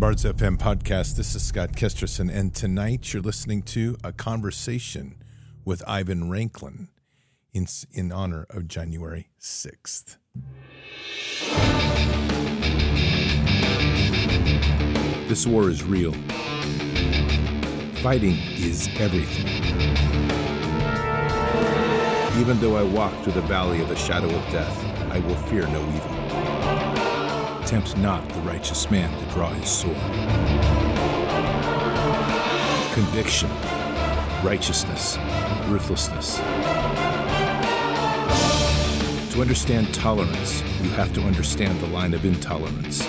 Bards 0.00 0.24
FM 0.24 0.56
podcast. 0.56 1.16
This 1.16 1.34
is 1.34 1.42
Scott 1.42 1.72
Kesterson, 1.72 2.34
and 2.34 2.54
tonight 2.54 3.12
you're 3.12 3.20
listening 3.20 3.60
to 3.64 3.98
a 4.02 4.14
conversation 4.14 5.16
with 5.62 5.82
Ivan 5.86 6.30
Raiklin 6.30 6.88
in, 7.52 7.66
in 7.92 8.10
honor 8.10 8.46
of 8.48 8.66
January 8.66 9.28
6th. 9.38 10.16
This 15.28 15.46
war 15.46 15.68
is 15.68 15.84
real. 15.84 16.14
Fighting 18.02 18.38
is 18.56 18.88
everything. 18.98 19.48
Even 22.40 22.58
though 22.58 22.76
I 22.76 22.84
walk 22.84 23.12
through 23.22 23.34
the 23.34 23.42
valley 23.42 23.82
of 23.82 23.90
the 23.90 23.96
shadow 23.96 24.34
of 24.34 24.50
death, 24.50 24.82
I 25.12 25.18
will 25.18 25.36
fear 25.36 25.66
no 25.66 25.86
evil. 25.94 26.19
Tempt 27.70 27.96
not 27.98 28.28
the 28.30 28.40
righteous 28.40 28.90
man 28.90 29.16
to 29.16 29.32
draw 29.32 29.48
his 29.50 29.70
sword. 29.70 29.94
Conviction, 32.94 33.48
righteousness, 34.42 35.16
ruthlessness. 35.68 36.38
To 39.32 39.40
understand 39.40 39.94
tolerance, 39.94 40.62
you 40.82 40.90
have 40.90 41.12
to 41.12 41.20
understand 41.20 41.78
the 41.78 41.86
line 41.86 42.12
of 42.12 42.24
intolerance. 42.24 43.06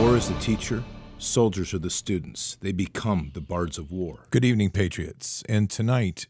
War 0.00 0.16
is 0.16 0.30
the 0.30 0.38
teacher, 0.40 0.82
soldiers 1.18 1.74
are 1.74 1.80
the 1.80 1.90
students. 1.90 2.56
They 2.62 2.72
become 2.72 3.32
the 3.34 3.42
bards 3.42 3.76
of 3.76 3.90
war. 3.90 4.20
Good 4.30 4.46
evening, 4.46 4.70
Patriots. 4.70 5.42
And 5.50 5.68
tonight, 5.68 6.28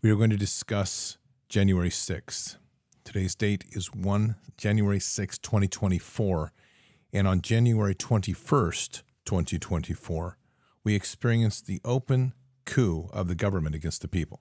we 0.00 0.10
are 0.10 0.16
going 0.16 0.30
to 0.30 0.38
discuss 0.38 1.18
January 1.50 1.90
6th. 1.90 2.56
Today's 3.12 3.34
date 3.34 3.66
is 3.72 3.94
1 3.94 4.36
January 4.56 4.98
6, 4.98 5.36
2024. 5.36 6.50
And 7.12 7.28
on 7.28 7.42
January 7.42 7.94
21st, 7.94 9.02
2024, 9.26 10.38
we 10.82 10.94
experienced 10.94 11.66
the 11.66 11.82
open 11.84 12.32
coup 12.64 13.10
of 13.12 13.28
the 13.28 13.34
government 13.34 13.74
against 13.74 14.00
the 14.00 14.08
people. 14.08 14.40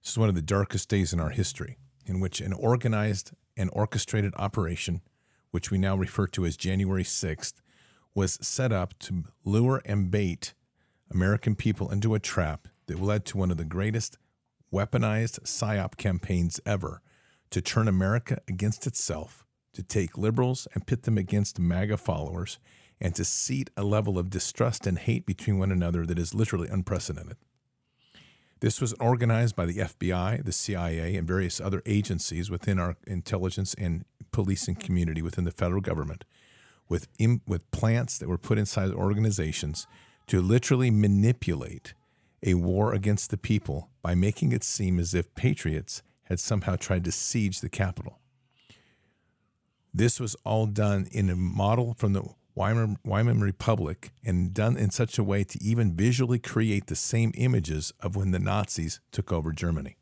This 0.00 0.12
is 0.12 0.18
one 0.18 0.28
of 0.28 0.36
the 0.36 0.42
darkest 0.42 0.88
days 0.88 1.12
in 1.12 1.18
our 1.18 1.30
history, 1.30 1.76
in 2.06 2.20
which 2.20 2.40
an 2.40 2.52
organized 2.52 3.32
and 3.56 3.68
orchestrated 3.72 4.32
operation, 4.36 5.00
which 5.50 5.72
we 5.72 5.76
now 5.76 5.96
refer 5.96 6.28
to 6.28 6.46
as 6.46 6.56
January 6.56 7.02
6th, 7.02 7.54
was 8.14 8.38
set 8.40 8.70
up 8.70 8.96
to 9.00 9.24
lure 9.44 9.82
and 9.84 10.08
bait 10.08 10.54
American 11.10 11.56
people 11.56 11.90
into 11.90 12.14
a 12.14 12.20
trap 12.20 12.68
that 12.86 13.02
led 13.02 13.24
to 13.24 13.38
one 13.38 13.50
of 13.50 13.56
the 13.56 13.64
greatest 13.64 14.18
weaponized 14.72 15.40
PSYOP 15.40 15.96
campaigns 15.96 16.60
ever 16.64 17.02
to 17.52 17.60
turn 17.60 17.86
America 17.86 18.38
against 18.48 18.86
itself, 18.86 19.44
to 19.74 19.82
take 19.82 20.18
liberals 20.18 20.66
and 20.74 20.86
pit 20.86 21.02
them 21.02 21.18
against 21.18 21.58
MAGA 21.58 21.98
followers, 21.98 22.58
and 23.00 23.14
to 23.14 23.24
seat 23.24 23.70
a 23.76 23.84
level 23.84 24.18
of 24.18 24.30
distrust 24.30 24.86
and 24.86 24.98
hate 24.98 25.26
between 25.26 25.58
one 25.58 25.70
another 25.70 26.06
that 26.06 26.18
is 26.18 26.34
literally 26.34 26.68
unprecedented. 26.68 27.36
This 28.60 28.80
was 28.80 28.94
organized 28.94 29.56
by 29.56 29.66
the 29.66 29.78
FBI, 29.78 30.44
the 30.44 30.52
CIA, 30.52 31.16
and 31.16 31.26
various 31.26 31.60
other 31.60 31.82
agencies 31.84 32.50
within 32.50 32.78
our 32.78 32.96
intelligence 33.06 33.74
and 33.74 34.04
policing 34.30 34.76
community 34.76 35.20
within 35.20 35.44
the 35.44 35.50
federal 35.50 35.80
government, 35.80 36.24
with, 36.88 37.08
with 37.46 37.70
plants 37.70 38.18
that 38.18 38.28
were 38.28 38.38
put 38.38 38.58
inside 38.58 38.92
organizations 38.92 39.86
to 40.28 40.40
literally 40.40 40.90
manipulate 40.90 41.92
a 42.44 42.54
war 42.54 42.94
against 42.94 43.30
the 43.30 43.36
people 43.36 43.90
by 44.00 44.14
making 44.14 44.52
it 44.52 44.64
seem 44.64 44.98
as 44.98 45.12
if 45.12 45.34
patriots 45.34 46.02
had 46.32 46.40
somehow 46.40 46.76
tried 46.76 47.04
to 47.04 47.12
siege 47.12 47.60
the 47.60 47.68
Capitol. 47.68 48.18
This 49.92 50.18
was 50.18 50.34
all 50.46 50.64
done 50.64 51.06
in 51.12 51.28
a 51.28 51.36
model 51.36 51.94
from 51.98 52.14
the 52.14 52.24
Weimar, 52.54 52.96
Weimar 53.04 53.34
Republic 53.34 54.12
and 54.24 54.54
done 54.54 54.78
in 54.78 54.90
such 54.90 55.18
a 55.18 55.24
way 55.24 55.44
to 55.44 55.62
even 55.62 55.94
visually 55.94 56.38
create 56.38 56.86
the 56.86 56.96
same 56.96 57.32
images 57.34 57.92
of 58.00 58.16
when 58.16 58.30
the 58.30 58.38
Nazis 58.38 59.00
took 59.10 59.30
over 59.30 59.52
Germany. 59.52 59.96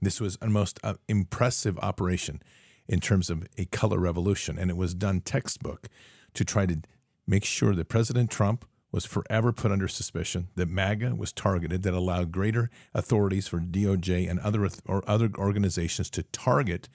This 0.00 0.20
was 0.20 0.38
a 0.40 0.48
most 0.48 0.78
uh, 0.84 0.94
impressive 1.08 1.76
operation 1.80 2.40
in 2.86 3.00
terms 3.00 3.28
of 3.28 3.48
a 3.58 3.64
color 3.64 3.98
revolution, 3.98 4.58
and 4.60 4.70
it 4.70 4.76
was 4.76 4.94
done 4.94 5.20
textbook 5.20 5.88
to 6.34 6.44
try 6.44 6.64
to 6.66 6.80
make 7.26 7.44
sure 7.44 7.74
that 7.74 7.88
President 7.88 8.30
Trump 8.30 8.64
was 8.92 9.06
forever 9.06 9.52
put 9.52 9.72
under 9.72 9.88
suspicion, 9.88 10.48
that 10.54 10.68
MAGA 10.68 11.14
was 11.14 11.32
targeted, 11.32 11.82
that 11.82 11.94
allowed 11.94 12.30
greater 12.30 12.70
authorities 12.94 13.48
for 13.48 13.58
DOJ 13.58 14.30
and 14.30 14.38
other 14.40 14.68
or 14.86 15.02
other 15.08 15.30
organizations 15.38 16.10
to 16.10 16.22
target 16.24 16.88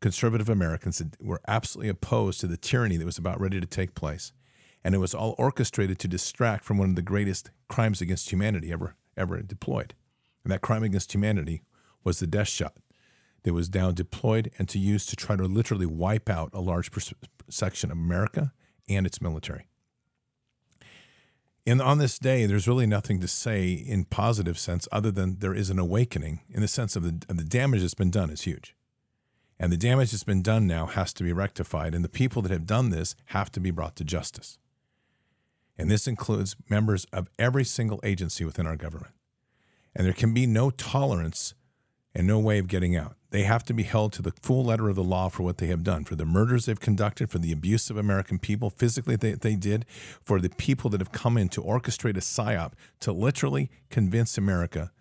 conservative 0.00 0.48
Americans 0.48 0.98
that 0.98 1.22
were 1.22 1.40
absolutely 1.46 1.90
opposed 1.90 2.40
to 2.40 2.46
the 2.46 2.56
tyranny 2.56 2.96
that 2.96 3.06
was 3.06 3.18
about 3.18 3.40
ready 3.40 3.60
to 3.60 3.66
take 3.66 3.94
place. 3.94 4.32
And 4.82 4.94
it 4.94 4.98
was 4.98 5.14
all 5.14 5.34
orchestrated 5.38 5.98
to 6.00 6.08
distract 6.08 6.64
from 6.64 6.78
one 6.78 6.90
of 6.90 6.96
the 6.96 7.02
greatest 7.02 7.50
crimes 7.68 8.00
against 8.00 8.30
humanity 8.30 8.72
ever 8.72 8.96
ever 9.16 9.40
deployed. 9.42 9.94
And 10.42 10.52
that 10.52 10.60
crime 10.60 10.82
against 10.82 11.14
humanity 11.14 11.62
was 12.02 12.18
the 12.18 12.26
death 12.26 12.48
shot 12.48 12.74
that 13.44 13.54
was 13.54 13.72
now 13.72 13.92
deployed 13.92 14.50
and 14.58 14.68
to 14.70 14.78
use 14.78 15.06
to 15.06 15.16
try 15.16 15.36
to 15.36 15.44
literally 15.44 15.86
wipe 15.86 16.28
out 16.28 16.50
a 16.52 16.60
large 16.60 16.90
section 17.48 17.90
of 17.90 17.98
America 17.98 18.52
and 18.88 19.06
its 19.06 19.20
military. 19.20 19.68
And 21.66 21.80
on 21.80 21.98
this 21.98 22.18
day, 22.18 22.44
there's 22.44 22.68
really 22.68 22.86
nothing 22.86 23.20
to 23.20 23.28
say 23.28 23.72
in 23.72 24.04
positive 24.04 24.58
sense 24.58 24.86
other 24.92 25.10
than 25.10 25.38
there 25.38 25.54
is 25.54 25.70
an 25.70 25.78
awakening 25.78 26.40
in 26.50 26.60
the 26.60 26.68
sense 26.68 26.94
of 26.94 27.02
the, 27.02 27.24
of 27.28 27.38
the 27.38 27.44
damage 27.44 27.80
that's 27.80 27.94
been 27.94 28.10
done 28.10 28.28
is 28.28 28.42
huge. 28.42 28.76
And 29.58 29.72
the 29.72 29.78
damage 29.78 30.10
that's 30.10 30.24
been 30.24 30.42
done 30.42 30.66
now 30.66 30.86
has 30.86 31.12
to 31.14 31.24
be 31.24 31.32
rectified. 31.32 31.94
And 31.94 32.04
the 32.04 32.08
people 32.08 32.42
that 32.42 32.50
have 32.50 32.66
done 32.66 32.90
this 32.90 33.14
have 33.26 33.50
to 33.52 33.60
be 33.60 33.70
brought 33.70 33.96
to 33.96 34.04
justice. 34.04 34.58
And 35.78 35.90
this 35.90 36.06
includes 36.06 36.54
members 36.68 37.06
of 37.12 37.30
every 37.38 37.64
single 37.64 38.00
agency 38.02 38.44
within 38.44 38.66
our 38.66 38.76
government. 38.76 39.14
And 39.94 40.06
there 40.06 40.12
can 40.12 40.34
be 40.34 40.46
no 40.46 40.70
tolerance 40.70 41.54
and 42.14 42.26
no 42.26 42.38
way 42.38 42.58
of 42.58 42.68
getting 42.68 42.96
out. 42.96 43.16
They 43.30 43.42
have 43.42 43.64
to 43.64 43.74
be 43.74 43.82
held 43.82 44.12
to 44.12 44.22
the 44.22 44.32
full 44.40 44.64
letter 44.64 44.88
of 44.88 44.94
the 44.94 45.02
law 45.02 45.28
for 45.28 45.42
what 45.42 45.58
they 45.58 45.66
have 45.66 45.82
done, 45.82 46.04
for 46.04 46.14
the 46.14 46.24
murders 46.24 46.66
they've 46.66 46.78
conducted, 46.78 47.30
for 47.30 47.38
the 47.38 47.50
abuse 47.50 47.90
of 47.90 47.96
American 47.96 48.38
people 48.38 48.70
physically 48.70 49.16
that 49.16 49.40
they 49.40 49.56
did, 49.56 49.84
for 50.22 50.40
the 50.40 50.50
people 50.50 50.88
that 50.90 51.00
have 51.00 51.10
come 51.10 51.36
in 51.36 51.48
to 51.48 51.60
orchestrate 51.60 52.16
a 52.16 52.20
psyop 52.20 52.74
to 53.00 53.12
literally 53.12 53.70
convince 53.90 54.38
America 54.38 54.92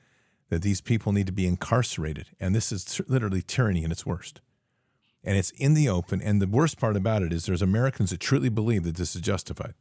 that 0.50 0.64
these 0.64 0.82
people 0.82 1.12
need 1.12 1.28
to 1.28 1.32
be 1.32 1.46
incarcerated. 1.46 2.28
And 2.40 2.56
this 2.56 2.72
is 2.72 3.00
literally 3.08 3.44
tyranny 3.44 3.84
in 3.84 3.92
its 3.92 4.06
worst. 4.06 4.42
And 5.24 5.38
it's 5.38 5.52
in 5.52 5.74
the 5.74 5.88
open. 5.88 6.22
And 6.22 6.42
the 6.42 6.48
worst 6.48 6.80
part 6.80 6.98
about 6.98 7.22
it 7.22 7.32
is 7.32 7.46
there's 7.46 7.62
Americans 7.62 8.10
that 8.10 8.20
truly 8.20 8.50
believe 8.50 8.84
that 8.84 8.96
this 8.96 9.16
is 9.16 9.22
justified. 9.22 9.74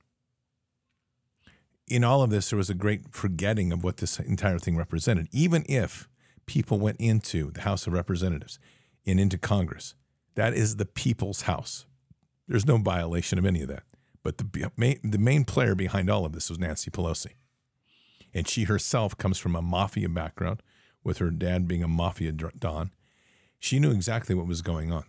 In 1.88 2.04
all 2.04 2.22
of 2.22 2.30
this, 2.30 2.50
there 2.50 2.56
was 2.56 2.70
a 2.70 2.74
great 2.74 3.12
forgetting 3.12 3.72
of 3.72 3.82
what 3.82 3.96
this 3.96 4.18
entire 4.20 4.58
thing 4.58 4.76
represented. 4.76 5.28
Even 5.32 5.64
if 5.68 6.08
people 6.46 6.78
went 6.78 6.98
into 6.98 7.50
the 7.50 7.62
House 7.62 7.86
of 7.86 7.92
Representatives 7.92 8.58
and 9.06 9.18
into 9.18 9.38
Congress. 9.38 9.94
That 10.34 10.54
is 10.54 10.76
the 10.76 10.86
people's 10.86 11.42
house. 11.42 11.86
There's 12.48 12.66
no 12.66 12.78
violation 12.78 13.38
of 13.38 13.46
any 13.46 13.62
of 13.62 13.68
that. 13.68 13.84
But 14.22 14.38
the 14.38 14.70
main, 14.76 15.00
the 15.02 15.18
main 15.18 15.44
player 15.44 15.74
behind 15.74 16.08
all 16.08 16.24
of 16.24 16.32
this 16.32 16.48
was 16.48 16.58
Nancy 16.58 16.90
Pelosi. 16.90 17.34
And 18.32 18.48
she 18.48 18.64
herself 18.64 19.16
comes 19.18 19.38
from 19.38 19.56
a 19.56 19.62
mafia 19.62 20.08
background, 20.08 20.62
with 21.04 21.18
her 21.18 21.30
dad 21.30 21.66
being 21.66 21.82
a 21.82 21.88
mafia 21.88 22.32
don. 22.32 22.92
She 23.58 23.78
knew 23.78 23.90
exactly 23.90 24.34
what 24.34 24.46
was 24.46 24.62
going 24.62 24.92
on. 24.92 25.04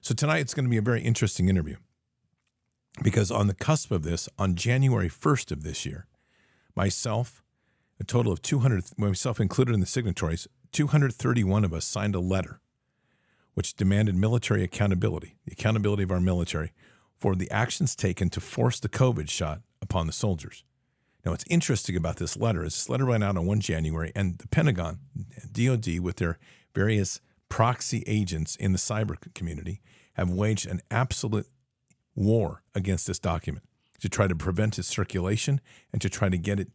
So 0.00 0.14
tonight 0.14 0.40
it's 0.40 0.54
going 0.54 0.64
to 0.64 0.70
be 0.70 0.76
a 0.76 0.82
very 0.82 1.02
interesting 1.02 1.48
interview 1.48 1.76
because 3.02 3.30
on 3.30 3.46
the 3.46 3.54
cusp 3.54 3.90
of 3.90 4.02
this, 4.02 4.28
on 4.38 4.54
January 4.54 5.08
1st 5.08 5.50
of 5.52 5.62
this 5.62 5.86
year, 5.86 6.06
myself, 6.74 7.42
a 8.00 8.04
total 8.04 8.32
of 8.32 8.42
200, 8.42 8.84
myself 8.98 9.40
included 9.40 9.74
in 9.74 9.80
the 9.80 9.86
signatories, 9.86 10.46
231 10.72 11.64
of 11.64 11.72
us 11.72 11.84
signed 11.84 12.14
a 12.14 12.20
letter 12.20 12.60
which 13.54 13.74
demanded 13.74 14.16
military 14.16 14.64
accountability, 14.64 15.36
the 15.44 15.52
accountability 15.52 16.02
of 16.02 16.10
our 16.10 16.20
military, 16.20 16.72
for 17.18 17.36
the 17.36 17.50
actions 17.50 17.94
taken 17.94 18.30
to 18.30 18.40
force 18.40 18.80
the 18.80 18.88
COVID 18.88 19.28
shot 19.28 19.60
upon 19.82 20.06
the 20.06 20.12
soldiers. 20.12 20.64
Now, 21.24 21.32
what's 21.32 21.44
interesting 21.48 21.94
about 21.94 22.16
this 22.16 22.36
letter 22.36 22.64
is 22.64 22.74
this 22.74 22.88
letter 22.88 23.06
went 23.06 23.22
out 23.22 23.36
on 23.36 23.46
1 23.46 23.60
January, 23.60 24.10
and 24.16 24.38
the 24.38 24.48
Pentagon, 24.48 24.98
DoD, 25.52 26.00
with 26.00 26.16
their 26.16 26.38
various 26.74 27.20
proxy 27.48 28.02
agents 28.06 28.56
in 28.56 28.72
the 28.72 28.78
cyber 28.78 29.16
community, 29.34 29.82
have 30.14 30.30
waged 30.30 30.66
an 30.66 30.80
absolute 30.90 31.46
war 32.14 32.62
against 32.74 33.06
this 33.06 33.18
document 33.18 33.64
to 34.00 34.08
try 34.08 34.26
to 34.26 34.34
prevent 34.34 34.78
its 34.78 34.88
circulation 34.88 35.60
and 35.92 36.02
to 36.02 36.08
try 36.08 36.28
to 36.28 36.38
get 36.38 36.58
it, 36.58 36.70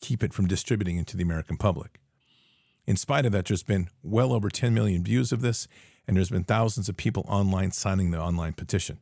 keep 0.00 0.24
it 0.24 0.32
from 0.32 0.48
distributing 0.48 0.96
into 0.96 1.16
the 1.16 1.22
American 1.22 1.56
public. 1.56 1.99
In 2.86 2.96
spite 2.96 3.26
of 3.26 3.32
that, 3.32 3.46
there's 3.46 3.62
been 3.62 3.88
well 4.02 4.32
over 4.32 4.48
10 4.48 4.74
million 4.74 5.04
views 5.04 5.32
of 5.32 5.42
this, 5.42 5.68
and 6.06 6.16
there's 6.16 6.30
been 6.30 6.44
thousands 6.44 6.88
of 6.88 6.96
people 6.96 7.24
online 7.28 7.72
signing 7.72 8.10
the 8.10 8.20
online 8.20 8.52
petition, 8.52 8.98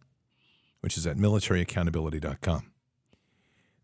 which 0.80 0.98
is 0.98 1.06
at 1.06 1.16
militaryaccountability.com. 1.16 2.70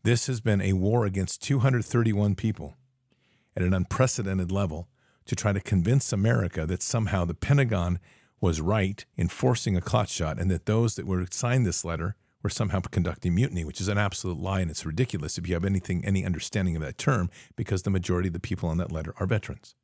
This 0.03 0.27
has 0.27 0.41
been 0.41 0.61
a 0.61 0.75
war 0.75 1.07
against 1.07 1.43
231 1.43 2.35
people 2.35 2.77
at 3.57 3.63
an 3.63 3.73
unprecedented 3.73 4.53
level 4.53 4.89
to 5.25 5.35
try 5.35 5.53
to 5.53 5.61
convince 5.61 6.13
America 6.13 6.67
that 6.67 6.83
somehow 6.83 7.25
the 7.25 7.35
Pentagon 7.35 7.99
was 8.41 8.61
right 8.61 9.07
in 9.17 9.29
forcing 9.29 9.77
a 9.77 9.81
clot 9.81 10.11
shot 10.11 10.39
and 10.39 10.51
that 10.51 10.67
those 10.67 10.97
that 10.97 11.07
were 11.07 11.25
signed 11.31 11.65
this 11.65 11.85
letter 11.85 12.17
were 12.43 12.51
somehow 12.51 12.81
conducting 12.81 13.35
mutiny, 13.35 13.65
which 13.65 13.81
is 13.81 13.89
an 13.89 13.97
absolute 13.97 14.39
lie 14.39 14.61
and 14.61 14.71
it's 14.71 14.85
ridiculous 14.85 15.39
if 15.39 15.49
you 15.49 15.55
have 15.55 15.65
anything, 15.65 16.05
any 16.05 16.27
understanding 16.27 16.77
of 16.77 16.83
that 16.83 16.99
term, 16.99 17.31
because 17.57 17.83
the 17.83 17.91
majority 17.91 18.29
of 18.29 18.35
the 18.35 18.41
people 18.41 18.69
on 18.69 18.77
that 18.77 18.93
letter 18.93 19.15
are 19.19 19.27
veterans. 19.27 19.75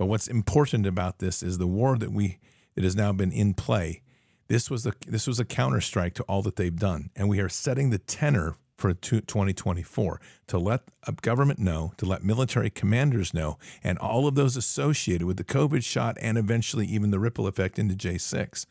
But 0.00 0.06
what's 0.06 0.28
important 0.28 0.86
about 0.86 1.18
this 1.18 1.42
is 1.42 1.58
the 1.58 1.66
war 1.66 1.98
that 1.98 2.10
we 2.10 2.38
that 2.74 2.84
has 2.84 2.96
now 2.96 3.12
been 3.12 3.30
in 3.30 3.52
play. 3.52 4.00
This 4.48 4.70
was 4.70 4.86
a 4.86 4.94
this 5.06 5.26
was 5.26 5.38
a 5.38 5.44
counterstrike 5.44 6.14
to 6.14 6.22
all 6.22 6.40
that 6.40 6.56
they've 6.56 6.74
done, 6.74 7.10
and 7.14 7.28
we 7.28 7.38
are 7.38 7.50
setting 7.50 7.90
the 7.90 7.98
tenor 7.98 8.56
for 8.78 8.94
2024 8.94 10.18
to 10.46 10.58
let 10.58 10.84
a 11.06 11.12
government 11.12 11.58
know, 11.58 11.92
to 11.98 12.06
let 12.06 12.24
military 12.24 12.70
commanders 12.70 13.34
know, 13.34 13.58
and 13.84 13.98
all 13.98 14.26
of 14.26 14.36
those 14.36 14.56
associated 14.56 15.26
with 15.26 15.36
the 15.36 15.44
COVID 15.44 15.84
shot 15.84 16.16
and 16.22 16.38
eventually 16.38 16.86
even 16.86 17.10
the 17.10 17.20
ripple 17.20 17.46
effect 17.46 17.78
into 17.78 17.94
J6 17.94 18.64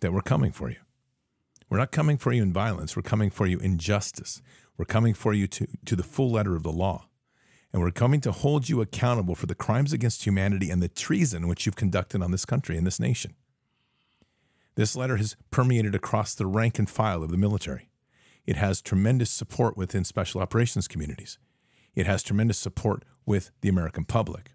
that 0.00 0.12
we're 0.12 0.20
coming 0.20 0.52
for 0.52 0.68
you. 0.68 0.76
We're 1.70 1.78
not 1.78 1.90
coming 1.90 2.18
for 2.18 2.34
you 2.34 2.42
in 2.42 2.52
violence. 2.52 2.94
We're 2.94 3.02
coming 3.02 3.30
for 3.30 3.46
you 3.46 3.60
in 3.60 3.78
justice. 3.78 4.42
We're 4.76 4.84
coming 4.84 5.14
for 5.14 5.32
you 5.32 5.46
to, 5.46 5.66
to 5.86 5.96
the 5.96 6.02
full 6.02 6.30
letter 6.30 6.54
of 6.54 6.64
the 6.64 6.70
law. 6.70 7.08
And 7.74 7.82
we're 7.82 7.90
coming 7.90 8.20
to 8.20 8.30
hold 8.30 8.68
you 8.68 8.80
accountable 8.80 9.34
for 9.34 9.46
the 9.46 9.54
crimes 9.56 9.92
against 9.92 10.24
humanity 10.24 10.70
and 10.70 10.80
the 10.80 10.86
treason 10.86 11.48
which 11.48 11.66
you've 11.66 11.74
conducted 11.74 12.22
on 12.22 12.30
this 12.30 12.44
country 12.44 12.76
and 12.76 12.86
this 12.86 13.00
nation. 13.00 13.34
This 14.76 14.94
letter 14.94 15.16
has 15.16 15.34
permeated 15.50 15.92
across 15.92 16.36
the 16.36 16.46
rank 16.46 16.78
and 16.78 16.88
file 16.88 17.24
of 17.24 17.32
the 17.32 17.36
military. 17.36 17.90
It 18.46 18.54
has 18.54 18.80
tremendous 18.80 19.32
support 19.32 19.76
within 19.76 20.04
special 20.04 20.40
operations 20.40 20.86
communities. 20.86 21.36
It 21.96 22.06
has 22.06 22.22
tremendous 22.22 22.58
support 22.58 23.04
with 23.26 23.50
the 23.60 23.70
American 23.70 24.04
public. 24.04 24.52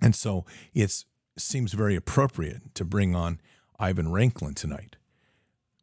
And 0.00 0.14
so 0.14 0.46
it 0.74 1.04
seems 1.36 1.72
very 1.72 1.96
appropriate 1.96 2.72
to 2.76 2.84
bring 2.84 3.16
on 3.16 3.40
Ivan 3.80 4.06
Raiklin 4.06 4.54
tonight 4.54 4.94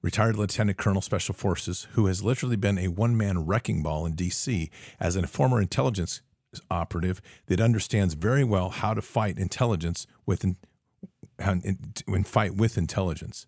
retired 0.02 0.38
Lieutenant 0.38 0.78
Colonel 0.78 1.02
Special 1.02 1.36
Forces, 1.36 1.88
who 1.92 2.06
has 2.06 2.24
literally 2.24 2.56
been 2.56 2.78
a 2.78 2.88
one 2.88 3.18
man 3.18 3.46
wrecking 3.46 3.84
ball 3.84 4.06
in 4.06 4.16
D.C. 4.16 4.70
as 4.98 5.18
a 5.18 5.28
former 5.28 5.62
intelligence 5.62 6.22
operative 6.70 7.22
that 7.48 7.62
understands 7.62 8.14
very 8.14 8.44
well 8.44 8.70
how 8.70 8.94
to 8.94 9.02
fight 9.02 9.38
intelligence 9.38 10.08
with 10.26 10.44
and 10.44 12.28
fight 12.28 12.56
with 12.56 12.78
intelligence. 12.78 13.46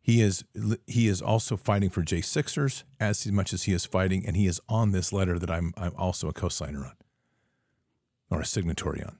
He 0.00 0.20
is 0.20 0.44
he 0.86 1.06
is 1.06 1.22
also 1.22 1.56
fighting 1.56 1.90
for 1.90 2.02
J 2.02 2.20
Sixers 2.20 2.84
as 2.98 3.26
much 3.28 3.52
as 3.52 3.64
he 3.64 3.72
is 3.72 3.86
fighting, 3.86 4.26
and 4.26 4.36
he 4.36 4.46
is 4.46 4.60
on 4.68 4.90
this 4.90 5.12
letter 5.12 5.38
that 5.38 5.50
I'm 5.50 5.72
I'm 5.76 5.94
also 5.96 6.28
a 6.28 6.32
co-signer 6.32 6.84
on 6.84 6.94
or 8.30 8.40
a 8.40 8.46
signatory 8.46 9.02
on. 9.02 9.16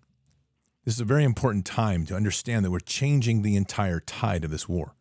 This 0.84 0.94
is 0.94 1.00
a 1.00 1.04
very 1.04 1.22
important 1.22 1.64
time 1.64 2.04
to 2.06 2.16
understand 2.16 2.64
that 2.64 2.72
we're 2.72 2.80
changing 2.80 3.42
the 3.42 3.54
entire 3.54 4.00
tide 4.00 4.44
of 4.44 4.50
this 4.50 4.68
war. 4.68 4.96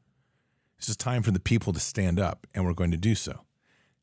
This 0.78 0.90
is 0.90 0.96
time 0.96 1.24
for 1.24 1.31
the 1.31 1.40
people 1.40 1.74
to 1.74 1.80
stand 1.80 2.19
up, 2.19 2.46
and 2.54 2.63
we're 2.63 2.74
going 2.74 2.92
to 2.92 2.98
do 2.98 3.16
so. 3.16 3.42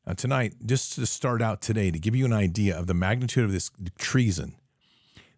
Now, 0.05 0.13
tonight, 0.13 0.55
just 0.65 0.93
to 0.93 1.05
start 1.05 1.41
out 1.41 1.61
today, 1.61 1.91
to 1.91 1.99
give 1.99 2.15
you 2.15 2.25
an 2.25 2.33
idea 2.33 2.77
of 2.77 2.87
the 2.87 2.93
magnitude 2.93 3.45
of 3.45 3.51
this 3.51 3.69
treason, 3.97 4.55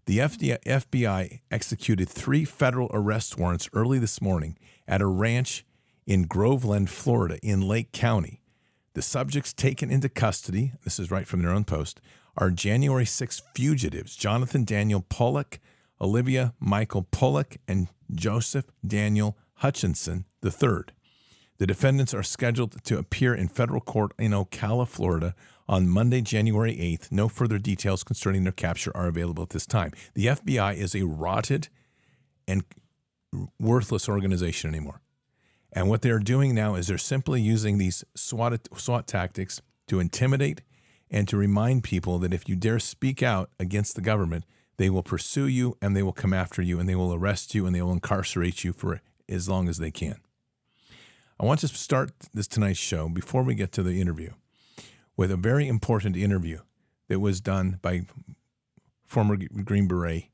the 0.06 0.20
FBI 0.20 1.42
executed 1.52 2.10
three 2.10 2.46
federal 2.46 2.90
arrest 2.94 3.38
warrants 3.38 3.70
early 3.74 4.00
this 4.00 4.22
morning 4.22 4.58
at 4.88 5.02
a 5.02 5.06
ranch 5.06 5.66
in 6.06 6.24
Groveland, 6.24 6.90
Florida, 6.90 7.38
in 7.44 7.62
Lake 7.62 7.92
County. 7.92 8.42
The 8.94 9.02
subjects 9.02 9.54
taken 9.54 9.90
into 9.90 10.10
custody, 10.10 10.74
this 10.84 11.00
is 11.00 11.12
right 11.12 11.28
from 11.28 11.42
their 11.42 11.52
own 11.52 11.64
post, 11.64 12.02
are 12.38 12.50
January 12.50 13.06
6 13.06 13.42
fugitives 13.54 14.16
Jonathan 14.16 14.64
Daniel 14.64 15.02
Pollock, 15.02 15.60
Olivia 16.00 16.54
Michael 16.60 17.04
Pollock, 17.04 17.58
and 17.68 17.88
Joseph 18.14 18.66
Daniel 18.86 19.38
Hutchinson 19.56 20.26
III. 20.44 20.86
The 21.62 21.68
defendants 21.68 22.16
are 22.16 22.24
scheduled 22.24 22.84
to 22.86 22.98
appear 22.98 23.36
in 23.36 23.48
federal 23.48 23.82
court 23.82 24.14
in 24.18 24.32
Ocala, 24.32 24.88
Florida 24.88 25.36
on 25.70 25.88
Monday, 25.88 26.20
January 26.20 26.76
8th. 26.76 27.12
No 27.12 27.30
further 27.30 27.60
details 27.60 28.04
concerning 28.04 28.46
their 28.46 28.52
capture 28.52 28.92
are 28.98 29.06
available 29.06 29.44
at 29.44 29.50
this 29.50 29.68
time. 29.68 29.92
The 30.16 30.26
FBI 30.26 30.76
is 30.76 30.96
a 30.96 31.06
rotted 31.06 31.70
and 32.48 32.64
worthless 33.60 34.10
organization 34.10 34.72
anymore. 34.72 35.02
And 35.72 35.88
what 35.88 36.02
they're 36.02 36.18
doing 36.18 36.56
now 36.56 36.74
is 36.74 36.88
they're 36.88 36.98
simply 36.98 37.42
using 37.42 37.78
these 37.78 38.04
SWAT, 38.16 38.68
SWAT 38.76 39.06
tactics 39.06 39.62
to 39.88 40.00
intimidate 40.00 40.62
and 41.12 41.28
to 41.28 41.38
remind 41.38 41.84
people 41.84 42.18
that 42.18 42.34
if 42.34 42.50
you 42.50 42.56
dare 42.56 42.80
speak 42.80 43.22
out 43.22 43.52
against 43.60 43.94
the 43.94 44.02
government, 44.02 44.46
they 44.78 44.90
will 44.90 45.04
pursue 45.04 45.46
you 45.46 45.78
and 45.80 45.96
they 45.96 46.02
will 46.02 46.12
come 46.12 46.34
after 46.34 46.64
you 46.64 46.80
and 46.80 46.90
they 46.90 46.96
will 46.96 47.14
arrest 47.14 47.54
you 47.54 47.68
and 47.68 47.76
they 47.76 47.84
will 47.84 47.94
incarcerate 47.94 48.64
you 48.64 48.74
for 48.74 49.00
as 49.30 49.48
long 49.48 49.70
as 49.70 49.78
they 49.78 49.92
can. 49.92 50.16
I 51.42 51.46
want 51.46 51.60
to 51.62 51.68
start 51.68 52.12
this 52.36 52.48
tonight's 52.48 52.78
show 52.78 53.10
before 53.10 53.42
we 53.42 53.56
get 53.56 53.72
to 53.72 53.82
the 53.82 54.00
interview 54.00 54.34
with 55.18 55.32
a 55.32 55.38
very 55.38 55.68
important 55.68 56.16
interview 56.16 56.60
that 57.08 57.20
was 57.20 57.42
done 57.42 57.80
by 57.82 58.06
former 59.08 59.36
Green 59.64 59.88
Beret. 59.88 60.26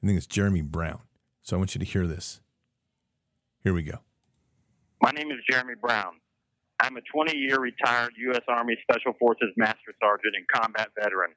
I 0.00 0.06
think 0.06 0.16
it's 0.16 0.28
Jeremy 0.28 0.62
Brown. 0.62 1.00
So 1.42 1.56
I 1.56 1.58
want 1.58 1.74
you 1.74 1.80
to 1.80 1.84
hear 1.84 2.06
this. 2.06 2.40
Here 3.64 3.74
we 3.74 3.82
go. 3.82 3.98
My 5.02 5.10
name 5.10 5.32
is 5.32 5.38
Jeremy 5.50 5.74
Brown. 5.74 6.20
I'm 6.78 6.96
a 6.96 7.02
20 7.12 7.36
year 7.36 7.58
retired 7.58 8.12
U.S. 8.16 8.44
Army 8.46 8.78
Special 8.88 9.14
Forces 9.18 9.50
Master 9.56 9.92
Sergeant 10.00 10.36
and 10.36 10.46
combat 10.54 10.90
veteran. 10.96 11.32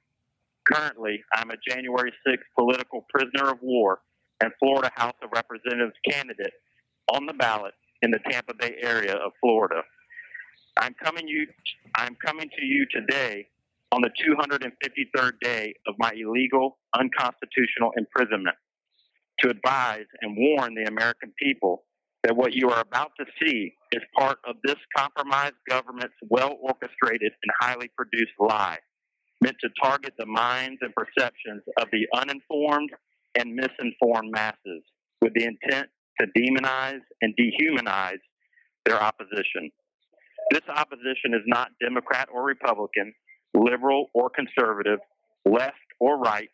Currently, 0.72 1.24
I'm 1.34 1.50
a 1.50 1.56
January 1.68 2.14
6th 2.28 2.38
political 2.56 3.08
prisoner 3.10 3.50
of 3.50 3.58
war 3.64 4.02
and 4.44 4.52
Florida 4.60 4.92
House 4.94 5.16
of 5.24 5.32
Representatives 5.34 5.96
candidate 6.08 6.54
on 7.12 7.26
the 7.26 7.34
ballot 7.34 7.74
in 8.02 8.12
the 8.12 8.20
Tampa 8.30 8.54
Bay 8.54 8.76
area 8.82 9.16
of 9.16 9.32
Florida. 9.40 9.82
I'm 10.78 10.96
coming 11.04 11.28
you 11.28 11.48
I'm 11.96 12.16
coming 12.26 12.50
to 12.58 12.66
you 12.66 12.86
today 12.92 13.48
on 13.92 14.02
the 14.02 14.10
253rd 14.26 15.32
day 15.42 15.74
of 15.88 15.96
my 16.00 16.12
illegal, 16.16 16.78
unconstitutional 16.98 17.92
imprisonment 17.98 18.56
to 19.40 19.50
advise 19.50 20.06
and 20.22 20.36
warn 20.38 20.74
the 20.76 20.84
American 20.84 21.34
people 21.38 21.84
that 22.24 22.36
what 22.36 22.54
you 22.54 22.70
are 22.70 22.80
about 22.80 23.12
to 23.20 23.26
see 23.42 23.74
is 23.92 24.02
part 24.18 24.38
of 24.46 24.56
this 24.64 24.78
compromised 24.96 25.56
government's 25.68 26.16
well 26.30 26.58
orchestrated 26.62 27.32
and 27.44 27.52
highly 27.60 27.90
produced 27.98 28.32
lie 28.40 28.78
meant 29.42 29.58
to 29.60 29.70
target 29.84 30.14
the 30.20 30.26
minds 30.26 30.78
and 30.82 30.94
perceptions 30.96 31.64
of 31.80 31.88
the 31.92 32.08
uninformed 32.16 32.92
and 33.36 33.56
misinformed 33.56 34.32
masses 34.32 34.84
with 35.22 35.34
the 35.34 35.44
intent 35.44 35.90
to 36.20 36.28
demonize 36.38 37.02
and 37.22 37.34
dehumanize 37.38 38.20
their 38.86 39.02
opposition. 39.02 39.72
This 40.52 40.64
opposition 40.68 41.34
is 41.34 41.42
not 41.46 41.70
Democrat 41.82 42.28
or 42.34 42.44
Republican, 42.44 43.14
liberal 43.54 44.08
or 44.14 44.30
conservative, 44.30 45.00
left 45.46 45.76
or 46.00 46.20
right, 46.20 46.50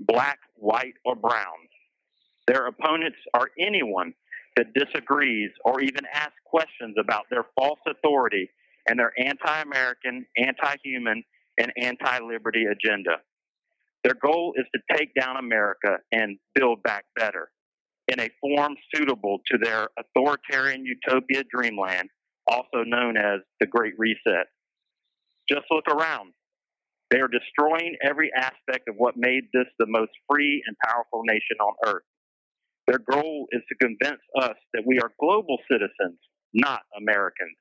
black, 0.00 0.38
white, 0.56 0.94
or 1.04 1.14
brown. 1.14 1.68
Their 2.46 2.66
opponents 2.66 3.18
are 3.34 3.50
anyone 3.58 4.14
that 4.56 4.72
disagrees 4.74 5.50
or 5.64 5.80
even 5.80 6.02
asks 6.12 6.34
questions 6.44 6.96
about 6.98 7.26
their 7.30 7.44
false 7.56 7.78
authority 7.86 8.50
and 8.88 8.98
their 8.98 9.12
anti 9.18 9.60
American, 9.60 10.26
anti 10.36 10.76
human, 10.82 11.22
and 11.58 11.72
anti 11.80 12.18
liberty 12.20 12.64
agenda. 12.64 13.18
Their 14.04 14.14
goal 14.14 14.54
is 14.56 14.64
to 14.74 14.96
take 14.96 15.10
down 15.14 15.36
America 15.36 15.98
and 16.12 16.38
build 16.54 16.82
back 16.82 17.04
better 17.14 17.50
in 18.08 18.20
a 18.20 18.30
form 18.40 18.74
suitable 18.94 19.38
to 19.50 19.58
their 19.58 19.88
authoritarian 19.98 20.84
utopia 20.84 21.44
dreamland, 21.50 22.08
also 22.46 22.82
known 22.84 23.16
as 23.16 23.40
the 23.60 23.66
Great 23.66 23.94
Reset. 23.98 24.46
Just 25.48 25.66
look 25.70 25.84
around. 25.88 26.32
They 27.10 27.20
are 27.20 27.28
destroying 27.28 27.96
every 28.02 28.30
aspect 28.36 28.88
of 28.88 28.96
what 28.96 29.16
made 29.16 29.44
this 29.52 29.66
the 29.78 29.86
most 29.86 30.12
free 30.30 30.62
and 30.66 30.76
powerful 30.84 31.22
nation 31.24 31.56
on 31.60 31.74
earth. 31.86 32.02
Their 32.86 32.98
goal 32.98 33.46
is 33.52 33.62
to 33.68 33.74
convince 33.76 34.20
us 34.40 34.56
that 34.72 34.82
we 34.86 34.98
are 35.00 35.10
global 35.20 35.58
citizens, 35.70 36.18
not 36.54 36.82
Americans. 36.96 37.56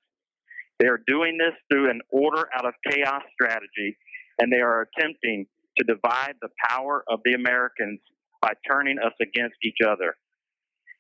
They 0.80 0.88
are 0.88 1.02
doing 1.08 1.38
this 1.38 1.56
through 1.72 1.90
an 1.90 2.02
order 2.10 2.48
out 2.56 2.66
of 2.66 2.74
chaos 2.90 3.24
strategy, 3.34 3.98
and 4.40 4.52
they 4.52 4.60
are 4.60 4.88
attempting 4.88 5.48
to 5.78 5.84
divide 5.84 6.36
the 6.42 6.50
power 6.70 7.04
of 7.10 7.20
the 7.26 7.34
Americans 7.34 8.00
by 8.42 8.54
turning 8.70 8.98
us 9.00 9.14
against 9.22 9.56
each 9.64 9.80
other. 9.86 10.16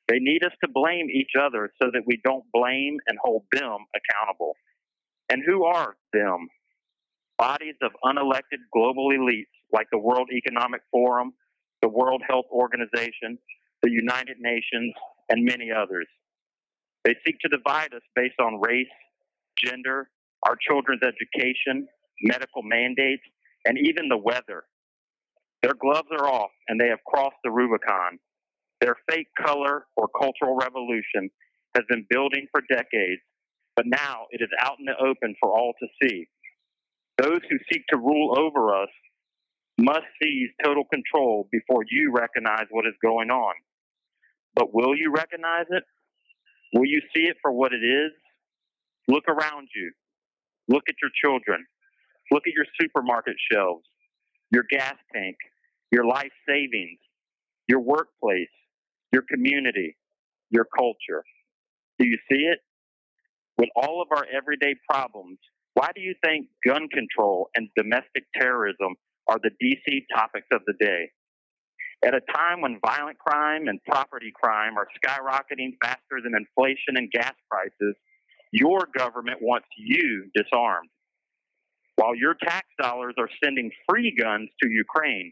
They 0.08 0.20
need 0.20 0.44
us 0.44 0.54
to 0.64 0.70
blame 0.74 1.08
each 1.10 1.32
other 1.40 1.70
so 1.82 1.90
that 1.92 2.04
we 2.06 2.22
don't 2.24 2.46
blame 2.54 2.98
and 3.08 3.18
hold 3.22 3.44
them 3.52 3.78
accountable. 3.96 4.54
And 5.30 5.44
who 5.46 5.66
are 5.66 5.96
them? 6.14 6.48
Bodies 7.38 7.76
of 7.82 7.92
unelected 8.04 8.64
global 8.74 9.10
elites 9.10 9.52
like 9.72 9.88
the 9.92 10.00
World 10.00 10.30
Economic 10.32 10.82
Forum, 10.92 11.34
the 11.82 11.90
World 11.90 12.24
Health 12.28 12.46
Organization, 12.52 13.38
the 13.84 13.92
United 13.92 14.38
Nations, 14.40 14.94
and 15.30 15.44
many 15.44 15.72
others. 15.72 16.08
They 17.04 17.16
seek 17.26 17.40
to 17.42 17.50
divide 17.50 17.94
us 17.94 18.02
based 18.16 18.40
on 18.40 18.62
race, 18.62 18.88
gender, 19.64 20.10
our 20.44 20.56
children's 20.56 21.02
education, 21.04 21.88
medical 22.22 22.64
mandates, 22.64 23.24
and 23.66 23.78
even 23.78 24.08
the 24.10 24.18
weather. 24.18 24.64
Their 25.62 25.74
gloves 25.74 26.08
are 26.12 26.28
off 26.28 26.52
and 26.68 26.80
they 26.80 26.88
have 26.88 27.04
crossed 27.06 27.38
the 27.44 27.52
Rubicon. 27.52 28.20
Their 28.82 28.96
fake 29.10 29.28
color 29.40 29.88
or 29.96 30.08
cultural 30.08 30.56
revolution 30.56 31.30
has 31.76 31.84
been 31.90 32.06
building 32.10 32.48
for 32.52 32.62
decades, 32.70 33.22
but 33.76 33.86
now 33.88 34.26
it 34.32 34.42
is 34.42 34.50
out 34.62 34.78
in 34.80 34.86
the 34.86 34.98
open 34.98 35.36
for 35.40 35.52
all 35.52 35.74
to 35.80 35.88
see. 36.02 36.28
Those 37.18 37.40
who 37.50 37.58
seek 37.72 37.84
to 37.90 37.98
rule 37.98 38.38
over 38.38 38.76
us 38.76 38.90
must 39.80 40.06
seize 40.22 40.50
total 40.64 40.84
control 40.92 41.48
before 41.52 41.84
you 41.90 42.12
recognize 42.16 42.66
what 42.72 42.86
is 42.86 42.94
going 43.02 43.30
on. 43.30 43.54
But 44.56 44.74
will 44.74 44.96
you 44.96 45.12
recognize 45.16 45.66
it? 45.70 45.84
Will 46.74 46.86
you 46.86 47.02
see 47.16 47.24
it 47.24 47.38
for 47.42 47.52
what 47.52 47.74
it 47.74 47.84
is? 47.84 48.12
Look 49.08 49.24
around 49.28 49.70
you. 49.76 49.92
Look 50.68 50.84
at 50.90 50.96
your 51.02 51.12
children. 51.24 51.66
Look 52.32 52.44
at 52.48 52.54
your 52.54 52.66
supermarket 52.80 53.36
shelves, 53.52 53.86
your 54.52 54.64
gas 54.70 54.96
tank, 55.14 55.38
your 55.92 56.06
life 56.06 56.32
savings, 56.48 57.00
your 57.68 57.80
workplace, 57.80 58.50
your 59.12 59.24
community, 59.30 59.96
your 60.50 60.66
culture. 60.78 61.24
Do 62.00 62.08
you 62.08 62.18
see 62.32 62.44
it? 62.44 62.60
With 63.58 63.70
all 63.76 64.02
of 64.02 64.10
our 64.12 64.26
everyday 64.36 64.76
problems, 64.90 65.40
why 65.74 65.90
do 65.96 66.02
you 66.02 66.16
think 66.24 66.48
gun 66.66 66.88
control 66.90 67.50
and 67.56 67.70
domestic 67.76 68.24
terrorism 68.36 68.96
are 69.28 69.38
the 69.42 69.52
DC 69.62 70.04
topics 70.16 70.48
of 70.52 70.62
the 70.68 70.74
day? 70.80 71.10
At 72.06 72.14
a 72.14 72.22
time 72.34 72.62
when 72.62 72.80
violent 72.86 73.18
crime 73.18 73.68
and 73.68 73.84
property 73.84 74.32
crime 74.34 74.78
are 74.78 74.88
skyrocketing 75.04 75.74
faster 75.82 76.22
than 76.24 76.34
inflation 76.36 76.96
and 76.96 77.10
gas 77.12 77.34
prices, 77.50 77.96
your 78.52 78.88
government 78.96 79.40
wants 79.42 79.68
you 79.78 80.30
disarmed. 80.36 80.90
While 81.96 82.16
your 82.16 82.36
tax 82.36 82.68
dollars 82.80 83.16
are 83.18 83.30
sending 83.44 83.72
free 83.90 84.16
guns 84.20 84.50
to 84.62 84.70
Ukraine, 84.70 85.32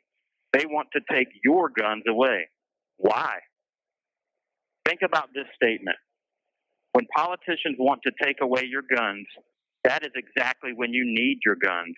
they 0.54 0.66
want 0.66 0.88
to 0.94 1.02
take 1.12 1.28
your 1.44 1.70
guns 1.70 2.04
away. 2.08 2.50
Why? 2.98 3.38
Think 4.86 5.00
about 5.04 5.30
this 5.34 5.46
statement. 5.56 5.98
When 6.94 7.06
politicians 7.16 7.76
want 7.80 8.02
to 8.04 8.12
take 8.24 8.38
away 8.42 8.64
your 8.70 8.84
guns, 8.84 9.26
that 9.84 10.04
is 10.04 10.12
exactly 10.16 10.72
when 10.74 10.94
you 10.94 11.04
need 11.06 11.40
your 11.46 11.56
guns. 11.56 11.96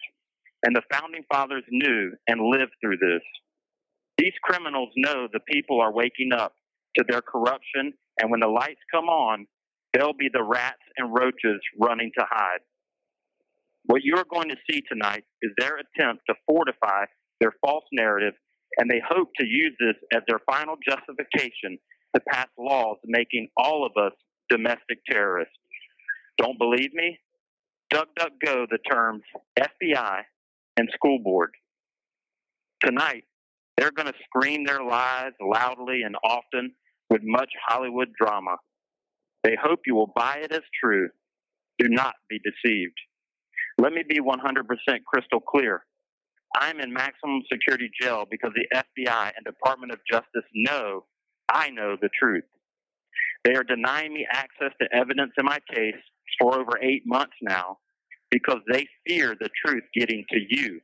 And 0.63 0.75
the 0.75 0.81
founding 0.91 1.23
fathers 1.31 1.63
knew 1.69 2.13
and 2.27 2.41
lived 2.41 2.71
through 2.81 2.97
this. 2.97 3.21
These 4.17 4.33
criminals 4.41 4.89
know 4.95 5.27
the 5.31 5.39
people 5.39 5.79
are 5.79 5.93
waking 5.93 6.31
up 6.33 6.53
to 6.97 7.03
their 7.07 7.21
corruption, 7.21 7.93
and 8.19 8.31
when 8.31 8.39
the 8.39 8.47
lights 8.47 8.81
come 8.91 9.05
on, 9.05 9.45
they'll 9.93 10.17
be 10.17 10.29
the 10.33 10.43
rats 10.43 10.81
and 10.97 11.13
roaches 11.13 11.61
running 11.79 12.11
to 12.17 12.25
hide. 12.27 12.59
What 13.85 14.03
you're 14.03 14.25
going 14.29 14.49
to 14.49 14.57
see 14.69 14.81
tonight 14.91 15.23
is 15.41 15.51
their 15.57 15.77
attempt 15.77 16.23
to 16.27 16.35
fortify 16.47 17.05
their 17.39 17.53
false 17.63 17.85
narrative, 17.93 18.33
and 18.77 18.89
they 18.89 19.01
hope 19.07 19.29
to 19.39 19.45
use 19.45 19.75
this 19.79 19.95
as 20.13 20.23
their 20.27 20.39
final 20.49 20.75
justification 20.83 21.77
to 22.15 22.21
pass 22.31 22.47
laws 22.57 22.97
making 23.05 23.49
all 23.57 23.85
of 23.85 23.91
us 24.01 24.13
domestic 24.49 24.99
terrorists. 25.09 25.53
Don't 26.37 26.57
believe 26.57 26.93
me? 26.93 27.19
DuckDuckGo 27.93 28.67
the 28.69 28.79
terms 28.89 29.23
FBI 29.57 30.21
and 30.77 30.89
school 30.93 31.19
board. 31.19 31.51
Tonight, 32.83 33.23
they're 33.77 33.91
going 33.91 34.07
to 34.07 34.13
scream 34.25 34.65
their 34.65 34.83
lies 34.83 35.31
loudly 35.41 36.01
and 36.03 36.15
often 36.23 36.73
with 37.09 37.21
much 37.23 37.49
Hollywood 37.67 38.09
drama. 38.19 38.57
They 39.43 39.55
hope 39.61 39.81
you 39.85 39.95
will 39.95 40.11
buy 40.15 40.39
it 40.43 40.51
as 40.51 40.63
true. 40.83 41.09
Do 41.79 41.87
not 41.89 42.15
be 42.29 42.39
deceived. 42.39 42.97
Let 43.77 43.93
me 43.93 44.03
be 44.07 44.19
100% 44.19 44.33
crystal 45.05 45.39
clear. 45.39 45.85
I'm 46.55 46.79
in 46.79 46.91
maximum 46.91 47.41
security 47.51 47.89
jail 48.01 48.25
because 48.29 48.51
the 48.55 48.67
FBI 48.75 49.31
and 49.35 49.45
Department 49.45 49.91
of 49.91 49.99
Justice 50.09 50.49
know 50.53 51.05
I 51.49 51.69
know 51.69 51.95
the 51.99 52.09
truth. 52.19 52.43
They 53.43 53.55
are 53.55 53.63
denying 53.63 54.13
me 54.13 54.27
access 54.31 54.71
to 54.81 54.87
evidence 54.93 55.31
in 55.37 55.45
my 55.45 55.59
case 55.73 55.95
for 56.39 56.59
over 56.59 56.77
eight 56.81 57.03
months 57.05 57.35
now 57.41 57.77
because 58.29 58.59
they 58.71 58.87
fear 59.07 59.35
the 59.39 59.49
truth 59.65 59.83
getting 59.93 60.25
to 60.29 60.39
you. 60.49 60.81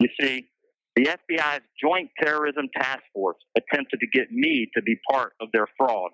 You 0.00 0.08
see, 0.20 0.46
the 0.94 1.06
FBI's 1.06 1.62
Joint 1.82 2.10
Terrorism 2.22 2.68
Task 2.76 3.00
Force 3.14 3.38
attempted 3.56 4.00
to 4.00 4.06
get 4.12 4.30
me 4.30 4.68
to 4.76 4.82
be 4.82 4.96
part 5.10 5.32
of 5.40 5.48
their 5.52 5.66
fraud, 5.76 6.10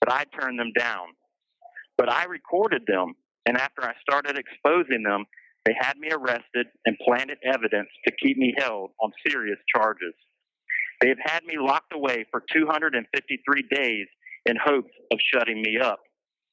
but 0.00 0.12
I 0.12 0.24
turned 0.38 0.58
them 0.58 0.72
down. 0.76 1.08
But 1.96 2.10
I 2.10 2.24
recorded 2.24 2.82
them, 2.86 3.14
and 3.46 3.56
after 3.56 3.82
I 3.82 3.94
started 4.02 4.36
exposing 4.36 5.02
them, 5.02 5.24
they 5.64 5.74
had 5.78 5.96
me 5.98 6.08
arrested 6.10 6.66
and 6.84 6.96
planted 7.04 7.38
evidence 7.44 7.88
to 8.06 8.12
keep 8.22 8.36
me 8.36 8.54
held 8.58 8.90
on 9.00 9.12
serious 9.26 9.58
charges. 9.74 10.14
They 11.00 11.08
have 11.08 11.18
had 11.24 11.44
me 11.44 11.54
locked 11.58 11.92
away 11.92 12.24
for 12.30 12.42
253 12.52 13.62
days 13.70 14.06
in 14.46 14.56
hopes 14.56 14.92
of 15.12 15.18
shutting 15.32 15.60
me 15.62 15.78
up, 15.78 16.00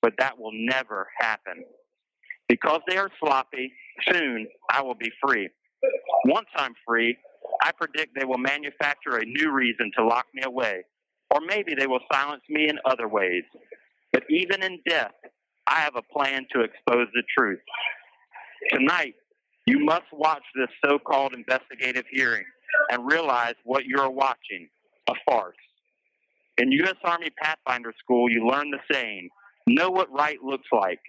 but 0.01 0.13
that 0.19 0.37
will 0.37 0.51
never 0.53 1.07
happen. 1.19 1.63
Because 2.49 2.81
they 2.87 2.97
are 2.97 3.09
sloppy, 3.19 3.71
soon 4.11 4.47
I 4.69 4.81
will 4.81 4.95
be 4.95 5.11
free. 5.25 5.49
Once 6.25 6.47
I'm 6.55 6.73
free, 6.85 7.17
I 7.61 7.71
predict 7.71 8.17
they 8.19 8.25
will 8.25 8.37
manufacture 8.37 9.17
a 9.17 9.25
new 9.25 9.51
reason 9.51 9.91
to 9.97 10.05
lock 10.05 10.25
me 10.33 10.43
away, 10.43 10.83
or 11.33 11.39
maybe 11.45 11.73
they 11.75 11.87
will 11.87 12.01
silence 12.11 12.43
me 12.49 12.67
in 12.67 12.77
other 12.85 13.07
ways. 13.07 13.43
But 14.11 14.23
even 14.29 14.61
in 14.63 14.79
death, 14.87 15.13
I 15.67 15.79
have 15.79 15.95
a 15.95 16.01
plan 16.01 16.45
to 16.53 16.61
expose 16.61 17.07
the 17.13 17.23
truth. 17.37 17.59
Tonight, 18.71 19.15
you 19.65 19.83
must 19.83 20.05
watch 20.11 20.43
this 20.55 20.69
so 20.85 20.99
called 20.99 21.33
investigative 21.33 22.05
hearing 22.11 22.45
and 22.89 23.05
realize 23.05 23.55
what 23.63 23.85
you 23.85 23.99
are 23.99 24.11
watching 24.11 24.69
a 25.09 25.13
farce. 25.25 25.55
In 26.57 26.71
U.S. 26.71 26.95
Army 27.03 27.29
Pathfinder 27.41 27.93
School, 27.99 28.29
you 28.29 28.47
learn 28.47 28.69
the 28.69 28.79
saying, 28.91 29.29
know 29.67 29.89
what 29.89 30.11
right 30.11 30.41
looks 30.43 30.67
like. 30.71 30.99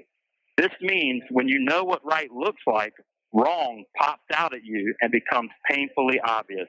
This 0.57 0.71
means 0.81 1.23
when 1.31 1.49
you 1.49 1.59
know 1.59 1.85
what 1.85 2.05
right 2.05 2.31
looks 2.31 2.63
like, 2.67 2.95
wrong 3.33 3.85
pops 3.99 4.23
out 4.35 4.55
at 4.55 4.65
you 4.65 4.95
and 5.01 5.11
becomes 5.11 5.51
painfully 5.69 6.21
obvious. 6.25 6.69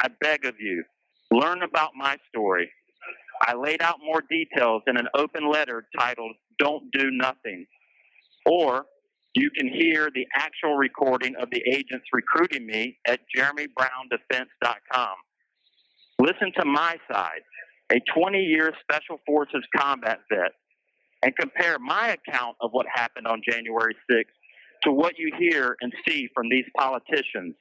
I 0.00 0.08
beg 0.20 0.44
of 0.44 0.54
you, 0.60 0.84
learn 1.30 1.62
about 1.62 1.92
my 1.96 2.16
story. 2.28 2.70
I 3.42 3.54
laid 3.54 3.82
out 3.82 3.98
more 4.04 4.22
details 4.30 4.82
in 4.86 4.96
an 4.96 5.08
open 5.14 5.50
letter 5.50 5.86
titled 5.98 6.32
Don't 6.58 6.90
Do 6.92 7.10
Nothing. 7.10 7.66
Or 8.46 8.86
you 9.34 9.50
can 9.50 9.68
hear 9.68 10.10
the 10.14 10.26
actual 10.34 10.76
recording 10.76 11.34
of 11.40 11.50
the 11.50 11.62
agents 11.66 12.06
recruiting 12.12 12.66
me 12.66 12.98
at 13.06 13.20
jeremybrowndefense.com. 13.36 15.16
Listen 16.20 16.52
to 16.56 16.64
my 16.64 16.96
side, 17.10 17.42
a 17.92 18.00
20 18.16 18.38
year 18.38 18.72
Special 18.80 19.20
Forces 19.26 19.64
combat 19.76 20.20
vet, 20.30 20.52
and 21.22 21.34
compare 21.36 21.78
my 21.80 22.16
account 22.16 22.56
of 22.60 22.70
what 22.70 22.86
happened 22.92 23.26
on 23.26 23.42
January 23.48 23.96
6th 24.10 24.24
to 24.84 24.92
what 24.92 25.18
you 25.18 25.32
hear 25.36 25.76
and 25.80 25.92
see 26.06 26.28
from 26.34 26.48
these 26.48 26.66
politicians 26.76 27.54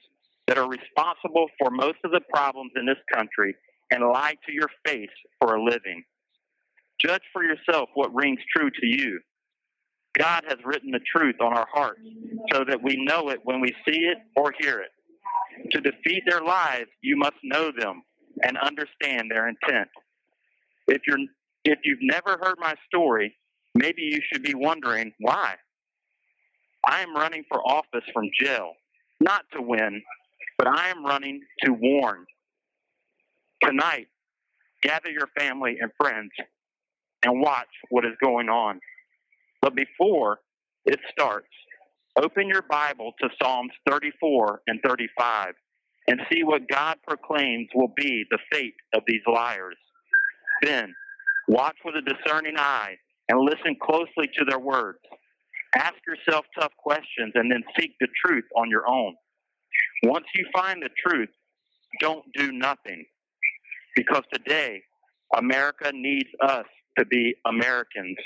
that 0.48 0.58
are 0.58 0.70
responsible 0.70 1.48
for 1.58 1.72
most 1.72 1.98
of 2.04 2.12
the 2.12 2.22
problems 2.34 2.72
in 2.76 2.86
this 2.86 2.98
country 3.12 3.56
and 3.90 4.04
lie 4.04 4.36
to 4.46 4.54
your 4.54 4.70
face 4.86 5.10
for 5.40 5.56
a 5.56 5.64
living. 5.64 6.04
Judge 7.00 7.24
for 7.32 7.44
yourself 7.44 7.90
what 7.96 8.14
rings 8.14 8.40
true 8.56 8.70
to 8.70 8.86
you. 8.86 9.20
God 10.18 10.44
has 10.48 10.58
written 10.64 10.92
the 10.92 11.00
truth 11.00 11.36
on 11.42 11.54
our 11.54 11.68
hearts 11.74 12.02
so 12.52 12.64
that 12.68 12.84
we 12.84 13.04
know 13.04 13.30
it 13.30 13.40
when 13.44 13.62
we 13.62 13.70
see 13.88 13.98
it 14.00 14.18
or 14.36 14.54
hear 14.60 14.80
it. 14.80 14.92
To 15.72 15.82
defeat 15.82 16.24
their 16.28 16.42
lies, 16.42 16.86
you 17.02 17.18
must 17.18 17.38
know 17.44 17.72
them 17.78 18.04
and 18.44 18.58
understand 18.58 19.30
their 19.30 19.48
intent. 19.48 19.90
If 20.88 21.02
you're 21.08 21.20
if 21.66 21.80
you've 21.84 22.00
never 22.02 22.38
heard 22.42 22.56
my 22.60 22.76
story, 22.88 23.38
maybe 23.74 24.02
you 24.02 24.20
should 24.32 24.44
be 24.44 24.54
wondering 24.54 25.14
why. 25.20 25.56
I 26.86 27.02
am 27.02 27.16
running 27.16 27.46
for 27.50 27.62
office 27.66 28.04
from 28.14 28.30
jail, 28.40 28.74
not 29.22 29.44
to 29.54 29.62
win, 29.62 30.02
but 30.58 30.68
I 30.68 30.90
am 30.90 31.06
running 31.06 31.40
to 31.64 31.72
warn. 31.72 32.26
Tonight, 33.64 34.08
gather 34.82 35.10
your 35.10 35.30
family 35.40 35.78
and 35.80 35.90
friends 35.98 36.32
and 37.24 37.40
watch 37.42 37.70
what 37.90 38.04
is 38.06 38.12
going 38.22 38.50
on. 38.50 38.82
But 39.64 39.76
before 39.78 40.40
it 40.86 41.00
starts, 41.10 41.48
open 42.22 42.50
your 42.50 42.64
Bible 42.64 43.14
to 43.22 43.30
Psalms 43.42 43.72
34 43.90 44.62
and 44.68 44.82
35 44.86 45.54
and 46.08 46.20
see 46.30 46.44
what 46.44 46.68
God 46.70 46.98
proclaims 47.08 47.70
will 47.74 47.94
be 47.96 48.26
the 48.30 48.40
fate 48.52 48.76
of 48.94 49.04
these 49.08 49.22
liars. 49.26 49.78
Then, 50.64 50.94
watch 51.48 51.78
with 51.86 51.96
a 51.96 52.02
discerning 52.02 52.56
eye 52.58 52.98
and 53.30 53.40
listen 53.40 53.78
closely 53.82 54.30
to 54.38 54.44
their 54.46 54.60
words. 54.60 55.00
Ask 55.78 55.96
yourself 56.06 56.46
tough 56.60 56.74
questions 56.78 57.32
and 57.36 57.50
then 57.50 57.64
seek 57.80 57.92
the 58.02 58.10
truth 58.26 58.46
on 58.58 58.70
your 58.70 58.86
own. 58.86 59.16
Once 60.04 60.26
you 60.36 60.46
find 60.54 60.84
the 60.84 60.90
truth, 61.08 61.30
don't 62.02 62.26
do 62.36 62.52
nothing. 62.52 63.06
Because 63.96 64.24
today, 64.34 64.82
America 65.38 65.92
needs 65.94 66.30
us 66.42 66.66
to 66.98 67.06
be 67.06 67.36
Americans. 67.48 68.18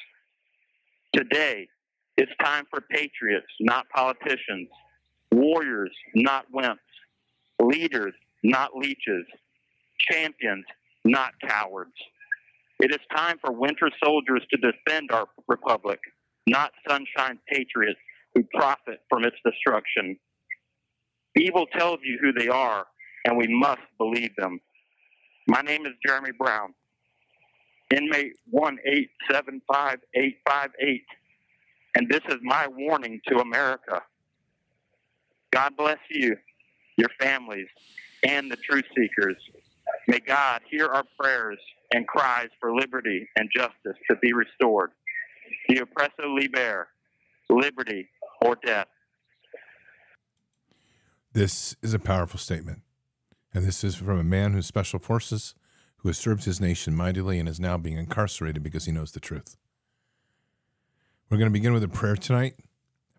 Today, 1.18 1.68
it's 2.16 2.32
time 2.40 2.66
for 2.70 2.80
patriots, 2.80 3.48
not 3.60 3.90
politicians, 3.90 4.70
warriors, 5.32 5.90
not 6.14 6.46
wimps, 6.54 6.78
leaders, 7.60 8.14
not 8.44 8.76
leeches, 8.76 9.26
champions, 10.12 10.64
not 11.06 11.32
cowards. 11.42 11.96
It 12.80 12.92
is 12.92 13.00
time 13.16 13.40
for 13.44 13.52
winter 13.52 13.90
soldiers 14.04 14.44
to 14.52 14.58
defend 14.58 15.10
our 15.12 15.26
republic, 15.48 16.00
not 16.46 16.72
sunshine 16.88 17.40
patriots 17.52 18.00
who 18.36 18.44
profit 18.54 19.00
from 19.10 19.26
its 19.26 19.38
destruction. 19.44 20.20
Evil 21.36 21.66
tells 21.66 21.98
you 22.04 22.20
who 22.22 22.32
they 22.32 22.48
are, 22.48 22.86
and 23.26 23.36
we 23.36 23.48
must 23.48 23.82
believe 23.98 24.36
them. 24.38 24.60
My 25.48 25.62
name 25.62 25.88
is 25.88 25.94
Jeremy 26.06 26.32
Brown, 26.38 26.76
inmate 27.96 28.34
1875858, 28.54 31.02
and 31.96 32.10
this 32.10 32.22
is 32.30 32.38
my 32.42 32.68
warning 32.68 33.22
to 33.28 33.40
America. 33.40 34.02
God 35.52 35.78
bless 35.78 36.00
you, 36.10 36.36
your 36.98 37.10
families, 37.20 37.68
and 38.24 38.52
the 38.52 38.58
truth 38.58 38.86
seekers. 38.96 39.38
May 40.08 40.20
God 40.20 40.62
hear 40.70 40.88
our 40.88 41.06
prayers 41.20 41.60
and 41.94 42.08
cries 42.08 42.50
for 42.60 42.76
liberty 42.76 43.30
and 43.38 43.50
justice 43.56 43.96
to 44.10 44.18
be 44.22 44.34
restored. 44.34 44.92
The 45.70 45.76
oppresso 45.76 46.38
liber, 46.38 46.90
liberty 47.50 48.10
or 48.42 48.58
death. 48.66 48.88
This 51.34 51.76
is 51.82 51.94
a 51.94 52.00
powerful 52.00 52.40
statement. 52.40 52.82
And 53.54 53.66
this 53.66 53.84
is 53.84 53.96
from 53.96 54.20
a 54.20 54.24
man 54.24 54.54
who's 54.54 54.66
special 54.66 55.00
forces, 55.00 55.56
who 55.98 56.10
has 56.10 56.18
served 56.18 56.46
his 56.46 56.62
nation 56.62 56.96
mightily 56.96 57.40
and 57.40 57.50
is 57.50 57.60
now 57.60 57.78
being 57.78 57.98
incarcerated 57.98 58.64
because 58.64 58.86
he 58.86 58.92
knows 58.92 59.12
the 59.12 59.20
truth. 59.20 59.58
We're 61.30 61.38
going 61.38 61.50
to 61.50 61.54
begin 61.54 61.74
with 61.74 61.84
a 61.84 61.90
prayer 61.90 62.16
tonight, 62.16 62.56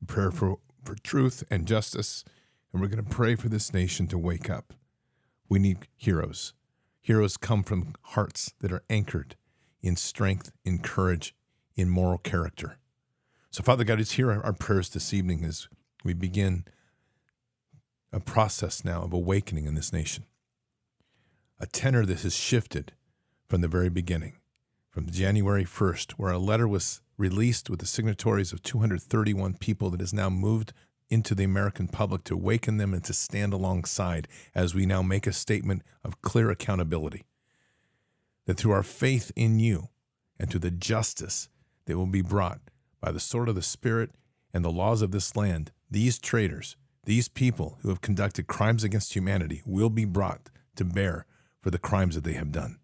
a 0.01 0.07
prayer 0.07 0.31
for, 0.31 0.59
for 0.85 0.95
truth 0.95 1.45
and 1.51 1.67
justice, 1.67 2.25
and 2.73 2.81
we're 2.81 2.89
going 2.89 3.05
to 3.05 3.11
pray 3.11 3.35
for 3.35 3.49
this 3.49 3.73
nation 3.73 4.07
to 4.09 4.19
wake 4.19 4.49
up. 4.49 4.73
We 5.49 5.59
need 5.59 5.89
heroes. 5.97 6.55
Heroes 7.01 7.37
come 7.37 7.63
from 7.63 7.95
hearts 8.03 8.53
that 8.61 8.73
are 8.73 8.83
anchored 8.89 9.37
in 9.83 9.97
strength, 9.97 10.53
in 10.65 10.79
courage, 10.79 11.35
in 11.77 11.89
moral 11.89 12.19
character. 12.19 12.79
So, 13.51 13.63
Father 13.63 13.85
God, 13.85 14.01
it's 14.01 14.13
here 14.13 14.31
our 14.31 14.53
prayers 14.53 14.91
this 14.91 15.15
evening 15.15 15.45
as 15.45 15.69
we 16.05 16.13
begin 16.13 16.65
a 18.13 18.21
process 18.21 18.85
now 18.85 19.03
of 19.03 19.13
awakening 19.13 19.67
in 19.67 19.75
this 19.75 19.93
nation. 19.93 20.25
A 21.61 21.67
tenor 21.67 22.07
that 22.07 22.21
has 22.21 22.37
shifted 22.37 22.93
from 23.49 23.63
the 23.63 23.69
very 23.69 23.89
beginning, 23.89 24.37
from 24.91 25.11
January 25.11 25.65
1st, 25.65 26.13
where 26.13 26.31
a 26.31 26.39
letter 26.39 26.69
was 26.69 27.01
released 27.17 27.69
with 27.69 27.81
the 27.81 27.87
signatories 27.87 28.53
of 28.53 28.63
231 28.63 29.55
people 29.55 29.91
that 29.91 29.99
has 29.99 30.15
now 30.15 30.31
moved 30.31 30.73
into 31.11 31.35
the 31.35 31.43
American 31.43 31.89
public 31.89 32.23
to 32.25 32.35
awaken 32.35 32.77
them 32.77 32.95
and 32.95 33.03
to 33.03 33.13
stand 33.13 33.53
alongside 33.53 34.29
as 34.55 34.73
we 34.73 34.87
now 34.87 35.03
make 35.03 35.27
a 35.27 35.33
statement 35.33 35.83
of 36.05 36.23
clear 36.23 36.49
accountability. 36.49 37.25
That 38.47 38.57
through 38.57 38.73
our 38.73 38.85
faith 38.85 39.33
in 39.35 39.59
you 39.59 39.89
and 40.39 40.49
to 40.53 40.61
the 40.61 40.71
justice 40.71 41.49
that 41.87 41.97
will 41.97 42.07
be 42.07 42.23
brought 42.23 42.61
by 43.01 43.11
the 43.11 43.19
sword 43.19 43.49
of 43.49 43.57
the 43.57 43.63
Spirit 43.63 44.13
and 44.55 44.65
the 44.65 44.71
laws 44.71 45.03
of 45.03 45.11
this 45.11 45.35
land, 45.35 45.73
these 45.91 46.21
traitors, 46.21 46.77
these 47.05 47.27
people 47.27 47.79
who 47.83 47.89
have 47.89 48.01
conducted 48.01 48.47
crimes 48.47 48.85
against 48.85 49.17
humanity, 49.17 49.61
will 49.67 49.91
be 49.91 50.05
brought 50.05 50.51
to 50.77 50.85
bear 50.85 51.27
for 51.61 51.71
the 51.71 51.79
crimes 51.79 52.15
that 52.15 52.25
they 52.25 52.35
have 52.35 52.53
done. 52.53 52.79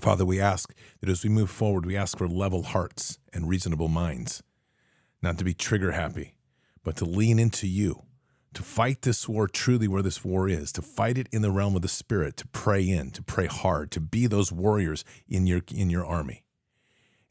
Father, 0.00 0.24
we 0.24 0.40
ask 0.40 0.74
that 1.00 1.08
as 1.08 1.22
we 1.22 1.30
move 1.30 1.50
forward, 1.50 1.86
we 1.86 1.96
ask 1.96 2.18
for 2.18 2.26
level 2.26 2.62
hearts 2.64 3.18
and 3.32 3.48
reasonable 3.48 3.88
minds, 3.88 4.42
not 5.22 5.38
to 5.38 5.44
be 5.44 5.54
trigger 5.54 5.92
happy, 5.92 6.34
but 6.82 6.96
to 6.96 7.04
lean 7.04 7.38
into 7.38 7.68
you, 7.68 8.02
to 8.54 8.62
fight 8.62 9.02
this 9.02 9.28
war 9.28 9.46
truly 9.46 9.86
where 9.86 10.02
this 10.02 10.24
war 10.24 10.48
is, 10.48 10.72
to 10.72 10.82
fight 10.82 11.16
it 11.16 11.28
in 11.32 11.42
the 11.42 11.50
realm 11.50 11.76
of 11.76 11.82
the 11.82 11.88
spirit, 11.88 12.36
to 12.38 12.46
pray 12.48 12.82
in, 12.82 13.10
to 13.12 13.22
pray 13.22 13.46
hard, 13.46 13.90
to 13.92 14.00
be 14.00 14.26
those 14.26 14.50
warriors 14.50 15.04
in 15.28 15.46
your 15.46 15.62
in 15.72 15.90
your 15.90 16.04
army. 16.04 16.42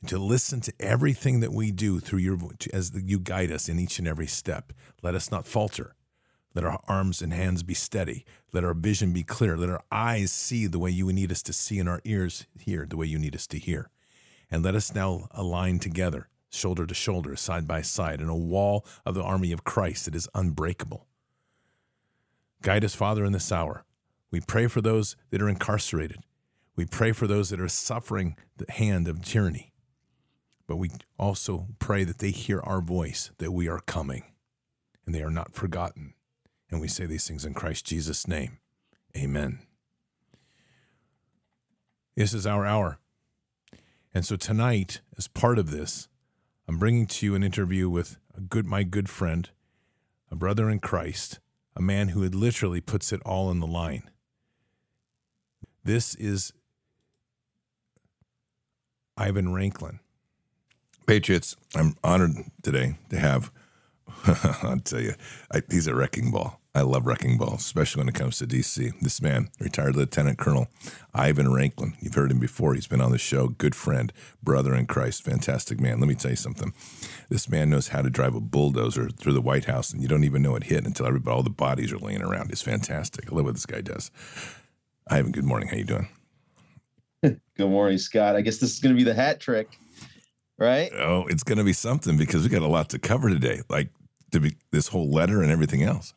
And 0.02 0.10
to 0.10 0.18
listen 0.18 0.60
to 0.62 0.74
everything 0.82 1.40
that 1.40 1.54
we 1.54 1.72
do 1.72 2.00
through 2.00 2.20
your 2.20 2.38
as 2.74 2.92
you 2.94 3.20
guide 3.20 3.52
us 3.52 3.70
in 3.70 3.80
each 3.80 4.00
and 4.00 4.08
every 4.08 4.28
step. 4.28 4.74
Let 5.02 5.16
us 5.16 5.32
not 5.32 5.48
falter. 5.48 5.96
Let 6.56 6.66
our 6.66 6.80
arms 6.88 7.22
and 7.22 7.34
hands 7.34 7.64
be 7.64 7.74
steady. 7.74 8.26
Let 8.52 8.64
our 8.64 8.74
vision 8.74 9.12
be 9.12 9.24
clear. 9.24 9.58
Let 9.58 9.70
our 9.70 9.84
eyes 9.92 10.32
see 10.32 10.68
the 10.68 10.80
way 10.80 10.92
you 10.92 11.12
need 11.12 11.32
us 11.32 11.42
to 11.44 11.54
see 11.54 11.80
and 11.80 11.90
our 11.90 12.02
ears 12.04 12.46
hear 12.60 12.86
the 12.88 12.98
way 12.98 13.08
you 13.08 13.18
need 13.18 13.36
us 13.36 13.48
to 13.48 13.58
hear. 13.58 13.90
And 14.52 14.64
let 14.64 14.76
us 14.76 14.94
now 14.94 15.28
align 15.32 15.80
together 15.80 16.30
shoulder 16.54 16.86
to 16.86 16.94
shoulder, 16.94 17.36
side 17.36 17.68
by 17.68 17.82
side, 17.82 18.22
in 18.22 18.30
a 18.30 18.36
wall 18.36 18.86
of 19.06 19.16
the 19.16 19.24
army 19.24 19.52
of 19.52 19.64
Christ 19.64 20.06
that 20.06 20.16
is 20.16 20.30
unbreakable. 20.36 21.08
Guide 22.62 22.86
us, 22.86 22.96
Father, 22.96 23.26
in 23.26 23.34
this 23.34 23.52
hour. 23.52 23.84
We 24.32 24.40
pray 24.40 24.68
for 24.68 24.82
those 24.82 25.16
that 25.32 25.42
are 25.42 25.50
incarcerated. 25.50 26.20
We 26.76 26.86
pray 26.86 27.12
for 27.12 27.28
those 27.28 27.50
that 27.50 27.60
are 27.60 27.68
suffering 27.68 28.36
the 28.58 28.72
hand 28.72 29.08
of 29.08 29.22
tyranny. 29.24 29.74
But 30.66 30.78
we 30.78 30.92
also 31.20 31.68
pray 31.80 32.04
that 32.04 32.20
they 32.20 32.32
hear 32.32 32.60
our 32.62 32.82
voice, 32.82 33.32
that 33.38 33.52
we 33.52 33.68
are 33.68 33.80
coming, 33.80 34.24
and 35.06 35.14
they 35.14 35.22
are 35.22 35.30
not 35.30 35.54
forgotten. 35.54 36.14
And 36.74 36.82
we 36.82 36.88
say 36.88 37.06
these 37.06 37.28
things 37.28 37.46
in 37.46 37.54
Christ 37.54 37.86
Jesus' 37.86 38.28
name. 38.28 38.58
Amen. 39.16 39.60
This 42.16 42.34
is 42.34 42.48
our 42.48 42.66
hour. 42.66 42.98
And 44.12 44.26
so 44.26 44.36
tonight, 44.38 45.02
as 45.16 45.28
part 45.28 45.60
of 45.60 45.70
this, 45.70 46.08
I'm 46.68 46.80
bringing 46.80 47.06
to 47.06 47.28
you 47.28 47.36
an 47.36 47.44
interview 47.44 47.90
with 47.90 48.18
a 48.36 48.42
good, 48.42 48.66
my 48.66 48.82
good 48.82 49.08
friend, 49.08 49.52
a 50.32 50.36
brother 50.36 50.68
in 50.68 50.80
Christ, 50.80 51.40
a 51.76 51.82
man 51.82 52.08
who 52.08 52.28
literally 52.28 52.82
puts 52.82 53.14
it 53.14 53.22
all 53.24 53.52
in 53.52 53.60
the 53.60 53.68
line. 53.68 54.10
This 55.84 56.16
is 56.16 56.54
Ivan 59.16 59.50
Raiklin. 59.50 60.00
Patriots, 61.06 61.56
I'm 61.76 61.96
honored 62.04 62.32
today 62.64 62.96
to 63.12 63.20
have, 63.20 63.52
I'll 64.64 64.80
tell 64.80 65.02
you, 65.02 65.14
I, 65.52 65.62
he's 65.70 65.86
a 65.86 65.94
wrecking 65.94 66.32
ball. 66.32 66.62
I 66.76 66.82
love 66.82 67.06
wrecking 67.06 67.38
balls, 67.38 67.62
especially 67.62 68.00
when 68.00 68.10
it 68.10 68.16
comes 68.16 68.40
to 68.40 68.48
DC. 68.48 69.00
This 69.00 69.22
man, 69.22 69.50
retired 69.60 69.96
Lieutenant 69.96 70.40
Colonel 70.40 70.70
Ivan 71.14 71.46
Raiklin, 71.46 71.94
you've 72.02 72.16
heard 72.16 72.32
him 72.32 72.40
before. 72.40 72.74
He's 72.74 72.88
been 72.88 73.00
on 73.00 73.12
the 73.12 73.20
show, 73.20 73.50
good 73.50 73.76
friend, 73.76 74.12
brother 74.42 74.74
in 74.74 74.88
Christ, 74.88 75.24
fantastic 75.24 75.80
man. 75.80 76.00
Let 76.00 76.08
me 76.08 76.16
tell 76.16 76.32
you 76.32 76.38
something. 76.38 76.74
This 77.30 77.48
man 77.48 77.70
knows 77.70 77.90
how 77.90 78.02
to 78.02 78.10
drive 78.10 78.34
a 78.34 78.40
bulldozer 78.40 79.10
through 79.10 79.34
the 79.34 79.42
White 79.42 79.66
House, 79.66 79.94
and 79.94 80.02
you 80.02 80.08
don't 80.08 80.24
even 80.24 80.42
know 80.42 80.56
it 80.56 80.64
hit 80.64 80.84
until 80.84 81.06
everybody, 81.06 81.36
all 81.36 81.44
the 81.44 81.52
bodies 81.52 81.94
are 81.94 82.00
laying 82.00 82.24
around. 82.24 82.50
It's 82.50 82.64
fantastic. 82.64 83.32
I 83.32 83.36
love 83.36 83.46
what 83.46 83.54
this 83.54 83.68
guy 83.68 83.82
does. 83.82 84.10
Ivan, 85.08 85.32
good 85.32 85.46
morning. 85.46 85.70
How 85.70 85.78
you 85.78 85.84
doing? 85.84 86.08
good 87.22 87.40
morning, 87.70 88.00
Scott. 88.00 88.36
I 88.36 88.42
guess 88.42 88.58
this 88.58 88.74
is 88.74 88.80
going 88.80 88.96
to 88.96 88.98
be 88.98 89.04
the 89.04 89.14
hat 89.14 89.40
trick, 89.40 89.78
right? 90.58 90.92
Oh, 90.94 91.28
it's 91.28 91.44
going 91.44 91.60
to 91.60 91.64
be 91.64 91.74
something 91.74 92.18
because 92.18 92.42
we 92.42 92.50
got 92.50 92.64
a 92.64 92.68
lot 92.68 92.90
to 92.90 93.00
cover 93.00 93.30
today, 93.30 93.62
like 93.70 93.90
to 94.32 94.40
be 94.40 94.56
this 94.72 94.88
whole 94.88 95.12
letter 95.12 95.44
and 95.44 95.52
everything 95.52 95.84
else. 95.84 96.16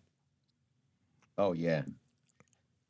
Oh 1.39 1.53
yeah. 1.53 1.83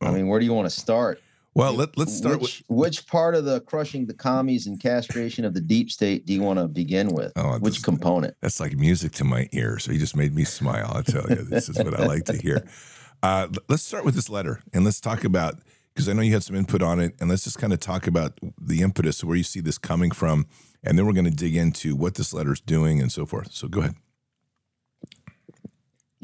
I 0.00 0.10
mean, 0.10 0.28
where 0.28 0.38
do 0.38 0.44
you 0.44 0.52
want 0.52 0.66
to 0.66 0.80
start? 0.80 1.20
Well, 1.54 1.72
let, 1.72 1.96
let's 1.96 2.14
start 2.14 2.38
which, 2.40 2.62
with 2.68 2.78
which 2.78 3.06
part 3.06 3.34
of 3.34 3.46
the 3.46 3.60
crushing 3.62 4.04
the 4.04 4.12
commies 4.12 4.66
and 4.66 4.78
castration 4.78 5.46
of 5.46 5.54
the 5.54 5.60
deep 5.62 5.90
state 5.90 6.26
do 6.26 6.34
you 6.34 6.42
want 6.42 6.58
to 6.58 6.68
begin 6.68 7.14
with? 7.14 7.32
Oh, 7.34 7.58
which 7.58 7.82
component? 7.82 8.36
That's 8.42 8.60
like 8.60 8.76
music 8.76 9.12
to 9.12 9.24
my 9.24 9.48
ears. 9.52 9.84
So 9.84 9.92
you 9.92 9.98
just 9.98 10.16
made 10.16 10.34
me 10.34 10.44
smile. 10.44 10.92
I 10.94 11.00
tell 11.00 11.26
you, 11.30 11.36
this 11.36 11.70
is 11.70 11.78
what 11.78 11.98
I 11.98 12.04
like 12.06 12.24
to 12.26 12.36
hear. 12.36 12.66
Uh, 13.22 13.48
let's 13.70 13.82
start 13.82 14.04
with 14.04 14.14
this 14.14 14.28
letter 14.28 14.60
and 14.74 14.84
let's 14.84 15.00
talk 15.00 15.24
about 15.24 15.54
because 15.96 16.10
I 16.10 16.12
know 16.12 16.20
you 16.20 16.34
had 16.34 16.44
some 16.44 16.54
input 16.54 16.82
on 16.82 17.00
it, 17.00 17.14
and 17.18 17.30
let's 17.30 17.44
just 17.44 17.58
kind 17.58 17.72
of 17.72 17.80
talk 17.80 18.06
about 18.06 18.38
the 18.60 18.82
impetus 18.82 19.24
where 19.24 19.34
you 19.34 19.42
see 19.42 19.60
this 19.60 19.78
coming 19.78 20.10
from, 20.10 20.46
and 20.84 20.98
then 20.98 21.06
we're 21.06 21.14
going 21.14 21.24
to 21.24 21.30
dig 21.30 21.56
into 21.56 21.96
what 21.96 22.16
this 22.16 22.34
letter 22.34 22.52
is 22.52 22.60
doing 22.60 23.00
and 23.00 23.10
so 23.10 23.24
forth. 23.24 23.50
So 23.52 23.66
go 23.66 23.80
ahead. 23.80 23.94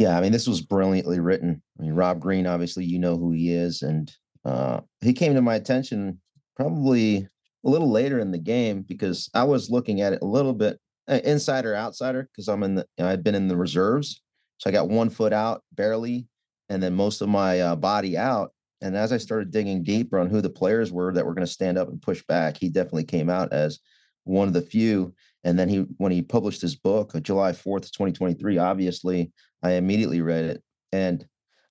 Yeah, 0.03 0.19
I 0.19 0.21
mean, 0.21 0.33
this 0.33 0.49
was 0.49 0.61
brilliantly 0.61 1.21
written. 1.21 1.63
I 1.79 1.83
mean, 1.83 1.93
Rob 1.93 2.19
Green, 2.19 2.45
obviously, 2.45 2.85
you 2.85 2.99
know 2.99 3.17
who 3.17 3.31
he 3.31 3.53
is, 3.53 3.83
and 3.83 4.13
uh, 4.45 4.81
he 5.01 5.13
came 5.13 5.33
to 5.35 5.41
my 5.41 5.55
attention 5.55 6.21
probably 6.57 7.19
a 7.65 7.71
little 7.71 7.89
later 7.89 8.19
in 8.19 8.33
the 8.33 8.39
game 8.39 8.83
because 8.83 9.31
I 9.33 9.45
was 9.45 9.71
looking 9.71 10.01
at 10.01 10.13
it 10.13 10.21
a 10.21 10.27
little 10.27 10.55
bit 10.55 10.81
uh, 11.07 11.21
insider 11.23 11.77
outsider 11.77 12.25
because 12.25 12.49
I'm 12.49 12.65
in 12.65 12.75
the 12.75 12.87
you 12.99 13.05
know, 13.05 13.11
I've 13.11 13.23
been 13.23 13.37
in 13.37 13.47
the 13.47 13.57
reserves, 13.57 14.21
so 14.59 14.69
I 14.69 14.73
got 14.73 14.89
one 14.89 15.09
foot 15.09 15.33
out 15.33 15.63
barely, 15.71 16.27
and 16.69 16.83
then 16.83 16.95
most 16.95 17.21
of 17.21 17.29
my 17.29 17.61
uh, 17.61 17.77
body 17.77 18.19
out. 18.19 18.51
And 18.81 18.97
as 18.97 19.13
I 19.13 19.19
started 19.19 19.53
digging 19.53 19.85
deeper 19.85 20.19
on 20.19 20.29
who 20.29 20.41
the 20.41 20.51
players 20.51 20.91
were 20.91 21.13
that 21.13 21.25
were 21.25 21.35
going 21.35 21.47
to 21.47 21.53
stand 21.53 21.79
up 21.79 21.87
and 21.89 22.03
push 22.03 22.25
back, 22.27 22.57
he 22.57 22.71
definitely 22.71 23.05
came 23.05 23.31
out 23.31 23.53
as 23.53 23.79
one 24.25 24.49
of 24.49 24.55
the 24.55 24.63
few. 24.63 25.15
And 25.45 25.57
then 25.57 25.69
he, 25.69 25.87
when 25.99 26.11
he 26.11 26.23
published 26.23 26.61
his 26.61 26.75
book, 26.75 27.15
uh, 27.15 27.21
July 27.21 27.53
4th, 27.53 27.93
2023, 27.93 28.59
obviously, 28.59 29.31
I 29.63 29.73
immediately 29.73 30.21
read 30.21 30.45
it. 30.45 30.63
And 30.93 31.27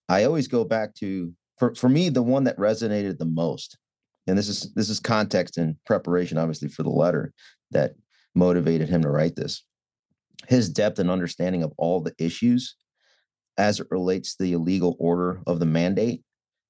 I 0.10 0.24
always 0.24 0.48
go 0.48 0.64
back 0.64 0.96
to, 0.96 1.34
for, 1.58 1.76
for 1.76 1.90
me, 1.90 2.10
the 2.10 2.24
one 2.24 2.44
that 2.46 2.58
resonated 2.58 3.18
the 3.18 3.26
most. 3.26 3.78
And 4.28 4.38
this 4.38 4.48
is 4.48 4.72
this 4.76 4.90
is 4.90 5.00
context 5.00 5.58
and 5.58 5.76
preparation, 5.86 6.38
obviously, 6.38 6.68
for 6.70 6.84
the 6.84 6.90
letter 6.90 7.34
that 7.72 7.94
motivated 8.36 8.88
him 8.88 9.02
to 9.02 9.10
write 9.10 9.36
this. 9.36 9.64
His 10.48 10.70
depth 10.70 11.00
and 11.00 11.10
understanding 11.10 11.64
of 11.64 11.74
all 11.78 12.02
the 12.02 12.14
issues 12.18 12.76
as 13.58 13.80
it 13.80 13.88
relates 13.90 14.36
to 14.36 14.44
the 14.44 14.54
illegal 14.54 14.96
order 15.00 15.42
of 15.48 15.60
the 15.60 15.66
mandate 15.66 16.24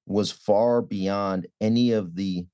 was 0.06 0.32
far 0.32 0.82
beyond 0.82 1.48
any 1.60 1.92
of 1.92 2.16
the 2.16 2.46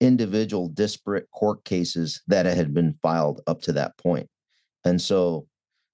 individual 0.00 0.68
disparate 0.68 1.30
court 1.30 1.64
cases 1.64 2.22
that 2.26 2.46
had 2.46 2.74
been 2.74 2.94
filed 3.02 3.40
up 3.46 3.62
to 3.62 3.72
that 3.72 3.96
point. 3.98 4.28
And 4.84 5.00
so 5.00 5.46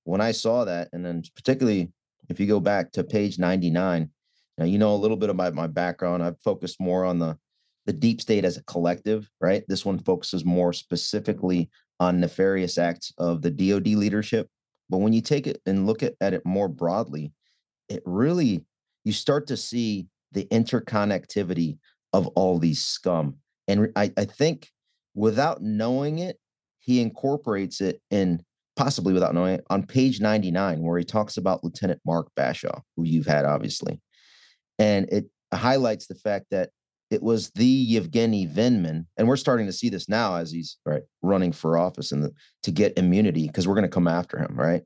when 0.04 0.20
I 0.20 0.32
saw 0.32 0.64
that, 0.64 0.88
and 0.92 1.04
then 1.04 1.22
particularly 1.36 1.92
if 2.32 2.40
you 2.40 2.46
go 2.46 2.60
back 2.60 2.90
to 2.92 3.04
page 3.04 3.38
99, 3.38 4.10
now 4.58 4.64
you 4.64 4.78
know 4.78 4.94
a 4.94 4.96
little 4.96 5.16
bit 5.16 5.30
about 5.30 5.54
my 5.54 5.66
background. 5.66 6.22
I've 6.22 6.40
focused 6.40 6.80
more 6.80 7.04
on 7.04 7.18
the 7.18 7.38
the 7.84 7.92
deep 7.92 8.20
state 8.20 8.44
as 8.44 8.56
a 8.56 8.64
collective, 8.64 9.28
right? 9.40 9.64
This 9.66 9.84
one 9.84 9.98
focuses 9.98 10.44
more 10.44 10.72
specifically 10.72 11.68
on 11.98 12.20
nefarious 12.20 12.78
acts 12.78 13.12
of 13.18 13.42
the 13.42 13.50
DoD 13.50 13.88
leadership. 13.88 14.48
But 14.88 14.98
when 14.98 15.12
you 15.12 15.20
take 15.20 15.48
it 15.48 15.60
and 15.66 15.84
look 15.84 16.02
at, 16.02 16.14
at 16.20 16.32
it 16.32 16.46
more 16.46 16.68
broadly, 16.68 17.32
it 17.88 18.02
really 18.04 18.64
you 19.04 19.12
start 19.12 19.48
to 19.48 19.56
see 19.56 20.06
the 20.30 20.44
interconnectivity 20.46 21.78
of 22.12 22.28
all 22.28 22.58
these 22.58 22.84
scum. 22.84 23.36
And 23.66 23.90
I, 23.96 24.12
I 24.16 24.26
think 24.26 24.70
without 25.14 25.62
knowing 25.62 26.18
it, 26.20 26.38
he 26.78 27.00
incorporates 27.00 27.80
it 27.80 28.00
in 28.10 28.44
possibly 28.76 29.12
without 29.12 29.34
knowing 29.34 29.54
it 29.54 29.64
on 29.70 29.86
page 29.86 30.20
99, 30.20 30.82
where 30.82 30.98
he 30.98 31.04
talks 31.04 31.36
about 31.36 31.62
Lieutenant 31.62 32.00
Mark 32.06 32.28
Bashaw, 32.36 32.80
who 32.96 33.04
you've 33.04 33.26
had 33.26 33.44
obviously. 33.44 34.00
And 34.78 35.08
it 35.10 35.26
highlights 35.52 36.06
the 36.06 36.14
fact 36.14 36.46
that 36.50 36.70
it 37.10 37.22
was 37.22 37.50
the 37.50 37.66
Yevgeny 37.66 38.46
Vindman, 38.46 39.04
and 39.18 39.28
we're 39.28 39.36
starting 39.36 39.66
to 39.66 39.72
see 39.72 39.90
this 39.90 40.08
now 40.08 40.36
as 40.36 40.50
he's 40.50 40.78
right 40.86 41.02
running 41.20 41.52
for 41.52 41.76
office 41.76 42.10
and 42.10 42.32
to 42.62 42.70
get 42.70 42.96
immunity 42.96 43.46
because 43.46 43.68
we're 43.68 43.74
going 43.74 43.82
to 43.82 43.90
come 43.90 44.08
after 44.08 44.38
him, 44.38 44.54
right? 44.56 44.82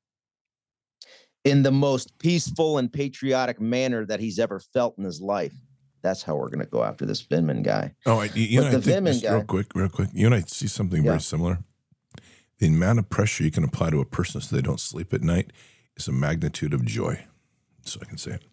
In 1.44 1.62
the 1.62 1.70
most 1.70 2.18
peaceful 2.18 2.78
and 2.78 2.92
patriotic 2.92 3.60
manner 3.60 4.04
that 4.06 4.18
he's 4.18 4.40
ever 4.40 4.58
felt 4.58 4.98
in 4.98 5.04
his 5.04 5.20
life. 5.20 5.54
That's 6.02 6.22
how 6.22 6.34
we're 6.34 6.48
going 6.48 6.64
to 6.64 6.66
go 6.66 6.82
after 6.82 7.06
this 7.06 7.22
Vindman 7.22 7.62
guy. 7.62 7.94
Oh, 8.06 8.18
I, 8.18 8.24
you 8.34 8.60
but 8.60 8.72
know, 8.72 8.78
the 8.78 8.92
I 8.92 9.00
Vindman 9.00 9.22
guy, 9.22 9.32
real 9.32 9.44
quick, 9.44 9.66
real 9.74 9.88
quick. 9.88 10.08
You 10.12 10.26
and 10.26 10.34
I 10.34 10.40
see 10.40 10.66
something 10.66 11.04
yeah. 11.04 11.12
very 11.12 11.20
similar. 11.20 11.60
The 12.58 12.68
amount 12.68 12.98
of 12.98 13.10
pressure 13.10 13.44
you 13.44 13.50
can 13.50 13.64
apply 13.64 13.90
to 13.90 14.00
a 14.00 14.06
person 14.06 14.40
so 14.40 14.54
they 14.54 14.62
don't 14.62 14.80
sleep 14.80 15.12
at 15.12 15.22
night 15.22 15.52
is 15.96 16.08
a 16.08 16.12
magnitude 16.12 16.72
of 16.72 16.84
joy. 16.84 17.26
So 17.82 18.00
I 18.02 18.06
can 18.06 18.18
say 18.18 18.32
it. 18.32 18.44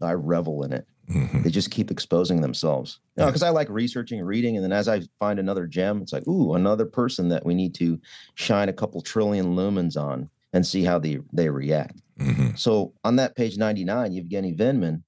I 0.00 0.12
revel 0.12 0.62
in 0.62 0.72
it. 0.72 0.86
Mm-hmm. 1.10 1.42
They 1.42 1.50
just 1.50 1.70
keep 1.70 1.90
exposing 1.90 2.40
themselves. 2.40 3.00
Because 3.16 3.42
I 3.42 3.50
like 3.50 3.68
researching 3.70 4.18
and 4.18 4.28
reading, 4.28 4.56
and 4.56 4.64
then 4.64 4.72
as 4.72 4.88
I 4.88 5.02
find 5.18 5.38
another 5.38 5.66
gem, 5.66 6.02
it's 6.02 6.12
like, 6.12 6.26
ooh, 6.28 6.54
another 6.54 6.84
person 6.84 7.28
that 7.28 7.46
we 7.46 7.54
need 7.54 7.74
to 7.76 7.98
shine 8.34 8.68
a 8.68 8.74
couple 8.74 9.00
trillion 9.00 9.56
lumens 9.56 9.96
on 9.96 10.28
and 10.52 10.66
see 10.66 10.84
how 10.84 10.98
they 10.98 11.18
they 11.32 11.48
react. 11.48 12.02
Mm-hmm. 12.18 12.56
So 12.56 12.92
on 13.04 13.16
that 13.16 13.36
page 13.36 13.56
99, 13.56 14.12
Yevgeny 14.12 14.54
Vindman, 14.54 15.02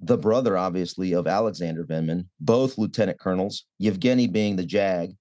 the 0.00 0.18
brother, 0.18 0.56
obviously, 0.56 1.14
of 1.14 1.26
Alexander 1.26 1.84
Vindman, 1.84 2.26
both 2.40 2.78
lieutenant 2.78 3.18
colonels, 3.18 3.64
Yevgeny 3.78 4.26
being 4.26 4.56
the 4.56 4.64
JAG, 4.64 5.16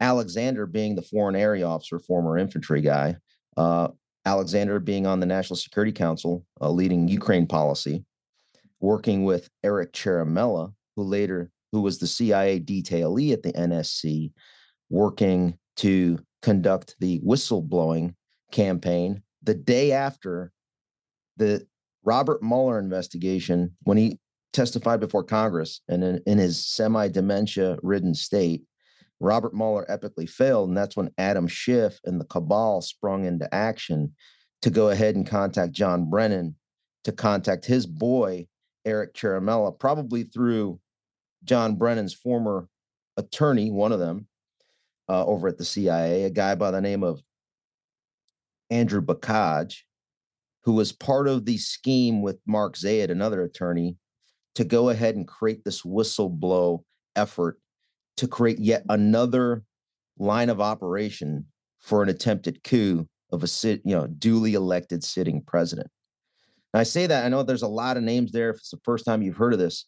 Alexander 0.00 0.66
being 0.66 0.94
the 0.94 1.02
foreign 1.02 1.36
area 1.36 1.66
officer, 1.66 1.98
former 1.98 2.38
infantry 2.38 2.80
guy, 2.80 3.16
uh, 3.56 3.88
Alexander 4.24 4.78
being 4.78 5.06
on 5.06 5.20
the 5.20 5.26
National 5.26 5.56
Security 5.56 5.92
Council, 5.92 6.44
uh, 6.60 6.70
leading 6.70 7.08
Ukraine 7.08 7.46
policy, 7.46 8.04
working 8.80 9.24
with 9.24 9.48
Eric 9.64 9.92
Ciaramella, 9.92 10.72
who 10.96 11.02
later 11.02 11.50
who 11.72 11.80
was 11.80 11.98
the 11.98 12.06
CIA 12.06 12.60
detailee 12.60 13.32
at 13.32 13.42
the 13.42 13.52
NSC, 13.52 14.32
working 14.90 15.58
to 15.76 16.18
conduct 16.42 16.94
the 17.00 17.20
whistleblowing 17.20 18.14
campaign 18.52 19.22
the 19.42 19.54
day 19.54 19.92
after 19.92 20.52
the 21.36 21.66
Robert 22.04 22.42
Mueller 22.42 22.78
investigation, 22.78 23.76
when 23.82 23.96
he 23.96 24.18
testified 24.52 25.00
before 25.00 25.24
Congress 25.24 25.82
and 25.88 26.02
in, 26.02 26.22
in 26.26 26.38
his 26.38 26.66
semi 26.66 27.08
dementia 27.08 27.78
ridden 27.82 28.14
state, 28.14 28.62
Robert 29.20 29.54
Mueller 29.54 29.86
epically 29.90 30.28
failed. 30.28 30.68
And 30.68 30.76
that's 30.76 30.96
when 30.96 31.10
Adam 31.18 31.48
Schiff 31.48 31.98
and 32.04 32.20
the 32.20 32.24
cabal 32.24 32.80
sprung 32.80 33.24
into 33.24 33.52
action 33.52 34.14
to 34.62 34.70
go 34.70 34.90
ahead 34.90 35.16
and 35.16 35.26
contact 35.26 35.72
John 35.72 36.08
Brennan 36.08 36.56
to 37.04 37.12
contact 37.12 37.64
his 37.64 37.86
boy, 37.86 38.46
Eric 38.84 39.14
Ciaramella, 39.14 39.78
probably 39.78 40.24
through 40.24 40.80
John 41.44 41.76
Brennan's 41.76 42.14
former 42.14 42.68
attorney, 43.16 43.70
one 43.70 43.92
of 43.92 43.98
them, 43.98 44.26
uh, 45.08 45.24
over 45.24 45.48
at 45.48 45.58
the 45.58 45.64
CIA, 45.64 46.24
a 46.24 46.30
guy 46.30 46.54
by 46.54 46.70
the 46.70 46.80
name 46.80 47.02
of 47.02 47.20
Andrew 48.70 49.00
Bakaj, 49.00 49.74
who 50.64 50.72
was 50.72 50.92
part 50.92 51.28
of 51.28 51.44
the 51.44 51.56
scheme 51.56 52.20
with 52.20 52.38
Mark 52.46 52.76
Zaid, 52.76 53.10
another 53.10 53.42
attorney, 53.42 53.96
to 54.54 54.64
go 54.64 54.90
ahead 54.90 55.16
and 55.16 55.26
create 55.26 55.64
this 55.64 55.82
whistleblow 55.82 56.82
effort 57.16 57.58
to 58.18 58.28
create 58.28 58.58
yet 58.58 58.84
another 58.88 59.62
line 60.18 60.50
of 60.50 60.60
operation 60.60 61.46
for 61.78 62.02
an 62.02 62.08
attempted 62.08 62.62
coup 62.64 63.06
of 63.32 63.42
a 63.42 63.46
sit, 63.46 63.80
you 63.84 63.94
know, 63.94 64.06
duly 64.06 64.54
elected 64.54 65.04
sitting 65.04 65.42
president. 65.42 65.88
I 66.74 66.82
say 66.82 67.06
that 67.06 67.24
I 67.24 67.28
know 67.28 67.42
there's 67.42 67.62
a 67.62 67.68
lot 67.68 67.96
of 67.96 68.02
names 68.02 68.32
there. 68.32 68.50
If 68.50 68.56
it's 68.56 68.70
the 68.70 68.80
first 68.84 69.04
time 69.04 69.22
you've 69.22 69.36
heard 69.36 69.52
of 69.52 69.58
this, 69.58 69.86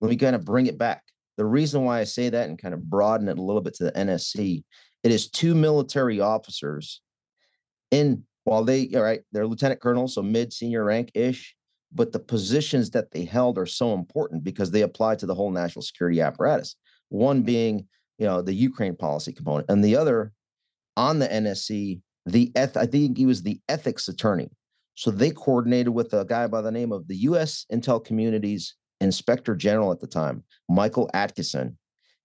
let 0.00 0.10
me 0.10 0.16
kind 0.16 0.36
of 0.36 0.44
bring 0.44 0.66
it 0.66 0.78
back. 0.78 1.02
The 1.36 1.44
reason 1.44 1.84
why 1.84 2.00
I 2.00 2.04
say 2.04 2.28
that 2.28 2.48
and 2.48 2.60
kind 2.60 2.74
of 2.74 2.88
broaden 2.88 3.28
it 3.28 3.38
a 3.38 3.42
little 3.42 3.62
bit 3.62 3.74
to 3.74 3.84
the 3.84 3.92
NSC, 3.92 4.62
it 5.04 5.12
is 5.12 5.30
two 5.30 5.54
military 5.54 6.20
officers 6.20 7.00
in 7.90 8.24
while 8.44 8.64
they 8.64 8.90
all 8.94 9.02
right, 9.02 9.20
they're 9.32 9.46
lieutenant 9.46 9.80
colonel, 9.80 10.08
so 10.08 10.22
mid 10.22 10.52
senior 10.52 10.84
rank 10.84 11.10
ish, 11.14 11.54
but 11.92 12.12
the 12.12 12.18
positions 12.18 12.90
that 12.90 13.10
they 13.10 13.24
held 13.24 13.58
are 13.58 13.66
so 13.66 13.94
important 13.94 14.42
because 14.42 14.70
they 14.70 14.82
apply 14.82 15.16
to 15.16 15.26
the 15.26 15.34
whole 15.34 15.50
national 15.50 15.82
security 15.82 16.20
apparatus. 16.20 16.76
One 17.08 17.42
being, 17.42 17.86
you 18.18 18.26
know, 18.26 18.42
the 18.42 18.54
Ukraine 18.54 18.96
policy 18.96 19.32
component, 19.32 19.70
and 19.70 19.84
the 19.84 19.96
other 19.96 20.32
on 20.96 21.18
the 21.18 21.28
NSC, 21.28 22.00
the 22.26 22.52
eth- 22.56 22.76
I 22.76 22.86
think 22.86 23.16
he 23.16 23.26
was 23.26 23.42
the 23.42 23.60
ethics 23.68 24.08
attorney. 24.08 24.50
So 24.94 25.10
they 25.10 25.30
coordinated 25.30 25.90
with 25.90 26.12
a 26.12 26.24
guy 26.24 26.48
by 26.48 26.60
the 26.60 26.72
name 26.72 26.90
of 26.92 27.06
the 27.06 27.16
U.S. 27.18 27.66
Intel 27.72 28.04
Community's 28.04 28.74
Inspector 29.00 29.54
General 29.54 29.92
at 29.92 30.00
the 30.00 30.08
time, 30.08 30.42
Michael 30.68 31.08
Atkinson. 31.14 31.78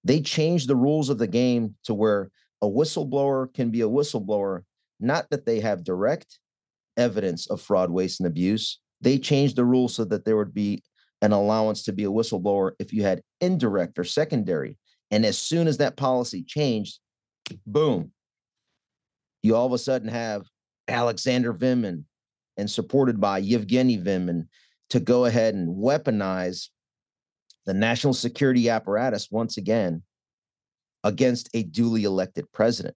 They 0.03 0.21
changed 0.21 0.67
the 0.67 0.75
rules 0.75 1.09
of 1.09 1.19
the 1.19 1.27
game 1.27 1.75
to 1.85 1.93
where 1.93 2.31
a 2.61 2.67
whistleblower 2.67 3.53
can 3.53 3.69
be 3.69 3.81
a 3.81 3.87
whistleblower, 3.87 4.63
not 4.99 5.29
that 5.29 5.45
they 5.45 5.59
have 5.59 5.83
direct 5.83 6.39
evidence 6.97 7.47
of 7.47 7.61
fraud, 7.61 7.91
waste, 7.91 8.19
and 8.19 8.27
abuse. 8.27 8.79
They 9.01 9.17
changed 9.17 9.55
the 9.55 9.65
rules 9.65 9.95
so 9.95 10.05
that 10.05 10.25
there 10.25 10.37
would 10.37 10.53
be 10.53 10.81
an 11.23 11.31
allowance 11.31 11.83
to 11.83 11.93
be 11.93 12.03
a 12.03 12.11
whistleblower 12.11 12.73
if 12.77 12.93
you 12.93 13.01
had 13.01 13.23
indirect 13.41 13.97
or 13.97 14.03
secondary. 14.03 14.77
And 15.09 15.25
as 15.25 15.39
soon 15.39 15.67
as 15.67 15.77
that 15.77 15.97
policy 15.97 16.43
changed, 16.43 16.99
boom, 17.65 18.11
you 19.41 19.55
all 19.55 19.65
of 19.65 19.73
a 19.73 19.77
sudden 19.77 20.09
have 20.09 20.43
Alexander 20.87 21.53
Vindman, 21.53 22.03
and 22.57 22.69
supported 22.69 23.19
by 23.19 23.39
Yevgeny 23.39 23.97
Vindman 23.97 24.47
to 24.89 24.99
go 24.99 25.25
ahead 25.25 25.55
and 25.55 25.75
weaponize 25.75 26.67
the 27.65 27.73
national 27.73 28.13
security 28.13 28.69
apparatus 28.69 29.29
once 29.31 29.57
again 29.57 30.03
against 31.03 31.49
a 31.53 31.63
duly 31.63 32.03
elected 32.03 32.45
president. 32.51 32.95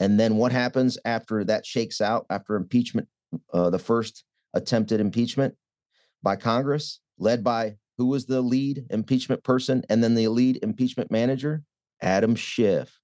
And 0.00 0.18
then 0.18 0.36
what 0.36 0.50
happens 0.50 0.98
after 1.04 1.44
that 1.44 1.64
shakes 1.64 2.00
out, 2.00 2.26
after 2.30 2.56
impeachment, 2.56 3.06
uh, 3.52 3.70
the 3.70 3.78
first 3.78 4.24
attempted 4.54 5.00
impeachment 5.00 5.54
by 6.22 6.36
Congress, 6.36 7.00
led 7.18 7.44
by 7.44 7.76
who 7.96 8.06
was 8.06 8.26
the 8.26 8.42
lead 8.42 8.86
impeachment 8.90 9.42
person 9.44 9.82
and 9.88 10.02
then 10.02 10.14
the 10.14 10.28
lead 10.28 10.58
impeachment 10.62 11.10
manager? 11.10 11.62
Adam 12.02 12.34
Schiff. 12.34 12.98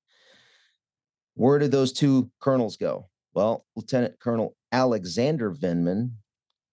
Where 1.34 1.58
did 1.58 1.70
those 1.70 1.92
two 1.92 2.30
colonels 2.40 2.76
go? 2.76 3.08
Well, 3.34 3.64
Lieutenant 3.76 4.18
Colonel 4.18 4.56
Alexander 4.72 5.52
Vindman 5.52 6.12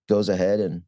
goes 0.09 0.29
ahead 0.29 0.59
and 0.59 0.81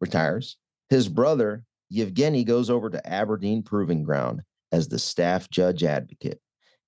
retires. 0.00 0.56
His 0.90 1.08
brother, 1.08 1.64
Yevgeny, 1.90 2.44
goes 2.44 2.70
over 2.70 2.90
to 2.90 3.06
Aberdeen 3.06 3.62
Proving 3.62 4.04
Ground 4.04 4.42
as 4.72 4.88
the 4.88 4.98
staff 4.98 5.50
judge 5.50 5.82
advocate. 5.82 6.40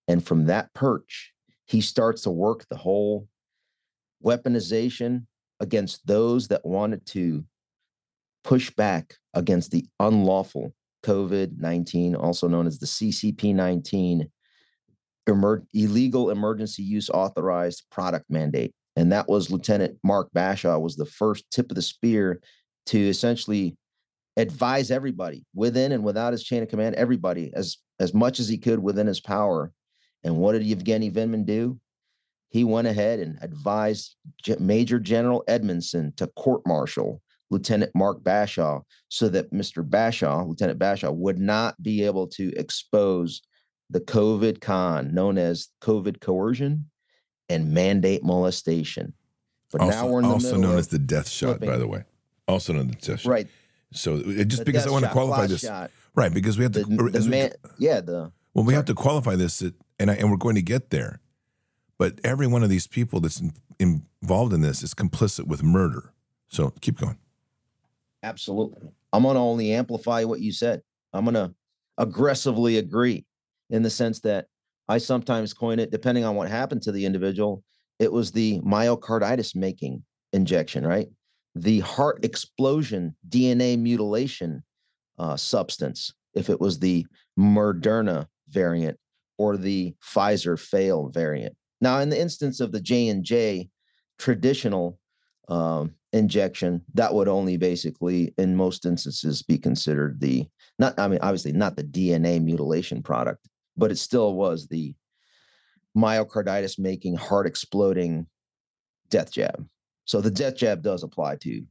And 0.09 0.25
from 0.25 0.47
that 0.47 0.73
perch, 0.75 1.33
he 1.67 1.81
starts 1.81 2.23
to 2.23 2.31
work 2.31 2.65
the 2.69 2.77
whole 2.77 3.29
weaponization 4.25 5.27
against 5.61 6.07
those 6.07 6.49
that 6.49 6.65
wanted 6.65 7.05
to 7.07 7.45
push 8.47 8.71
back 8.71 9.15
against 9.35 9.73
the 9.73 9.85
unlawful 9.99 10.73
COVID 11.05 11.59
19, 11.59 12.15
also 12.15 12.49
known 12.49 12.67
as 12.67 12.79
the 12.79 12.87
CCP 12.87 13.53
19 13.55 14.31
emer- 15.29 15.67
illegal 15.75 16.31
emergency 16.31 16.83
use 16.83 17.11
authorized 17.11 17.85
product 17.91 18.27
mandate. 18.31 18.73
And 18.95 19.11
that 19.13 19.29
was 19.29 19.51
Lieutenant 19.51 19.99
Mark 20.05 20.31
Bashaw 20.35 20.81
was 20.81 20.97
the 20.97 21.05
first 21.05 21.45
tip 21.51 21.71
of 21.71 21.75
the 21.75 21.83
spear 21.83 22.41
to 22.87 22.99
essentially 22.99 23.77
advise 24.37 24.91
everybody 24.91 25.45
within 25.53 25.91
and 25.91 26.05
without 26.05 26.33
his 26.33 26.45
chain 26.45 26.63
of 26.63 26.69
command, 26.69 26.95
everybody 26.95 27.53
as 27.55 27.79
as 27.99 28.15
much 28.15 28.39
as 28.39 28.49
he 28.49 28.59
could 28.59 28.79
within 28.79 29.09
his 29.09 29.21
power. 29.21 29.73
And 30.23 30.37
what 30.37 30.53
did 30.53 30.63
Yevgeny 30.63 31.11
Vindman 31.11 31.47
do? 31.47 31.81
He 32.51 32.63
went 32.63 32.87
ahead 32.87 33.19
and 33.19 33.39
advised 33.43 34.15
Major 34.61 35.01
General 35.01 35.43
Edmondson 35.49 36.13
to 36.17 36.29
court 36.29 36.63
martial 36.65 37.21
Lieutenant 37.51 37.93
Mark 37.95 38.23
Bashaw 38.23 38.83
so 39.09 39.29
that 39.29 39.53
Mr. 39.53 39.89
Bashaw, 39.89 40.47
Lieutenant 40.47 40.79
Bashaw, 40.79 41.15
would 41.15 41.39
not 41.39 41.81
be 41.83 42.05
able 42.05 42.27
to 42.29 42.53
expose 42.57 43.43
the 43.91 44.01
COVID 44.01 44.61
con 44.61 45.15
known 45.15 45.39
as 45.39 45.69
COVID 45.81 46.21
coercion 46.21 46.91
and 47.49 47.73
mandate 47.73 48.25
molestation. 48.25 49.15
But 49.71 49.83
also, 49.83 49.97
now 49.97 50.07
we're 50.09 50.19
in 50.21 50.29
the 50.29 50.35
also 50.35 50.57
known 50.57 50.79
as 50.79 50.89
the 50.89 50.99
death 50.99 51.29
shot, 51.29 51.59
flipping. 51.59 51.69
by 51.69 51.77
the 51.77 51.87
way. 51.87 52.05
Also 52.49 52.73
known 52.73 52.91
as 52.91 52.97
the 52.97 53.13
death 53.13 53.21
shot. 53.21 53.31
Right. 53.31 53.49
So 53.93 54.17
it, 54.25 54.49
just 54.49 54.61
the 54.61 54.65
because 54.65 54.87
I 54.87 54.91
want 54.91 55.05
to 55.05 55.11
qualify 55.11 55.47
this, 55.47 55.61
shot. 55.61 55.91
right? 56.15 56.33
Because 56.33 56.59
we 56.59 56.65
have 56.65 56.73
to, 56.73 56.85
the, 56.85 57.11
the 57.11 57.29
man, 57.29 57.53
we, 57.63 57.87
yeah, 57.87 58.01
the 58.01 58.33
well, 58.55 58.65
we 58.65 58.73
sorry. 58.73 58.75
have 58.75 58.85
to 58.87 58.95
qualify 58.95 59.37
this, 59.37 59.63
and 59.99 60.11
I, 60.11 60.15
and 60.15 60.31
we're 60.31 60.37
going 60.37 60.57
to 60.57 60.63
get 60.63 60.91
there. 60.91 61.21
But 61.99 62.21
every 62.25 62.47
one 62.47 62.63
of 62.63 62.69
these 62.69 62.87
people 62.87 63.21
that's 63.21 63.41
in, 63.41 63.53
involved 63.79 64.53
in 64.53 64.61
this 64.61 64.83
is 64.83 64.93
complicit 64.93 65.47
with 65.47 65.63
murder. 65.63 66.13
So 66.49 66.73
keep 66.81 66.99
going. 66.99 67.17
Absolutely. 68.23 68.89
I'm 69.13 69.23
going 69.23 69.35
to 69.35 69.41
only 69.41 69.73
amplify 69.73 70.25
what 70.25 70.41
you 70.41 70.53
said. 70.53 70.83
I'm 71.13 71.25
going 71.25 71.35
to 71.35 71.55
aggressively 71.99 72.79
agree 72.79 73.25
in 73.71 73.83
the 73.83 73.91
sense 73.91 74.21
that 74.21 74.47
I 74.89 74.99
sometimes 74.99 75.55
coin 75.55 75.79
it, 75.79 75.91
depending 75.91 76.25
on 76.25 76.37
what 76.37 76.49
happened 76.49 76.83
to 76.83 76.93
the 76.93 77.05
individual, 77.05 77.63
it 77.99 78.13
was 78.13 78.31
the 78.31 78.61
myocarditis 78.61 79.57
making 79.57 80.05
injection, 80.33 80.87
right? 80.87 81.09
The 81.55 81.81
heart 81.81 82.25
explosion 82.25 83.17
DNA 83.29 83.79
mutilation 83.79 84.63
uh, 85.19 85.37
substance, 85.37 86.13
if 86.35 86.51
it 86.51 86.61
was 86.61 86.79
the 86.79 87.07
Moderna 87.39 88.27
variant 88.49 88.99
or 89.39 89.57
the 89.57 89.95
Pfizer 90.05 90.59
fail 90.59 91.09
variant. 91.09 91.57
Now, 91.81 91.99
in 92.01 92.11
the 92.11 92.21
instance 92.21 92.61
of 92.61 92.73
the 92.73 92.81
J 92.81 93.09
and 93.09 93.25
J 93.25 93.69
traditional 94.19 94.99
um, 95.49 95.95
injection, 96.13 96.83
that 96.95 97.15
would 97.15 97.29
only 97.29 97.57
basically, 97.57 98.33
in 98.39 98.57
most 98.57 98.87
instances, 98.87 99.43
be 99.43 99.59
considered 99.59 100.21
the 100.21 100.47
not. 100.79 100.99
I 100.99 101.09
mean, 101.09 101.19
obviously 101.23 101.53
not 101.53 101.77
the 101.77 101.85
DNA 101.85 102.43
mutilation 102.43 103.03
product, 103.03 103.49
but 103.77 103.91
it 103.91 103.99
still 103.99 104.35
was 104.35 104.69
the 104.69 104.95
myocarditis 105.97 106.79
making, 106.79 107.17
heart 107.17 107.47
exploding 107.47 108.27
death 109.09 109.33
jab. 109.33 109.67
So 110.05 110.21
the 110.21 110.31
death 110.31 110.57
jab 110.57 110.83
does 110.83 111.03
apply 111.03 111.37
to 111.37 111.63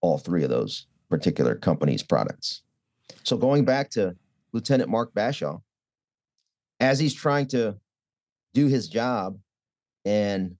all 0.00 0.18
three 0.18 0.44
of 0.44 0.50
those 0.50 0.86
particular 1.08 1.54
companies' 1.54 2.02
products. 2.02 2.62
So 3.22 3.36
going 3.36 3.64
back 3.64 3.90
to 3.90 4.14
Lieutenant 4.52 4.90
Mark 4.90 5.14
Bashaw, 5.14 5.60
as 6.80 6.98
he's 6.98 7.14
trying 7.14 7.46
to 7.48 7.76
do 8.54 8.66
his 8.66 8.88
job 8.88 9.38
and 10.04 10.56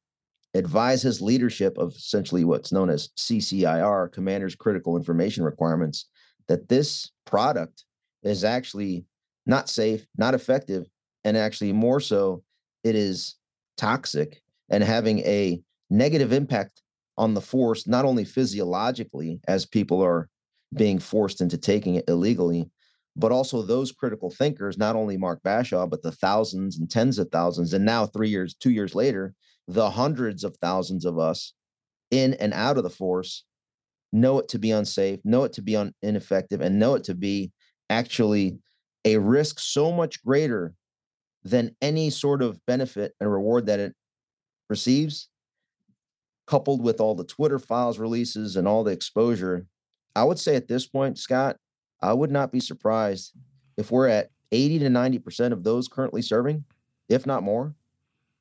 advise 0.57 1.03
his 1.03 1.23
leadership 1.23 1.79
of 1.79 1.93
essentially 1.93 2.45
what's 2.45 2.73
known 2.73 2.91
as 2.91 3.11
CCIR, 3.17 4.13
Commander's 4.13 4.55
Critical 4.55 4.97
Information 4.97 5.45
Requirements, 5.45 6.07
that 6.49 6.69
this 6.69 7.11
product 7.25 7.85
is 8.23 8.45
actually 8.45 9.05
not 9.47 9.69
safe, 9.69 10.07
not 10.17 10.35
effective, 10.35 10.87
and 11.25 11.37
actually 11.37 11.73
more 11.73 12.01
so, 12.01 12.43
it 12.85 12.95
is 12.95 13.37
toxic 13.77 14.43
and 14.69 14.83
having 14.83 15.21
a 15.21 15.61
negative 15.91 16.33
impact 16.33 16.83
on 17.19 17.35
the 17.35 17.41
force, 17.41 17.87
not 17.87 18.05
only 18.05 18.25
physiologically, 18.25 19.41
as 19.49 19.65
people 19.65 20.03
are 20.03 20.29
being 20.75 20.99
forced 20.99 21.41
into 21.41 21.57
taking 21.57 21.95
it 21.95 22.05
illegally, 22.09 22.69
but 23.17 23.33
also 23.33 23.63
those 23.63 23.93
critical 23.93 24.31
thinkers, 24.31 24.77
not 24.77 24.97
only 24.97 25.17
Mark 25.17 25.43
Bashaw, 25.43 25.89
but 25.89 26.03
the 26.03 26.13
thousands 26.13 26.79
and 26.79 26.91
tens 26.91 27.19
of 27.19 27.31
thousands, 27.31 27.73
and 27.73 27.85
now 27.85 28.07
three 28.07 28.29
years, 28.29 28.55
two 28.55 28.71
years 28.71 28.95
later, 28.95 29.35
the 29.69 29.91
hundreds 29.91 30.45
of 30.45 30.57
thousands 30.57 31.05
of 31.05 31.19
us 31.19 31.53
in 32.11 32.35
and 32.35 32.53
out 32.53 32.77
of 32.77 32.85
the 32.85 32.91
force 32.91 33.45
know 34.13 34.39
it 34.39 34.49
to 34.49 34.59
be 34.59 34.71
unsafe, 34.71 35.21
know 35.25 35.45
it 35.45 35.53
to 35.55 35.63
be 35.63 35.77
un- 35.77 35.95
ineffective, 36.03 36.61
and 36.61 36.79
know 36.79 36.95
it 36.95 37.05
to 37.05 37.15
be 37.15 37.53
actually 37.91 38.59
a 39.05 39.17
risk 39.19 39.61
so 39.61 39.93
much 39.93 40.25
greater 40.25 40.75
than 41.45 41.75
any 41.81 42.11
sort 42.11 42.43
of 42.43 42.59
benefit 42.67 43.15
and 43.21 43.31
reward 43.31 43.67
that 43.67 43.79
it 43.79 43.95
receives, 44.69 45.29
coupled 46.47 46.83
with 46.83 47.01
all 47.01 47.15
the 47.15 47.25
Twitter 47.25 47.59
files 47.59 47.99
releases 47.99 48.57
and 48.57 48.67
all 48.67 48.83
the 48.83 48.93
exposure. 48.93 49.67
I 50.15 50.25
would 50.25 50.39
say 50.39 50.57
at 50.57 50.69
this 50.69 50.87
point, 50.87 51.19
Scott, 51.19 51.57
I 52.01 52.13
would 52.13 52.31
not 52.31 52.53
be 52.53 52.61
surprised 52.61 53.33
if 53.77 53.91
we're 53.91 54.09
at 54.09 54.31
80 54.53 54.81
to 54.81 54.89
90% 54.89 55.53
of 55.53 55.63
those 55.63 55.89
currently 55.89 56.23
serving, 56.23 56.65
if 57.09 57.27
not 57.27 57.43
more, 57.43 57.75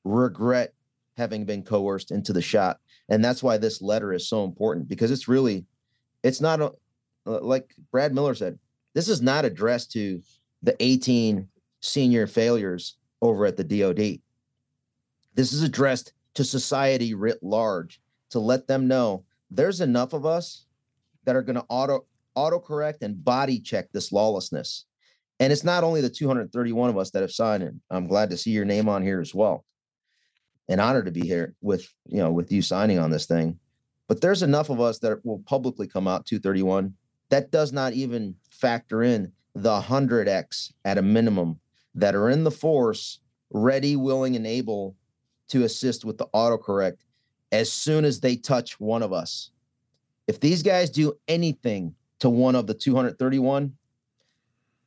regret 0.03 0.73
having 1.17 1.45
been 1.45 1.63
coerced 1.63 2.11
into 2.11 2.33
the 2.33 2.41
shot. 2.41 2.79
And 3.09 3.23
that's 3.23 3.43
why 3.43 3.57
this 3.57 3.81
letter 3.81 4.13
is 4.13 4.27
so 4.27 4.43
important 4.43 4.87
because 4.87 5.11
it's 5.11 5.27
really, 5.27 5.65
it's 6.23 6.41
not 6.41 6.61
a, 6.61 6.71
uh, 7.27 7.39
like 7.41 7.73
Brad 7.91 8.13
Miller 8.13 8.35
said, 8.35 8.59
this 8.93 9.07
is 9.09 9.21
not 9.21 9.45
addressed 9.45 9.91
to 9.93 10.21
the 10.63 10.75
18 10.79 11.47
senior 11.81 12.27
failures 12.27 12.97
over 13.21 13.45
at 13.45 13.57
the 13.57 13.63
DOD. 13.63 14.19
This 15.35 15.53
is 15.53 15.63
addressed 15.63 16.13
to 16.35 16.43
society 16.43 17.13
writ 17.13 17.41
large 17.41 18.01
to 18.31 18.39
let 18.39 18.67
them 18.67 18.87
know 18.87 19.23
there's 19.51 19.81
enough 19.81 20.13
of 20.13 20.25
us 20.25 20.65
that 21.25 21.35
are 21.35 21.41
going 21.41 21.55
to 21.55 21.65
auto 21.69 22.05
autocorrect 22.37 23.01
and 23.01 23.23
body 23.23 23.59
check 23.59 23.89
this 23.91 24.11
lawlessness. 24.11 24.85
And 25.39 25.53
it's 25.53 25.63
not 25.63 25.83
only 25.83 26.01
the 26.01 26.09
231 26.09 26.89
of 26.89 26.97
us 26.97 27.11
that 27.11 27.21
have 27.21 27.31
signed 27.31 27.63
it. 27.63 27.73
I'm 27.89 28.07
glad 28.07 28.29
to 28.29 28.37
see 28.37 28.51
your 28.51 28.65
name 28.65 28.89
on 28.89 29.01
here 29.01 29.21
as 29.21 29.33
well. 29.33 29.63
An 30.67 30.79
honor 30.79 31.03
to 31.03 31.11
be 31.11 31.21
here 31.21 31.55
with 31.61 31.87
you 32.07 32.17
know 32.17 32.31
with 32.31 32.51
you 32.51 32.61
signing 32.61 32.99
on 32.99 33.11
this 33.11 33.25
thing. 33.25 33.59
But 34.07 34.21
there's 34.21 34.43
enough 34.43 34.69
of 34.69 34.79
us 34.79 34.99
that 34.99 35.23
will 35.25 35.39
publicly 35.45 35.87
come 35.87 36.07
out 36.07 36.25
231. 36.25 36.93
That 37.29 37.51
does 37.51 37.71
not 37.73 37.93
even 37.93 38.35
factor 38.51 39.01
in 39.03 39.31
the 39.55 39.81
100x 39.81 40.73
at 40.83 40.97
a 40.97 41.01
minimum 41.01 41.59
that 41.95 42.13
are 42.13 42.29
in 42.29 42.43
the 42.43 42.51
force, 42.51 43.19
ready, 43.49 43.95
willing, 43.95 44.35
and 44.35 44.45
able 44.45 44.95
to 45.47 45.63
assist 45.63 46.05
with 46.05 46.17
the 46.17 46.27
autocorrect 46.35 46.97
as 47.51 47.71
soon 47.71 48.05
as 48.05 48.19
they 48.19 48.35
touch 48.35 48.79
one 48.79 49.01
of 49.01 49.13
us. 49.13 49.51
If 50.27 50.39
these 50.39 50.61
guys 50.61 50.89
do 50.89 51.13
anything 51.27 51.95
to 52.19 52.29
one 52.29 52.55
of 52.55 52.67
the 52.67 52.73
231, 52.73 53.73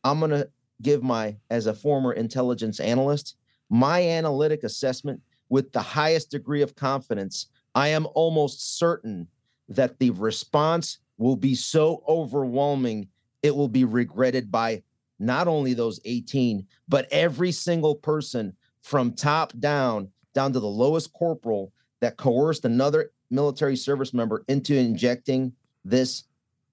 I'm 0.04 0.18
going 0.18 0.30
to 0.30 0.48
give 0.82 1.02
my, 1.02 1.36
as 1.50 1.66
a 1.66 1.74
former 1.74 2.12
intelligence 2.12 2.80
analyst, 2.80 3.36
my 3.70 4.02
analytic 4.02 4.64
assessment 4.64 5.20
with 5.48 5.72
the 5.72 5.82
highest 5.82 6.30
degree 6.30 6.62
of 6.62 6.74
confidence. 6.74 7.46
I 7.74 7.88
am 7.88 8.06
almost 8.14 8.78
certain 8.78 9.28
that 9.68 9.98
the 9.98 10.10
response 10.10 10.98
will 11.18 11.36
be 11.36 11.54
so 11.54 12.02
overwhelming, 12.08 13.08
it 13.42 13.54
will 13.54 13.68
be 13.68 13.84
regretted 13.84 14.50
by 14.50 14.82
not 15.18 15.48
only 15.48 15.74
those 15.74 16.00
18, 16.04 16.66
but 16.88 17.08
every 17.10 17.52
single 17.52 17.94
person 17.94 18.54
from 18.82 19.12
top 19.12 19.52
down, 19.58 20.08
down 20.32 20.52
to 20.52 20.60
the 20.60 20.66
lowest 20.66 21.12
corporal 21.12 21.72
that 22.00 22.16
coerced 22.16 22.64
another 22.64 23.10
military 23.30 23.76
service 23.76 24.14
member 24.14 24.44
into 24.48 24.76
injecting 24.76 25.52
this 25.84 26.24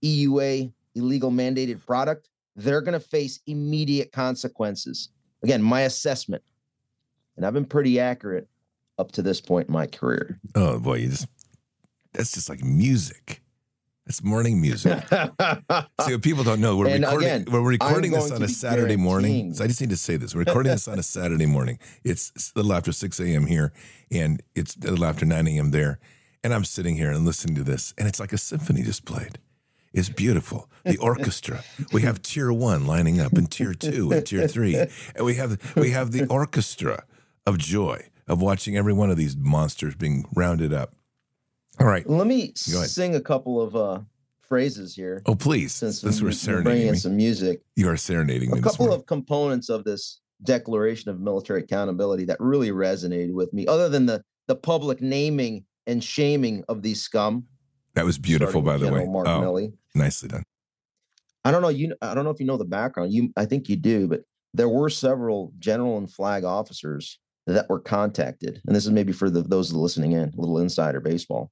EUA 0.03 0.71
illegal 0.93 1.31
mandated 1.31 1.83
product, 1.85 2.29
they're 2.55 2.81
going 2.81 2.93
to 2.93 2.99
face 2.99 3.39
immediate 3.47 4.11
consequences. 4.11 5.09
Again, 5.43 5.61
my 5.61 5.81
assessment, 5.81 6.43
and 7.35 7.45
I've 7.45 7.53
been 7.53 7.65
pretty 7.65 7.99
accurate 7.99 8.47
up 8.97 9.11
to 9.13 9.21
this 9.21 9.41
point 9.41 9.67
in 9.67 9.73
my 9.73 9.87
career. 9.87 10.39
Oh 10.55 10.79
boy, 10.79 10.95
you 10.95 11.09
just 11.09 11.27
that's 12.13 12.31
just 12.33 12.49
like 12.49 12.63
music. 12.63 13.41
It's 14.07 14.23
morning 14.23 14.61
music. 14.61 15.03
See, 15.09 16.13
what 16.13 16.21
people 16.21 16.43
don't 16.43 16.61
know, 16.61 16.77
we're 16.77 16.89
and 16.89 17.03
recording, 17.03 17.27
again, 17.27 17.45
we're 17.51 17.61
recording 17.61 18.11
this 18.11 18.31
on 18.31 18.43
a 18.43 18.47
Saturday 18.47 18.97
morning. 18.97 19.55
So 19.55 19.63
I 19.63 19.67
just 19.67 19.81
need 19.81 19.89
to 19.89 19.97
say 19.97 20.15
this. 20.15 20.35
We're 20.35 20.43
recording 20.43 20.71
this 20.71 20.87
on 20.87 20.99
a 20.99 21.03
Saturday 21.03 21.47
morning. 21.47 21.79
It's 22.03 22.31
a 22.55 22.59
little 22.59 22.73
after 22.73 22.91
6 22.91 23.19
a.m. 23.19 23.47
here, 23.47 23.73
and 24.11 24.43
it's 24.53 24.75
a 24.75 24.91
little 24.91 25.05
after 25.05 25.25
9 25.25 25.47
a.m. 25.47 25.71
there. 25.71 25.97
And 26.43 26.53
I'm 26.53 26.65
sitting 26.65 26.95
here 26.95 27.09
and 27.09 27.25
listening 27.25 27.55
to 27.55 27.63
this, 27.63 27.95
and 27.97 28.07
it's 28.07 28.19
like 28.19 28.31
a 28.31 28.37
symphony 28.37 28.83
just 28.83 29.05
played. 29.05 29.39
It's 29.91 30.09
beautiful. 30.09 30.69
The 30.83 30.97
orchestra. 30.97 31.63
we 31.91 32.03
have 32.03 32.21
tier 32.21 32.53
one 32.53 32.85
lining 32.85 33.19
up, 33.19 33.33
and 33.33 33.49
tier 33.49 33.73
two, 33.73 34.11
and 34.11 34.23
tier 34.23 34.47
three, 34.47 34.75
and 34.75 35.25
we 35.25 35.33
have 35.35 35.75
we 35.75 35.91
have 35.91 36.11
the 36.11 36.27
orchestra 36.27 37.05
of 37.47 37.57
joy 37.57 38.09
of 38.27 38.41
watching 38.41 38.75
every 38.77 38.93
one 38.93 39.09
of 39.09 39.17
these 39.17 39.35
monsters 39.35 39.95
being 39.95 40.25
rounded 40.35 40.73
up. 40.73 40.93
All 41.79 41.87
right. 41.87 42.07
Let 42.09 42.27
me 42.27 42.53
sing 42.55 43.15
a 43.15 43.21
couple 43.21 43.61
of 43.61 43.75
uh, 43.75 43.99
phrases 44.41 44.95
here. 44.95 45.21
Oh, 45.25 45.35
please. 45.35 45.73
Since 45.73 46.01
this 46.01 46.21
we're 46.21 46.31
serenading 46.31 46.91
me. 46.91 46.97
some 46.97 47.15
music. 47.15 47.61
You 47.75 47.89
are 47.89 47.97
serenading 47.97 48.51
a 48.51 48.55
me. 48.55 48.59
A 48.59 48.63
couple 48.63 48.93
of 48.93 49.05
components 49.05 49.69
of 49.69 49.83
this 49.83 50.21
declaration 50.43 51.09
of 51.09 51.19
military 51.19 51.61
accountability 51.61 52.25
that 52.25 52.37
really 52.39 52.69
resonated 52.69 53.33
with 53.33 53.53
me, 53.53 53.67
other 53.67 53.89
than 53.89 54.05
the 54.05 54.23
the 54.47 54.55
public 54.55 55.01
naming 55.01 55.65
and 55.87 56.03
shaming 56.03 56.63
of 56.69 56.81
these 56.81 57.01
scum. 57.01 57.45
That 57.95 58.05
was 58.05 58.17
beautiful, 58.17 58.61
by 58.61 58.77
the 58.77 58.91
way. 58.91 59.05
Mark 59.05 59.27
oh, 59.27 59.41
Milley. 59.41 59.73
Nicely 59.95 60.29
done. 60.29 60.43
I 61.43 61.51
don't 61.51 61.61
know 61.61 61.69
you. 61.69 61.95
I 62.01 62.13
don't 62.13 62.23
know 62.23 62.31
if 62.31 62.39
you 62.39 62.45
know 62.45 62.57
the 62.57 62.65
background. 62.65 63.13
You, 63.13 63.31
I 63.37 63.45
think 63.45 63.69
you 63.69 63.75
do, 63.75 64.07
but 64.07 64.21
there 64.53 64.69
were 64.69 64.89
several 64.89 65.53
general 65.59 65.97
and 65.97 66.11
flag 66.11 66.43
officers 66.43 67.19
that 67.47 67.69
were 67.69 67.79
contacted, 67.79 68.61
and 68.65 68.75
this 68.75 68.85
is 68.85 68.91
maybe 68.91 69.11
for 69.11 69.29
the, 69.29 69.41
those 69.41 69.71
listening 69.71 70.13
in, 70.13 70.29
a 70.29 70.39
little 70.41 70.59
insider 70.59 70.99
baseball. 70.99 71.51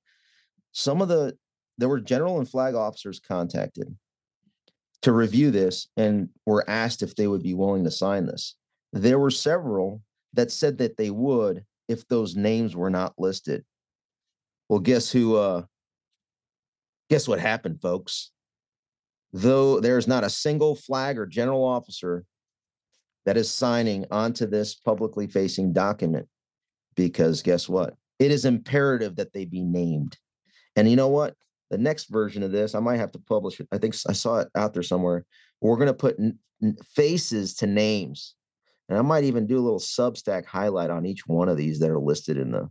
Some 0.71 1.01
of 1.01 1.07
the 1.07 1.37
there 1.77 1.89
were 1.89 1.99
general 1.99 2.37
and 2.39 2.49
flag 2.49 2.75
officers 2.75 3.19
contacted 3.19 3.95
to 5.01 5.11
review 5.11 5.51
this 5.51 5.87
and 5.97 6.29
were 6.45 6.67
asked 6.69 7.03
if 7.03 7.15
they 7.15 7.27
would 7.27 7.43
be 7.43 7.53
willing 7.53 7.83
to 7.83 7.91
sign 7.91 8.25
this. 8.25 8.55
There 8.91 9.19
were 9.19 9.31
several 9.31 10.01
that 10.33 10.51
said 10.51 10.77
that 10.79 10.97
they 10.97 11.09
would 11.09 11.65
if 11.87 12.07
those 12.07 12.35
names 12.35 12.75
were 12.75 12.89
not 12.89 13.13
listed. 13.17 13.63
Well, 14.69 14.79
guess 14.79 15.11
who 15.11 15.35
uh 15.35 15.63
guess 17.09 17.27
what 17.27 17.39
happened, 17.39 17.81
folks? 17.81 18.31
Though 19.31 19.79
there's 19.79 20.07
not 20.07 20.23
a 20.23 20.29
single 20.29 20.75
flag 20.75 21.17
or 21.17 21.25
general 21.25 21.63
officer 21.63 22.23
that 23.25 23.37
is 23.37 23.51
signing 23.51 24.05
onto 24.11 24.45
this 24.45 24.75
publicly 24.75 25.27
facing 25.27 25.73
document 25.73 26.27
because 26.95 27.41
guess 27.41 27.67
what? 27.69 27.95
It 28.19 28.31
is 28.31 28.45
imperative 28.45 29.15
that 29.15 29.33
they 29.33 29.45
be 29.45 29.63
named. 29.63 30.17
And 30.75 30.89
you 30.89 30.95
know 30.95 31.07
what? 31.07 31.35
The 31.69 31.77
next 31.77 32.05
version 32.05 32.43
of 32.43 32.51
this, 32.51 32.75
I 32.75 32.79
might 32.79 32.99
have 32.99 33.11
to 33.13 33.19
publish 33.19 33.59
it. 33.59 33.67
I 33.71 33.77
think 33.77 33.95
I 34.07 34.13
saw 34.13 34.39
it 34.39 34.49
out 34.55 34.73
there 34.73 34.83
somewhere. 34.83 35.25
We're 35.61 35.77
going 35.77 35.87
to 35.87 35.93
put 35.93 36.19
n- 36.19 36.37
faces 36.95 37.55
to 37.55 37.67
names. 37.67 38.35
And 38.89 38.97
I 38.97 39.01
might 39.01 39.23
even 39.23 39.47
do 39.47 39.57
a 39.57 39.63
little 39.63 39.79
Substack 39.79 40.45
highlight 40.45 40.89
on 40.89 41.05
each 41.05 41.25
one 41.25 41.49
of 41.49 41.57
these 41.57 41.79
that 41.79 41.89
are 41.89 41.99
listed 41.99 42.37
in 42.37 42.51
the 42.51 42.69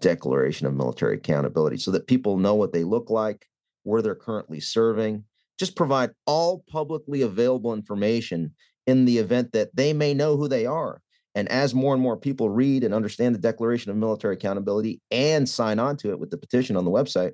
Declaration 0.00 0.66
of 0.66 0.74
Military 0.74 1.16
Accountability 1.16 1.76
so 1.76 1.90
that 1.90 2.06
people 2.06 2.38
know 2.38 2.54
what 2.54 2.72
they 2.72 2.84
look 2.84 3.10
like, 3.10 3.46
where 3.82 4.00
they're 4.00 4.14
currently 4.14 4.60
serving. 4.60 5.24
Just 5.58 5.76
provide 5.76 6.10
all 6.26 6.64
publicly 6.68 7.22
available 7.22 7.74
information 7.74 8.54
in 8.86 9.04
the 9.04 9.18
event 9.18 9.52
that 9.52 9.74
they 9.74 9.92
may 9.92 10.14
know 10.14 10.36
who 10.36 10.48
they 10.48 10.66
are. 10.66 11.00
And 11.34 11.48
as 11.48 11.74
more 11.74 11.94
and 11.94 12.02
more 12.02 12.16
people 12.16 12.50
read 12.50 12.82
and 12.82 12.92
understand 12.92 13.34
the 13.34 13.40
Declaration 13.40 13.90
of 13.90 13.96
Military 13.96 14.34
Accountability 14.34 15.00
and 15.10 15.48
sign 15.48 15.78
on 15.78 15.96
to 15.98 16.10
it 16.10 16.18
with 16.18 16.30
the 16.30 16.38
petition 16.38 16.76
on 16.76 16.84
the 16.84 16.90
website, 16.90 17.32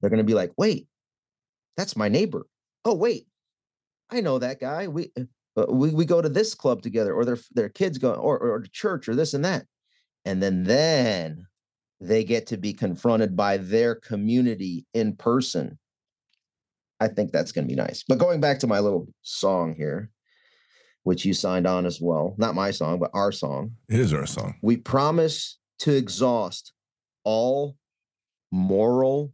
they're 0.00 0.10
going 0.10 0.18
to 0.18 0.24
be 0.24 0.34
like, 0.34 0.52
wait, 0.56 0.86
that's 1.76 1.96
my 1.96 2.08
neighbor. 2.08 2.46
Oh, 2.84 2.94
wait, 2.94 3.26
I 4.10 4.20
know 4.20 4.38
that 4.38 4.58
guy. 4.58 4.88
We, 4.88 5.12
uh, 5.56 5.66
we, 5.68 5.90
we 5.90 6.04
go 6.04 6.22
to 6.22 6.28
this 6.28 6.54
club 6.54 6.82
together, 6.82 7.12
or 7.12 7.24
their, 7.24 7.38
their 7.52 7.68
kids 7.68 7.98
go, 7.98 8.14
or, 8.14 8.38
or 8.38 8.60
to 8.60 8.70
church, 8.70 9.08
or 9.08 9.14
this 9.14 9.34
and 9.34 9.44
that. 9.44 9.66
And 10.24 10.42
then, 10.42 10.64
then 10.64 11.46
they 12.00 12.24
get 12.24 12.46
to 12.48 12.56
be 12.56 12.72
confronted 12.72 13.36
by 13.36 13.58
their 13.58 13.94
community 13.94 14.86
in 14.94 15.14
person. 15.14 15.78
I 17.02 17.08
think 17.08 17.32
that's 17.32 17.50
going 17.50 17.66
to 17.66 17.68
be 17.68 17.80
nice. 17.80 18.04
But 18.06 18.18
going 18.18 18.40
back 18.40 18.60
to 18.60 18.68
my 18.68 18.78
little 18.78 19.08
song 19.22 19.74
here, 19.74 20.08
which 21.02 21.24
you 21.24 21.34
signed 21.34 21.66
on 21.66 21.84
as 21.84 22.00
well, 22.00 22.36
not 22.38 22.54
my 22.54 22.70
song, 22.70 23.00
but 23.00 23.10
our 23.12 23.32
song. 23.32 23.72
It 23.88 23.98
is 23.98 24.14
our 24.14 24.24
song. 24.24 24.54
We 24.62 24.76
promise 24.76 25.58
to 25.80 25.92
exhaust 25.92 26.72
all 27.24 27.76
moral, 28.52 29.32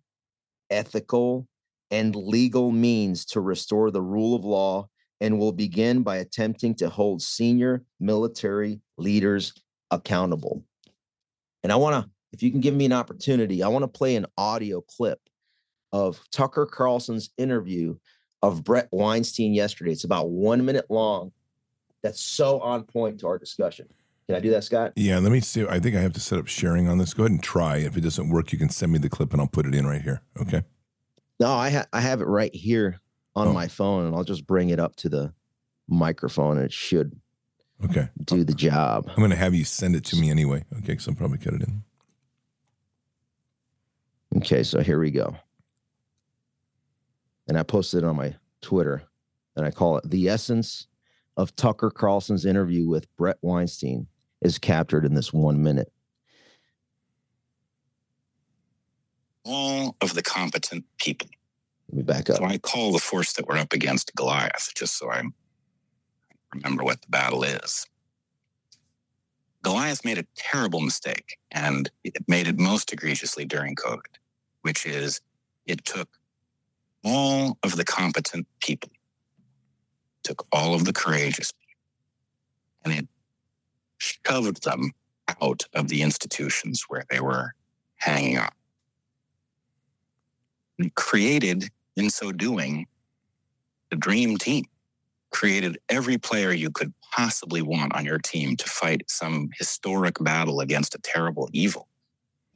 ethical, 0.71 1.47
and 1.91 2.17
legal 2.17 2.71
means 2.73 3.27
to 3.27 3.41
restore 3.43 3.91
the 3.91 4.03
rule 4.03 4.35
of 4.35 4.47
law 4.47 4.89
and 5.21 5.39
will 5.39 5.53
begin 5.53 6.03
by 6.03 6.17
attempting 6.17 6.75
to 6.77 6.89
hold 6.89 7.21
senior 7.21 7.83
military 8.01 8.81
leaders 8.97 9.53
accountable. 9.91 10.65
And 11.63 11.71
I 11.71 11.77
want 11.77 12.03
to, 12.03 12.11
if 12.33 12.43
you 12.43 12.51
can 12.51 12.61
give 12.61 12.75
me 12.75 12.87
an 12.87 12.93
opportunity, 12.95 13.63
I 13.63 13.69
want 13.69 13.83
to 13.83 13.89
play 13.89 14.17
an 14.17 14.25
audio 14.39 14.81
clip 14.81 15.19
of 15.93 16.21
Tucker 16.31 16.67
Carlson's 16.67 17.31
interview 17.39 17.97
of 18.43 18.63
Bret 18.65 18.89
Weinstein 18.93 19.55
yesterday. 19.55 19.93
It's 19.93 20.05
about 20.05 20.31
one 20.31 20.65
minute 20.65 20.87
long. 20.91 21.33
That's 22.03 22.21
so 22.21 22.61
on 22.61 22.85
point 22.85 23.21
to 23.21 23.27
our 23.27 23.39
discussion. 23.39 23.89
Can 24.27 24.37
I 24.37 24.41
do 24.41 24.51
that, 24.51 24.63
Scott? 24.65 24.93
Yeah, 24.95 25.19
let 25.19 25.33
me 25.33 25.41
see. 25.41 25.67
I 25.67 25.81
think 25.81 25.97
I 25.97 26.01
have 26.01 26.13
to 26.13 26.21
set 26.21 26.39
up 26.39 26.47
sharing 26.47 26.87
on 26.89 26.99
this. 26.99 27.15
Go 27.15 27.23
ahead 27.25 27.33
and 27.33 27.43
try. 27.43 27.79
If 27.79 27.97
it 27.97 28.03
doesn't 28.03 28.29
work, 28.29 28.53
you 28.53 28.59
can 28.59 28.69
send 28.69 28.93
me 28.93 28.99
the 28.99 29.09
clip 29.09 29.33
and 29.33 29.41
I'll 29.41 29.49
put 29.49 29.67
it 29.67 29.75
in 29.75 29.87
right 29.87 30.03
here. 30.03 30.21
Okay. 30.41 30.63
No, 31.41 31.51
I 31.53 31.71
ha- 31.71 31.87
I 31.93 32.01
have 32.01 32.21
it 32.21 32.27
right 32.27 32.55
here 32.55 33.01
on 33.35 33.49
Oh. 33.49 33.53
my 33.53 33.69
phone, 33.69 34.07
and 34.07 34.15
I'll 34.15 34.25
just 34.25 34.47
bring 34.47 34.69
it 34.71 34.79
up 34.81 34.97
to 34.97 35.09
the 35.09 35.33
microphone, 35.89 36.57
and 36.59 36.67
it 36.67 36.73
should 36.73 37.19
Okay. 37.85 38.09
do 38.25 38.45
the 38.45 38.53
job. 38.55 39.07
I'm 39.09 39.17
going 39.17 39.31
to 39.31 39.37
have 39.37 39.55
you 39.55 39.65
send 39.65 39.95
it 39.97 40.05
to 40.07 40.17
me 40.17 40.31
anyway. 40.31 40.65
Okay. 40.79 40.87
Because 40.89 41.09
I'll 41.09 41.15
probably 41.15 41.39
cut 41.39 41.55
it 41.55 41.63
in. 41.63 41.83
Okay, 44.37 44.63
so 44.63 44.81
here 44.83 44.99
we 45.01 45.11
go. 45.11 45.35
And 47.49 47.59
I 47.59 47.63
posted 47.63 48.05
it 48.05 48.07
on 48.07 48.17
my 48.17 48.35
Twitter, 48.61 49.03
and 49.57 49.65
I 49.65 49.71
call 49.71 49.97
it 49.97 50.09
the 50.09 50.29
essence 50.29 50.87
of 51.37 51.57
Tucker 51.57 51.91
Carlson's 51.91 52.45
interview 52.45 52.87
with 52.87 53.15
Bret 53.17 53.39
Weinstein 53.43 54.07
is 54.41 54.59
captured 54.59 55.05
in 55.05 55.15
this 55.15 55.33
one 55.33 55.63
minute. 55.63 55.93
all 59.49 59.97
of 60.01 60.15
the 60.15 60.23
competent 60.23 60.85
people. 60.99 61.29
Let 61.89 61.97
me 61.97 62.03
back 62.03 62.31
up. 62.31 62.37
So 62.37 62.45
I 62.45 62.59
call 62.59 62.93
the 62.93 62.99
force 62.99 63.33
that 63.33 63.47
we're 63.47 63.57
up 63.57 63.73
against 63.73 64.15
Goliath, 64.15 64.71
just 64.77 64.99
so 64.99 65.11
I 65.11 65.23
remember 66.55 66.85
what 66.85 67.01
the 67.01 67.09
battle 67.09 67.43
is. 67.43 67.87
Goliath 69.63 70.05
made 70.05 70.19
a 70.19 70.27
terrible 70.37 70.81
mistake, 70.81 71.39
and 71.51 71.91
it 72.05 72.17
made 72.29 72.47
it 72.47 72.59
most 72.59 72.93
egregiously 72.93 73.45
during 73.45 73.75
COVID, 73.75 74.19
which 74.63 74.87
is 74.87 75.21
it 75.67 75.85
took 75.85 76.09
all 77.05 77.59
of 77.63 77.77
the 77.77 77.85
competent 77.85 78.47
people, 78.61 78.91
took 80.23 80.47
all 80.53 80.75
of 80.75 80.85
the 80.85 80.93
courageous 80.93 81.53
people, 81.53 81.81
and 82.85 82.95
it 82.95 83.09
shoved 83.99 84.65
them 84.65 84.93
out 85.41 85.65
of 85.75 85.89
the 85.89 86.03
institutions 86.03 86.85
where 86.89 87.05
they 87.11 87.21
were 87.21 87.55
hanging 87.97 88.37
out. 88.37 88.53
And 90.79 90.95
created, 90.95 91.71
in 91.97 92.11
so 92.11 92.33
doing, 92.33 92.87
the 93.91 93.97
dream 93.97 94.37
team. 94.37 94.65
Created 95.31 95.79
every 95.89 96.17
player 96.17 96.53
you 96.53 96.71
could 96.71 96.95
possibly 97.15 97.61
want 97.61 97.95
on 97.95 98.05
your 98.05 98.19
team 98.19 98.57
to 98.57 98.65
fight 98.65 99.03
some 99.09 99.51
historic 99.59 100.17
battle 100.21 100.61
against 100.61 100.95
a 100.95 100.99
terrible 100.99 101.49
evil. 101.53 101.87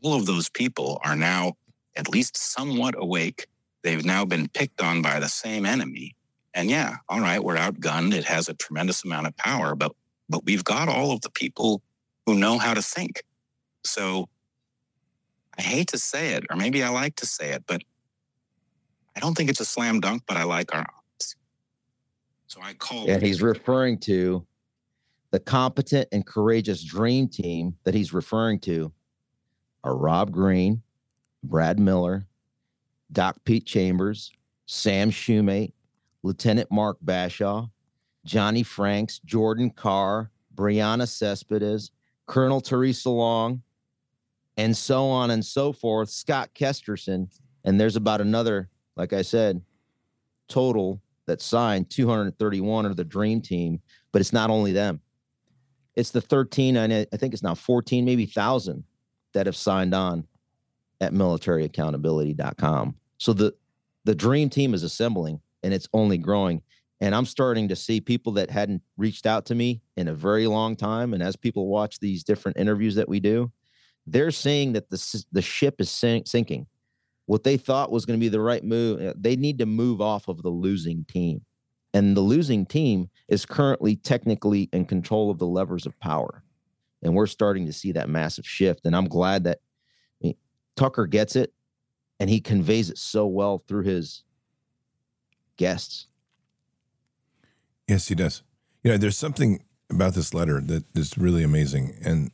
All 0.02 0.14
of 0.14 0.26
those 0.26 0.48
people 0.48 1.00
are 1.04 1.16
now 1.16 1.52
at 1.96 2.08
least 2.08 2.36
somewhat 2.36 2.94
awake. 2.96 3.46
They've 3.82 4.04
now 4.04 4.24
been 4.24 4.48
picked 4.48 4.80
on 4.80 5.02
by 5.02 5.20
the 5.20 5.28
same 5.28 5.66
enemy. 5.66 6.14
And 6.54 6.70
yeah, 6.70 6.96
all 7.08 7.20
right, 7.20 7.42
we're 7.42 7.56
outgunned. 7.56 8.14
It 8.14 8.24
has 8.24 8.48
a 8.48 8.54
tremendous 8.54 9.04
amount 9.04 9.26
of 9.26 9.36
power, 9.36 9.74
but 9.74 9.92
but 10.28 10.44
we've 10.44 10.64
got 10.64 10.88
all 10.88 11.12
of 11.12 11.20
the 11.20 11.30
people 11.30 11.82
who 12.26 12.34
know 12.34 12.58
how 12.58 12.74
to 12.74 12.82
think. 12.82 13.22
So 13.84 14.28
I 15.58 15.62
hate 15.62 15.88
to 15.88 15.98
say 15.98 16.34
it, 16.34 16.44
or 16.48 16.56
maybe 16.56 16.82
I 16.82 16.88
like 16.88 17.16
to 17.16 17.26
say 17.26 17.50
it, 17.50 17.64
but 17.66 17.82
I 19.16 19.20
don't 19.20 19.36
think 19.36 19.50
it's 19.50 19.60
a 19.60 19.64
slam 19.64 20.00
dunk, 20.00 20.22
but 20.26 20.36
I 20.36 20.44
like 20.44 20.74
our 20.74 20.80
odds. 20.80 21.36
So 22.46 22.60
I 22.62 22.72
call 22.74 23.10
And 23.10 23.22
he's 23.22 23.42
referring 23.42 23.98
to 24.00 24.46
the 25.30 25.40
competent 25.40 26.08
and 26.12 26.24
courageous 26.24 26.82
dream 26.82 27.28
team 27.28 27.76
that 27.84 27.94
he's 27.94 28.12
referring 28.12 28.60
to 28.60 28.92
are 29.84 29.96
Rob 29.96 30.30
Green, 30.30 30.82
Brad 31.42 31.78
Miller, 31.78 32.26
Doc 33.12 33.36
Pete 33.44 33.66
Chambers, 33.66 34.32
Sam 34.66 35.10
Shoemate, 35.10 35.72
Lieutenant 36.22 36.70
Mark 36.70 36.98
Bashaw, 37.04 37.68
Johnny 38.24 38.62
Franks, 38.62 39.18
Jordan 39.20 39.70
Carr, 39.70 40.30
Brianna 40.54 41.08
Cespedes, 41.08 41.90
Colonel 42.26 42.60
Theresa 42.60 43.10
Long, 43.10 43.62
and 44.56 44.76
so 44.76 45.06
on 45.06 45.30
and 45.30 45.44
so 45.44 45.72
forth. 45.72 46.08
Scott 46.10 46.50
Kesterson. 46.54 47.28
And 47.64 47.80
there's 47.80 47.96
about 47.96 48.20
another, 48.20 48.68
like 48.96 49.12
I 49.12 49.22
said, 49.22 49.62
total 50.48 51.00
that 51.26 51.40
signed 51.40 51.90
231 51.90 52.86
are 52.86 52.94
the 52.94 53.04
dream 53.04 53.40
team, 53.40 53.80
but 54.10 54.20
it's 54.20 54.32
not 54.32 54.50
only 54.50 54.72
them. 54.72 55.00
It's 55.94 56.10
the 56.10 56.20
13, 56.20 56.76
and 56.76 56.92
I 56.92 57.06
I 57.12 57.16
think 57.16 57.34
it's 57.34 57.42
now 57.42 57.54
14, 57.54 58.04
maybe 58.04 58.26
thousand 58.26 58.84
that 59.34 59.46
have 59.46 59.56
signed 59.56 59.94
on 59.94 60.26
at 61.00 61.12
militaryaccountability.com. 61.12 62.96
So 63.22 63.32
the 63.32 63.54
the 64.04 64.16
dream 64.16 64.50
team 64.50 64.74
is 64.74 64.82
assembling 64.82 65.40
and 65.62 65.72
it's 65.72 65.88
only 65.92 66.18
growing. 66.18 66.60
And 67.00 67.14
I'm 67.14 67.24
starting 67.24 67.68
to 67.68 67.76
see 67.76 68.00
people 68.00 68.32
that 68.32 68.50
hadn't 68.50 68.82
reached 68.96 69.26
out 69.26 69.46
to 69.46 69.54
me 69.54 69.80
in 69.96 70.08
a 70.08 70.14
very 70.14 70.48
long 70.48 70.74
time. 70.74 71.14
And 71.14 71.22
as 71.22 71.36
people 71.36 71.68
watch 71.68 72.00
these 72.00 72.24
different 72.24 72.56
interviews 72.56 72.96
that 72.96 73.08
we 73.08 73.20
do, 73.20 73.52
they're 74.08 74.32
seeing 74.32 74.72
that 74.72 74.90
the 74.90 75.24
the 75.30 75.40
ship 75.40 75.80
is 75.80 75.88
sink, 75.88 76.26
sinking. 76.26 76.66
What 77.26 77.44
they 77.44 77.56
thought 77.56 77.92
was 77.92 78.04
going 78.04 78.18
to 78.18 78.24
be 78.24 78.28
the 78.28 78.40
right 78.40 78.64
move, 78.64 79.00
uh, 79.00 79.14
they 79.16 79.36
need 79.36 79.58
to 79.58 79.66
move 79.66 80.00
off 80.00 80.26
of 80.26 80.42
the 80.42 80.50
losing 80.50 81.04
team. 81.04 81.42
And 81.94 82.16
the 82.16 82.20
losing 82.20 82.66
team 82.66 83.08
is 83.28 83.46
currently 83.46 83.94
technically 83.94 84.68
in 84.72 84.84
control 84.84 85.30
of 85.30 85.38
the 85.38 85.46
levers 85.46 85.86
of 85.86 85.98
power. 86.00 86.42
And 87.02 87.14
we're 87.14 87.28
starting 87.28 87.66
to 87.66 87.72
see 87.72 87.92
that 87.92 88.08
massive 88.08 88.46
shift. 88.46 88.84
And 88.84 88.96
I'm 88.96 89.06
glad 89.06 89.44
that 89.44 89.60
I 90.20 90.26
mean, 90.26 90.36
Tucker 90.74 91.06
gets 91.06 91.36
it 91.36 91.52
and 92.22 92.30
he 92.30 92.40
conveys 92.40 92.88
it 92.88 92.98
so 92.98 93.26
well 93.26 93.64
through 93.66 93.82
his 93.82 94.22
guests. 95.56 96.06
Yes, 97.88 98.06
he 98.06 98.14
does. 98.14 98.44
You 98.84 98.92
know, 98.92 98.96
there's 98.96 99.16
something 99.16 99.64
about 99.90 100.14
this 100.14 100.32
letter 100.32 100.60
that 100.60 100.84
is 100.94 101.18
really 101.18 101.42
amazing. 101.42 101.96
And 102.04 102.30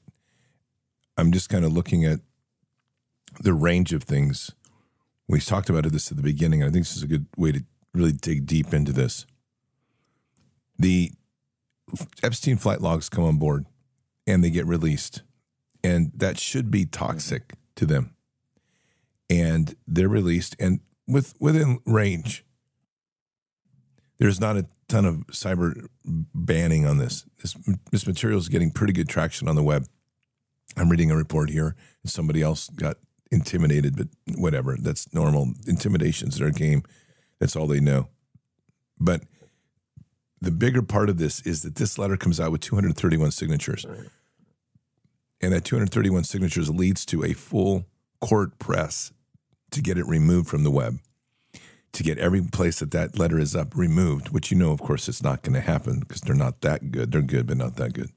I'm 1.17 1.33
just 1.33 1.49
kind 1.49 1.65
of 1.65 1.73
looking 1.73 2.05
at 2.05 2.21
the 3.41 3.55
range 3.55 3.95
of 3.95 4.03
things 4.03 4.51
We 5.27 5.41
talked 5.41 5.71
about 5.71 5.91
this 5.91 6.11
at 6.11 6.19
the 6.19 6.23
beginning. 6.23 6.61
and 6.61 6.69
I 6.69 6.73
think 6.73 6.85
this 6.85 6.97
is 6.99 7.03
a 7.03 7.07
good 7.07 7.25
way 7.39 7.53
to 7.53 7.65
really 7.95 8.13
dig 8.13 8.45
deep 8.45 8.75
into 8.75 8.93
this. 8.93 9.25
The 10.79 11.13
Epstein 12.23 12.59
flight 12.59 12.83
logs 12.83 13.09
come 13.09 13.25
on 13.25 13.39
board 13.39 13.65
and 14.27 14.45
they 14.45 14.51
get 14.51 14.67
released, 14.67 15.23
and 15.83 16.13
that 16.15 16.39
should 16.39 16.71
be 16.71 16.85
mm-hmm. 16.85 17.07
toxic 17.07 17.55
to 17.77 17.87
them. 17.87 18.15
And 19.31 19.77
they're 19.87 20.09
released, 20.09 20.57
and 20.59 20.81
with 21.07 21.35
within 21.41 21.81
range. 21.87 22.45
There's 24.19 24.41
not 24.41 24.57
a 24.57 24.67
ton 24.89 25.05
of 25.05 25.27
cyber 25.29 25.87
banning 26.05 26.87
on 26.87 26.99
this. 26.99 27.25
This, 27.41 27.57
this 27.93 28.07
material 28.07 28.39
is 28.39 28.49
getting 28.49 28.71
pretty 28.71 28.93
good 28.93 29.09
traction 29.09 29.49
on 29.49 29.55
the 29.55 29.63
web. 29.63 29.87
I'm 30.77 30.89
reading 30.89 31.11
a 31.11 31.17
report 31.17 31.51
here, 31.51 31.77
and 32.03 32.11
somebody 32.11 32.43
else 32.43 32.69
got 32.69 32.97
intimidated, 33.31 33.97
but 33.97 34.09
whatever. 34.37 34.77
That's 34.81 35.13
normal. 35.15 35.53
Intimidation's 35.67 36.39
their 36.39 36.51
game. 36.51 36.83
That's 37.39 37.55
all 37.55 37.67
they 37.67 37.81
know. 37.81 38.09
But 38.99 39.23
the 40.41 40.51
bigger 40.51 40.83
part 40.83 41.09
of 41.09 41.19
this 41.19 41.41
is 41.43 41.63
that 41.63 41.77
this 41.77 41.99
letter 41.99 42.17
comes 42.17 42.41
out 42.41 42.53
with 42.53 42.61
231 42.61 43.31
signatures. 43.33 43.85
And 45.41 45.53
that 45.53 45.65
231 45.65 46.25
signatures 46.25 46.71
leads 46.71 47.07
to 47.07 47.25
a 47.25 47.33
full 47.33 47.87
court 48.21 48.59
press 48.59 49.13
to 49.71 49.83
get 49.83 49.99
it 49.99 50.07
removed 50.07 50.49
from 50.49 50.65
the 50.65 50.71
web, 50.71 50.99
to 51.93 52.03
get 52.03 52.19
every 52.19 52.43
place 52.43 52.79
that 52.81 52.91
that 52.93 53.19
letter 53.19 53.39
is 53.39 53.55
up 53.55 53.77
removed, 53.77 54.31
which 54.31 54.51
you 54.51 54.57
know, 54.57 54.73
of 54.73 54.81
course, 54.81 55.09
it's 55.09 55.23
not 55.23 55.43
going 55.43 55.55
to 55.55 55.61
happen 55.61 56.01
because 56.01 56.21
they're 56.21 56.35
not 56.35 56.61
that 56.63 56.91
good. 56.91 57.13
They're 57.13 57.23
good, 57.23 57.47
but 57.47 57.57
not 57.57 57.77
that 57.77 57.93
good. 57.93 58.11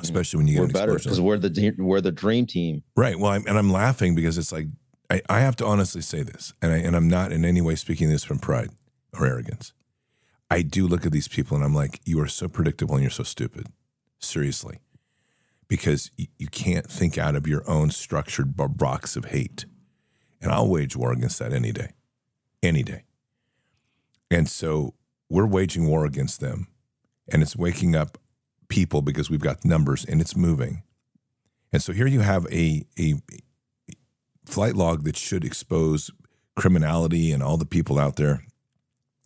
Especially 0.00 0.38
when 0.38 0.48
you 0.48 0.60
we're 0.60 0.66
get 0.66 0.74
better 0.74 0.94
because 0.94 1.20
we're 1.20 1.38
the 1.38 1.74
we're 1.78 2.02
the 2.02 2.12
dream 2.12 2.46
team. 2.46 2.82
Right. 2.96 3.18
Well, 3.18 3.32
I'm, 3.32 3.46
and 3.46 3.56
I'm 3.56 3.72
laughing 3.72 4.14
because 4.14 4.36
it's 4.36 4.52
like 4.52 4.66
I, 5.10 5.22
I 5.28 5.40
have 5.40 5.56
to 5.56 5.66
honestly 5.66 6.02
say 6.02 6.22
this, 6.22 6.52
and 6.60 6.72
I, 6.72 6.78
and 6.78 6.94
I'm 6.94 7.08
not 7.08 7.32
in 7.32 7.44
any 7.44 7.62
way 7.62 7.76
speaking 7.76 8.10
this 8.10 8.24
from 8.24 8.38
pride 8.38 8.70
or 9.18 9.26
arrogance. 9.26 9.72
I 10.50 10.62
do 10.62 10.86
look 10.86 11.04
at 11.04 11.12
these 11.12 11.28
people 11.28 11.56
and 11.56 11.64
I'm 11.64 11.74
like, 11.74 12.00
you 12.04 12.20
are 12.20 12.28
so 12.28 12.48
predictable 12.48 12.94
and 12.94 13.02
you're 13.02 13.10
so 13.10 13.24
stupid. 13.24 13.68
Seriously. 14.20 14.78
Because 15.68 16.10
you, 16.16 16.26
you 16.38 16.48
can't 16.48 16.86
think 16.86 17.18
out 17.18 17.34
of 17.34 17.48
your 17.48 17.68
own 17.68 17.90
structured 17.90 18.56
box 18.56 19.16
of 19.16 19.26
hate. 19.26 19.66
And 20.46 20.54
I'll 20.54 20.68
wage 20.68 20.96
war 20.96 21.12
against 21.12 21.38
that 21.40 21.52
any 21.52 21.72
day. 21.72 21.90
Any 22.62 22.82
day. 22.82 23.02
And 24.30 24.48
so 24.48 24.94
we're 25.28 25.46
waging 25.46 25.86
war 25.86 26.04
against 26.06 26.40
them. 26.40 26.68
And 27.30 27.42
it's 27.42 27.56
waking 27.56 27.94
up 27.94 28.16
people 28.68 29.02
because 29.02 29.28
we've 29.28 29.40
got 29.40 29.64
numbers 29.64 30.04
and 30.04 30.20
it's 30.20 30.36
moving. 30.36 30.82
And 31.72 31.82
so 31.82 31.92
here 31.92 32.06
you 32.06 32.20
have 32.20 32.46
a, 32.52 32.86
a 32.98 33.14
flight 34.44 34.74
log 34.74 35.04
that 35.04 35.16
should 35.16 35.44
expose 35.44 36.10
criminality 36.54 37.32
and 37.32 37.42
all 37.42 37.56
the 37.56 37.66
people 37.66 37.98
out 37.98 38.16
there 38.16 38.42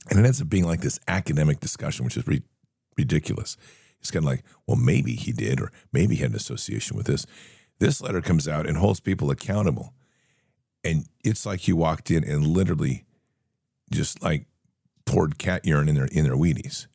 and 0.08 0.18
it 0.18 0.24
ends 0.24 0.40
up 0.40 0.48
being 0.48 0.66
like 0.66 0.80
this 0.80 0.98
academic 1.08 1.60
discussion, 1.60 2.04
which 2.04 2.16
is 2.16 2.26
re- 2.26 2.42
ridiculous. 2.96 3.56
It's 4.00 4.10
kind 4.10 4.24
of 4.24 4.30
like, 4.30 4.44
well, 4.66 4.76
maybe 4.76 5.14
he 5.14 5.32
did, 5.32 5.60
or 5.60 5.70
maybe 5.92 6.16
he 6.16 6.22
had 6.22 6.30
an 6.30 6.36
association 6.36 6.96
with 6.96 7.06
this. 7.06 7.26
This 7.78 8.00
letter 8.00 8.20
comes 8.20 8.48
out 8.48 8.66
and 8.66 8.76
holds 8.76 9.00
people 9.00 9.30
accountable. 9.30 9.92
And 10.82 11.06
it's 11.24 11.44
like 11.44 11.68
you 11.68 11.76
walked 11.76 12.10
in 12.10 12.24
and 12.24 12.46
literally 12.46 13.04
just 13.90 14.22
like 14.22 14.46
poured 15.04 15.38
cat 15.38 15.66
urine 15.66 15.88
in 15.88 15.94
their 15.94 16.06
in 16.06 16.24
their 16.24 16.36
Wheaties. 16.36 16.86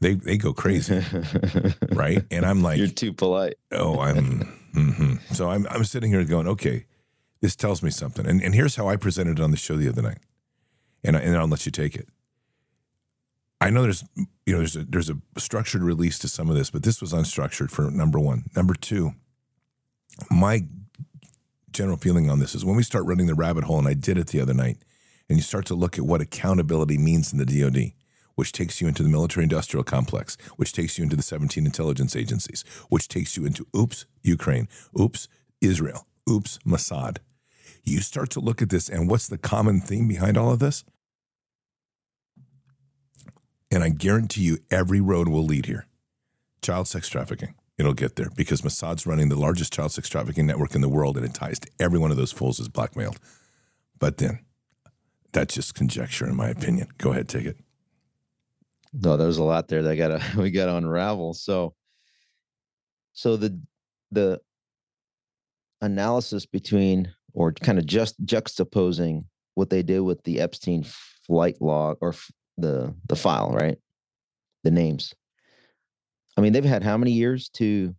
They 0.00 0.14
they 0.14 0.36
go 0.36 0.52
crazy, 0.52 1.02
right? 1.90 2.24
And 2.30 2.44
I'm 2.44 2.62
like, 2.62 2.78
you're 2.78 2.88
too 2.88 3.12
polite. 3.12 3.54
Oh, 3.70 4.00
I'm. 4.00 4.58
mm-hmm. 4.74 5.34
So 5.34 5.50
I'm 5.50 5.66
I'm 5.68 5.84
sitting 5.84 6.10
here 6.10 6.24
going, 6.24 6.48
okay, 6.48 6.86
this 7.40 7.54
tells 7.54 7.82
me 7.82 7.90
something. 7.90 8.26
And 8.26 8.42
and 8.42 8.54
here's 8.54 8.76
how 8.76 8.88
I 8.88 8.96
presented 8.96 9.38
it 9.38 9.42
on 9.42 9.50
the 9.50 9.56
show 9.56 9.76
the 9.76 9.88
other 9.88 10.02
night, 10.02 10.18
and 11.04 11.16
I, 11.16 11.20
and 11.20 11.36
I'll 11.36 11.48
let 11.48 11.66
you 11.66 11.72
take 11.72 11.94
it. 11.96 12.08
I 13.60 13.68
know 13.68 13.82
there's 13.82 14.04
you 14.16 14.54
know 14.54 14.58
there's 14.58 14.76
a 14.76 14.84
there's 14.84 15.10
a 15.10 15.18
structured 15.36 15.82
release 15.82 16.18
to 16.20 16.28
some 16.28 16.48
of 16.48 16.56
this, 16.56 16.70
but 16.70 16.82
this 16.82 17.00
was 17.00 17.12
unstructured 17.12 17.70
for 17.70 17.90
number 17.90 18.18
one. 18.18 18.44
Number 18.56 18.74
two, 18.74 19.12
my 20.30 20.64
general 21.72 21.96
feeling 21.96 22.30
on 22.30 22.38
this 22.38 22.54
is 22.54 22.64
when 22.64 22.76
we 22.76 22.82
start 22.82 23.06
running 23.06 23.26
the 23.26 23.34
rabbit 23.34 23.64
hole, 23.64 23.78
and 23.78 23.88
I 23.88 23.94
did 23.94 24.18
it 24.18 24.28
the 24.28 24.40
other 24.40 24.54
night, 24.54 24.78
and 25.28 25.38
you 25.38 25.42
start 25.42 25.66
to 25.66 25.74
look 25.74 25.98
at 25.98 26.04
what 26.04 26.20
accountability 26.20 26.98
means 26.98 27.32
in 27.32 27.38
the 27.38 27.46
DoD, 27.46 27.92
which 28.34 28.52
takes 28.52 28.80
you 28.80 28.88
into 28.88 29.02
the 29.02 29.08
military 29.08 29.44
industrial 29.44 29.84
complex, 29.84 30.36
which 30.56 30.72
takes 30.72 30.98
you 30.98 31.04
into 31.04 31.16
the 31.16 31.22
17 31.22 31.64
intelligence 31.66 32.16
agencies, 32.16 32.64
which 32.88 33.08
takes 33.08 33.36
you 33.36 33.44
into 33.44 33.66
oops, 33.76 34.06
Ukraine, 34.22 34.68
oops, 34.98 35.28
Israel, 35.60 36.06
oops, 36.28 36.58
Mossad. 36.66 37.18
You 37.84 38.00
start 38.00 38.30
to 38.30 38.40
look 38.40 38.60
at 38.62 38.70
this, 38.70 38.88
and 38.88 39.08
what's 39.08 39.28
the 39.28 39.38
common 39.38 39.80
theme 39.80 40.08
behind 40.08 40.36
all 40.36 40.52
of 40.52 40.58
this? 40.58 40.84
And 43.70 43.84
I 43.84 43.88
guarantee 43.88 44.42
you, 44.42 44.58
every 44.70 45.00
road 45.00 45.28
will 45.28 45.44
lead 45.44 45.66
here. 45.66 45.86
Child 46.60 46.88
sex 46.88 47.08
trafficking. 47.08 47.54
It'll 47.80 47.94
get 47.94 48.16
there 48.16 48.28
because 48.36 48.60
Mossad's 48.60 49.06
running 49.06 49.30
the 49.30 49.40
largest 49.40 49.72
child 49.72 49.90
sex 49.90 50.06
trafficking 50.06 50.46
network 50.46 50.74
in 50.74 50.82
the 50.82 50.88
world, 50.88 51.16
and 51.16 51.24
it 51.24 51.32
ties 51.32 51.58
to 51.60 51.70
every 51.80 51.98
one 51.98 52.10
of 52.10 52.18
those 52.18 52.30
fools 52.30 52.60
is 52.60 52.68
blackmailed. 52.68 53.18
But 53.98 54.18
then, 54.18 54.40
that's 55.32 55.54
just 55.54 55.74
conjecture, 55.74 56.26
in 56.28 56.36
my 56.36 56.50
opinion. 56.50 56.88
Go 56.98 57.12
ahead, 57.12 57.26
take 57.26 57.46
it. 57.46 57.56
No, 58.92 59.16
there's 59.16 59.38
a 59.38 59.42
lot 59.42 59.68
there 59.68 59.80
that 59.80 59.96
gotta 59.96 60.22
we 60.36 60.50
gotta 60.50 60.76
unravel. 60.76 61.32
So, 61.32 61.72
so 63.14 63.38
the 63.38 63.58
the 64.12 64.42
analysis 65.80 66.44
between 66.44 67.14
or 67.32 67.50
kind 67.50 67.78
of 67.78 67.86
just 67.86 68.22
juxtaposing 68.26 69.24
what 69.54 69.70
they 69.70 69.82
did 69.82 70.00
with 70.00 70.22
the 70.24 70.40
Epstein 70.40 70.84
flight 71.26 71.56
log 71.62 71.96
or 72.02 72.14
the 72.58 72.94
the 73.06 73.16
file, 73.16 73.52
right? 73.52 73.78
The 74.64 74.70
names. 74.70 75.14
I 76.40 76.42
mean, 76.42 76.54
they've 76.54 76.64
had 76.64 76.82
how 76.82 76.96
many 76.96 77.12
years 77.12 77.50
to 77.50 77.94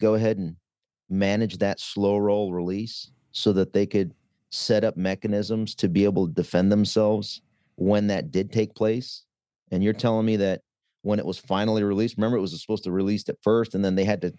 go 0.00 0.14
ahead 0.14 0.38
and 0.38 0.56
manage 1.10 1.58
that 1.58 1.78
slow 1.78 2.16
roll 2.16 2.50
release 2.50 3.10
so 3.32 3.52
that 3.52 3.74
they 3.74 3.84
could 3.84 4.14
set 4.48 4.82
up 4.82 4.96
mechanisms 4.96 5.74
to 5.74 5.90
be 5.90 6.04
able 6.04 6.26
to 6.26 6.32
defend 6.32 6.72
themselves 6.72 7.42
when 7.76 8.06
that 8.06 8.30
did 8.30 8.50
take 8.50 8.74
place. 8.74 9.24
And 9.72 9.84
you're 9.84 9.92
telling 9.92 10.24
me 10.24 10.36
that 10.36 10.62
when 11.02 11.18
it 11.18 11.26
was 11.26 11.38
finally 11.38 11.82
released, 11.82 12.16
remember 12.16 12.38
it 12.38 12.40
was 12.40 12.58
supposed 12.58 12.84
to 12.84 12.92
release 12.92 13.28
at 13.28 13.36
first 13.42 13.74
and 13.74 13.84
then 13.84 13.94
they 13.94 14.04
had 14.04 14.22
to 14.22 14.32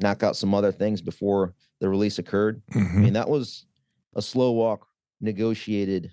knock 0.00 0.24
out 0.24 0.36
some 0.36 0.52
other 0.52 0.72
things 0.72 1.00
before 1.00 1.54
the 1.80 1.88
release 1.88 2.18
occurred. 2.18 2.60
Mm-hmm. 2.72 2.98
I 2.98 3.00
mean, 3.00 3.12
that 3.12 3.28
was 3.28 3.66
a 4.16 4.22
slow 4.22 4.50
walk 4.50 4.84
negotiated 5.20 6.12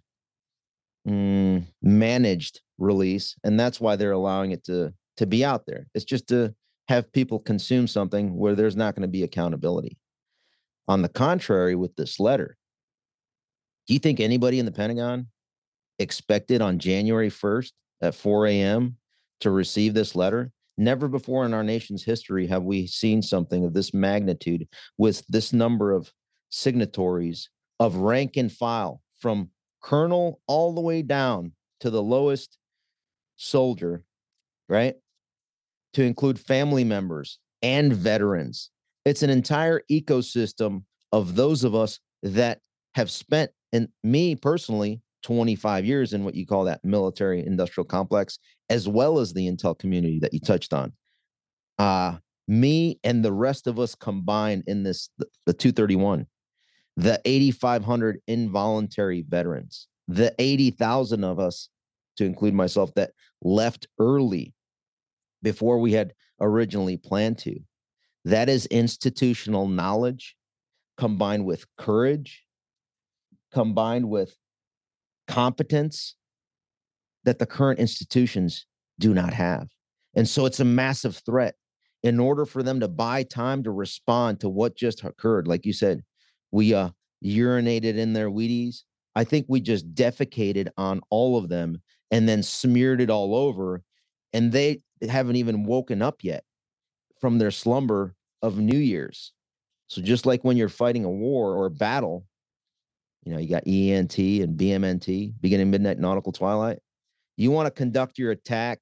mm, 1.08 1.66
managed 1.82 2.62
release, 2.78 3.36
and 3.44 3.60
that's 3.60 3.82
why 3.82 3.96
they're 3.96 4.12
allowing 4.12 4.52
it 4.52 4.64
to 4.66 4.94
to 5.18 5.26
be 5.26 5.44
out 5.44 5.66
there. 5.66 5.88
It's 5.96 6.06
just 6.06 6.28
to 6.28 6.54
have 6.88 7.12
people 7.12 7.40
consume 7.40 7.88
something 7.88 8.36
where 8.36 8.56
there's 8.56 8.76
not 8.76 8.96
going 8.96 9.04
to 9.04 9.08
be 9.08 9.24
accountability. 9.24 9.98
On 10.88 11.02
the 11.02 11.10
contrary, 11.10 11.76
with 11.76 11.96
this 11.96 12.20
letter, 12.20 12.58
do 13.88 13.94
you 13.94 14.00
think 14.00 14.20
anybody 14.20 14.60
in 14.60 14.66
the 14.66 14.72
Pentagon 14.72 15.28
expected 16.00 16.62
on 16.62 16.80
January 16.80 17.30
1st 17.30 17.72
at 18.02 18.16
4 18.16 18.48
a.m. 18.48 18.98
to 19.42 19.52
receive 19.52 19.94
this 19.94 20.16
letter? 20.16 20.52
Never 20.78 21.08
before 21.08 21.46
in 21.46 21.54
our 21.54 21.64
nation's 21.64 22.04
history 22.04 22.48
have 22.48 22.64
we 22.64 22.88
seen 22.88 23.22
something 23.22 23.64
of 23.64 23.74
this 23.74 23.94
magnitude 23.94 24.68
with 24.98 25.26
this 25.28 25.54
number 25.54 25.92
of 25.92 26.12
signatories 26.50 27.50
of 27.80 27.96
rank 27.98 28.38
and 28.38 28.52
file 28.52 29.02
from 29.20 29.50
colonel 29.82 30.42
all 30.48 30.74
the 30.74 30.82
way 30.82 31.02
down 31.02 31.52
to 31.82 31.90
the 31.90 32.02
lowest 32.02 32.58
soldier, 33.36 34.04
right? 34.68 34.96
To 35.94 36.04
include 36.04 36.40
family 36.40 36.84
members 36.84 37.40
and 37.62 37.94
veterans. 37.94 38.72
It's 39.06 39.24
an 39.24 39.30
entire 39.30 39.82
ecosystem 39.92 40.84
of 41.12 41.36
those 41.36 41.64
of 41.64 41.76
us 41.76 42.00
that 42.24 42.60
have 42.96 43.12
spent, 43.12 43.52
and 43.72 43.88
me 44.04 44.36
personally, 44.36 45.02
25 45.24 45.86
years 45.86 46.14
in 46.14 46.24
what 46.24 46.36
you 46.36 46.46
call 46.46 46.66
that 46.66 46.84
military 46.84 47.46
industrial 47.46 47.86
complex, 47.86 48.40
as 48.70 48.88
well 48.88 49.20
as 49.20 49.34
the 49.34 49.48
intel 49.48 49.78
community 49.78 50.20
that 50.20 50.34
you 50.34 50.40
touched 50.40 50.74
on. 50.74 50.92
Uh, 51.78 52.18
me 52.48 53.00
and 53.04 53.24
the 53.24 53.32
rest 53.32 53.68
of 53.68 53.80
us 53.80 53.96
combined 53.96 54.64
in 54.68 54.84
this, 54.84 55.10
the, 55.18 55.26
the 55.46 55.54
231 55.54 56.28
the 56.96 57.20
8,500 57.26 58.20
involuntary 58.28 59.26
veterans, 59.28 59.88
the 60.08 60.34
80,000 60.38 61.24
of 61.24 61.40
us, 61.40 61.70
to 62.18 62.26
include 62.26 62.54
myself, 62.54 62.94
that 62.94 63.12
left 63.42 63.88
early 64.00 64.54
before 65.44 65.78
we 65.78 65.94
had 65.94 66.14
originally 66.42 66.98
planned 66.98 67.38
to. 67.38 67.60
That 68.26 68.50
is 68.50 68.66
institutional 68.68 69.68
knowledge 69.68 70.36
combined 70.98 71.46
with 71.46 71.66
courage, 71.78 72.44
combined 73.52 74.10
with 74.10 74.36
competence 75.28 76.16
that 77.24 77.40
the 77.40 77.46
current 77.46 77.80
institutions 77.80 78.66
do 79.00 79.14
not 79.14 79.34
have. 79.34 79.68
And 80.16 80.28
so 80.28 80.46
it's 80.46 80.60
a 80.60 80.66
massive 80.66 81.22
threat. 81.26 81.56
In 82.04 82.20
order 82.20 82.46
for 82.46 82.64
them 82.64 82.82
to 82.82 82.90
buy 82.90 83.24
time 83.24 83.64
to 83.64 83.72
respond 83.72 84.42
to 84.42 84.50
what 84.50 84.76
just 84.76 85.04
occurred, 85.04 85.48
like 85.48 85.66
you 85.66 85.72
said, 85.72 86.02
we 86.52 86.74
uh, 86.74 86.90
urinated 87.24 87.96
in 87.96 88.12
their 88.14 88.30
Wheaties. 88.30 88.84
I 89.16 89.24
think 89.24 89.46
we 89.48 89.62
just 89.62 89.94
defecated 89.96 90.68
on 90.76 91.02
all 91.10 91.38
of 91.38 91.48
them 91.48 91.82
and 92.12 92.28
then 92.28 92.44
smeared 92.44 93.00
it 93.00 93.10
all 93.10 93.36
over. 93.36 93.84
And 94.34 94.52
they 94.52 94.82
haven't 95.10 95.36
even 95.36 95.66
woken 95.66 96.02
up 96.02 96.24
yet 96.24 96.44
from 97.20 97.38
their 97.38 97.52
slumber 97.52 98.16
of 98.42 98.58
New 98.58 98.78
Year's. 98.78 99.32
So 99.88 100.02
just 100.02 100.26
like 100.26 100.44
when 100.44 100.58
you're 100.58 100.70
fighting 100.70 101.06
a 101.06 101.10
war 101.10 101.56
or 101.56 101.66
a 101.66 101.72
battle, 101.72 102.26
you 103.24 103.32
know, 103.32 103.40
you 103.40 103.50
got 103.50 103.68
ENT 103.68 104.18
and 104.18 104.58
BMNT, 104.58 105.34
beginning 105.40 105.72
midnight 105.72 106.00
nautical 106.00 106.32
twilight. 106.32 106.80
You 107.38 107.52
want 107.52 107.68
to 107.68 107.72
conduct 107.72 108.18
your 108.18 108.32
attack 108.32 108.80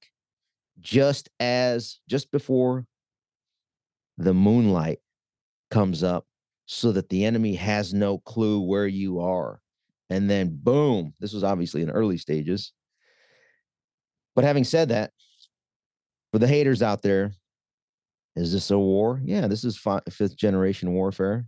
just 0.79 1.29
as 1.39 1.99
just 2.07 2.31
before 2.31 2.85
the 4.17 4.33
moonlight 4.33 4.99
comes 5.69 6.03
up 6.03 6.25
so 6.65 6.91
that 6.91 7.09
the 7.09 7.25
enemy 7.25 7.55
has 7.55 7.93
no 7.93 8.17
clue 8.19 8.61
where 8.61 8.87
you 8.87 9.19
are. 9.19 9.61
And 10.09 10.29
then 10.29 10.57
boom, 10.61 11.13
this 11.19 11.33
was 11.33 11.43
obviously 11.43 11.81
in 11.81 11.89
early 11.89 12.17
stages. 12.17 12.73
But 14.35 14.43
having 14.43 14.63
said 14.63 14.89
that, 14.89 15.11
for 16.31 16.39
the 16.39 16.47
haters 16.47 16.81
out 16.81 17.01
there, 17.01 17.33
is 18.35 18.53
this 18.53 18.71
a 18.71 18.79
war? 18.79 19.21
Yeah, 19.23 19.47
this 19.47 19.63
is 19.63 19.77
fifth 19.77 20.37
generation 20.37 20.93
warfare. 20.93 21.45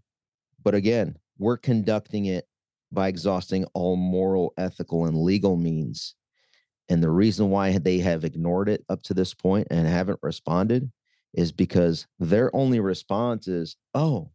But 0.63 0.75
again, 0.75 1.17
we're 1.37 1.57
conducting 1.57 2.25
it 2.25 2.45
by 2.91 3.07
exhausting 3.07 3.65
all 3.73 3.95
moral, 3.95 4.53
ethical, 4.57 5.05
and 5.05 5.23
legal 5.23 5.55
means. 5.55 6.15
And 6.89 7.01
the 7.01 7.09
reason 7.09 7.49
why 7.49 7.77
they 7.77 7.99
have 7.99 8.25
ignored 8.25 8.69
it 8.69 8.83
up 8.89 9.01
to 9.03 9.13
this 9.13 9.33
point 9.33 9.67
and 9.71 9.87
haven't 9.87 10.19
responded 10.21 10.91
is 11.33 11.51
because 11.51 12.05
their 12.19 12.55
only 12.55 12.79
response 12.79 13.47
is, 13.47 13.77
oh, 13.93 14.29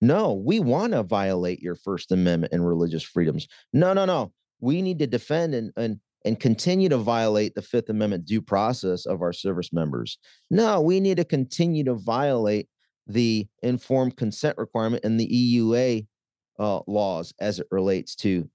no, 0.00 0.34
we 0.34 0.60
want 0.60 0.92
to 0.92 1.02
violate 1.02 1.62
your 1.62 1.76
First 1.76 2.12
Amendment 2.12 2.52
and 2.52 2.66
religious 2.66 3.02
freedoms. 3.02 3.48
No, 3.72 3.92
no, 3.92 4.04
no. 4.04 4.32
We 4.60 4.82
need 4.82 4.98
to 4.98 5.06
defend 5.06 5.54
and, 5.54 5.72
and, 5.76 6.00
and 6.24 6.40
continue 6.40 6.88
to 6.88 6.96
violate 6.96 7.54
the 7.54 7.62
Fifth 7.62 7.90
Amendment 7.90 8.24
due 8.24 8.40
process 8.40 9.06
of 9.06 9.20
our 9.20 9.32
service 9.32 9.72
members. 9.72 10.18
No, 10.50 10.80
we 10.80 11.00
need 11.00 11.18
to 11.18 11.24
continue 11.24 11.84
to 11.84 11.94
violate 11.94 12.68
the 13.06 13.46
informed 13.62 14.16
consent 14.16 14.56
requirement 14.56 15.04
and 15.04 15.20
the 15.20 15.28
EUA 15.28 16.06
uh, 16.58 16.80
laws 16.86 17.34
as 17.40 17.58
it 17.58 17.66
relates 17.70 18.14
to 18.14 18.48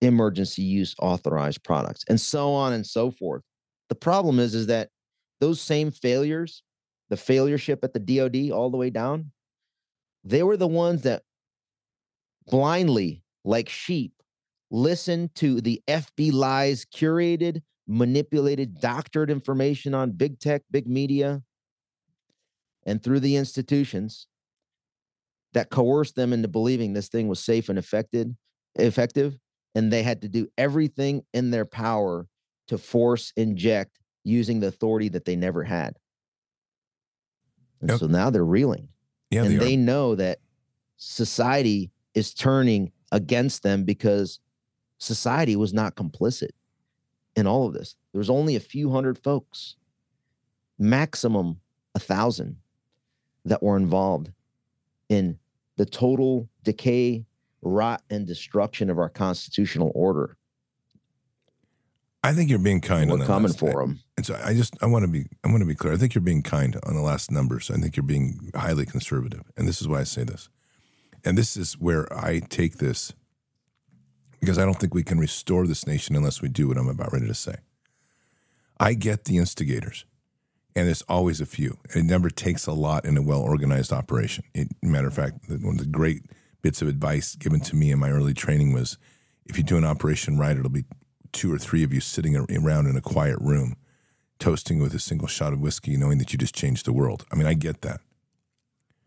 emergency 0.00 0.62
use 0.62 0.96
authorized 0.98 1.62
products 1.62 2.04
and 2.08 2.20
so 2.20 2.52
on 2.52 2.72
and 2.72 2.84
so 2.84 3.10
forth. 3.10 3.42
The 3.88 3.94
problem 3.94 4.40
is, 4.40 4.54
is 4.54 4.66
that 4.66 4.88
those 5.40 5.60
same 5.60 5.92
failures, 5.92 6.62
the 7.08 7.16
failureship 7.16 7.84
at 7.84 7.92
the 7.92 8.00
DOD 8.00 8.50
all 8.50 8.70
the 8.70 8.76
way 8.76 8.90
down, 8.90 9.30
they 10.24 10.42
were 10.42 10.56
the 10.56 10.66
ones 10.66 11.02
that 11.02 11.22
blindly, 12.46 13.22
like 13.44 13.68
sheep, 13.68 14.12
listened 14.72 15.34
to 15.36 15.60
the 15.60 15.80
FB 15.86 16.32
lies, 16.32 16.84
curated, 16.84 17.62
manipulated, 17.86 18.80
doctored 18.80 19.30
information 19.30 19.94
on 19.94 20.12
big 20.12 20.40
tech, 20.40 20.62
big 20.70 20.88
media, 20.88 21.42
and 22.84 23.02
through 23.02 23.20
the 23.20 23.36
institutions 23.36 24.26
that 25.52 25.70
coerced 25.70 26.16
them 26.16 26.32
into 26.32 26.48
believing 26.48 26.94
this 26.94 27.08
thing 27.08 27.28
was 27.28 27.38
safe 27.38 27.68
and 27.68 27.78
effective, 27.78 28.28
effective, 28.76 29.36
and 29.74 29.92
they 29.92 30.02
had 30.02 30.22
to 30.22 30.28
do 30.28 30.48
everything 30.56 31.22
in 31.34 31.50
their 31.50 31.66
power 31.66 32.26
to 32.68 32.78
force 32.78 33.32
inject 33.36 33.98
using 34.24 34.60
the 34.60 34.68
authority 34.68 35.10
that 35.10 35.26
they 35.26 35.36
never 35.36 35.62
had. 35.62 35.96
And 37.80 37.90
yep. 37.90 38.00
so 38.00 38.06
now 38.06 38.30
they're 38.30 38.44
reeling. 38.44 38.88
Yeah, 39.30 39.44
and 39.44 39.60
they, 39.60 39.64
they 39.64 39.76
know 39.76 40.14
that 40.14 40.38
society 40.96 41.90
is 42.14 42.32
turning 42.32 42.92
against 43.10 43.62
them 43.62 43.84
because 43.84 44.40
society 45.02 45.56
was 45.56 45.74
not 45.74 45.96
complicit 45.96 46.50
in 47.34 47.46
all 47.46 47.66
of 47.66 47.74
this. 47.74 47.96
There 48.12 48.20
was 48.20 48.30
only 48.30 48.56
a 48.56 48.60
few 48.60 48.90
hundred 48.90 49.18
folks, 49.18 49.76
maximum 50.78 51.60
a 51.94 51.98
thousand, 51.98 52.56
that 53.44 53.62
were 53.62 53.76
involved 53.76 54.30
in 55.08 55.38
the 55.76 55.84
total 55.84 56.48
decay, 56.62 57.24
rot, 57.60 58.02
and 58.10 58.26
destruction 58.26 58.88
of 58.88 58.98
our 58.98 59.08
constitutional 59.08 59.90
order. 59.94 60.36
I 62.22 62.32
think 62.32 62.48
you're 62.48 62.60
being 62.60 62.80
kind. 62.80 63.10
We're 63.10 63.26
coming 63.26 63.52
for 63.52 63.80
them. 63.80 63.98
And 64.16 64.24
so 64.24 64.40
I 64.44 64.54
just 64.54 64.76
I 64.80 64.86
want 64.86 65.04
to 65.04 65.10
be 65.10 65.26
I 65.42 65.48
want 65.48 65.60
to 65.60 65.66
be 65.66 65.74
clear. 65.74 65.92
I 65.92 65.96
think 65.96 66.14
you're 66.14 66.22
being 66.22 66.42
kind 66.42 66.78
on 66.84 66.94
the 66.94 67.02
last 67.02 67.32
numbers. 67.32 67.68
I 67.68 67.78
think 67.78 67.96
you're 67.96 68.04
being 68.04 68.52
highly 68.54 68.86
conservative, 68.86 69.42
and 69.56 69.66
this 69.66 69.80
is 69.80 69.88
why 69.88 70.00
I 70.00 70.04
say 70.04 70.22
this. 70.22 70.48
And 71.24 71.36
this 71.36 71.56
is 71.56 71.74
where 71.74 72.12
I 72.12 72.38
take 72.38 72.76
this 72.76 73.12
because 74.42 74.58
I 74.58 74.64
don't 74.64 74.74
think 74.74 74.92
we 74.92 75.04
can 75.04 75.20
restore 75.20 75.68
this 75.68 75.86
nation 75.86 76.16
unless 76.16 76.42
we 76.42 76.48
do 76.48 76.66
what 76.66 76.76
I'm 76.76 76.88
about 76.88 77.12
ready 77.12 77.28
to 77.28 77.34
say. 77.34 77.54
I 78.80 78.94
get 78.94 79.24
the 79.24 79.38
instigators, 79.38 80.04
and 80.74 80.88
there's 80.88 81.02
always 81.02 81.40
a 81.40 81.46
few. 81.46 81.78
It 81.94 82.04
never 82.04 82.28
takes 82.28 82.66
a 82.66 82.72
lot 82.72 83.04
in 83.04 83.16
a 83.16 83.22
well 83.22 83.40
organized 83.40 83.92
operation. 83.92 84.42
It, 84.52 84.68
matter 84.82 85.06
of 85.06 85.14
fact, 85.14 85.36
one 85.48 85.74
of 85.74 85.78
the 85.78 85.86
great 85.86 86.24
bits 86.60 86.82
of 86.82 86.88
advice 86.88 87.36
given 87.36 87.60
to 87.60 87.76
me 87.76 87.92
in 87.92 88.00
my 88.00 88.10
early 88.10 88.34
training 88.34 88.72
was 88.72 88.98
if 89.46 89.56
you 89.56 89.62
do 89.62 89.76
an 89.76 89.84
operation 89.84 90.36
right, 90.38 90.56
it'll 90.56 90.70
be 90.70 90.86
two 91.30 91.52
or 91.54 91.58
three 91.58 91.84
of 91.84 91.94
you 91.94 92.00
sitting 92.00 92.36
around 92.36 92.88
in 92.88 92.96
a 92.96 93.00
quiet 93.00 93.38
room, 93.40 93.76
toasting 94.40 94.80
with 94.80 94.92
a 94.92 94.98
single 94.98 95.28
shot 95.28 95.52
of 95.52 95.60
whiskey, 95.60 95.96
knowing 95.96 96.18
that 96.18 96.32
you 96.32 96.38
just 96.38 96.54
changed 96.54 96.84
the 96.84 96.92
world. 96.92 97.24
I 97.30 97.36
mean, 97.36 97.46
I 97.46 97.54
get 97.54 97.82
that. 97.82 98.00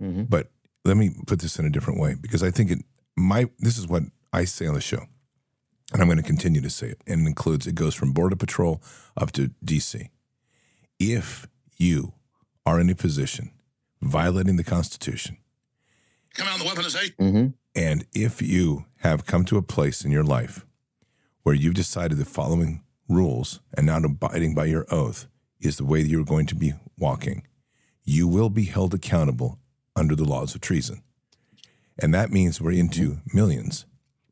Mm-hmm. 0.02 0.24
But 0.24 0.50
let 0.86 0.96
me 0.96 1.12
put 1.28 1.40
this 1.40 1.60
in 1.60 1.66
a 1.66 1.70
different 1.70 2.00
way 2.00 2.16
because 2.20 2.42
I 2.42 2.52
think 2.52 2.72
it 2.72 2.86
my 3.18 3.50
this 3.60 3.78
is 3.78 3.86
what 3.86 4.04
I 4.32 4.46
say 4.46 4.66
on 4.66 4.76
the 4.76 4.82
show. 4.82 5.08
And 5.94 6.02
I'm 6.02 6.08
going 6.08 6.18
to 6.18 6.24
continue 6.24 6.62
to 6.62 6.70
say 6.70 6.88
it. 6.88 7.02
And 7.06 7.22
it 7.22 7.28
includes 7.28 7.68
it 7.68 7.76
goes 7.76 7.94
from 7.94 8.12
Border 8.12 8.36
Patrol 8.36 8.82
up 9.16 9.32
to 9.34 9.52
DC. 9.64 10.10
If 11.00 11.48
you 11.78 12.14
are 12.66 12.80
in 12.80 12.90
a 12.90 12.96
position 12.96 13.52
violating 14.02 14.56
the 14.56 14.64
Constitution, 14.64 15.38
come 16.34 16.48
out 16.48 16.60
the 16.60 16.66
weapon 16.66 16.86
is 16.86 16.96
mm-hmm. 16.96 17.48
And 17.76 18.06
if 18.14 18.42
you 18.42 18.86
have 18.98 19.26
come 19.26 19.46
to 19.46 19.58
a 19.58 19.62
place 19.62 20.06
in 20.06 20.12
your 20.12 20.24
life 20.24 20.66
where 21.44 21.56
you've 21.56 21.74
decided 21.74 22.18
the 22.18 22.26
following 22.26 22.82
rules 23.08 23.60
and 23.78 23.86
not 23.86 24.06
abiding 24.06 24.56
by 24.56 24.66
your 24.66 24.86
oath 24.90 25.28
is 25.60 25.78
the 25.78 25.86
way 25.86 26.02
that 26.02 26.10
you're 26.10 26.24
going 26.24 26.46
to 26.48 26.56
be 26.56 26.74
walking, 26.98 27.46
you 28.04 28.28
will 28.28 28.50
be 28.50 28.66
held 28.66 28.94
accountable 28.94 29.60
under 29.96 30.16
the 30.16 30.24
laws 30.24 30.56
of 30.56 30.62
treason. 30.62 31.04
And 32.00 32.14
that 32.14 32.32
means 32.32 32.60
we're 32.60 32.72
into 32.72 33.20
millions 33.34 33.86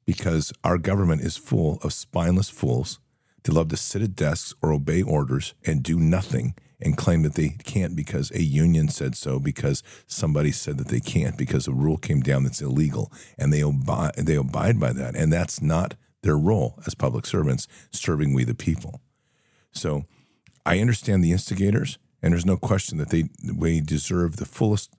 because 0.06 0.52
our 0.64 0.78
government 0.78 1.22
is 1.22 1.38
full 1.38 1.80
of 1.82 1.94
spineless 1.94 2.50
fools 2.50 3.00
that 3.44 3.54
love 3.54 3.70
to 3.70 3.78
sit 3.78 4.02
at 4.02 4.16
desks 4.16 4.54
or 4.62 4.72
obey 4.72 5.02
orders 5.02 5.54
and 5.66 5.84
do 5.84 6.00
nothing 6.00 6.56
and 6.82 6.98
claim 6.98 7.24
that 7.24 7.36
they 7.36 7.50
can't 7.64 7.96
because 7.96 8.30
a 8.32 8.42
union 8.42 8.90
said 8.90 9.16
so, 9.16 9.40
because 9.40 9.84
somebody 10.06 10.52
said 10.52 10.78
that 10.78 10.90
they 10.90 11.00
can't, 11.00 11.38
because 11.38 11.68
a 11.68 11.72
rule 11.72 11.98
came 11.98 12.20
down 12.20 12.44
that's 12.44 12.62
illegal, 12.62 13.12
and 13.38 13.54
they 13.54 13.62
abide, 13.62 14.16
they 14.18 14.36
abide 14.36 14.80
by 14.80 14.92
that. 14.92 15.16
And 15.16 15.32
that's 15.32 15.62
not 15.62 15.96
their 16.24 16.38
role 16.38 16.80
as 16.86 16.94
public 16.94 17.26
servants, 17.26 17.68
serving 17.92 18.34
we 18.34 18.44
the 18.44 18.54
people. 18.54 19.02
So 19.72 20.04
I 20.66 20.80
understand 20.80 21.24
the 21.24 21.32
instigators, 21.32 21.98
and 22.22 22.34
there's 22.34 22.46
no 22.46 22.58
question 22.58 22.98
that 22.98 23.10
they, 23.10 23.30
they 23.42 23.80
deserve 23.80 24.38
the 24.38 24.46
fullest 24.46 24.94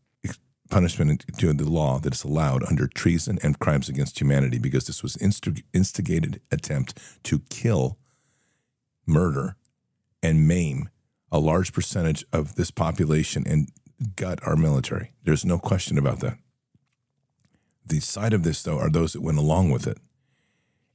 punishment 0.70 1.24
to 1.38 1.52
the 1.52 1.68
law 1.68 1.98
that 1.98 2.14
is 2.14 2.24
allowed 2.24 2.64
under 2.64 2.86
treason 2.86 3.38
and 3.42 3.58
crimes 3.58 3.88
against 3.88 4.20
humanity 4.20 4.58
because 4.58 4.86
this 4.86 5.02
was 5.02 5.16
inst- 5.16 5.62
instigated 5.72 6.40
attempt 6.50 6.98
to 7.24 7.40
kill, 7.50 7.98
murder, 9.06 9.56
and 10.22 10.48
maim 10.48 10.88
a 11.30 11.38
large 11.38 11.72
percentage 11.72 12.24
of 12.32 12.54
this 12.54 12.70
population 12.70 13.44
and 13.46 13.68
gut 14.14 14.38
our 14.46 14.56
military. 14.56 15.12
There's 15.24 15.44
no 15.44 15.58
question 15.58 15.98
about 15.98 16.20
that. 16.20 16.38
The 17.84 18.00
side 18.00 18.32
of 18.32 18.44
this, 18.44 18.62
though, 18.62 18.78
are 18.78 18.88
those 18.88 19.12
that 19.12 19.20
went 19.20 19.38
along 19.38 19.70
with 19.70 19.86
it 19.86 19.98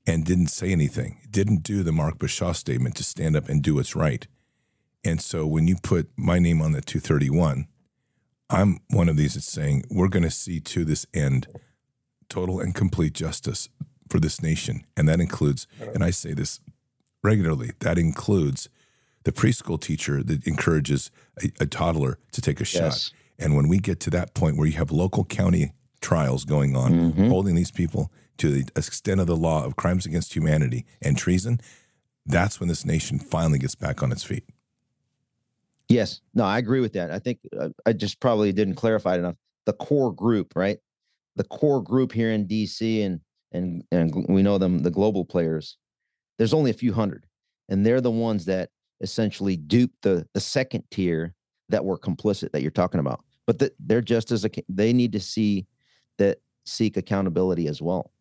and 0.07 0.25
didn't 0.25 0.47
say 0.47 0.71
anything, 0.71 1.19
didn't 1.29 1.63
do 1.63 1.83
the 1.83 1.91
Mark 1.91 2.17
Bashaw 2.17 2.55
statement 2.55 2.95
to 2.95 3.03
stand 3.03 3.35
up 3.35 3.49
and 3.49 3.61
do 3.61 3.75
what's 3.75 3.95
right. 3.95 4.25
And 5.03 5.21
so 5.21 5.45
when 5.45 5.67
you 5.67 5.75
put 5.75 6.09
my 6.15 6.39
name 6.39 6.61
on 6.61 6.71
the 6.71 6.81
231, 6.81 7.67
I'm 8.49 8.79
one 8.89 9.09
of 9.09 9.17
these 9.17 9.35
that's 9.35 9.45
saying 9.45 9.83
we're 9.89 10.07
going 10.07 10.23
to 10.23 10.31
see 10.31 10.59
to 10.59 10.83
this 10.83 11.05
end 11.13 11.47
total 12.29 12.59
and 12.59 12.73
complete 12.73 13.13
justice 13.13 13.69
for 14.09 14.19
this 14.19 14.41
nation. 14.41 14.85
And 14.97 15.07
that 15.07 15.19
includes, 15.19 15.67
and 15.93 16.03
I 16.03 16.09
say 16.09 16.33
this 16.33 16.59
regularly, 17.23 17.71
that 17.79 17.97
includes 17.97 18.69
the 19.23 19.31
preschool 19.31 19.79
teacher 19.79 20.23
that 20.23 20.47
encourages 20.47 21.11
a, 21.43 21.51
a 21.59 21.65
toddler 21.65 22.17
to 22.31 22.41
take 22.41 22.61
a 22.61 22.65
shot. 22.65 23.11
And 23.37 23.55
when 23.55 23.67
we 23.67 23.79
get 23.79 23.99
to 24.01 24.09
that 24.11 24.33
point 24.33 24.57
where 24.57 24.67
you 24.67 24.77
have 24.77 24.91
local 24.91 25.25
county 25.25 25.73
trials 26.01 26.45
going 26.45 26.75
on, 26.75 26.91
mm-hmm. 26.91 27.27
holding 27.27 27.55
these 27.55 27.71
people 27.71 28.11
to 28.37 28.51
the 28.51 28.69
extent 28.75 29.19
of 29.19 29.27
the 29.27 29.35
law 29.35 29.65
of 29.65 29.75
crimes 29.75 30.05
against 30.05 30.35
humanity 30.35 30.85
and 31.01 31.17
treason, 31.17 31.59
that's 32.25 32.59
when 32.59 32.69
this 32.69 32.85
nation 32.85 33.19
finally 33.19 33.59
gets 33.59 33.75
back 33.75 34.01
on 34.01 34.11
its 34.11 34.23
feet. 34.23 34.45
Yes, 35.89 36.21
no, 36.33 36.43
I 36.43 36.59
agree 36.59 36.81
with 36.81 36.93
that. 36.93 37.11
I 37.11 37.19
think 37.19 37.39
uh, 37.59 37.69
I 37.85 37.93
just 37.93 38.19
probably 38.19 38.51
didn't 38.51 38.75
clarify 38.75 39.15
it 39.15 39.19
enough. 39.19 39.35
The 39.65 39.73
core 39.73 40.13
group, 40.13 40.53
right? 40.55 40.77
The 41.35 41.43
core 41.43 41.81
group 41.81 42.11
here 42.11 42.31
in 42.31 42.47
DC 42.47 43.05
and 43.05 43.19
and 43.51 43.83
and 43.91 44.25
we 44.29 44.41
know 44.41 44.57
them 44.57 44.79
the 44.79 44.91
global 44.91 45.25
players 45.25 45.77
there's 46.37 46.53
only 46.53 46.71
a 46.71 46.75
few 46.75 46.93
hundred 46.93 47.25
and 47.67 47.85
they're 47.85 48.01
the 48.01 48.11
ones 48.11 48.45
that 48.45 48.69
essentially 49.01 49.55
dupe 49.55 49.91
the 50.01 50.27
the 50.33 50.39
second 50.39 50.83
tier 50.91 51.33
that 51.69 51.83
were 51.83 51.97
complicit 51.97 52.51
that 52.51 52.61
you're 52.61 52.71
talking 52.71 52.99
about 52.99 53.23
but 53.45 53.59
the, 53.59 53.71
they're 53.79 54.01
just 54.01 54.31
as 54.31 54.45
they 54.67 54.93
need 54.93 55.11
to 55.11 55.19
see 55.19 55.65
that 56.17 56.39
seek 56.65 56.97
accountability 56.97 57.67
as 57.67 57.81
well 57.81 58.11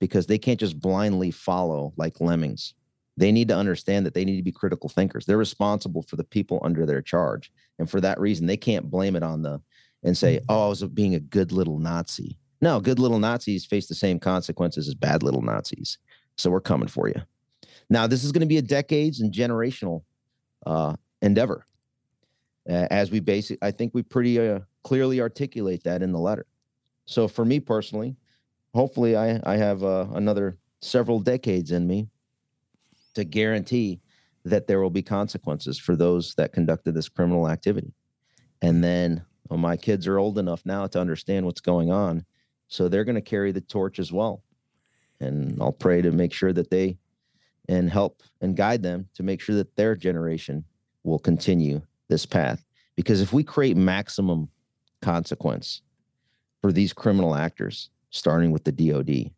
because 0.00 0.26
they 0.26 0.38
can't 0.38 0.60
just 0.60 0.78
blindly 0.80 1.30
follow 1.30 1.92
like 1.96 2.20
lemmings 2.20 2.74
they 3.16 3.32
need 3.32 3.48
to 3.48 3.56
understand 3.56 4.04
that 4.04 4.14
they 4.14 4.24
need 4.24 4.36
to 4.36 4.42
be 4.42 4.52
critical 4.52 4.88
thinkers. 4.88 5.24
They're 5.24 5.38
responsible 5.38 6.02
for 6.02 6.16
the 6.16 6.24
people 6.24 6.60
under 6.62 6.84
their 6.84 7.02
charge 7.02 7.50
and 7.78 7.88
for 7.88 8.00
that 8.00 8.20
reason 8.20 8.46
they 8.46 8.56
can't 8.56 8.90
blame 8.90 9.16
it 9.16 9.22
on 9.22 9.42
the 9.42 9.60
and 10.02 10.16
say 10.16 10.40
oh 10.48 10.66
i 10.66 10.68
was 10.68 10.82
being 10.84 11.14
a 11.14 11.20
good 11.20 11.52
little 11.52 11.78
nazi. 11.78 12.38
No 12.60 12.80
good 12.80 12.98
little 12.98 13.18
nazis 13.18 13.64
face 13.64 13.86
the 13.86 13.94
same 13.94 14.18
consequences 14.18 14.88
as 14.88 14.94
bad 14.94 15.22
little 15.22 15.42
nazis. 15.42 15.98
So 16.36 16.50
we're 16.50 16.60
coming 16.60 16.88
for 16.88 17.08
you 17.08 17.20
now 17.88 18.06
this 18.06 18.24
is 18.24 18.32
going 18.32 18.40
to 18.40 18.46
be 18.46 18.58
a 18.58 18.62
decades 18.62 19.20
and 19.20 19.32
generational 19.32 20.02
uh, 20.66 20.94
endeavor. 21.22 21.66
Uh, 22.68 22.86
as 22.90 23.10
we 23.10 23.20
basic 23.20 23.58
i 23.62 23.70
think 23.70 23.94
we 23.94 24.02
pretty 24.02 24.38
uh, 24.40 24.58
clearly 24.82 25.20
articulate 25.20 25.82
that 25.84 26.02
in 26.02 26.12
the 26.12 26.18
letter. 26.18 26.46
So 27.06 27.28
for 27.28 27.44
me 27.44 27.60
personally 27.60 28.16
hopefully 28.74 29.16
i, 29.16 29.40
I 29.44 29.56
have 29.56 29.82
uh, 29.82 30.06
another 30.12 30.58
several 30.82 31.18
decades 31.20 31.72
in 31.72 31.86
me 31.86 32.08
to 33.16 33.24
guarantee 33.24 34.00
that 34.44 34.66
there 34.66 34.80
will 34.80 34.90
be 34.90 35.02
consequences 35.02 35.78
for 35.78 35.96
those 35.96 36.34
that 36.36 36.52
conducted 36.52 36.92
this 36.92 37.08
criminal 37.08 37.48
activity 37.48 37.92
and 38.62 38.82
then 38.82 39.24
well, 39.48 39.58
my 39.58 39.76
kids 39.76 40.06
are 40.06 40.18
old 40.18 40.38
enough 40.38 40.62
now 40.64 40.86
to 40.86 41.00
understand 41.00 41.44
what's 41.44 41.60
going 41.60 41.90
on 41.90 42.24
so 42.68 42.88
they're 42.88 43.04
going 43.04 43.14
to 43.16 43.20
carry 43.20 43.52
the 43.52 43.60
torch 43.60 43.98
as 43.98 44.12
well 44.12 44.42
and 45.20 45.60
i'll 45.60 45.72
pray 45.72 46.00
to 46.00 46.10
make 46.12 46.32
sure 46.32 46.52
that 46.52 46.70
they 46.70 46.96
and 47.68 47.90
help 47.90 48.22
and 48.40 48.56
guide 48.56 48.82
them 48.82 49.08
to 49.14 49.22
make 49.22 49.40
sure 49.40 49.54
that 49.54 49.74
their 49.76 49.96
generation 49.96 50.64
will 51.04 51.18
continue 51.18 51.80
this 52.08 52.26
path. 52.26 52.64
Because 52.96 53.20
if 53.20 53.32
we 53.32 53.42
create 53.42 53.76
maximum 53.76 54.48
consequence 55.02 55.82
for 56.60 56.72
these 56.72 56.92
criminal 56.92 57.34
actors, 57.34 57.90
starting 58.10 58.50
with 58.50 58.64
the 58.64 58.72
DOD, 58.72 59.30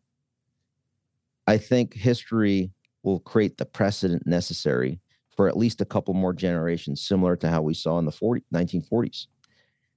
I 1.47 1.57
think 1.57 1.95
history 1.95 2.71
will 3.09 3.21
create 3.21 3.57
the 3.57 3.65
precedent 3.65 4.27
necessary 4.27 5.01
for 5.37 5.49
at 5.49 5.57
least 5.57 5.81
a 5.81 5.85
couple 5.85 6.15
more 6.15 6.33
generations, 6.33 7.01
similar 7.01 7.37
to 7.37 7.49
how 7.49 7.63
we 7.63 7.75
saw 7.75 7.99
in 7.99 8.05
the 8.05 8.13
40, 8.13 8.45
1940s, 8.53 9.27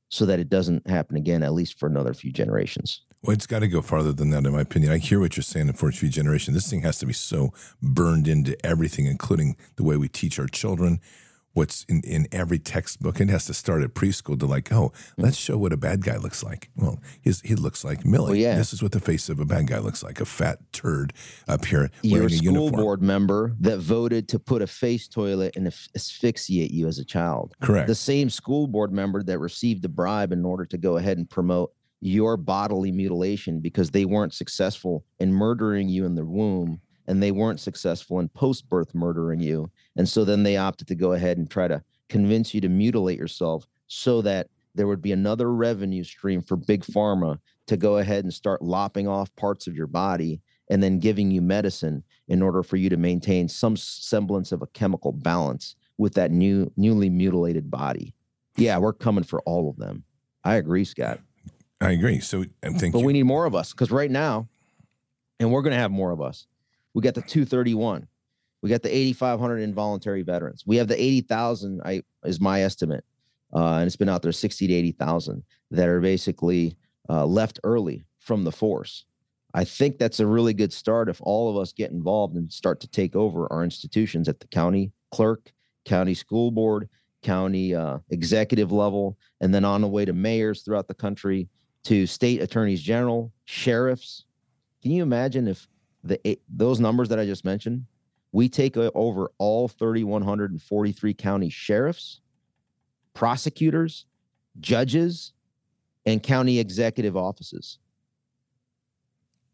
so 0.10 0.26
that 0.26 0.40
it 0.40 0.50
doesn't 0.50 0.88
happen 0.88 1.18
again, 1.18 1.44
at 1.44 1.54
least 1.54 1.80
for 1.80 1.88
another 1.88 2.14
few 2.14 2.32
generations. 2.32 3.02
Well, 3.24 3.34
it's 3.34 3.48
got 3.48 3.60
to 3.60 3.68
go 3.68 3.82
farther 3.82 4.14
than 4.14 4.30
that, 4.32 4.46
in 4.46 4.54
my 4.54 4.62
opinion. 4.62 4.92
I 4.92 4.98
hear 4.98 5.20
what 5.20 5.36
you're 5.36 5.44
saying 5.44 5.68
in 5.68 5.74
for 5.74 5.90
a 5.90 5.94
few 5.94 6.10
generations. 6.10 6.56
This 6.56 6.70
thing 6.70 6.82
has 6.82 6.98
to 7.00 7.06
be 7.06 7.14
so 7.14 7.54
burned 7.82 8.28
into 8.28 8.56
everything, 8.66 9.06
including 9.06 9.58
the 9.76 9.84
way 9.84 9.98
we 9.98 10.08
teach 10.08 10.40
our 10.40 10.48
children, 10.48 11.00
what's 11.54 11.84
in, 11.86 12.02
in 12.02 12.28
every 12.32 12.60
textbook. 12.60 13.20
It 13.20 13.30
has 13.30 13.46
to 13.46 13.54
start 13.54 13.84
at 13.84 13.94
preschool 13.94 14.40
to 14.40 14.46
like, 14.46 14.72
oh, 14.72 14.90
mm. 14.90 14.94
let's 15.18 15.38
show 15.38 15.58
what 15.58 15.74
a 15.74 15.78
bad 15.78 16.04
guy 16.04 16.18
looks 16.18 16.44
like. 16.44 16.70
Well, 16.76 17.00
his, 17.22 17.42
he 17.42 17.56
looks 17.56 17.84
like 17.84 18.04
Milley. 18.04 18.28
Well, 18.28 18.36
yeah. 18.36 18.56
This 18.56 18.74
is 18.74 18.82
what 18.82 18.92
the 18.92 19.00
face 19.00 19.30
of 19.30 19.40
a 19.40 19.46
bad 19.46 19.68
guy 19.68 19.80
looks 19.80 20.04
like, 20.04 20.22
a 20.22 20.26
fat 20.26 20.60
turd 20.72 21.14
up 21.48 21.66
here 21.66 21.90
You're 22.02 22.20
wearing 22.20 22.34
a 22.34 22.36
a 22.36 22.38
school 22.38 22.72
board 22.72 23.02
member 23.02 23.56
that 23.60 23.80
voted 23.80 24.28
to 24.30 24.40
put 24.40 24.62
a 24.62 24.68
face 24.68 25.08
toilet 25.08 25.56
and 25.56 25.68
asphyxiate 25.68 26.72
you 26.72 26.88
as 26.88 27.00
a 27.00 27.06
child. 27.06 27.56
Correct. 27.62 27.88
The 27.88 27.96
same 27.96 28.30
school 28.30 28.68
board 28.68 28.92
member 28.92 29.24
that 29.24 29.40
received 29.40 29.84
a 29.86 29.90
bribe 29.90 30.32
in 30.32 30.46
order 30.46 30.66
to 30.66 30.78
go 30.78 30.98
ahead 30.98 31.18
and 31.18 31.30
promote 31.30 31.74
your 32.02 32.36
bodily 32.36 32.92
mutilation 32.92 33.60
because 33.60 33.92
they 33.92 34.06
weren't 34.06 34.34
successful 34.34 35.06
in 35.20 35.32
murdering 35.32 35.88
you 35.88 36.06
in 36.06 36.16
the 36.16 36.26
womb 36.26 36.82
and 37.12 37.22
they 37.22 37.32
weren't 37.32 37.60
successful 37.60 38.22
in 38.22 38.30
post 38.30 38.70
birth 38.70 38.96
murdering 38.96 39.42
you. 39.42 39.70
And 39.98 40.08
so 40.08 40.24
then 40.24 40.44
they 40.44 40.56
opted 40.56 40.88
to 40.88 40.96
go 40.96 41.12
ahead 41.12 41.38
and 41.38 41.50
try 41.50 41.68
to 41.68 41.84
convince 42.08 42.54
you 42.54 42.62
to 42.62 42.70
mutilate 42.70 43.20
yourself 43.20 43.68
so 43.88 44.22
that 44.22 44.48
there 44.76 44.88
would 44.88 45.02
be 45.02 45.12
another 45.12 45.54
revenue 45.54 46.06
stream 46.06 46.42
for 46.42 46.56
big 46.56 46.86
pharma 46.86 47.38
to 47.68 47.76
go 47.76 47.98
ahead 47.98 48.24
and 48.24 48.34
start 48.34 48.62
lopping 48.62 49.10
off 49.10 49.36
parts 49.36 49.68
of 49.68 49.76
your 49.76 49.88
body 49.88 50.40
and 50.70 50.82
then 50.82 51.00
giving 51.00 51.30
you 51.30 51.42
medicine 51.42 52.02
in 52.30 52.42
order 52.42 52.64
for 52.64 52.78
you 52.78 52.90
to 52.90 52.96
maintain 52.96 53.50
some 53.50 53.76
semblance 53.76 54.54
of 54.54 54.62
a 54.62 54.68
chemical 54.68 55.12
balance 55.12 55.76
with 55.98 56.14
that 56.14 56.32
new 56.32 56.72
newly 56.78 57.10
mutilated 57.10 57.70
body. 57.70 58.16
Yeah, 58.56 58.78
we're 58.78 58.94
coming 58.94 59.26
for 59.26 59.42
all 59.42 59.70
of 59.70 59.76
them. 59.76 60.06
I 60.46 60.56
agree, 60.56 60.86
Scott. 60.86 61.20
I 61.82 61.92
agree. 61.92 62.22
So 62.22 62.46
I'm 62.64 62.72
thinking. 62.76 62.94
But 62.94 63.06
we 63.06 63.12
need 63.12 63.24
more 63.24 63.44
of 63.44 63.54
us 63.54 63.74
because 63.74 63.92
right 63.92 64.10
now, 64.10 64.48
and 65.42 65.52
we're 65.52 65.62
going 65.62 65.74
to 65.74 65.80
have 65.80 65.92
more 65.92 66.12
of 66.12 66.22
us. 66.22 66.48
We 66.94 67.02
got 67.02 67.16
the 67.16 67.22
231. 67.22 68.08
We 68.62 68.70
got 68.70 68.84
the 68.84 68.96
8,500 68.96 69.58
involuntary 69.58 70.22
veterans. 70.22 70.64
We 70.66 70.78
have 70.78 70.88
the 70.88 71.02
80,000. 71.02 71.82
I 71.84 72.04
is 72.24 72.40
my 72.40 72.62
estimate, 72.62 73.04
uh, 73.54 73.76
and 73.76 73.88
it's 73.88 73.96
been 73.96 74.10
out 74.10 74.22
there 74.22 74.32
60 74.32 74.68
to 74.68 74.74
80,000 74.74 75.44
that 75.72 75.88
are 75.88 76.00
basically 76.00 76.78
uh, 77.10 77.26
left 77.26 77.60
early 77.64 78.06
from 78.20 78.44
the 78.44 78.52
force. 78.52 79.06
I 79.54 79.64
think 79.66 79.98
that's 79.98 80.20
a 80.20 80.28
really 80.28 80.54
good 80.54 80.72
start 80.72 81.10
if 81.10 81.20
all 81.22 81.50
of 81.50 81.58
us 81.58 81.74
get 81.74 81.92
involved 81.92 82.36
and 82.36 82.52
start 82.52 82.80
to 82.82 82.88
take 82.88 83.16
over 83.16 83.52
our 83.52 83.64
institutions 83.64 84.30
at 84.30 84.40
the 84.40 84.48
county 84.48 84.92
clerk, 85.12 85.52
county 85.86 86.14
school 86.14 86.52
board, 86.52 86.88
county 87.22 87.76
uh, 87.76 88.00
executive 88.10 88.72
level, 88.72 89.18
and 89.42 89.54
then 89.54 89.66
on 89.66 89.82
the 89.82 89.88
way 89.88 90.06
to 90.06 90.14
mayors 90.14 90.62
throughout 90.62 90.88
the 90.88 90.94
country, 90.94 91.50
to 91.84 92.06
state 92.06 92.42
attorneys 92.42 92.82
general, 92.82 93.34
sheriffs. 93.46 94.26
Can 94.82 94.92
you 94.92 95.04
imagine 95.04 95.48
if 95.48 95.68
the 96.04 96.20
eight, 96.28 96.42
those 96.50 96.80
numbers 96.80 97.10
that 97.10 97.20
I 97.20 97.26
just 97.26 97.46
mentioned, 97.46 97.86
we 98.32 98.48
take 98.48 98.78
over 98.78 99.32
all 99.38 99.68
3,143 99.68 101.14
county 101.14 101.50
sheriffs, 101.50 102.22
prosecutors, 103.14 104.06
judges, 104.60 105.34
and 106.06 106.24
county 106.24 106.60
executive 106.60 107.18
offices? 107.18 107.80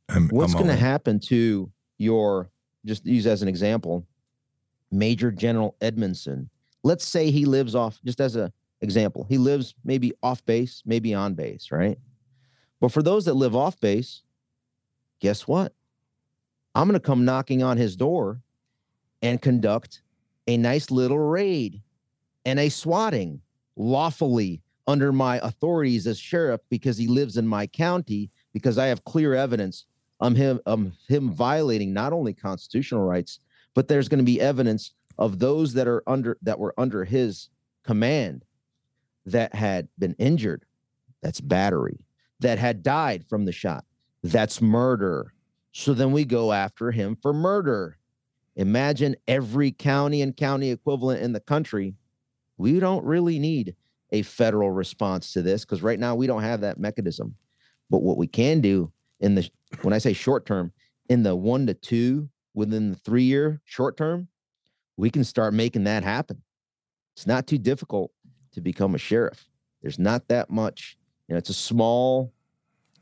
I'm, 0.10 0.30
What's 0.30 0.54
going 0.54 0.68
to 0.68 0.76
happen 0.76 1.20
to 1.22 1.70
your, 1.98 2.50
just 2.86 3.06
use 3.06 3.28
as 3.28 3.42
an 3.42 3.48
example, 3.48 4.06
Major 4.92 5.32
General 5.32 5.76
Edmondson? 5.82 6.50
Let's 6.84 7.06
say 7.06 7.32
he 7.32 7.46
lives 7.46 7.76
off, 7.76 8.00
just 8.06 8.22
as 8.22 8.36
a 8.36 8.52
example, 8.82 9.26
he 9.28 9.38
lives 9.38 9.76
maybe 9.84 10.14
off 10.24 10.46
base, 10.46 10.84
maybe 10.86 11.14
on 11.14 11.34
base, 11.34 11.72
right? 11.72 11.98
But 12.80 12.92
for 12.92 13.02
those 13.02 13.26
that 13.26 13.34
live 13.34 13.56
off 13.56 13.80
base, 13.80 14.22
guess 15.20 15.48
what? 15.48 15.74
I'm 16.78 16.88
going 16.88 16.94
to 16.94 17.00
come 17.00 17.26
knocking 17.26 17.64
on 17.64 17.78
his 17.78 17.96
door 17.96 18.40
and 19.24 19.42
conduct 19.42 20.04
a 20.46 20.58
nice 20.58 20.92
little 20.92 21.18
raid 21.18 21.82
and 22.46 22.60
a 22.60 22.70
swatting 22.70 23.42
lawfully 23.76 24.62
under 24.86 25.12
my 25.12 25.40
authorities 25.40 26.06
as 26.06 26.20
sheriff 26.20 26.62
because 26.70 26.96
he 26.96 27.08
lives 27.08 27.36
in 27.36 27.48
my 27.48 27.66
county 27.66 28.30
because 28.54 28.78
I 28.78 28.86
have 28.86 29.04
clear 29.06 29.34
evidence 29.34 29.86
of 30.20 30.36
him 30.36 30.60
of 30.68 30.92
him 31.08 31.32
violating 31.32 31.94
not 31.94 32.14
only 32.14 32.34
constitutional 32.34 33.02
rights 33.02 33.40
but 33.74 33.88
there's 33.88 34.08
going 34.08 34.20
to 34.20 34.24
be 34.24 34.40
evidence 34.40 34.94
of 35.18 35.40
those 35.40 35.74
that 35.74 35.88
are 35.88 36.04
under 36.06 36.38
that 36.44 36.60
were 36.60 36.76
under 36.78 37.04
his 37.04 37.50
command 37.84 38.46
that 39.26 39.56
had 39.56 39.88
been 39.98 40.16
injured. 40.20 40.64
That's 41.24 41.42
battery. 41.42 41.98
That 42.40 42.60
had 42.60 42.84
died 42.84 43.26
from 43.28 43.46
the 43.46 43.52
shot. 43.52 43.84
That's 44.22 44.62
murder 44.62 45.34
so 45.78 45.94
then 45.94 46.12
we 46.12 46.26
go 46.26 46.52
after 46.52 46.90
him 46.90 47.16
for 47.22 47.32
murder. 47.32 48.00
Imagine 48.56 49.16
every 49.28 49.72
county 49.72 50.24
and 50.24 50.36
county 50.36 50.72
equivalent 50.72 51.22
in 51.22 51.34
the 51.34 51.40
country. 51.40 51.94
We 52.58 52.80
don't 52.80 53.06
really 53.06 53.38
need 53.38 53.76
a 54.12 54.24
federal 54.24 54.72
response 54.72 55.34
to 55.34 55.44
this 55.44 55.66
because 55.66 55.84
right 55.84 56.00
now 56.00 56.16
we 56.16 56.26
don't 56.26 56.42
have 56.42 56.62
that 56.62 56.80
mechanism. 56.80 57.36
But 57.92 58.02
what 58.02 58.18
we 58.18 58.26
can 58.26 58.60
do 58.60 58.92
in 59.20 59.36
the 59.36 59.48
when 59.84 59.94
i 59.94 60.00
say 60.00 60.14
short 60.14 60.48
term 60.48 60.72
in 61.10 61.22
the 61.22 61.36
one 61.36 61.68
to 61.68 61.76
two 61.76 62.28
within 62.56 62.90
the 62.90 62.98
three 62.98 63.24
year 63.24 63.62
short 63.66 63.98
term 63.98 64.28
we 64.96 65.12
can 65.12 65.24
start 65.24 65.54
making 65.54 65.84
that 65.84 66.04
happen. 66.04 66.42
It's 67.16 67.28
not 67.28 67.46
too 67.46 67.60
difficult 67.60 68.12
to 68.54 68.62
become 68.62 68.96
a 68.96 69.00
sheriff. 69.00 69.48
There's 69.84 70.00
not 70.00 70.28
that 70.30 70.50
much 70.50 70.98
you 71.28 71.34
know 71.34 71.38
it's 71.38 71.52
a 71.52 71.54
small 71.54 72.34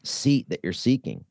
seat 0.03 0.49
that 0.49 0.59
you're 0.61 0.73
seeking 0.73 1.23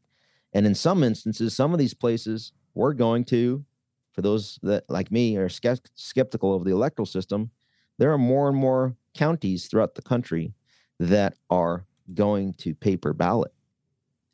and 0.54 0.66
in 0.66 0.74
some 0.74 1.02
instances 1.02 1.54
some 1.54 1.72
of 1.72 1.78
these 1.78 1.94
places 1.94 2.52
we're 2.74 2.94
going 2.94 3.24
to 3.24 3.64
for 4.12 4.22
those 4.22 4.58
that 4.62 4.84
like 4.88 5.10
me 5.10 5.36
are 5.36 5.48
skeptical 5.48 6.54
of 6.54 6.64
the 6.64 6.70
electoral 6.70 7.06
system 7.06 7.50
there 7.98 8.12
are 8.12 8.18
more 8.18 8.48
and 8.48 8.56
more 8.56 8.96
counties 9.14 9.66
throughout 9.66 9.94
the 9.94 10.02
country 10.02 10.52
that 10.98 11.34
are 11.50 11.86
going 12.12 12.52
to 12.54 12.74
paper 12.74 13.12
ballot. 13.12 13.52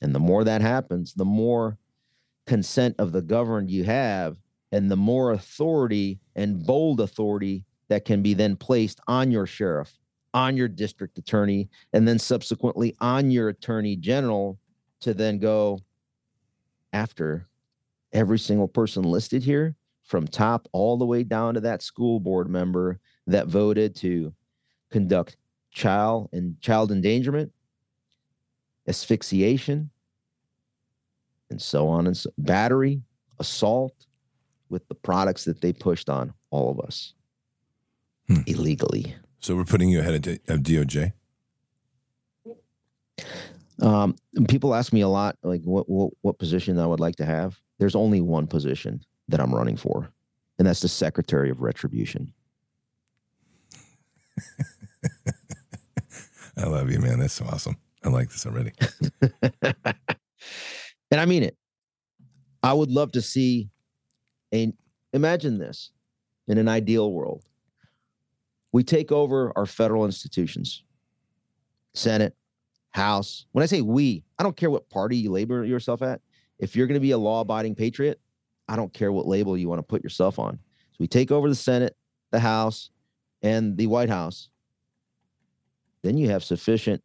And 0.00 0.14
the 0.14 0.20
more 0.20 0.44
that 0.44 0.62
happens 0.62 1.14
the 1.14 1.24
more 1.24 1.78
consent 2.46 2.96
of 2.98 3.12
the 3.12 3.22
governed 3.22 3.70
you 3.70 3.84
have 3.84 4.36
and 4.72 4.90
the 4.90 4.96
more 4.96 5.32
authority 5.32 6.18
and 6.34 6.64
bold 6.64 7.00
authority 7.00 7.64
that 7.88 8.04
can 8.04 8.22
be 8.22 8.34
then 8.34 8.56
placed 8.56 9.00
on 9.06 9.30
your 9.30 9.46
sheriff 9.46 9.98
on 10.32 10.56
your 10.56 10.68
district 10.68 11.18
attorney 11.18 11.68
and 11.92 12.06
then 12.06 12.18
subsequently 12.18 12.94
on 13.00 13.30
your 13.30 13.48
attorney 13.48 13.96
general 13.96 14.58
to 15.00 15.12
then 15.12 15.38
go 15.38 15.78
after 16.92 17.46
every 18.12 18.38
single 18.38 18.68
person 18.68 19.02
listed 19.02 19.42
here, 19.42 19.74
from 20.02 20.26
top 20.26 20.66
all 20.72 20.96
the 20.96 21.06
way 21.06 21.22
down 21.22 21.54
to 21.54 21.60
that 21.60 21.82
school 21.82 22.18
board 22.18 22.48
member 22.48 22.98
that 23.28 23.46
voted 23.46 23.94
to 23.94 24.32
conduct 24.90 25.36
child 25.70 26.28
and 26.32 26.60
child 26.60 26.90
endangerment, 26.90 27.52
asphyxiation, 28.88 29.88
and 31.50 31.62
so 31.62 31.86
on 31.86 32.06
and 32.08 32.16
so 32.16 32.30
battery, 32.38 33.00
assault 33.38 33.94
with 34.68 34.86
the 34.88 34.94
products 34.94 35.44
that 35.44 35.60
they 35.60 35.72
pushed 35.72 36.08
on 36.08 36.32
all 36.50 36.70
of 36.70 36.80
us 36.80 37.14
Hmm. 38.26 38.42
illegally. 38.46 39.14
So 39.40 39.56
we're 39.56 39.64
putting 39.64 39.88
you 39.88 40.00
ahead 40.00 40.26
of, 40.26 40.38
of 40.48 40.60
DOJ. 40.60 41.12
Um, 43.80 44.14
people 44.48 44.74
ask 44.74 44.92
me 44.92 45.00
a 45.00 45.08
lot, 45.08 45.36
like 45.42 45.62
what, 45.62 45.88
what 45.88 46.12
what 46.20 46.38
position 46.38 46.78
I 46.78 46.86
would 46.86 47.00
like 47.00 47.16
to 47.16 47.24
have. 47.24 47.58
There's 47.78 47.94
only 47.94 48.20
one 48.20 48.46
position 48.46 49.02
that 49.28 49.40
I'm 49.40 49.54
running 49.54 49.76
for, 49.76 50.12
and 50.58 50.68
that's 50.68 50.80
the 50.80 50.88
Secretary 50.88 51.50
of 51.50 51.60
Retribution. 51.62 52.32
I 56.56 56.66
love 56.66 56.90
you, 56.90 56.98
man. 56.98 57.20
That's 57.20 57.34
so 57.34 57.46
awesome. 57.46 57.76
I 58.04 58.08
like 58.08 58.28
this 58.30 58.44
already. 58.44 58.72
and 59.62 61.20
I 61.20 61.24
mean 61.24 61.42
it. 61.42 61.56
I 62.62 62.74
would 62.74 62.90
love 62.90 63.12
to 63.12 63.22
see 63.22 63.70
a 64.52 64.72
imagine 65.12 65.58
this 65.58 65.90
in 66.48 66.58
an 66.58 66.68
ideal 66.68 67.12
world. 67.12 67.44
We 68.72 68.84
take 68.84 69.10
over 69.10 69.52
our 69.56 69.66
federal 69.66 70.04
institutions, 70.04 70.84
Senate, 71.94 72.36
House. 72.90 73.46
When 73.52 73.62
I 73.62 73.66
say 73.66 73.80
we, 73.80 74.24
I 74.38 74.42
don't 74.42 74.56
care 74.56 74.70
what 74.70 74.88
party 74.90 75.16
you 75.16 75.30
label 75.30 75.64
yourself 75.64 76.02
at. 76.02 76.20
If 76.58 76.76
you're 76.76 76.86
going 76.86 76.94
to 76.94 77.00
be 77.00 77.12
a 77.12 77.18
law 77.18 77.40
abiding 77.40 77.74
patriot, 77.74 78.20
I 78.68 78.76
don't 78.76 78.92
care 78.92 79.12
what 79.12 79.26
label 79.26 79.56
you 79.56 79.68
want 79.68 79.78
to 79.78 79.84
put 79.84 80.02
yourself 80.02 80.38
on. 80.38 80.58
So 80.90 80.96
we 80.98 81.08
take 81.08 81.30
over 81.30 81.48
the 81.48 81.54
Senate, 81.54 81.96
the 82.30 82.40
House, 82.40 82.90
and 83.42 83.76
the 83.76 83.86
White 83.86 84.10
House. 84.10 84.48
Then 86.02 86.16
you 86.16 86.30
have 86.30 86.44
sufficient 86.44 87.02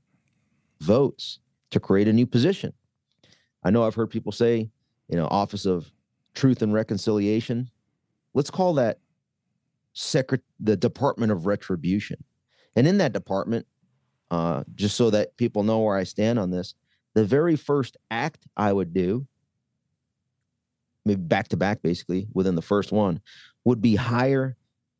votes 0.81 1.39
to 1.71 1.79
create 1.79 2.07
a 2.07 2.13
new 2.13 2.25
position. 2.25 2.73
I 3.63 3.69
know 3.69 3.83
I've 3.83 3.95
heard 3.95 4.09
people 4.09 4.31
say, 4.31 4.69
you 5.07 5.17
know, 5.17 5.27
Office 5.27 5.65
of 5.65 5.91
Truth 6.33 6.61
and 6.61 6.73
Reconciliation. 6.73 7.69
Let's 8.33 8.51
call 8.51 8.73
that 8.75 8.99
secret 9.93 10.41
the 10.59 10.75
Department 10.75 11.31
of 11.31 11.45
Retribution. 11.45 12.23
And 12.75 12.87
in 12.87 12.97
that 12.97 13.13
department, 13.13 13.65
uh, 14.31 14.63
just 14.75 14.95
so 14.95 15.09
that 15.11 15.37
people 15.37 15.63
know 15.63 15.79
where 15.79 15.95
I 15.95 16.03
stand 16.03 16.39
on 16.39 16.51
this, 16.51 16.73
the 17.13 17.25
very 17.25 17.55
first 17.55 17.97
act 18.11 18.45
I 18.57 18.71
would 18.73 18.93
do, 18.93 19.25
maybe 21.05 21.21
back 21.21 21.47
to 21.49 21.57
back, 21.57 21.81
basically 21.81 22.27
within 22.33 22.55
the 22.55 22.61
first 22.61 22.91
one, 22.91 23.21
would 23.63 23.81
be 23.81 23.95
hire 23.95 24.57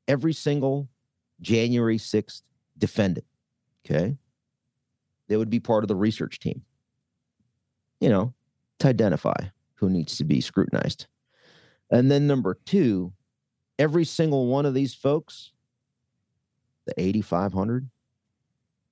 every 0.08 0.34
single 0.34 0.88
January 1.42 1.98
6th 1.98 2.42
defendant. 2.78 3.26
Okay. 3.86 4.16
They 5.28 5.38
would 5.38 5.50
be 5.50 5.60
part 5.60 5.84
of 5.84 5.88
the 5.88 5.96
research 5.96 6.40
team, 6.40 6.62
you 8.00 8.10
know, 8.10 8.34
to 8.80 8.88
identify 8.88 9.36
who 9.76 9.90
needs 9.90 10.18
to 10.18 10.24
be 10.24 10.42
scrutinized. 10.42 11.08
And 11.90 12.10
then 12.10 12.28
number 12.28 12.58
two, 12.66 13.14
every 13.78 14.06
single 14.06 14.48
one 14.48 14.66
of 14.66 14.74
these 14.74 14.94
folks, 14.94 15.52
the 16.86 16.94
8,500 17.00 17.90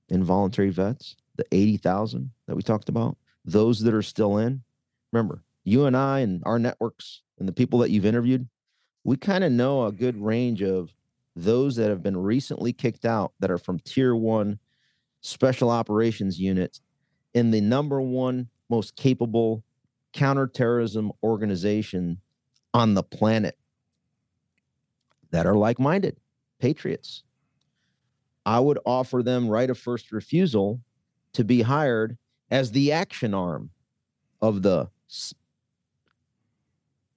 involuntary 0.09 0.69
vets, 0.69 1.15
the 1.35 1.45
80,000 1.51 2.31
that 2.47 2.55
we 2.55 2.61
talked 2.61 2.89
about, 2.89 3.17
those 3.45 3.81
that 3.81 3.93
are 3.93 4.01
still 4.01 4.37
in, 4.37 4.63
remember, 5.11 5.43
you 5.63 5.85
and 5.85 5.95
I 5.95 6.19
and 6.19 6.41
our 6.45 6.59
networks 6.59 7.21
and 7.39 7.47
the 7.47 7.53
people 7.53 7.79
that 7.79 7.89
you've 7.89 8.05
interviewed, 8.05 8.47
we 9.03 9.17
kind 9.17 9.43
of 9.43 9.51
know 9.51 9.85
a 9.85 9.91
good 9.91 10.17
range 10.17 10.61
of 10.61 10.93
those 11.35 11.75
that 11.75 11.89
have 11.89 12.03
been 12.03 12.17
recently 12.17 12.73
kicked 12.73 13.05
out 13.05 13.33
that 13.39 13.51
are 13.51 13.57
from 13.57 13.79
tier 13.79 14.15
one 14.15 14.59
special 15.21 15.69
operations 15.69 16.39
units 16.39 16.81
in 17.33 17.51
the 17.51 17.61
number 17.61 18.01
one 18.01 18.49
most 18.69 18.95
capable 18.95 19.63
counterterrorism 20.13 21.11
organization 21.23 22.19
on 22.73 22.93
the 22.93 23.03
planet 23.03 23.57
that 25.31 25.45
are 25.45 25.55
like 25.55 25.79
minded 25.79 26.17
patriots. 26.59 27.23
I 28.45 28.59
would 28.59 28.79
offer 28.85 29.23
them 29.23 29.47
right 29.47 29.69
of 29.69 29.77
first 29.77 30.11
refusal 30.11 30.81
to 31.33 31.43
be 31.43 31.61
hired 31.61 32.17
as 32.51 32.71
the 32.71 32.91
action 32.91 33.33
arm 33.33 33.69
of 34.41 34.61
the 34.61 34.89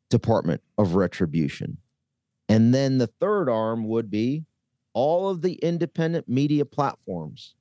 Department 0.08 0.62
of 0.78 0.94
Retribution. 0.94 1.78
And 2.48 2.72
then 2.72 2.98
the 2.98 3.08
third 3.08 3.48
arm 3.48 3.88
would 3.88 4.10
be 4.10 4.44
all 4.92 5.28
of 5.28 5.42
the 5.42 5.54
independent 5.54 6.28
media 6.28 6.64
platforms 6.64 7.54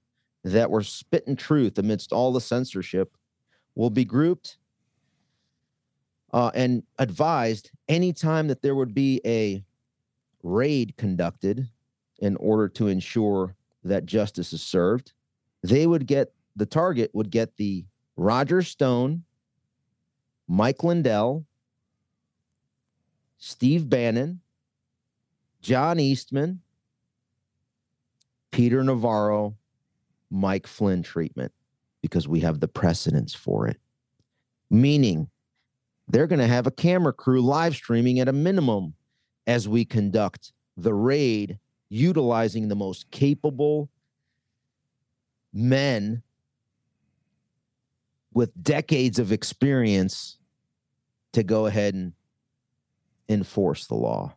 that 0.44 0.70
were 0.70 0.84
spitting 0.84 1.36
truth 1.36 1.78
amidst 1.80 2.14
all 2.14 2.32
the 2.32 2.40
censorship 2.40 3.18
will 3.74 3.90
be 3.90 4.06
grouped 4.06 4.58
uh, 6.34 6.52
and 6.54 6.84
advised 7.00 7.72
anytime 7.90 8.48
that 8.48 8.62
there 8.62 8.76
would 8.76 8.94
be 8.94 9.22
a 9.26 9.64
raid 10.44 10.96
conducted 10.98 11.68
in 12.20 12.36
order 12.38 12.70
to 12.70 12.88
ensure 12.88 13.55
that 13.86 14.06
justice 14.06 14.54
is 14.54 14.62
served, 14.62 15.14
they 15.64 15.88
would 15.88 16.06
get 16.06 16.34
the 16.56 16.66
target 16.66 17.12
would 17.14 17.30
get 17.30 17.56
the 17.58 17.86
Roger 18.16 18.62
Stone, 18.62 19.24
Mike 20.48 20.84
Lindell, 20.84 21.46
Steve 23.38 23.90
Bannon, 23.90 24.42
John 25.62 26.00
Eastman, 26.00 26.62
Peter 28.52 28.84
Navarro, 28.84 29.56
Mike 30.32 30.68
Flynn 30.68 31.04
treatment 31.04 31.52
because 32.02 32.28
we 32.28 32.40
have 32.40 32.60
the 32.60 32.68
precedence 32.68 33.34
for 33.34 33.68
it. 33.68 33.78
Meaning, 34.70 35.30
they're 36.08 36.28
going 36.28 36.40
to 36.40 36.48
have 36.48 36.68
a 36.68 36.72
camera 36.72 37.14
crew 37.14 37.42
live 37.42 37.76
streaming 37.76 38.20
at 38.20 38.28
a 38.28 38.34
minimum 38.34 38.94
as 39.48 39.68
we 39.68 39.86
conduct 39.86 40.54
the 40.78 40.94
raid, 40.94 41.60
utilizing 41.90 42.68
the 42.68 42.76
most 42.76 43.10
capable 43.12 43.90
men 45.54 46.22
with 48.34 48.52
decades 48.62 49.20
of 49.20 49.32
experience 49.32 50.38
to 51.34 51.44
go 51.44 51.66
ahead 51.66 51.94
and 51.94 52.14
enforce 53.30 53.88
the 53.88 53.96
law 53.96 54.34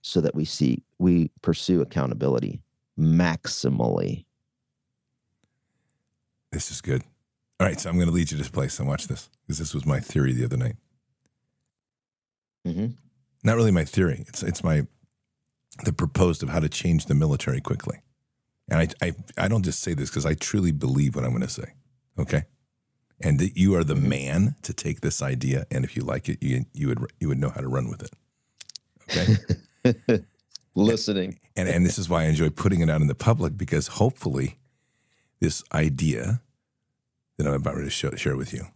so 0.00 0.20
that 0.20 0.34
we 0.34 0.44
see 0.44 0.82
we 0.98 1.30
pursue 1.42 1.80
accountability 1.80 2.60
maximally. 2.98 4.24
This 6.50 6.70
is 6.70 6.80
good. 6.80 7.02
All 7.60 7.66
right, 7.66 7.78
so 7.80 7.88
I'm 7.88 7.96
going 7.96 8.08
to 8.08 8.12
lead 8.12 8.30
you 8.30 8.36
to 8.36 8.42
this 8.42 8.48
place 8.50 8.78
and 8.78 8.88
watch 8.88 9.06
this 9.06 9.30
because 9.42 9.58
this 9.58 9.74
was 9.74 9.86
my 9.86 10.00
theory 10.00 10.32
the 10.32 10.44
other 10.44 10.56
night. 10.56 10.76
Mhm. 12.66 12.96
Not 13.44 13.56
really 13.56 13.70
my 13.70 13.84
theory. 13.84 14.24
It's 14.28 14.42
it's 14.42 14.64
my 14.64 14.86
the 15.84 15.92
proposed 15.92 16.42
of 16.42 16.48
how 16.48 16.60
to 16.60 16.68
change 16.68 17.06
the 17.06 17.14
military 17.14 17.60
quickly. 17.60 17.98
And 18.70 18.80
I 18.80 19.06
I, 19.06 19.14
I 19.38 19.48
don't 19.48 19.64
just 19.64 19.80
say 19.80 19.94
this 19.94 20.10
because 20.10 20.26
I 20.26 20.34
truly 20.34 20.72
believe 20.72 21.16
what 21.16 21.24
I'm 21.24 21.30
going 21.30 21.42
to 21.42 21.48
say. 21.48 21.74
Okay, 22.18 22.44
and 23.20 23.38
that 23.38 23.56
you 23.56 23.74
are 23.74 23.84
the 23.84 23.94
mm-hmm. 23.94 24.08
man 24.08 24.56
to 24.62 24.72
take 24.72 25.00
this 25.00 25.22
idea, 25.22 25.66
and 25.70 25.84
if 25.84 25.96
you 25.96 26.02
like 26.02 26.28
it, 26.28 26.42
you 26.42 26.66
you 26.72 26.88
would 26.88 27.12
you 27.20 27.28
would 27.28 27.38
know 27.38 27.50
how 27.50 27.60
to 27.60 27.68
run 27.68 27.88
with 27.88 28.02
it. 28.02 28.10
Okay. 29.84 30.24
Listening. 30.74 31.38
and 31.54 31.68
and 31.68 31.84
this 31.84 31.98
is 31.98 32.08
why 32.08 32.22
I 32.22 32.26
enjoy 32.26 32.48
putting 32.48 32.80
it 32.80 32.88
out 32.88 33.02
in 33.02 33.06
the 33.06 33.14
public 33.14 33.58
because 33.58 33.88
hopefully 33.88 34.58
this 35.40 35.62
idea 35.72 36.40
that 37.36 37.46
I'm 37.46 37.54
about 37.54 37.74
to 37.74 37.90
show, 37.90 38.10
share 38.12 38.36
with 38.36 38.54
you 38.54 38.66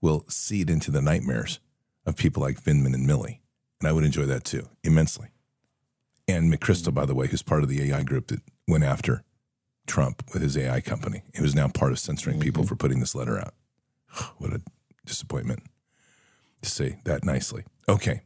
will 0.00 0.24
seed 0.28 0.70
into 0.70 0.90
the 0.90 1.02
nightmares 1.02 1.60
of 2.04 2.16
people 2.16 2.42
like 2.42 2.62
Vindman 2.62 2.94
and 2.94 3.08
Milley. 3.08 3.40
and 3.80 3.88
I 3.88 3.92
would 3.92 4.04
enjoy 4.04 4.24
that 4.24 4.44
too 4.44 4.68
immensely. 4.82 5.28
And 6.28 6.52
McChrystal, 6.52 6.92
by 6.92 7.06
the 7.06 7.14
way, 7.14 7.28
who's 7.28 7.42
part 7.42 7.62
of 7.62 7.68
the 7.68 7.90
AI 7.90 8.02
group 8.02 8.28
that 8.28 8.40
went 8.66 8.84
after 8.84 9.22
Trump 9.86 10.22
with 10.32 10.42
his 10.42 10.56
AI 10.56 10.80
company, 10.80 11.22
who 11.36 11.44
is 11.44 11.54
now 11.54 11.68
part 11.68 11.92
of 11.92 11.98
censoring 11.98 12.40
people 12.40 12.62
mm-hmm. 12.62 12.68
for 12.68 12.76
putting 12.76 13.00
this 13.00 13.14
letter 13.14 13.38
out. 13.38 13.54
what 14.38 14.52
a 14.52 14.60
disappointment 15.04 15.62
to 16.62 16.70
say 16.70 16.98
that 17.04 17.24
nicely. 17.24 17.64
Okay. 17.88 18.22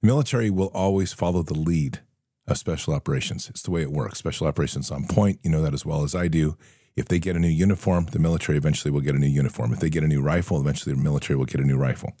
The 0.00 0.06
military 0.06 0.50
will 0.50 0.70
always 0.74 1.12
follow 1.12 1.42
the 1.42 1.54
lead 1.54 2.00
of 2.46 2.58
special 2.58 2.94
operations. 2.94 3.48
It's 3.48 3.62
the 3.62 3.70
way 3.70 3.82
it 3.82 3.92
works. 3.92 4.18
Special 4.18 4.46
operations 4.46 4.90
on 4.90 5.06
point. 5.06 5.40
You 5.42 5.50
know 5.50 5.62
that 5.62 5.74
as 5.74 5.84
well 5.84 6.04
as 6.04 6.14
I 6.14 6.28
do. 6.28 6.56
If 6.94 7.08
they 7.08 7.18
get 7.18 7.36
a 7.36 7.38
new 7.38 7.48
uniform, 7.48 8.06
the 8.12 8.18
military 8.18 8.56
eventually 8.56 8.90
will 8.90 9.02
get 9.02 9.14
a 9.14 9.18
new 9.18 9.26
uniform. 9.26 9.72
If 9.72 9.80
they 9.80 9.90
get 9.90 10.04
a 10.04 10.08
new 10.08 10.22
rifle, 10.22 10.58
eventually 10.58 10.94
the 10.94 11.02
military 11.02 11.36
will 11.36 11.44
get 11.44 11.60
a 11.60 11.64
new 11.64 11.76
rifle. 11.76 12.16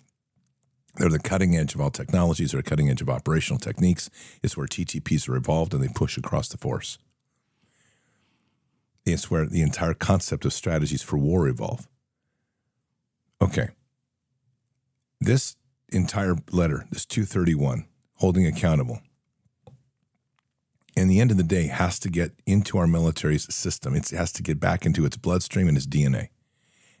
They're 0.96 1.08
the 1.08 1.18
cutting 1.18 1.56
edge 1.56 1.74
of 1.74 1.80
all 1.80 1.90
technologies. 1.90 2.52
They're 2.52 2.62
cutting 2.62 2.88
edge 2.88 3.02
of 3.02 3.10
operational 3.10 3.58
techniques. 3.58 4.08
It's 4.42 4.56
where 4.56 4.66
TTPs 4.66 5.28
are 5.28 5.36
evolved 5.36 5.74
and 5.74 5.82
they 5.82 5.88
push 5.88 6.16
across 6.16 6.48
the 6.48 6.56
force. 6.56 6.98
It's 9.04 9.30
where 9.30 9.46
the 9.46 9.62
entire 9.62 9.94
concept 9.94 10.44
of 10.44 10.52
strategies 10.52 11.02
for 11.02 11.16
war 11.16 11.46
evolve. 11.46 11.86
Okay, 13.40 13.68
this 15.20 15.56
entire 15.90 16.36
letter, 16.50 16.86
this 16.90 17.04
231, 17.04 17.86
holding 18.14 18.46
accountable, 18.46 19.00
in 20.96 21.08
the 21.08 21.20
end 21.20 21.30
of 21.30 21.36
the 21.36 21.42
day, 21.42 21.66
has 21.66 21.98
to 22.00 22.08
get 22.08 22.32
into 22.46 22.78
our 22.78 22.86
military's 22.86 23.54
system. 23.54 23.94
It 23.94 24.08
has 24.10 24.32
to 24.32 24.42
get 24.42 24.58
back 24.58 24.86
into 24.86 25.04
its 25.04 25.18
bloodstream 25.18 25.68
and 25.68 25.76
its 25.76 25.86
DNA. 25.86 26.30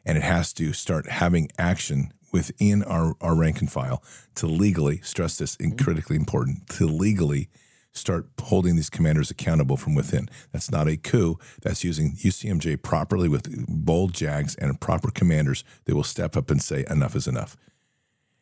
And 0.04 0.18
it 0.18 0.24
has 0.24 0.52
to 0.54 0.72
start 0.74 1.08
having 1.08 1.50
action 1.58 2.12
within 2.36 2.82
our, 2.82 3.14
our 3.22 3.34
rank 3.34 3.60
and 3.60 3.72
file 3.72 4.02
to 4.34 4.46
legally, 4.46 5.00
stress 5.00 5.38
this, 5.38 5.56
and 5.58 5.72
mm-hmm. 5.72 5.82
critically 5.82 6.16
important, 6.16 6.68
to 6.68 6.86
legally 6.86 7.48
start 7.92 8.26
holding 8.42 8.76
these 8.76 8.90
commanders 8.90 9.30
accountable 9.30 9.78
from 9.78 9.94
within. 9.94 10.28
That's 10.52 10.70
not 10.70 10.86
a 10.86 10.98
coup. 10.98 11.38
That's 11.62 11.82
using 11.82 12.12
UCMJ 12.12 12.82
properly 12.82 13.26
with 13.26 13.66
bold 13.66 14.12
JAGs 14.12 14.54
and 14.56 14.78
proper 14.78 15.10
commanders 15.10 15.64
that 15.86 15.94
will 15.94 16.04
step 16.04 16.36
up 16.36 16.50
and 16.50 16.62
say, 16.62 16.84
enough 16.90 17.16
is 17.16 17.26
enough. 17.26 17.56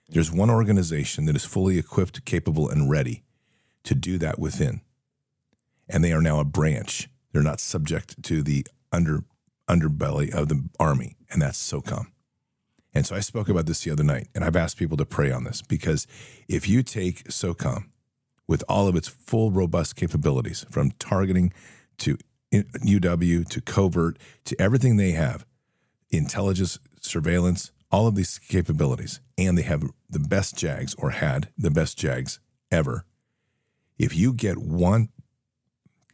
There's 0.08 0.32
one 0.32 0.50
organization 0.50 1.26
that 1.26 1.36
is 1.36 1.44
fully 1.44 1.78
equipped, 1.78 2.24
capable, 2.24 2.68
and 2.68 2.90
ready 2.90 3.22
to 3.84 3.94
do 3.94 4.18
that 4.18 4.40
within. 4.40 4.80
And 5.88 6.02
they 6.02 6.12
are 6.12 6.20
now 6.20 6.40
a 6.40 6.44
branch. 6.44 7.08
They're 7.32 7.42
not 7.42 7.60
subject 7.60 8.24
to 8.24 8.42
the 8.42 8.66
under 8.90 9.22
underbelly 9.70 10.34
of 10.34 10.48
the 10.48 10.68
army, 10.80 11.16
and 11.30 11.40
that's 11.40 11.58
SOCOM. 11.58 12.06
And 12.94 13.04
so 13.04 13.16
I 13.16 13.20
spoke 13.20 13.48
about 13.48 13.66
this 13.66 13.82
the 13.82 13.90
other 13.90 14.04
night, 14.04 14.28
and 14.34 14.44
I've 14.44 14.56
asked 14.56 14.76
people 14.76 14.96
to 14.98 15.04
pray 15.04 15.32
on 15.32 15.44
this 15.44 15.62
because 15.62 16.06
if 16.48 16.68
you 16.68 16.82
take 16.82 17.24
SOCOM 17.24 17.86
with 18.46 18.62
all 18.68 18.86
of 18.86 18.94
its 18.94 19.08
full, 19.08 19.50
robust 19.50 19.96
capabilities 19.96 20.64
from 20.70 20.92
targeting 20.92 21.52
to 21.98 22.18
UW 22.52 23.48
to 23.48 23.60
covert 23.60 24.18
to 24.44 24.60
everything 24.60 24.96
they 24.96 25.12
have, 25.12 25.44
intelligence, 26.10 26.78
surveillance, 27.00 27.72
all 27.90 28.06
of 28.06 28.14
these 28.14 28.38
capabilities, 28.38 29.20
and 29.36 29.58
they 29.58 29.62
have 29.62 29.82
the 30.08 30.20
best 30.20 30.56
JAGs 30.56 30.94
or 30.96 31.10
had 31.10 31.48
the 31.58 31.70
best 31.70 31.98
JAGs 31.98 32.38
ever. 32.70 33.04
If 33.98 34.16
you 34.16 34.32
get 34.32 34.58
one 34.58 35.08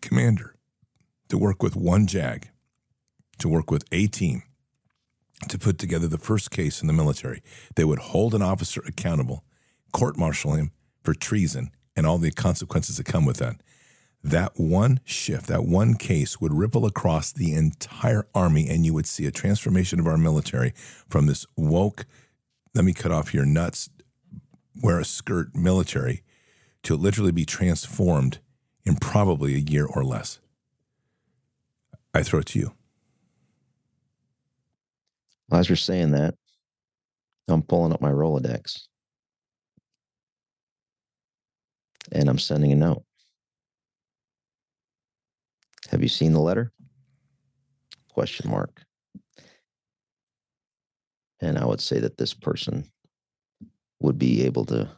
commander 0.01 0.55
to 1.28 1.39
work 1.39 1.62
with 1.62 1.76
one 1.76 2.07
JAG, 2.07 2.49
to 3.39 3.49
work 3.49 3.70
with 3.70 3.85
a 3.93 4.07
team, 4.07 4.43
to 5.49 5.59
put 5.59 5.78
together 5.78 6.07
the 6.07 6.18
first 6.18 6.51
case 6.51 6.80
in 6.80 6.86
the 6.86 6.93
military, 6.93 7.43
they 7.76 7.84
would 7.84 7.99
hold 7.99 8.34
an 8.34 8.43
officer 8.43 8.82
accountable, 8.86 9.45
court 9.93 10.16
martial 10.16 10.55
him 10.55 10.72
for 11.03 11.14
treason, 11.14 11.70
and 11.97 12.07
all 12.07 12.18
the 12.18 12.30
consequences 12.30 12.97
that 12.97 13.05
come 13.05 13.24
with 13.24 13.38
that. 13.38 13.57
That 14.22 14.53
one 14.61 15.01
shift, 15.05 15.47
that 15.47 15.64
one 15.64 15.95
case 15.95 16.41
would 16.41 16.53
ripple 16.53 16.84
across 16.84 17.32
the 17.32 17.55
entire 17.55 18.26
army, 18.34 18.68
and 18.68 18.84
you 18.84 18.93
would 18.93 19.07
see 19.07 19.24
a 19.26 19.30
transformation 19.30 19.99
of 19.99 20.07
our 20.07 20.18
military 20.18 20.72
from 21.09 21.26
this 21.26 21.47
woke, 21.57 22.05
let 22.74 22.84
me 22.84 22.93
cut 22.93 23.12
off 23.12 23.34
your 23.34 23.47
nuts, 23.47 23.88
wear 24.82 25.01
a 25.01 25.05
skirt 25.05 25.55
military 25.55 26.22
to 26.82 26.97
literally 26.97 27.32
be 27.32 27.45
transformed 27.45 28.38
in 28.84 28.97
probably 28.97 29.55
a 29.55 29.59
year 29.59 29.86
or 29.86 30.05
less. 30.05 30.38
I 32.14 32.22
throw 32.22 32.41
it 32.41 32.47
to 32.47 32.59
you. 32.59 32.72
As 35.53 35.68
you're 35.68 35.76
saying 35.76 36.12
that, 36.12 36.34
I'm 37.48 37.62
pulling 37.62 37.92
up 37.92 38.01
my 38.01 38.11
Rolodex 38.11 38.82
and 42.12 42.28
I'm 42.28 42.38
sending 42.38 42.72
a 42.72 42.76
note. 42.76 43.03
Have 45.90 46.03
you 46.03 46.09
seen 46.09 46.32
the 46.32 46.40
letter? 46.40 46.72
Question 48.12 48.51
mark. 48.51 48.82
And 51.40 51.59
I 51.59 51.64
would 51.64 51.80
say 51.80 51.98
that 52.01 52.16
this 52.16 52.34
person 52.34 52.84
would 54.01 54.18
be 54.18 54.44
able 54.44 54.64
to 54.66 54.88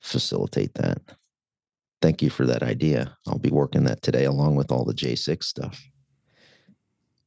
facilitate 0.00 0.74
that. 0.74 1.00
Thank 2.02 2.20
you 2.20 2.30
for 2.30 2.46
that 2.46 2.62
idea. 2.62 3.16
I'll 3.26 3.38
be 3.38 3.50
working 3.50 3.84
that 3.84 4.02
today 4.02 4.24
along 4.24 4.56
with 4.56 4.72
all 4.72 4.84
the 4.84 4.92
J6 4.92 5.44
stuff. 5.44 5.82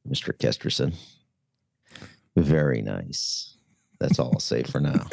Mr. 0.06 0.32
Kesterson. 0.36 0.94
Very 2.36 2.82
nice. 2.82 3.56
That's 3.98 4.18
all 4.18 4.32
I'll 4.34 4.40
say 4.40 4.62
for 4.62 4.80
now. 4.80 5.06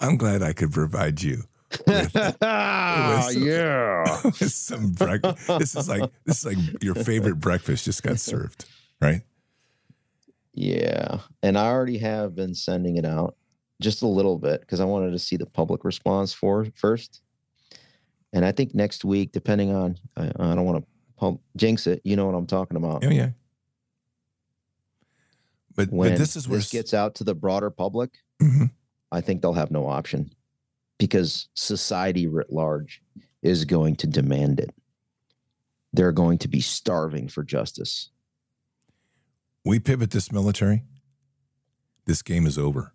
I'm 0.00 0.16
glad 0.16 0.42
I 0.42 0.52
could 0.52 0.72
provide 0.72 1.22
you. 1.22 1.44
With, 1.86 2.14
with 2.14 2.36
some, 2.42 3.42
yeah. 3.42 4.20
with 4.24 4.52
some 4.52 4.92
breakfast. 4.92 5.46
This 5.58 5.76
is 5.76 5.88
like 5.88 6.10
this 6.24 6.44
is 6.44 6.46
like 6.46 6.82
your 6.82 6.96
favorite 6.96 7.38
breakfast 7.38 7.84
just 7.84 8.02
got 8.02 8.18
served, 8.18 8.64
right? 9.00 9.22
Yeah. 10.52 11.20
And 11.42 11.56
I 11.56 11.68
already 11.68 11.98
have 11.98 12.34
been 12.34 12.54
sending 12.54 12.96
it 12.96 13.04
out 13.04 13.36
just 13.80 14.02
a 14.02 14.06
little 14.06 14.38
bit 14.38 14.60
because 14.60 14.80
I 14.80 14.84
wanted 14.84 15.12
to 15.12 15.18
see 15.18 15.36
the 15.36 15.46
public 15.46 15.84
response 15.84 16.32
for 16.32 16.66
first. 16.74 17.22
And 18.32 18.44
I 18.44 18.52
think 18.52 18.74
next 18.74 19.04
week, 19.04 19.32
depending 19.32 19.74
on, 19.74 19.98
I, 20.16 20.26
I 20.38 20.54
don't 20.54 20.64
want 20.64 20.82
to 20.82 20.90
pump, 21.16 21.40
jinx 21.56 21.86
it. 21.86 22.00
You 22.04 22.16
know 22.16 22.26
what 22.26 22.34
I'm 22.34 22.46
talking 22.46 22.76
about. 22.76 23.04
Oh 23.04 23.10
yeah. 23.10 23.30
But, 25.86 25.92
When 25.94 26.10
but 26.10 26.18
this 26.18 26.36
is 26.36 26.46
where 26.48 26.58
this 26.58 26.70
gets 26.70 26.92
out 26.92 27.14
to 27.16 27.24
the 27.24 27.34
broader 27.34 27.70
public, 27.70 28.18
Mhm. 28.42 28.70
I 29.10 29.20
think 29.22 29.40
they'll 29.40 29.54
have 29.54 29.70
no 29.70 29.86
option 29.86 30.30
because 30.98 31.48
society 31.54 32.26
writ 32.26 32.52
large 32.52 33.02
is 33.42 33.64
going 33.64 33.96
to 33.96 34.06
demand 34.06 34.60
it. 34.60 34.74
They're 35.94 36.12
going 36.12 36.38
to 36.38 36.48
be 36.48 36.60
starving 36.60 37.28
for 37.28 37.42
justice. 37.42 38.10
we 39.64 39.78
pivot 39.78 40.10
this 40.10 40.32
military, 40.32 40.84
this 42.06 42.22
game 42.22 42.46
is 42.46 42.56
over. 42.56 42.92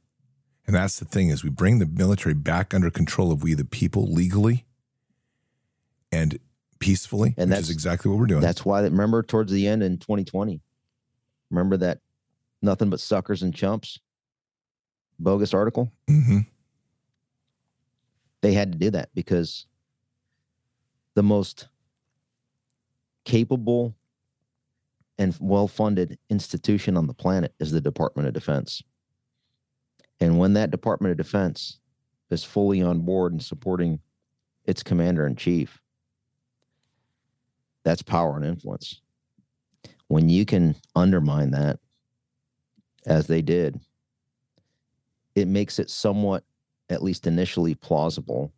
And 0.65 0.75
that's 0.75 0.97
the 0.97 1.05
thing 1.05 1.29
is 1.29 1.43
we 1.43 1.49
bring 1.51 1.77
the 1.77 1.85
military 1.85 2.33
back 2.33 2.73
under 2.73 2.89
control 2.89 3.31
of 3.31 3.43
we 3.43 3.53
the 3.53 3.65
people 3.65 4.11
legally 4.11 4.65
and 6.11 6.39
peacefully, 6.79 7.35
And 7.37 7.49
which 7.49 7.57
that's- 7.57 7.63
is 7.65 7.69
exactly 7.69 8.09
what 8.09 8.19
we're 8.19 8.25
doing. 8.25 8.41
That's 8.41 8.65
why, 8.65 8.81
remember, 8.81 9.21
towards 9.21 9.51
the 9.51 9.67
end 9.67 9.83
in 9.83 9.97
2020, 9.99 10.59
remember 11.51 11.77
that 11.77 12.01
nothing 12.65 12.89
but 12.89 12.99
suckers 12.99 13.43
and 13.43 13.53
chumps 13.53 13.99
bogus 15.19 15.53
article? 15.53 15.91
hmm 16.07 16.39
They 18.41 18.53
had 18.53 18.71
to 18.73 18.77
do 18.77 18.89
that 18.91 19.09
because 19.15 19.65
the 21.15 21.23
most 21.23 21.67
capable 23.23 23.95
and 25.17 25.35
well 25.39 25.67
funded 25.67 26.19
institution 26.29 26.97
on 26.97 27.07
the 27.07 27.13
planet 27.13 27.53
is 27.59 27.71
the 27.71 27.81
Department 27.81 28.27
of 28.27 28.33
Defense. 28.33 28.83
And 30.19 30.37
when 30.37 30.53
that 30.53 30.71
Department 30.71 31.11
of 31.11 31.17
Defense 31.17 31.79
is 32.29 32.43
fully 32.43 32.81
on 32.81 33.01
board 33.01 33.31
and 33.31 33.43
supporting 33.43 33.99
its 34.65 34.83
commander 34.83 35.25
in 35.25 35.35
chief, 35.35 35.81
that's 37.83 38.01
power 38.01 38.35
and 38.35 38.45
influence. 38.45 39.01
When 40.07 40.29
you 40.29 40.45
can 40.45 40.75
undermine 40.95 41.51
that, 41.51 41.79
as 43.05 43.27
they 43.27 43.41
did, 43.41 43.79
it 45.35 45.47
makes 45.47 45.79
it 45.79 45.89
somewhat, 45.89 46.43
at 46.89 47.03
least 47.03 47.27
initially, 47.27 47.75
plausible 47.75 48.53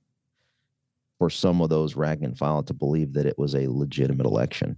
for 1.18 1.30
some 1.30 1.62
of 1.62 1.70
those 1.70 1.96
rank 1.96 2.22
and 2.22 2.38
file 2.38 2.64
to 2.64 2.74
believe 2.74 3.14
that 3.14 3.26
it 3.26 3.38
was 3.38 3.56
a 3.56 3.68
legitimate 3.68 4.26
election. 4.26 4.78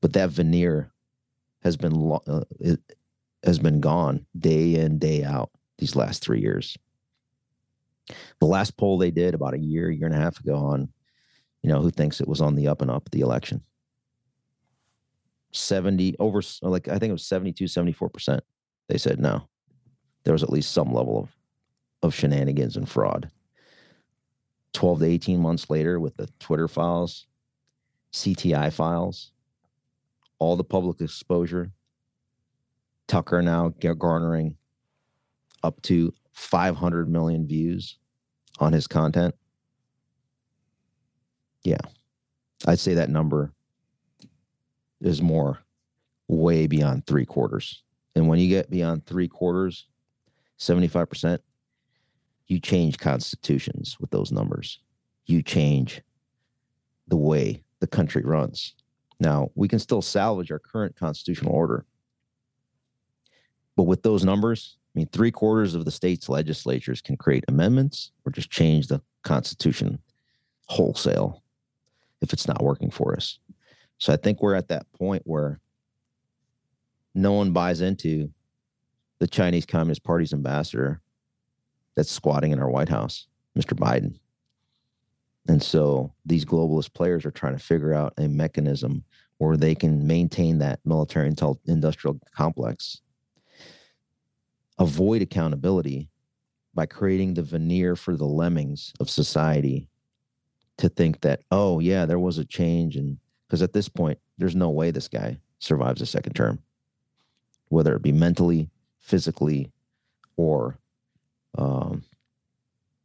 But 0.00 0.14
that 0.14 0.30
veneer 0.30 0.90
has 1.62 1.76
been 1.76 1.94
lo- 1.94 2.22
uh, 2.26 2.44
has 3.44 3.58
been 3.58 3.80
gone 3.80 4.26
day 4.38 4.76
in 4.76 4.98
day 4.98 5.24
out 5.24 5.50
these 5.78 5.96
last 5.96 6.22
three 6.22 6.40
years. 6.40 6.76
The 8.40 8.46
last 8.46 8.76
poll 8.76 8.98
they 8.98 9.10
did 9.10 9.34
about 9.34 9.54
a 9.54 9.58
year, 9.58 9.90
year 9.90 10.06
and 10.06 10.14
a 10.14 10.18
half 10.18 10.40
ago 10.40 10.56
on, 10.56 10.88
you 11.62 11.68
know, 11.68 11.80
who 11.80 11.90
thinks 11.90 12.20
it 12.20 12.28
was 12.28 12.40
on 12.40 12.56
the 12.56 12.68
up 12.68 12.82
and 12.82 12.90
up 12.90 13.10
the 13.10 13.20
election. 13.20 13.62
70 15.52 16.16
over 16.18 16.42
like 16.62 16.88
I 16.88 16.98
think 16.98 17.10
it 17.10 17.12
was 17.12 17.26
72, 17.26 17.64
74%. 17.64 18.40
They 18.88 18.98
said 18.98 19.20
no. 19.20 19.48
There 20.24 20.32
was 20.32 20.42
at 20.42 20.50
least 20.50 20.72
some 20.72 20.92
level 20.92 21.18
of 21.18 21.36
of 22.02 22.14
shenanigans 22.14 22.76
and 22.76 22.88
fraud. 22.88 23.30
12 24.72 25.00
to 25.00 25.06
18 25.06 25.40
months 25.40 25.70
later 25.70 26.00
with 26.00 26.16
the 26.16 26.28
Twitter 26.40 26.66
files, 26.66 27.26
CTI 28.12 28.72
files, 28.72 29.32
all 30.38 30.56
the 30.56 30.64
public 30.64 31.00
exposure, 31.00 31.70
Tucker 33.06 33.42
now 33.42 33.68
garnering 33.68 34.56
up 35.62 35.80
to 35.82 36.12
500 36.32 37.08
million 37.08 37.46
views 37.46 37.98
on 38.58 38.72
his 38.72 38.86
content. 38.86 39.34
Yeah. 41.62 41.80
I'd 42.66 42.78
say 42.78 42.94
that 42.94 43.10
number 43.10 43.52
is 45.02 45.22
more 45.22 45.58
way 46.28 46.66
beyond 46.66 47.06
three 47.06 47.26
quarters. 47.26 47.82
And 48.14 48.28
when 48.28 48.38
you 48.38 48.48
get 48.48 48.70
beyond 48.70 49.06
three 49.06 49.28
quarters, 49.28 49.86
75%, 50.58 51.38
you 52.46 52.60
change 52.60 52.98
constitutions 52.98 53.96
with 54.00 54.10
those 54.10 54.32
numbers. 54.32 54.78
You 55.26 55.42
change 55.42 56.02
the 57.08 57.16
way 57.16 57.62
the 57.80 57.86
country 57.86 58.22
runs. 58.22 58.74
Now, 59.18 59.50
we 59.54 59.68
can 59.68 59.78
still 59.78 60.02
salvage 60.02 60.50
our 60.50 60.58
current 60.58 60.96
constitutional 60.96 61.52
order. 61.52 61.84
But 63.76 63.84
with 63.84 64.02
those 64.02 64.24
numbers, 64.24 64.76
I 64.94 64.98
mean, 64.98 65.08
three 65.08 65.30
quarters 65.30 65.74
of 65.74 65.84
the 65.84 65.90
state's 65.90 66.28
legislatures 66.28 67.00
can 67.00 67.16
create 67.16 67.44
amendments 67.48 68.12
or 68.24 68.32
just 68.32 68.50
change 68.50 68.88
the 68.88 69.00
Constitution 69.22 69.98
wholesale 70.66 71.42
if 72.20 72.32
it's 72.32 72.46
not 72.46 72.62
working 72.62 72.90
for 72.90 73.16
us. 73.16 73.38
So 74.02 74.12
I 74.12 74.16
think 74.16 74.42
we're 74.42 74.56
at 74.56 74.66
that 74.66 74.90
point 74.94 75.22
where 75.26 75.60
no 77.14 77.34
one 77.34 77.52
buys 77.52 77.82
into 77.82 78.32
the 79.20 79.28
Chinese 79.28 79.64
Communist 79.64 80.02
Party's 80.02 80.32
ambassador 80.32 81.00
that's 81.94 82.10
squatting 82.10 82.50
in 82.50 82.58
our 82.58 82.68
White 82.68 82.88
House, 82.88 83.28
Mr. 83.56 83.78
Biden. 83.78 84.18
And 85.46 85.62
so 85.62 86.12
these 86.26 86.44
globalist 86.44 86.92
players 86.94 87.24
are 87.24 87.30
trying 87.30 87.56
to 87.56 87.62
figure 87.62 87.94
out 87.94 88.12
a 88.18 88.26
mechanism 88.26 89.04
where 89.38 89.56
they 89.56 89.72
can 89.72 90.04
maintain 90.04 90.58
that 90.58 90.80
military 90.84 91.32
industrial 91.68 92.18
complex, 92.34 93.02
avoid 94.80 95.22
accountability 95.22 96.08
by 96.74 96.86
creating 96.86 97.34
the 97.34 97.42
veneer 97.42 97.94
for 97.94 98.16
the 98.16 98.26
lemmings 98.26 98.94
of 98.98 99.08
society 99.08 99.88
to 100.78 100.88
think 100.88 101.20
that, 101.20 101.42
oh, 101.52 101.78
yeah, 101.78 102.04
there 102.04 102.18
was 102.18 102.38
a 102.38 102.44
change. 102.44 102.96
And 102.96 103.18
because 103.52 103.60
at 103.60 103.74
this 103.74 103.86
point, 103.90 104.18
there's 104.38 104.56
no 104.56 104.70
way 104.70 104.90
this 104.90 105.08
guy 105.08 105.36
survives 105.58 106.00
a 106.00 106.06
second 106.06 106.32
term, 106.32 106.58
whether 107.68 107.94
it 107.94 108.00
be 108.00 108.10
mentally, 108.10 108.70
physically, 108.98 109.70
or 110.38 110.78
um, 111.58 112.02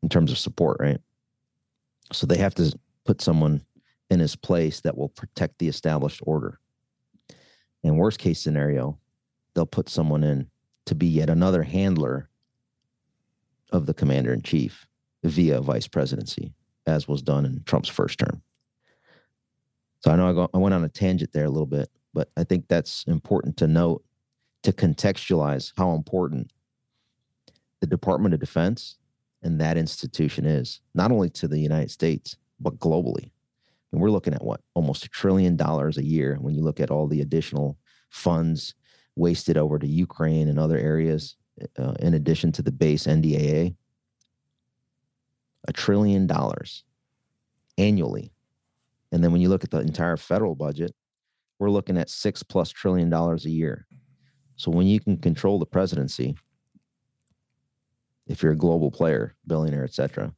in 0.01 0.07
terms 0.07 0.31
of 0.31 0.37
support, 0.37 0.77
right? 0.79 1.01
So 2.13 2.25
they 2.25 2.37
have 2.37 2.55
to 2.55 2.73
put 3.03 3.21
someone 3.21 3.61
in 4.09 4.21
his 4.21 4.37
place 4.37 4.79
that 4.81 4.97
will 4.97 5.09
protect 5.09 5.59
the 5.59 5.67
established 5.67 6.21
order. 6.25 6.61
In 7.83 7.97
worst 7.97 8.17
case 8.17 8.39
scenario, 8.39 8.97
they'll 9.53 9.65
put 9.65 9.89
someone 9.89 10.23
in 10.23 10.49
to 10.85 10.95
be 10.95 11.07
yet 11.07 11.29
another 11.29 11.63
handler 11.63 12.29
of 13.73 13.85
the 13.85 13.93
commander 13.93 14.31
in 14.31 14.43
chief 14.43 14.87
via 15.25 15.59
vice 15.59 15.89
presidency, 15.89 16.53
as 16.85 17.05
was 17.05 17.21
done 17.21 17.45
in 17.45 17.63
Trump's 17.65 17.89
first 17.89 18.17
term. 18.17 18.41
So 19.99 20.11
I 20.11 20.15
know 20.15 20.29
I, 20.29 20.33
go, 20.33 20.49
I 20.53 20.57
went 20.57 20.75
on 20.75 20.83
a 20.83 20.89
tangent 20.89 21.33
there 21.33 21.45
a 21.45 21.49
little 21.49 21.67
bit, 21.67 21.89
but 22.13 22.29
I 22.37 22.43
think 22.43 22.67
that's 22.67 23.03
important 23.05 23.57
to 23.57 23.67
note 23.67 24.03
to 24.63 24.71
contextualize 24.71 25.71
how 25.77 25.93
important 25.93 26.51
the 27.79 27.87
Department 27.87 28.33
of 28.33 28.39
Defense 28.39 28.97
and 29.43 29.59
that 29.61 29.77
institution 29.77 30.45
is, 30.45 30.81
not 30.93 31.11
only 31.11 31.29
to 31.31 31.47
the 31.47 31.59
United 31.59 31.91
States, 31.91 32.35
but 32.59 32.79
globally. 32.79 33.31
And 33.91 34.01
we're 34.01 34.11
looking 34.11 34.33
at 34.33 34.43
what? 34.43 34.61
Almost 34.73 35.05
a 35.05 35.09
trillion 35.09 35.55
dollars 35.55 35.97
a 35.97 36.03
year 36.03 36.37
when 36.41 36.53
you 36.53 36.61
look 36.61 36.79
at 36.79 36.91
all 36.91 37.07
the 37.07 37.21
additional 37.21 37.77
funds 38.09 38.73
wasted 39.15 39.57
over 39.57 39.79
to 39.79 39.87
Ukraine 39.87 40.47
and 40.47 40.59
other 40.59 40.77
areas, 40.77 41.35
uh, 41.77 41.93
in 41.99 42.13
addition 42.13 42.51
to 42.53 42.61
the 42.61 42.71
base 42.71 43.07
NDAA. 43.07 43.75
A 45.67 45.73
trillion 45.73 46.27
dollars 46.27 46.83
annually. 47.77 48.31
And 49.11 49.23
then 49.23 49.31
when 49.31 49.41
you 49.41 49.49
look 49.49 49.63
at 49.63 49.71
the 49.71 49.79
entire 49.79 50.17
federal 50.17 50.55
budget, 50.55 50.93
we're 51.59 51.69
looking 51.69 51.97
at 51.97 52.09
six 52.09 52.43
plus 52.43 52.69
trillion 52.69 53.09
dollars 53.09 53.45
a 53.45 53.49
year. 53.49 53.87
So 54.55 54.71
when 54.71 54.87
you 54.87 54.99
can 54.99 55.17
control 55.17 55.59
the 55.59 55.65
presidency, 55.65 56.35
if 58.27 58.43
you're 58.43 58.51
a 58.51 58.57
global 58.57 58.91
player, 58.91 59.35
billionaire, 59.45 59.83
etc., 59.83 60.33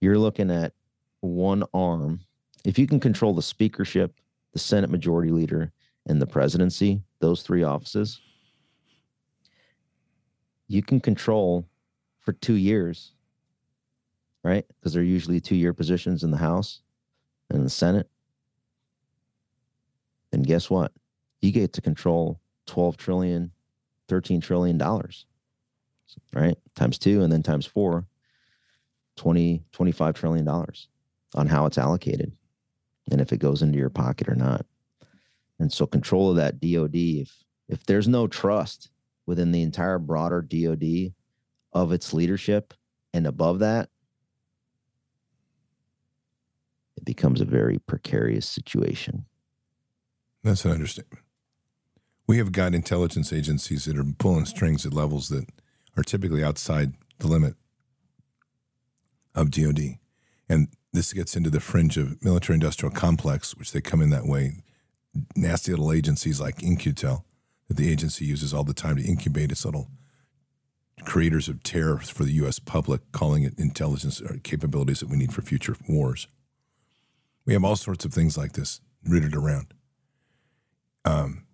you're 0.00 0.18
looking 0.18 0.50
at 0.50 0.72
one 1.20 1.64
arm. 1.74 2.20
If 2.64 2.78
you 2.78 2.86
can 2.86 3.00
control 3.00 3.34
the 3.34 3.42
speakership, 3.42 4.14
the 4.52 4.58
Senate 4.58 4.90
majority 4.90 5.30
leader, 5.30 5.72
and 6.06 6.22
the 6.22 6.26
presidency, 6.26 7.02
those 7.20 7.42
three 7.42 7.62
offices, 7.62 8.20
you 10.68 10.82
can 10.82 11.00
control 11.00 11.68
for 12.20 12.32
two 12.32 12.54
years, 12.54 13.12
right? 14.42 14.64
Because 14.68 14.92
they're 14.92 15.02
usually 15.02 15.40
two 15.40 15.56
year 15.56 15.72
positions 15.72 16.24
in 16.24 16.30
the 16.30 16.36
House 16.36 16.80
and 17.50 17.64
the 17.64 17.70
Senate. 17.70 18.08
And 20.32 20.46
guess 20.46 20.68
what? 20.68 20.92
You 21.40 21.52
get 21.52 21.72
to 21.74 21.80
control 21.80 22.40
12 22.66 22.96
trillion, 22.96 23.52
13 24.08 24.40
trillion 24.40 24.78
dollars 24.78 25.26
right? 26.34 26.56
Times 26.74 26.98
two 26.98 27.22
and 27.22 27.32
then 27.32 27.42
times 27.42 27.66
four, 27.66 28.06
20, 29.16 29.64
25 29.72 30.14
trillion 30.14 30.44
dollars 30.44 30.88
on 31.34 31.46
how 31.46 31.66
it's 31.66 31.78
allocated 31.78 32.32
and 33.10 33.20
if 33.20 33.32
it 33.32 33.38
goes 33.38 33.62
into 33.62 33.78
your 33.78 33.90
pocket 33.90 34.28
or 34.28 34.34
not. 34.34 34.66
And 35.58 35.72
so 35.72 35.86
control 35.86 36.30
of 36.30 36.36
that 36.36 36.60
DOD, 36.60 36.94
if 36.94 37.44
if 37.68 37.84
there's 37.84 38.06
no 38.06 38.26
trust 38.28 38.90
within 39.26 39.50
the 39.50 39.62
entire 39.62 39.98
broader 39.98 40.40
DOD 40.40 41.12
of 41.72 41.92
its 41.92 42.12
leadership 42.12 42.74
and 43.12 43.26
above 43.26 43.58
that, 43.60 43.88
it 46.96 47.04
becomes 47.04 47.40
a 47.40 47.44
very 47.44 47.78
precarious 47.78 48.48
situation. 48.48 49.26
That's 50.42 50.64
an 50.64 50.72
understatement. 50.72 51.22
We 52.26 52.38
have 52.38 52.52
got 52.52 52.74
intelligence 52.74 53.32
agencies 53.32 53.84
that 53.84 53.98
are 53.98 54.04
pulling 54.18 54.46
strings 54.46 54.84
at 54.84 54.92
levels 54.92 55.28
that 55.28 55.46
are 55.96 56.02
typically 56.02 56.42
outside 56.42 56.94
the 57.18 57.28
limit 57.28 57.54
of 59.34 59.50
DoD. 59.50 59.98
And 60.48 60.68
this 60.92 61.12
gets 61.12 61.36
into 61.36 61.50
the 61.50 61.60
fringe 61.60 61.96
of 61.96 62.22
military 62.24 62.54
industrial 62.54 62.92
complex, 62.92 63.56
which 63.56 63.72
they 63.72 63.80
come 63.80 64.00
in 64.00 64.10
that 64.10 64.26
way. 64.26 64.62
Nasty 65.34 65.72
little 65.72 65.92
agencies 65.92 66.40
like 66.40 66.62
In-Q-Tel 66.62 67.24
that 67.68 67.76
the 67.76 67.90
agency 67.90 68.24
uses 68.24 68.54
all 68.54 68.64
the 68.64 68.74
time 68.74 68.96
to 68.96 69.04
incubate 69.04 69.50
its 69.52 69.64
little 69.64 69.88
creators 71.04 71.48
of 71.48 71.62
terror 71.62 71.98
for 71.98 72.24
the 72.24 72.32
U.S. 72.32 72.58
public, 72.58 73.00
calling 73.12 73.42
it 73.42 73.58
intelligence 73.58 74.22
capabilities 74.42 75.00
that 75.00 75.08
we 75.08 75.16
need 75.16 75.32
for 75.32 75.42
future 75.42 75.76
wars. 75.88 76.28
We 77.46 77.52
have 77.52 77.64
all 77.64 77.76
sorts 77.76 78.04
of 78.04 78.12
things 78.12 78.36
like 78.36 78.52
this 78.52 78.80
rooted 79.04 79.34
around. 79.34 79.72
Um, 81.04 81.44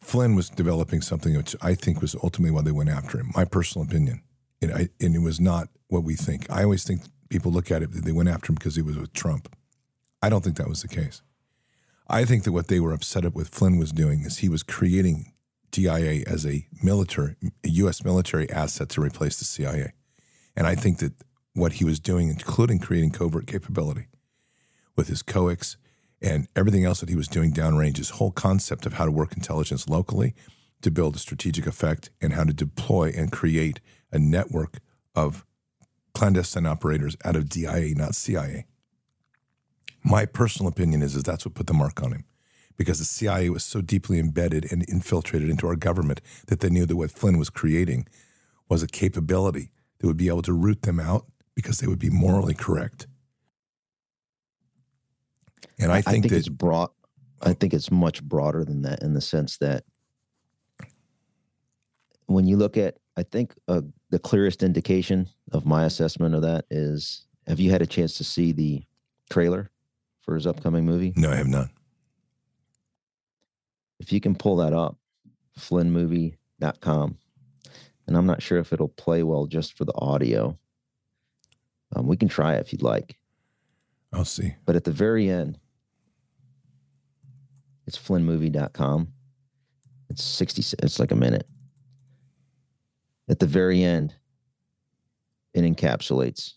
Flynn 0.00 0.34
was 0.34 0.50
developing 0.50 1.00
something 1.00 1.36
which 1.36 1.56
I 1.62 1.74
think 1.74 2.00
was 2.00 2.14
ultimately 2.22 2.50
why 2.50 2.62
they 2.62 2.70
went 2.70 2.90
after 2.90 3.18
him. 3.18 3.32
My 3.34 3.44
personal 3.44 3.86
opinion, 3.86 4.22
and, 4.60 4.72
I, 4.72 4.88
and 5.00 5.14
it 5.14 5.22
was 5.22 5.40
not 5.40 5.68
what 5.88 6.04
we 6.04 6.14
think. 6.14 6.50
I 6.50 6.62
always 6.62 6.84
think 6.84 7.02
people 7.30 7.50
look 7.50 7.70
at 7.70 7.82
it 7.82 7.92
that 7.92 8.04
they 8.04 8.12
went 8.12 8.28
after 8.28 8.52
him 8.52 8.56
because 8.56 8.76
he 8.76 8.82
was 8.82 8.98
with 8.98 9.12
Trump. 9.14 9.54
I 10.22 10.28
don't 10.28 10.44
think 10.44 10.56
that 10.58 10.68
was 10.68 10.82
the 10.82 10.88
case. 10.88 11.22
I 12.08 12.24
think 12.24 12.44
that 12.44 12.52
what 12.52 12.68
they 12.68 12.80
were 12.80 12.92
upset 12.92 13.32
with 13.34 13.48
Flynn 13.48 13.78
was 13.78 13.92
doing 13.92 14.20
is 14.20 14.38
he 14.38 14.48
was 14.48 14.62
creating 14.62 15.32
DIA 15.70 16.24
as 16.26 16.46
a 16.46 16.66
military, 16.82 17.36
a 17.64 17.68
U.S. 17.68 18.04
military 18.04 18.50
asset 18.50 18.88
to 18.90 19.00
replace 19.00 19.38
the 19.38 19.44
CIA. 19.44 19.92
And 20.56 20.66
I 20.66 20.74
think 20.74 20.98
that 20.98 21.12
what 21.52 21.74
he 21.74 21.84
was 21.84 22.00
doing, 22.00 22.28
including 22.28 22.78
creating 22.78 23.10
covert 23.10 23.46
capability 23.46 24.06
with 24.98 25.08
his 25.08 25.22
COICs 25.22 25.76
and 26.20 26.48
everything 26.56 26.84
else 26.84 26.98
that 26.98 27.08
he 27.08 27.14
was 27.14 27.28
doing 27.28 27.52
downrange, 27.52 27.98
his 27.98 28.10
whole 28.10 28.32
concept 28.32 28.84
of 28.84 28.94
how 28.94 29.04
to 29.04 29.12
work 29.12 29.32
intelligence 29.32 29.88
locally 29.88 30.34
to 30.82 30.90
build 30.90 31.14
a 31.14 31.20
strategic 31.20 31.68
effect 31.68 32.10
and 32.20 32.32
how 32.32 32.42
to 32.42 32.52
deploy 32.52 33.12
and 33.16 33.30
create 33.30 33.80
a 34.10 34.18
network 34.18 34.80
of 35.14 35.46
clandestine 36.14 36.66
operators 36.66 37.16
out 37.24 37.36
of 37.36 37.48
DIA, 37.48 37.94
not 37.94 38.16
CIA. 38.16 38.66
My 40.02 40.26
personal 40.26 40.68
opinion 40.68 41.00
is, 41.00 41.14
is 41.14 41.22
that's 41.22 41.46
what 41.46 41.54
put 41.54 41.68
the 41.68 41.74
mark 41.74 42.02
on 42.02 42.10
him 42.10 42.24
because 42.76 42.98
the 42.98 43.04
CIA 43.04 43.50
was 43.50 43.64
so 43.64 43.80
deeply 43.80 44.18
embedded 44.18 44.70
and 44.72 44.88
infiltrated 44.88 45.48
into 45.48 45.68
our 45.68 45.76
government 45.76 46.20
that 46.48 46.58
they 46.58 46.70
knew 46.70 46.86
that 46.86 46.96
what 46.96 47.12
Flynn 47.12 47.38
was 47.38 47.50
creating 47.50 48.08
was 48.68 48.82
a 48.82 48.88
capability 48.88 49.70
that 49.98 50.08
would 50.08 50.16
be 50.16 50.28
able 50.28 50.42
to 50.42 50.52
root 50.52 50.82
them 50.82 50.98
out 50.98 51.26
because 51.54 51.78
they 51.78 51.86
would 51.86 51.98
be 52.00 52.10
morally 52.10 52.54
correct 52.54 53.06
and 55.78 55.92
I 55.92 55.96
think, 55.96 56.08
I 56.08 56.12
think 56.12 56.28
that, 56.28 56.36
it's 56.36 56.48
broad. 56.48 56.90
I 57.40 57.52
think 57.52 57.74
it's 57.74 57.90
much 57.90 58.22
broader 58.22 58.64
than 58.64 58.82
that 58.82 59.02
in 59.02 59.14
the 59.14 59.20
sense 59.20 59.58
that 59.58 59.84
when 62.26 62.46
you 62.46 62.56
look 62.56 62.76
at, 62.76 62.98
I 63.16 63.22
think 63.22 63.54
uh, 63.68 63.82
the 64.10 64.18
clearest 64.18 64.62
indication 64.62 65.28
of 65.52 65.66
my 65.66 65.84
assessment 65.84 66.34
of 66.34 66.42
that 66.42 66.64
is: 66.70 67.26
Have 67.46 67.60
you 67.60 67.70
had 67.70 67.82
a 67.82 67.86
chance 67.86 68.14
to 68.18 68.24
see 68.24 68.52
the 68.52 68.82
trailer 69.30 69.70
for 70.22 70.34
his 70.34 70.46
upcoming 70.46 70.84
movie? 70.84 71.12
No, 71.16 71.30
I 71.30 71.36
have 71.36 71.48
not. 71.48 71.68
If 73.98 74.12
you 74.12 74.20
can 74.20 74.34
pull 74.34 74.56
that 74.56 74.72
up, 74.72 74.96
flynnmovie.com. 75.58 77.18
And 78.06 78.16
I'm 78.16 78.26
not 78.26 78.40
sure 78.40 78.58
if 78.58 78.72
it'll 78.72 78.88
play 78.88 79.22
well 79.22 79.46
just 79.46 79.76
for 79.76 79.84
the 79.84 79.94
audio. 79.96 80.58
Um, 81.94 82.06
we 82.06 82.16
can 82.16 82.28
try 82.28 82.54
it 82.54 82.60
if 82.60 82.72
you'd 82.72 82.82
like. 82.82 83.18
I'll 84.12 84.24
see. 84.24 84.54
But 84.64 84.76
at 84.76 84.84
the 84.84 84.90
very 84.90 85.28
end, 85.28 85.58
it's 87.86 87.98
flynnmovie.com. 87.98 89.08
It's 90.10 90.22
60, 90.24 90.76
it's 90.82 90.98
like 90.98 91.12
a 91.12 91.16
minute. 91.16 91.46
At 93.28 93.38
the 93.38 93.46
very 93.46 93.82
end, 93.82 94.14
it 95.54 95.60
encapsulates 95.62 96.54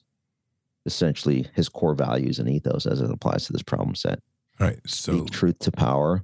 essentially 0.86 1.47
his 1.54 1.68
core 1.70 1.93
values 1.93 2.39
and 2.39 2.49
ethos 2.49 2.86
as 2.86 3.02
it 3.02 3.12
applies 3.12 3.45
to 3.45 3.54
this 3.54 3.62
problem 3.62 3.95
set. 3.95 4.20
All 4.60 4.68
right. 4.68 4.80
So 4.88 5.18
Speak 5.20 5.32
truth 5.32 5.60
to 5.60 5.72
power 5.72 6.24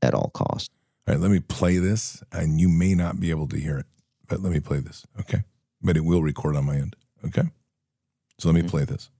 at 0.00 0.14
all 0.14 0.30
cost. 0.34 0.70
All 1.06 1.14
right, 1.14 1.20
let 1.20 1.30
me 1.30 1.40
play 1.40 1.78
this, 1.78 2.22
and 2.32 2.60
you 2.60 2.68
may 2.68 2.94
not 2.94 3.18
be 3.18 3.30
able 3.30 3.48
to 3.48 3.58
hear 3.58 3.76
it, 3.78 3.86
but 4.28 4.40
let 4.40 4.52
me 4.52 4.60
play 4.60 4.78
this, 4.78 5.04
okay? 5.18 5.42
But 5.80 5.96
it 5.96 6.04
will 6.04 6.22
record 6.22 6.54
on 6.56 6.64
my 6.64 6.76
end, 6.76 6.94
okay? 7.24 7.42
So 8.38 8.48
let 8.48 8.54
me 8.54 8.62
Mhm. 8.62 8.70
play 8.70 8.84
this. 8.84 9.10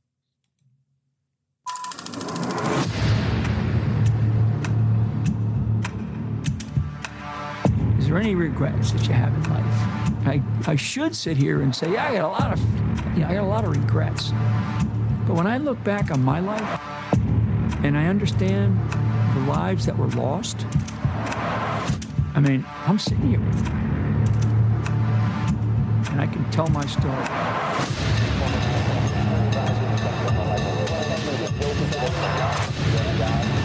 There 8.13 8.21
any 8.21 8.35
regrets 8.35 8.91
that 8.91 9.09
you 9.09 9.15
have 9.15 9.33
in 9.33 9.43
life? 9.51 10.27
I, 10.27 10.43
I 10.67 10.77
should 10.77 11.17
sit 11.17 11.39
here 11.39 11.63
and 11.63 11.75
say, 11.75 11.91
yeah, 11.93 12.11
I 12.11 12.13
got 12.13 12.25
a 12.25 12.29
lot 12.29 12.53
of, 12.53 12.61
you 13.17 13.23
know, 13.23 13.29
I 13.29 13.35
got 13.35 13.45
a 13.45 13.47
lot 13.47 13.65
of 13.65 13.71
regrets. 13.71 14.33
But 15.27 15.35
when 15.35 15.47
I 15.47 15.57
look 15.57 15.83
back 15.83 16.11
on 16.11 16.23
my 16.23 16.39
life 16.41 16.81
and 17.83 17.97
I 17.97 18.09
understand 18.09 18.79
the 19.35 19.41
lives 19.51 19.87
that 19.87 19.97
were 19.97 20.09
lost, 20.09 20.67
I 22.35 22.41
mean, 22.41 22.67
I'm 22.87 22.99
sitting 22.99 23.31
here 23.31 23.41
with. 23.41 23.67
And 26.11 26.21
I 26.21 26.27
can 26.27 26.45
tell 26.51 26.67
my 26.69 26.85
story. 26.85 27.17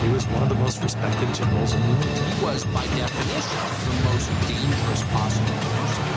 He 0.07 0.13
was 0.13 0.23
one 0.27 0.41
of 0.41 0.47
the 0.47 0.55
most 0.55 0.81
respected 0.81 1.35
generals 1.35 1.73
in 1.73 1.81
the 1.81 1.87
Navy. 1.87 2.31
He 2.31 2.39
was, 2.41 2.63
by 2.71 2.87
definition, 2.95 3.59
the 3.83 3.95
most 4.07 4.31
dangerous 4.47 5.03
possible 5.11 5.59
person 5.67 6.07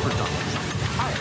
for 0.00 0.08
Donald 0.08 0.40
Trump. 0.56 0.72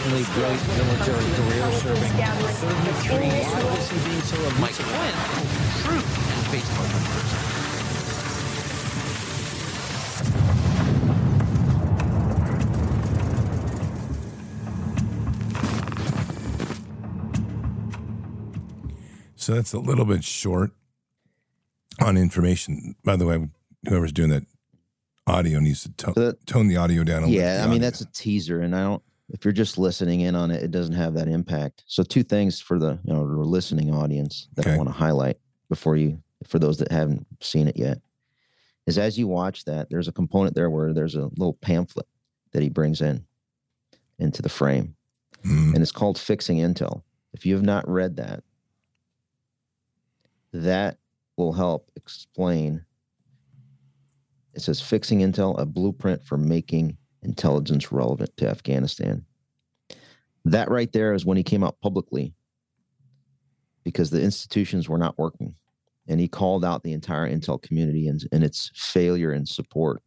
really 0.07 0.23
great 0.31 0.55
military 0.79 1.27
career 1.35 1.67
serving 1.75 2.15
33 2.15 3.19
years. 3.19 3.51
Why 3.51 3.63
was 3.67 3.91
he 3.91 3.99
being 4.07 4.23
so 4.23 4.39
Mike 4.63 4.79
Flynn 4.79 5.11
told 5.27 5.43
the 5.43 5.59
truth 5.83 6.07
and 6.31 6.39
faced 6.55 6.71
open 6.79 7.03
prison. 7.11 7.43
So 19.35 19.53
that's 19.55 19.73
a 19.73 19.79
little 19.79 20.05
bit 20.05 20.23
short 20.23 20.71
on 22.05 22.17
information. 22.17 22.95
By 23.03 23.15
the 23.15 23.25
way, 23.25 23.47
whoever's 23.87 24.11
doing 24.13 24.29
that 24.29 24.43
audio 25.27 25.59
needs 25.59 25.83
to 25.83 25.91
to- 25.91 26.13
But- 26.15 26.45
tone 26.45 26.67
the 26.67 26.77
audio 26.77 27.03
down. 27.03 27.23
and 27.23 27.31
lift 27.31 27.41
Yeah, 27.43 27.57
I 27.57 27.63
mean 27.63 27.69
audio. 27.71 27.79
that's 27.79 28.01
a 28.01 28.05
teaser, 28.05 28.61
and 28.61 28.75
I 28.75 28.83
don't. 28.83 29.03
If 29.29 29.43
you're 29.43 29.51
just 29.53 29.79
listening 29.79 30.21
in 30.21 30.35
on 30.35 30.51
it, 30.51 30.61
it 30.63 30.69
doesn't 30.69 30.93
have 30.93 31.15
that 31.15 31.27
impact. 31.27 31.83
So 31.87 32.03
two 32.03 32.21
things 32.23 32.59
for 32.61 32.77
the 32.77 32.99
you 33.03 33.11
know 33.13 33.23
listening 33.23 33.93
audience 33.93 34.47
that 34.55 34.65
Okay. 34.67 34.75
I 34.75 34.77
want 34.77 34.89
to 34.89 34.93
highlight 34.93 35.37
before 35.67 35.97
you, 35.97 36.21
for 36.43 36.59
those 36.59 36.77
that 36.77 36.91
haven't 36.91 37.25
seen 37.41 37.67
it 37.67 37.75
yet, 37.75 37.99
is 38.85 38.99
as 38.99 39.17
you 39.17 39.27
watch 39.27 39.65
that, 39.65 39.89
there's 39.89 40.07
a 40.07 40.11
component 40.11 40.53
there 40.55 40.69
where 40.69 40.93
there's 40.93 41.15
a 41.15 41.25
little 41.37 41.55
pamphlet 41.55 42.07
that 42.51 42.61
he 42.61 42.69
brings 42.69 43.01
in 43.01 43.25
into 44.19 44.43
the 44.43 44.49
frame, 44.49 44.95
Mm, 45.43 45.73
and 45.73 45.81
it's 45.81 45.91
called 45.91 46.19
"Fixing 46.19 46.57
Intel." 46.59 47.01
If 47.33 47.47
you 47.47 47.55
have 47.55 47.63
not 47.65 47.89
read 47.89 48.15
that, 48.17 48.43
that 50.53 50.97
will 51.37 51.53
help 51.53 51.91
explain. 51.95 52.85
It 54.53 54.61
says 54.61 54.81
"Fixing 54.81 55.19
Intel: 55.19 55.59
A 55.59 55.65
Blueprint 55.65 56.23
for 56.23 56.37
Making 56.37 56.97
Intelligence 57.21 57.91
Relevant 57.91 58.35
to 58.37 58.49
Afghanistan." 58.49 59.25
That 60.45 60.69
right 60.69 60.91
there 60.91 61.13
is 61.13 61.25
when 61.25 61.37
he 61.37 61.43
came 61.43 61.63
out 61.63 61.81
publicly, 61.81 62.33
because 63.83 64.11
the 64.11 64.21
institutions 64.21 64.87
were 64.87 64.97
not 64.97 65.17
working, 65.17 65.55
and 66.07 66.19
he 66.19 66.27
called 66.27 66.63
out 66.63 66.83
the 66.83 66.93
entire 66.93 67.29
intel 67.29 67.61
community 67.61 68.07
and, 68.07 68.23
and 68.31 68.43
its 68.43 68.71
failure 68.75 69.33
in 69.33 69.45
support 69.45 70.03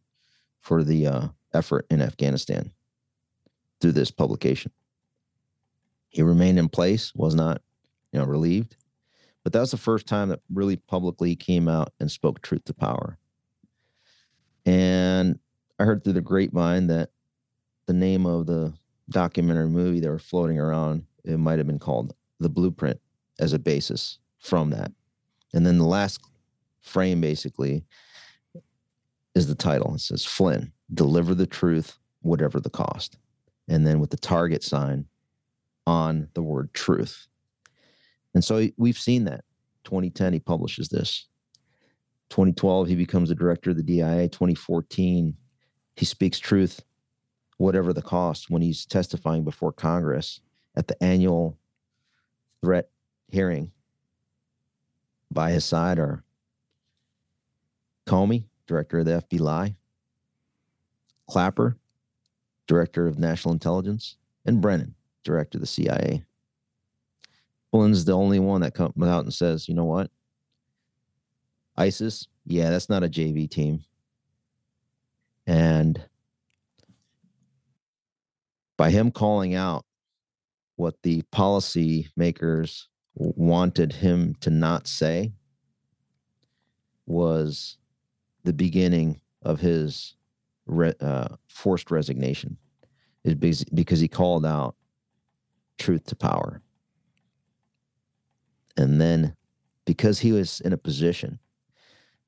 for 0.61 0.83
the 0.83 1.07
uh, 1.07 1.27
effort 1.53 1.85
in 1.89 2.01
Afghanistan 2.01 2.71
through 3.81 3.93
this 3.93 4.11
publication. 4.11 4.71
He 6.09 6.21
remained 6.21 6.59
in 6.59 6.69
place, 6.69 7.13
was 7.15 7.35
not, 7.35 7.61
you 8.11 8.19
know, 8.19 8.25
relieved. 8.25 8.75
But 9.43 9.53
that 9.53 9.61
was 9.61 9.71
the 9.71 9.77
first 9.77 10.05
time 10.05 10.29
that 10.29 10.41
really 10.53 10.75
publicly 10.75 11.35
came 11.35 11.67
out 11.67 11.93
and 11.99 12.11
spoke 12.11 12.41
truth 12.41 12.65
to 12.65 12.73
power. 12.73 13.17
And 14.65 15.39
I 15.79 15.85
heard 15.85 16.03
through 16.03 16.13
the 16.13 16.21
grapevine 16.21 16.87
that 16.87 17.11
the 17.85 17.93
name 17.93 18.25
of 18.25 18.45
the 18.45 18.73
documentary 19.09 19.69
movie 19.69 19.99
that 20.01 20.09
were 20.09 20.19
floating 20.19 20.59
around, 20.59 21.05
it 21.23 21.37
might 21.37 21.57
have 21.57 21.67
been 21.67 21.79
called 21.79 22.13
The 22.39 22.49
Blueprint 22.49 22.99
as 23.39 23.53
a 23.53 23.59
basis 23.59 24.19
from 24.39 24.69
that. 24.71 24.91
And 25.53 25.65
then 25.65 25.77
the 25.77 25.85
last 25.85 26.19
frame 26.81 27.21
basically 27.21 27.83
is 29.35 29.47
the 29.47 29.55
title. 29.55 29.95
It 29.95 30.01
says 30.01 30.25
Flynn, 30.25 30.71
deliver 30.93 31.33
the 31.33 31.47
truth, 31.47 31.97
whatever 32.21 32.59
the 32.59 32.69
cost. 32.69 33.17
And 33.67 33.87
then 33.87 33.99
with 33.99 34.09
the 34.09 34.17
target 34.17 34.63
sign 34.63 35.05
on 35.87 36.27
the 36.33 36.43
word 36.43 36.73
truth. 36.73 37.27
And 38.33 38.43
so 38.43 38.67
we've 38.77 38.97
seen 38.97 39.25
that. 39.25 39.43
2010, 39.85 40.33
he 40.33 40.39
publishes 40.39 40.89
this. 40.89 41.27
2012, 42.29 42.87
he 42.87 42.95
becomes 42.95 43.29
the 43.29 43.35
director 43.35 43.71
of 43.71 43.77
the 43.77 43.83
DIA. 43.83 44.27
2014, 44.27 45.35
he 45.95 46.05
speaks 46.05 46.37
truth, 46.37 46.81
whatever 47.57 47.91
the 47.91 48.01
cost, 48.01 48.49
when 48.49 48.61
he's 48.61 48.85
testifying 48.85 49.43
before 49.43 49.71
Congress 49.71 50.41
at 50.75 50.87
the 50.87 51.01
annual 51.03 51.57
threat 52.63 52.89
hearing. 53.31 53.71
By 55.31 55.51
his 55.51 55.65
side 55.65 55.99
are 55.99 56.23
Comey, 58.07 58.45
director 58.67 58.99
of 58.99 59.05
the 59.05 59.23
FBI, 59.29 59.75
Clapper, 61.29 61.77
director 62.67 63.07
of 63.07 63.19
national 63.19 63.53
intelligence, 63.53 64.15
and 64.45 64.61
Brennan, 64.61 64.95
director 65.23 65.57
of 65.57 65.61
the 65.61 65.67
CIA. 65.67 66.23
Flynn's 67.71 68.05
the 68.05 68.13
only 68.13 68.39
one 68.39 68.61
that 68.61 68.73
comes 68.73 68.93
out 69.03 69.23
and 69.23 69.33
says, 69.33 69.67
you 69.67 69.75
know 69.75 69.85
what? 69.85 70.09
ISIS, 71.77 72.27
yeah, 72.45 72.69
that's 72.69 72.89
not 72.89 73.03
a 73.03 73.09
JV 73.09 73.49
team. 73.49 73.83
And 75.45 76.03
by 78.77 78.91
him 78.91 79.11
calling 79.11 79.55
out 79.55 79.85
what 80.75 80.95
the 81.03 81.21
policy 81.31 82.07
makers 82.15 82.87
wanted 83.13 83.93
him 83.93 84.35
to 84.41 84.49
not 84.49 84.87
say 84.87 85.33
was 87.05 87.77
the 88.43 88.53
beginning 88.53 89.19
of 89.41 89.59
his 89.59 90.15
re- 90.65 90.93
uh, 91.01 91.27
forced 91.47 91.91
resignation 91.91 92.57
is 93.23 93.35
because, 93.35 93.63
because 93.65 93.99
he 93.99 94.07
called 94.07 94.45
out 94.45 94.75
truth 95.77 96.05
to 96.05 96.15
power 96.15 96.61
and 98.79 98.99
then 99.01 99.35
because 99.85 100.19
he 100.19 100.31
was 100.31 100.61
in 100.61 100.73
a 100.73 100.77
position 100.77 101.37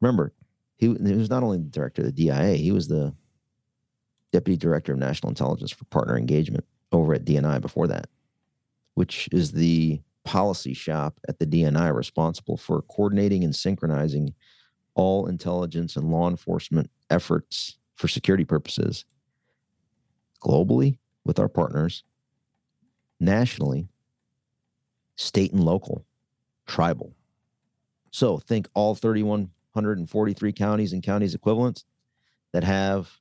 remember 0.01 0.33
he, 0.77 0.87
he 0.87 1.13
was 1.13 1.29
not 1.29 1.43
only 1.43 1.57
the 1.57 1.63
director 1.63 2.01
of 2.01 2.07
the 2.07 2.11
dia 2.11 2.53
he 2.53 2.71
was 2.71 2.87
the 2.87 3.13
deputy 4.31 4.57
director 4.57 4.93
of 4.93 4.99
national 4.99 5.29
intelligence 5.29 5.71
for 5.71 5.85
partner 5.85 6.17
engagement 6.17 6.65
over 6.91 7.13
at 7.13 7.25
dni 7.25 7.59
before 7.59 7.87
that 7.87 8.07
which 8.95 9.29
is 9.31 9.51
the 9.53 9.99
policy 10.23 10.73
shop 10.73 11.19
at 11.27 11.39
the 11.39 11.47
dni 11.47 11.95
responsible 11.95 12.57
for 12.57 12.81
coordinating 12.83 13.43
and 13.43 13.55
synchronizing 13.55 14.33
all 14.93 15.27
intelligence 15.27 15.95
and 15.95 16.11
law 16.11 16.29
enforcement 16.29 16.89
efforts 17.09 17.77
for 17.95 18.07
security 18.07 18.43
purposes 18.43 19.05
globally 20.43 20.97
with 21.23 21.39
our 21.39 21.47
partners 21.47 22.03
nationally 23.19 23.87
state 25.15 25.53
and 25.53 25.63
local 25.63 26.05
tribal. 26.71 27.13
So 28.11 28.37
think 28.37 28.69
all 28.73 28.95
3,143 28.95 30.53
counties 30.53 30.93
and 30.93 31.03
counties 31.03 31.35
equivalents 31.35 31.83
that 32.53 32.63
have 32.63 33.11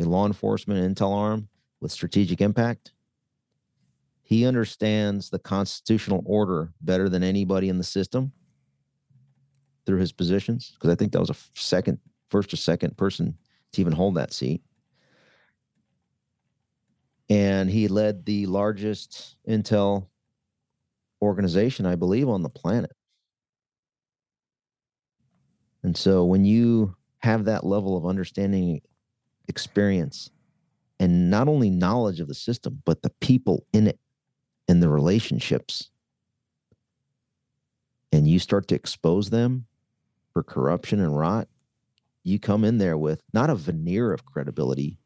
a 0.00 0.02
law 0.02 0.26
enforcement 0.26 0.96
intel 0.96 1.14
arm 1.14 1.48
with 1.80 1.92
strategic 1.92 2.40
impact. 2.40 2.92
He 4.22 4.44
understands 4.44 5.30
the 5.30 5.38
constitutional 5.38 6.24
order 6.26 6.72
better 6.80 7.08
than 7.08 7.22
anybody 7.22 7.68
in 7.68 7.78
the 7.78 7.84
system 7.84 8.32
through 9.84 9.98
his 9.98 10.10
positions, 10.10 10.72
because 10.74 10.90
I 10.90 10.96
think 10.96 11.12
that 11.12 11.20
was 11.20 11.30
a 11.30 11.36
second, 11.54 12.00
first 12.30 12.52
or 12.52 12.56
second 12.56 12.96
person 12.96 13.38
to 13.72 13.80
even 13.80 13.92
hold 13.92 14.16
that 14.16 14.32
seat. 14.32 14.60
And 17.28 17.70
he 17.70 17.86
led 17.86 18.24
the 18.24 18.46
largest 18.46 19.36
intel 19.48 20.08
organization, 21.22 21.86
I 21.86 21.94
believe, 21.94 22.28
on 22.28 22.42
the 22.42 22.48
planet. 22.48 22.92
And 25.82 25.96
so 25.96 26.24
when 26.24 26.44
you 26.44 26.96
have 27.20 27.44
that 27.44 27.64
level 27.64 27.96
of 27.96 28.06
understanding, 28.06 28.80
experience, 29.48 30.30
and 30.98 31.30
not 31.30 31.48
only 31.48 31.70
knowledge 31.70 32.20
of 32.20 32.28
the 32.28 32.34
system, 32.34 32.82
but 32.84 33.02
the 33.02 33.12
people 33.20 33.64
in 33.72 33.86
it 33.86 33.98
and 34.68 34.82
the 34.82 34.88
relationships, 34.88 35.90
and 38.12 38.26
you 38.26 38.38
start 38.38 38.68
to 38.68 38.74
expose 38.74 39.30
them 39.30 39.66
for 40.32 40.42
corruption 40.42 41.00
and 41.00 41.16
rot, 41.16 41.48
you 42.24 42.38
come 42.38 42.64
in 42.64 42.78
there 42.78 42.98
with 42.98 43.22
not 43.32 43.50
a 43.50 43.54
veneer 43.54 44.12
of 44.12 44.24
credibility, 44.24 44.98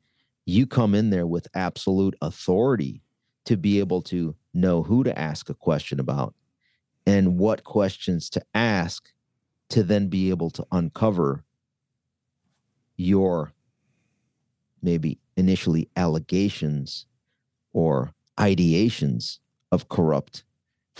you 0.47 0.67
come 0.67 0.95
in 0.95 1.11
there 1.11 1.27
with 1.27 1.47
absolute 1.55 2.15
authority 2.23 3.03
to 3.45 3.57
be 3.57 3.79
able 3.79 4.01
to 4.01 4.35
know 4.53 4.83
who 4.83 5.05
to 5.05 5.19
ask 5.19 5.49
a 5.49 5.55
question 5.55 6.01
about 6.01 6.35
and 7.07 7.39
what 7.39 7.65
questions 7.65 8.29
to 8.31 8.43
ask 8.55 9.11
to 9.71 9.83
then 9.83 10.09
be 10.09 10.31
able 10.31 10.51
to 10.51 10.67
uncover 10.73 11.45
your 12.97 13.53
maybe 14.83 15.19
initially 15.37 15.89
allegations 15.97 17.07
or 17.73 18.13
ideations 18.39 19.39
of 19.71 19.89
corrupt 19.89 20.45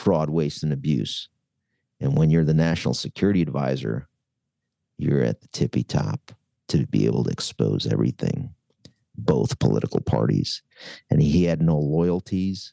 fraud, 0.01 0.31
waste, 0.31 0.63
and 0.63 0.73
abuse. 0.73 1.29
And 2.01 2.17
when 2.17 2.31
you're 2.31 2.45
the 2.45 2.55
national 2.55 2.95
security 2.95 3.43
advisor, 3.43 4.09
you're 4.97 5.23
at 5.23 5.41
the 5.41 5.49
tippy 5.49 5.85
top 5.85 6.33
to 6.69 6.87
be 6.87 7.07
able 7.07 7.25
to 7.25 7.31
expose 7.31 7.87
everything, 7.87 8.55
both 9.17 9.59
political 9.59 10.01
parties. 10.01 10.63
And 11.11 11.21
he 11.21 11.45
had 11.45 11.61
no 11.61 11.79
loyalties, 11.79 12.73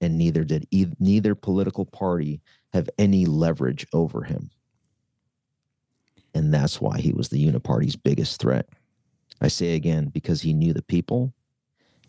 and 0.00 0.16
neither 0.16 0.44
did 0.44 0.66
e- 0.70 0.86
neither 0.98 1.34
political 1.34 1.84
party 1.84 2.40
have 2.72 2.88
any 2.98 3.26
leverage 3.26 3.86
over 3.92 4.22
him. 4.22 4.50
And 6.34 6.52
that's 6.52 6.80
why 6.80 7.00
he 7.00 7.12
was 7.12 7.28
the 7.28 7.44
uniparty's 7.44 7.96
biggest 7.96 8.40
threat. 8.40 8.68
I 9.40 9.48
say 9.48 9.74
again, 9.74 10.08
because 10.08 10.42
he 10.42 10.52
knew 10.52 10.72
the 10.72 10.82
people 10.82 11.32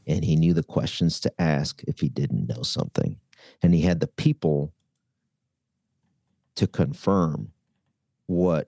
and 0.07 0.23
he 0.23 0.35
knew 0.35 0.53
the 0.53 0.63
questions 0.63 1.19
to 1.21 1.33
ask 1.39 1.83
if 1.87 1.99
he 1.99 2.09
didn't 2.09 2.47
know 2.47 2.63
something. 2.63 3.17
And 3.61 3.73
he 3.73 3.81
had 3.81 3.99
the 3.99 4.07
people 4.07 4.73
to 6.55 6.67
confirm 6.67 7.51
what, 8.25 8.67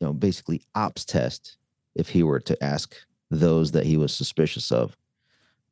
you 0.00 0.06
know, 0.06 0.12
basically 0.12 0.62
ops 0.74 1.04
test 1.04 1.58
if 1.94 2.08
he 2.08 2.22
were 2.22 2.40
to 2.40 2.62
ask 2.64 2.96
those 3.30 3.70
that 3.72 3.86
he 3.86 3.96
was 3.96 4.14
suspicious 4.14 4.72
of 4.72 4.96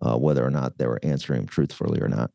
uh, 0.00 0.16
whether 0.16 0.44
or 0.44 0.50
not 0.50 0.78
they 0.78 0.86
were 0.86 1.00
answering 1.02 1.40
him 1.40 1.46
truthfully 1.46 2.00
or 2.00 2.08
not. 2.08 2.30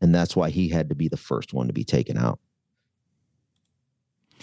And 0.00 0.14
that's 0.14 0.36
why 0.36 0.50
he 0.50 0.68
had 0.68 0.88
to 0.90 0.94
be 0.94 1.08
the 1.08 1.16
first 1.16 1.52
one 1.52 1.66
to 1.68 1.72
be 1.72 1.84
taken 1.84 2.16
out. 2.18 2.38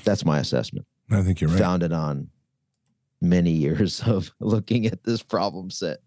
That's 0.04 0.26
my 0.26 0.40
assessment. 0.40 0.88
I 1.12 1.22
think 1.22 1.42
you're 1.42 1.50
right. 1.50 1.60
Founded 1.60 1.94
on 1.94 2.30
many 3.22 3.52
years 3.52 4.02
of 4.06 4.32
looking 4.40 4.86
at 4.88 5.04
this 5.04 5.22
problem 5.22 5.70
set. 5.70 6.00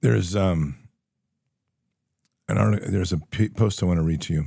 There's 0.00 0.36
um 0.36 0.76
an 2.48 2.56
article, 2.56 2.90
there's 2.90 3.12
a 3.12 3.18
p- 3.18 3.48
post 3.48 3.82
I 3.82 3.86
want 3.86 3.98
to 3.98 4.02
read 4.04 4.20
to 4.22 4.32
you, 4.32 4.44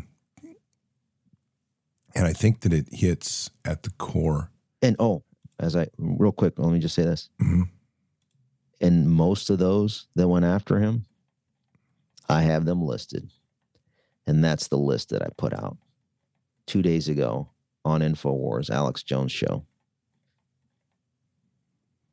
and 2.16 2.26
I 2.26 2.32
think 2.34 2.62
that 2.62 2.74
it 2.74 2.88
hits 2.92 3.50
at 3.66 3.84
the 3.84 3.90
core. 3.92 4.50
And 4.82 4.96
oh, 4.98 5.24
as 5.60 5.76
I 5.76 5.88
real 5.98 6.32
quick, 6.32 6.54
let 6.58 6.72
me 6.72 6.80
just 6.80 6.96
say 6.96 7.04
this. 7.04 7.30
Mhm. 7.42 7.64
And 8.82 9.08
most 9.10 9.52
of 9.52 9.60
those 9.60 10.08
that 10.16 10.28
went 10.28 10.44
after 10.44 10.80
him, 10.80 11.06
I 12.28 12.42
have 12.42 12.66
them 12.66 12.82
listed. 12.82 13.30
And 14.26 14.44
that's 14.44 14.68
the 14.68 14.78
list 14.78 15.10
that 15.10 15.22
I 15.22 15.28
put 15.38 15.54
out 15.54 15.78
two 16.66 16.82
days 16.82 17.08
ago 17.08 17.50
on 17.86 18.02
InfoWars, 18.02 18.72
Alex 18.72 19.04
Jones 19.04 19.32
show. 19.32 19.66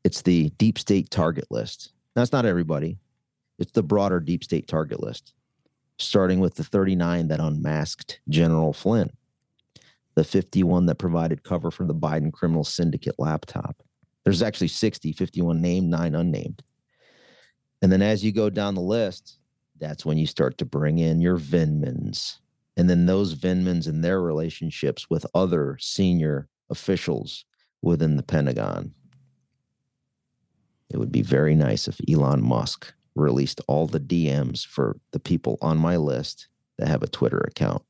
It's 0.04 0.22
the 0.22 0.50
deep 0.58 0.78
state 0.78 1.10
target 1.10 1.46
list. 1.50 1.92
That's 2.14 2.32
not 2.32 2.44
everybody. 2.44 2.98
It's 3.58 3.72
the 3.72 3.82
broader 3.82 4.20
deep 4.20 4.44
state 4.44 4.68
target 4.68 5.02
list, 5.02 5.32
starting 5.98 6.38
with 6.38 6.54
the 6.54 6.64
39 6.64 7.28
that 7.28 7.40
unmasked 7.40 8.20
General 8.28 8.72
Flynn, 8.72 9.10
the 10.14 10.24
51 10.24 10.86
that 10.86 10.96
provided 10.96 11.44
cover 11.44 11.70
for 11.70 11.84
the 11.84 11.94
Biden 11.94 12.32
criminal 12.32 12.64
syndicate 12.64 13.16
laptop. 13.18 13.82
There's 14.28 14.42
actually 14.42 14.68
60, 14.68 15.12
51 15.12 15.58
named, 15.58 15.88
nine 15.88 16.14
unnamed. 16.14 16.62
And 17.80 17.90
then 17.90 18.02
as 18.02 18.22
you 18.22 18.30
go 18.30 18.50
down 18.50 18.74
the 18.74 18.82
list, 18.82 19.38
that's 19.78 20.04
when 20.04 20.18
you 20.18 20.26
start 20.26 20.58
to 20.58 20.66
bring 20.66 20.98
in 20.98 21.22
your 21.22 21.38
Vindmans. 21.38 22.36
And 22.76 22.90
then 22.90 23.06
those 23.06 23.34
Vindmans 23.34 23.86
and 23.86 24.04
their 24.04 24.20
relationships 24.20 25.08
with 25.08 25.24
other 25.32 25.78
senior 25.80 26.46
officials 26.68 27.46
within 27.80 28.16
the 28.16 28.22
Pentagon. 28.22 28.92
It 30.90 30.98
would 30.98 31.10
be 31.10 31.22
very 31.22 31.54
nice 31.54 31.88
if 31.88 31.98
Elon 32.06 32.44
Musk 32.44 32.92
released 33.14 33.62
all 33.66 33.86
the 33.86 33.98
DMs 33.98 34.66
for 34.66 34.98
the 35.12 35.20
people 35.20 35.56
on 35.62 35.78
my 35.78 35.96
list 35.96 36.48
that 36.76 36.88
have 36.88 37.02
a 37.02 37.08
Twitter 37.08 37.40
account. 37.48 37.82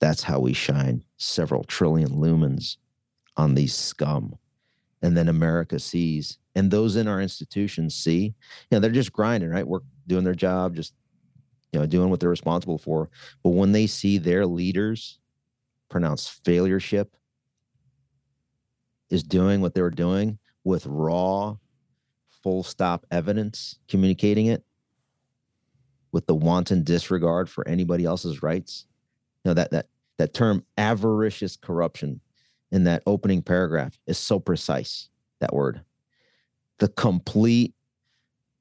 That's 0.00 0.22
how 0.22 0.38
we 0.38 0.52
shine 0.52 1.02
several 1.16 1.64
trillion 1.64 2.10
lumens 2.10 2.76
on 3.38 3.54
these 3.54 3.74
scum. 3.74 4.36
And 5.02 5.16
then 5.16 5.28
America 5.28 5.78
sees, 5.78 6.38
and 6.54 6.70
those 6.70 6.96
in 6.96 7.06
our 7.06 7.20
institutions 7.20 7.94
see, 7.94 8.24
you 8.24 8.34
know, 8.72 8.80
they're 8.80 8.90
just 8.90 9.12
grinding, 9.12 9.50
right? 9.50 9.66
We're 9.66 9.80
doing 10.06 10.24
their 10.24 10.34
job, 10.34 10.74
just, 10.74 10.94
you 11.72 11.78
know, 11.78 11.86
doing 11.86 12.08
what 12.08 12.20
they're 12.20 12.30
responsible 12.30 12.78
for. 12.78 13.10
But 13.42 13.50
when 13.50 13.72
they 13.72 13.86
see 13.86 14.18
their 14.18 14.46
leaders 14.46 15.18
pronounce 15.88 16.40
failureship 16.44 17.08
is 19.10 19.22
doing 19.22 19.60
what 19.60 19.74
they 19.74 19.82
were 19.82 19.90
doing 19.90 20.38
with 20.64 20.86
raw, 20.86 21.56
full 22.42 22.62
stop 22.62 23.06
evidence, 23.10 23.78
communicating 23.88 24.46
it 24.46 24.64
with 26.12 26.26
the 26.26 26.34
wanton 26.34 26.82
disregard 26.82 27.48
for 27.50 27.66
anybody 27.68 28.04
else's 28.04 28.42
rights. 28.42 28.86
You 29.44 29.50
know, 29.50 29.54
that 29.54 29.70
that 29.70 29.86
that 30.18 30.32
term 30.32 30.64
avaricious 30.78 31.56
corruption 31.56 32.20
in 32.76 32.84
that 32.84 33.02
opening 33.06 33.42
paragraph 33.42 33.98
is 34.06 34.18
so 34.18 34.38
precise, 34.38 35.08
that 35.40 35.54
word. 35.54 35.80
The 36.78 36.88
complete 36.88 37.74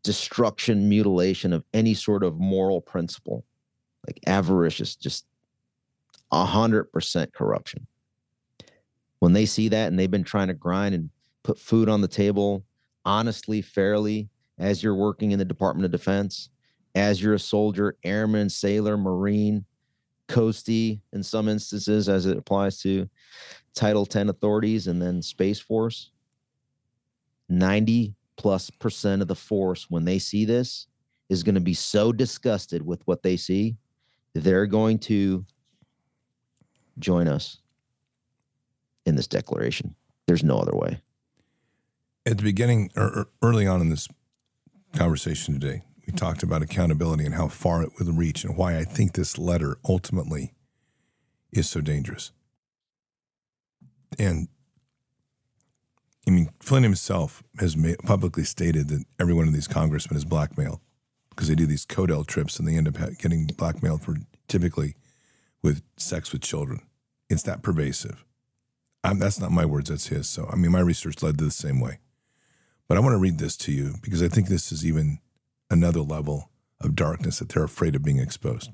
destruction, 0.04 0.88
mutilation 0.88 1.52
of 1.52 1.66
any 1.74 1.94
sort 1.94 2.24
of 2.24 2.40
moral 2.40 2.80
principle, 2.80 3.46
like 4.08 4.20
avaricious, 4.26 4.96
just 4.96 5.26
a 6.32 6.46
hundred 6.46 6.86
percent 6.86 7.34
corruption. 7.34 7.86
When 9.20 9.34
they 9.34 9.46
see 9.46 9.70
that 9.70 9.88
and 9.88 10.00
they've 10.00 10.10
been 10.10 10.24
trying 10.24 10.48
to 10.48 10.54
grind 10.54 10.96
and 10.96 11.10
put 11.44 11.60
food 11.60 11.90
on 11.90 12.02
the 12.02 12.08
table 12.08 12.64
honestly, 13.06 13.62
fairly, 13.62 14.30
as 14.58 14.82
you're 14.82 14.96
working 14.96 15.32
in 15.32 15.40
the 15.40 15.46
Department 15.46 15.86
of 15.86 15.92
Defense, 15.92 16.50
as 16.96 17.22
you're 17.22 17.36
a 17.36 17.40
soldier, 17.40 17.98
airman, 18.04 18.50
sailor, 18.50 18.98
marine, 18.98 19.66
coastie 20.28 21.02
in 21.14 21.24
some 21.24 21.48
instances, 21.48 22.10
as 22.10 22.26
it 22.26 22.38
applies 22.38 22.80
to 22.82 23.10
Title 23.74 24.06
10 24.06 24.30
authorities 24.30 24.88
and 24.88 25.02
then 25.02 25.22
Space 25.22 25.60
Force. 25.60 26.12
90 27.50 28.16
plus 28.38 28.70
percent 28.70 29.22
of 29.22 29.28
the 29.28 29.36
force, 29.36 29.88
when 29.90 30.06
they 30.06 30.20
see 30.20 30.46
this, 30.46 30.88
is 31.30 31.44
going 31.44 31.56
to 31.56 31.62
be 31.62 31.74
so 31.74 32.12
disgusted 32.12 32.86
with 32.86 33.06
what 33.06 33.24
they 33.24 33.38
see, 33.38 33.76
they're 34.34 34.66
going 34.66 35.00
to 35.00 35.46
join 37.00 37.28
us 37.28 37.60
in 39.06 39.16
this 39.16 39.28
declaration. 39.28 39.96
There's 40.28 40.44
no 40.44 40.58
other 40.58 40.76
way. 40.76 41.02
At 42.26 42.38
the 42.38 42.44
beginning 42.44 42.92
or 42.96 43.04
or 43.04 43.28
early 43.42 43.68
on 43.68 43.82
in 43.82 43.90
this 43.90 44.08
conversation 44.94 45.60
today, 45.60 45.84
we 46.06 46.14
talked 46.14 46.44
about 46.44 46.62
accountability 46.62 47.26
and 47.26 47.36
how 47.36 47.48
far 47.48 47.82
it 47.82 47.92
will 48.00 48.14
reach 48.14 48.44
and 48.44 48.56
why 48.56 48.78
I 48.78 48.84
think 48.84 49.14
this 49.14 49.38
letter 49.38 49.78
ultimately 49.88 50.54
is 51.52 51.70
so 51.70 51.82
dangerous. 51.82 52.32
And 54.20 54.48
I 56.28 56.32
mean, 56.32 56.50
Flynn 56.60 56.84
himself 56.84 57.44
has 57.60 57.78
ma- 57.78 57.94
publicly 58.04 58.44
stated 58.44 58.88
that 58.90 59.04
every 59.20 59.34
one 59.34 59.48
of 59.48 59.54
these 59.54 59.68
congressmen 59.68 60.18
is 60.18 60.26
blackmailed 60.26 60.80
because 61.30 61.48
they 61.48 61.56
do 61.56 61.66
these 61.66 61.86
CODEL 61.86 62.26
trips 62.26 62.58
and 62.58 62.68
they 62.68 62.76
end 62.76 62.88
up 62.88 62.98
getting 63.20 63.46
blackmailed 63.46 64.02
for 64.02 64.16
typically 64.48 64.96
with 65.62 65.82
sex 65.98 66.32
with 66.32 66.42
children. 66.42 66.82
It's 67.30 67.44
that 67.44 67.62
pervasive. 67.62 68.24
Um, 69.04 69.20
that's 69.20 69.40
not 69.40 69.52
my 69.52 69.66
words, 69.66 69.90
that's 69.90 70.08
his. 70.08 70.28
So, 70.28 70.50
I 70.52 70.56
mean, 70.56 70.72
my 70.72 70.80
research 70.80 71.22
led 71.22 71.38
to 71.38 71.44
the 71.44 71.52
same 71.52 71.80
way. 71.80 72.00
But 72.88 72.98
I 72.98 73.02
want 73.02 73.14
to 73.14 73.20
read 73.20 73.38
this 73.38 73.58
to 73.58 73.72
you 73.72 73.96
because 74.02 74.24
I 74.24 74.28
think 74.28 74.48
this 74.48 74.72
is 74.72 74.86
even 74.86 75.20
another 75.76 76.00
level 76.00 76.50
of 76.80 76.96
darkness 76.96 77.40
that 77.40 77.50
they're 77.50 77.66
afraid 77.66 77.96
of 77.96 78.04
being 78.04 78.20
exposed. 78.20 78.72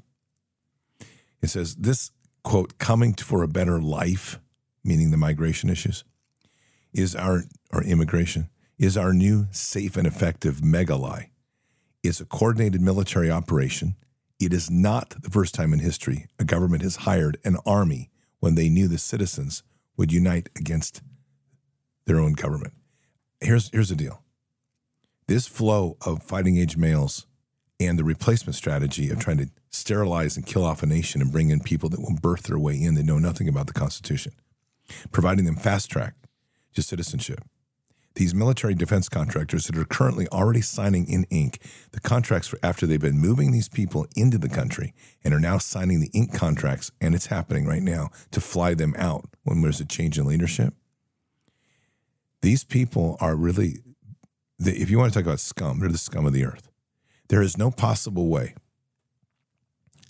It 1.41 1.49
says, 1.49 1.75
This 1.75 2.11
quote, 2.43 2.77
coming 2.77 3.15
for 3.15 3.41
a 3.41 3.47
better 3.47 3.81
life, 3.81 4.39
meaning 4.83 5.09
the 5.09 5.17
migration 5.17 5.69
issues, 5.69 6.03
is 6.93 7.15
our, 7.15 7.43
or 7.73 7.83
immigration, 7.83 8.49
is 8.77 8.95
our 8.95 9.13
new 9.13 9.47
safe 9.51 9.97
and 9.97 10.05
effective 10.05 10.63
mega 10.63 10.95
lie. 10.95 11.31
It's 12.03 12.21
a 12.21 12.25
coordinated 12.25 12.81
military 12.81 13.31
operation. 13.31 13.95
It 14.39 14.53
is 14.53 14.69
not 14.69 15.15
the 15.21 15.29
first 15.29 15.55
time 15.55 15.73
in 15.73 15.79
history 15.79 16.27
a 16.39 16.43
government 16.43 16.83
has 16.83 16.97
hired 16.97 17.37
an 17.43 17.57
army 17.65 18.09
when 18.39 18.55
they 18.55 18.69
knew 18.69 18.87
the 18.87 18.97
citizens 18.97 19.63
would 19.97 20.11
unite 20.11 20.49
against 20.55 21.01
their 22.05 22.19
own 22.19 22.33
government. 22.33 22.73
Here's, 23.39 23.69
here's 23.71 23.89
the 23.89 23.95
deal 23.95 24.20
this 25.31 25.47
flow 25.47 25.95
of 26.05 26.21
fighting 26.21 26.57
age 26.57 26.75
males 26.75 27.25
and 27.79 27.97
the 27.97 28.03
replacement 28.03 28.53
strategy 28.53 29.09
of 29.09 29.17
trying 29.17 29.37
to 29.37 29.49
sterilize 29.69 30.35
and 30.35 30.45
kill 30.45 30.65
off 30.65 30.83
a 30.83 30.85
nation 30.85 31.21
and 31.21 31.31
bring 31.31 31.49
in 31.49 31.61
people 31.61 31.87
that 31.87 32.01
will 32.01 32.17
birth 32.21 32.43
their 32.43 32.59
way 32.59 32.75
in 32.75 32.95
that 32.95 33.05
know 33.05 33.17
nothing 33.17 33.47
about 33.47 33.65
the 33.65 33.71
Constitution, 33.71 34.33
providing 35.13 35.45
them 35.45 35.55
fast 35.55 35.89
track 35.89 36.15
to 36.73 36.81
citizenship. 36.81 37.45
these 38.15 38.35
military 38.35 38.73
defense 38.73 39.07
contractors 39.07 39.67
that 39.67 39.77
are 39.77 39.85
currently 39.85 40.27
already 40.29 40.61
signing 40.61 41.09
in 41.09 41.25
ink 41.29 41.59
the 41.91 41.99
contracts 41.99 42.47
for 42.47 42.59
after 42.61 42.85
they've 42.85 42.99
been 42.99 43.17
moving 43.17 43.51
these 43.51 43.69
people 43.69 44.05
into 44.15 44.37
the 44.37 44.49
country 44.49 44.93
and 45.23 45.33
are 45.33 45.39
now 45.39 45.57
signing 45.57 45.99
the 46.01 46.11
ink 46.13 46.33
contracts, 46.33 46.91
and 46.99 47.15
it's 47.15 47.27
happening 47.27 47.65
right 47.65 47.83
now 47.83 48.09
to 48.31 48.41
fly 48.41 48.73
them 48.73 48.93
out 48.97 49.29
when 49.43 49.61
there's 49.61 49.79
a 49.79 49.85
change 49.85 50.17
in 50.17 50.25
leadership. 50.25 50.73
These 52.41 52.63
people 52.63 53.17
are 53.21 53.35
really, 53.35 53.79
if 54.67 54.89
you 54.89 54.97
want 54.97 55.13
to 55.13 55.19
talk 55.19 55.25
about 55.25 55.39
scum, 55.39 55.79
they're 55.79 55.89
the 55.89 55.97
scum 55.97 56.25
of 56.25 56.33
the 56.33 56.45
earth. 56.45 56.69
There 57.29 57.41
is 57.41 57.57
no 57.57 57.71
possible 57.71 58.27
way 58.27 58.55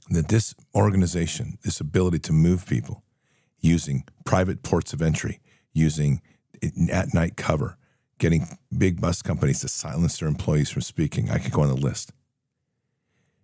that 0.09 0.27
this 0.27 0.53
organization, 0.75 1.57
this 1.63 1.79
ability 1.79 2.19
to 2.19 2.33
move 2.33 2.65
people 2.65 3.03
using 3.59 4.03
private 4.25 4.63
ports 4.63 4.93
of 4.93 5.01
entry, 5.01 5.39
using 5.73 6.21
at 6.91 7.13
night 7.13 7.37
cover, 7.37 7.77
getting 8.17 8.57
big 8.77 8.99
bus 8.99 9.21
companies 9.21 9.61
to 9.61 9.67
silence 9.67 10.19
their 10.19 10.27
employees 10.27 10.69
from 10.69 10.81
speaking. 10.81 11.29
I 11.29 11.37
could 11.37 11.53
go 11.53 11.61
on 11.61 11.69
the 11.69 11.75
list. 11.75 12.11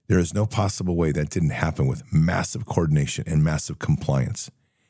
There 0.08 0.20
is 0.20 0.34
no 0.34 0.46
possible 0.46 0.96
way 0.96 1.12
that 1.12 1.30
didn't 1.30 1.50
happen 1.52 1.88
with 1.88 2.04
massive 2.12 2.66
coordination 2.66 3.26
and 3.28 3.44
massive 3.44 3.80
compliance. 3.80 4.50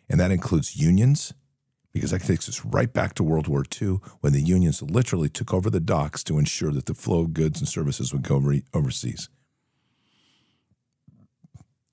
And 0.09 0.19
that 0.19 0.31
includes 0.31 0.77
unions, 0.77 1.33
because 1.93 2.11
that 2.11 2.23
takes 2.23 2.47
us 2.47 2.63
right 2.63 2.91
back 2.91 3.13
to 3.15 3.23
World 3.23 3.47
War 3.47 3.63
II 3.81 3.99
when 4.21 4.33
the 4.33 4.41
unions 4.41 4.81
literally 4.81 5.29
took 5.29 5.53
over 5.53 5.69
the 5.69 5.79
docks 5.79 6.23
to 6.25 6.37
ensure 6.37 6.71
that 6.71 6.85
the 6.85 6.93
flow 6.93 7.21
of 7.21 7.33
goods 7.33 7.59
and 7.59 7.67
services 7.67 8.13
would 8.13 8.23
go 8.23 8.35
over, 8.35 8.55
overseas. 8.73 9.29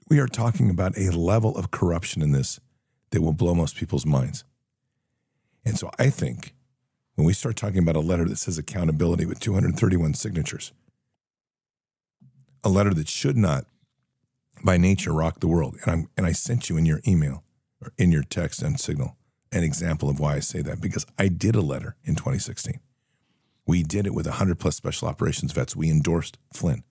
We 0.09 0.19
are 0.19 0.27
talking 0.27 0.69
about 0.69 0.99
a 0.99 1.11
level 1.11 1.57
of 1.57 1.71
corruption 1.71 2.21
in 2.21 2.33
this 2.33 2.61
that 3.11 3.23
will 3.23 3.33
blow 3.33 3.55
most 3.55 3.77
people's 3.77 4.05
minds. 4.05 4.45
And 5.65 5.79
so 5.79 5.91
I 5.99 6.11
think 6.11 6.55
when 7.15 7.27
we 7.27 7.33
start 7.33 7.57
talking 7.57 7.79
about 7.79 7.97
a 7.97 8.01
letter 8.01 8.25
that 8.27 8.37
says 8.37 8.59
accountability 8.59 9.25
with 9.25 9.41
231 9.41 10.15
signatures, 10.15 10.73
a 12.63 12.69
letter 12.69 12.93
that 12.93 13.09
should 13.09 13.37
not, 13.37 13.67
by 14.63 14.77
nature, 14.77 15.13
rock 15.13 15.41
the 15.41 15.49
world. 15.49 15.77
And, 15.83 15.91
I'm, 15.91 16.09
and 16.17 16.27
I 16.27 16.33
sent 16.33 16.69
you 16.69 16.77
in 16.77 16.87
your 16.87 17.01
email 17.07 17.45
or 17.81 17.93
in 17.97 18.13
your 18.13 18.23
text 18.23 18.63
and 18.63 18.79
signal 18.79 19.17
an 19.55 19.63
example 19.63 20.11
of 20.11 20.21
why 20.21 20.35
I 20.35 20.41
say 20.41 20.61
that 20.63 20.81
because 20.81 21.07
I 21.19 21.29
did 21.29 21.55
a 21.55 21.61
letter 21.61 21.97
in 22.05 22.15
2016. 22.15 22.81
We 23.67 23.83
did 23.83 24.07
it 24.07 24.15
with 24.15 24.27
100 24.27 24.59
plus 24.59 24.77
special 24.77 25.09
operations 25.09 25.53
vets. 25.53 25.75
We 25.75 25.91
endorsed 25.91 26.39
Flynn. 26.53 26.83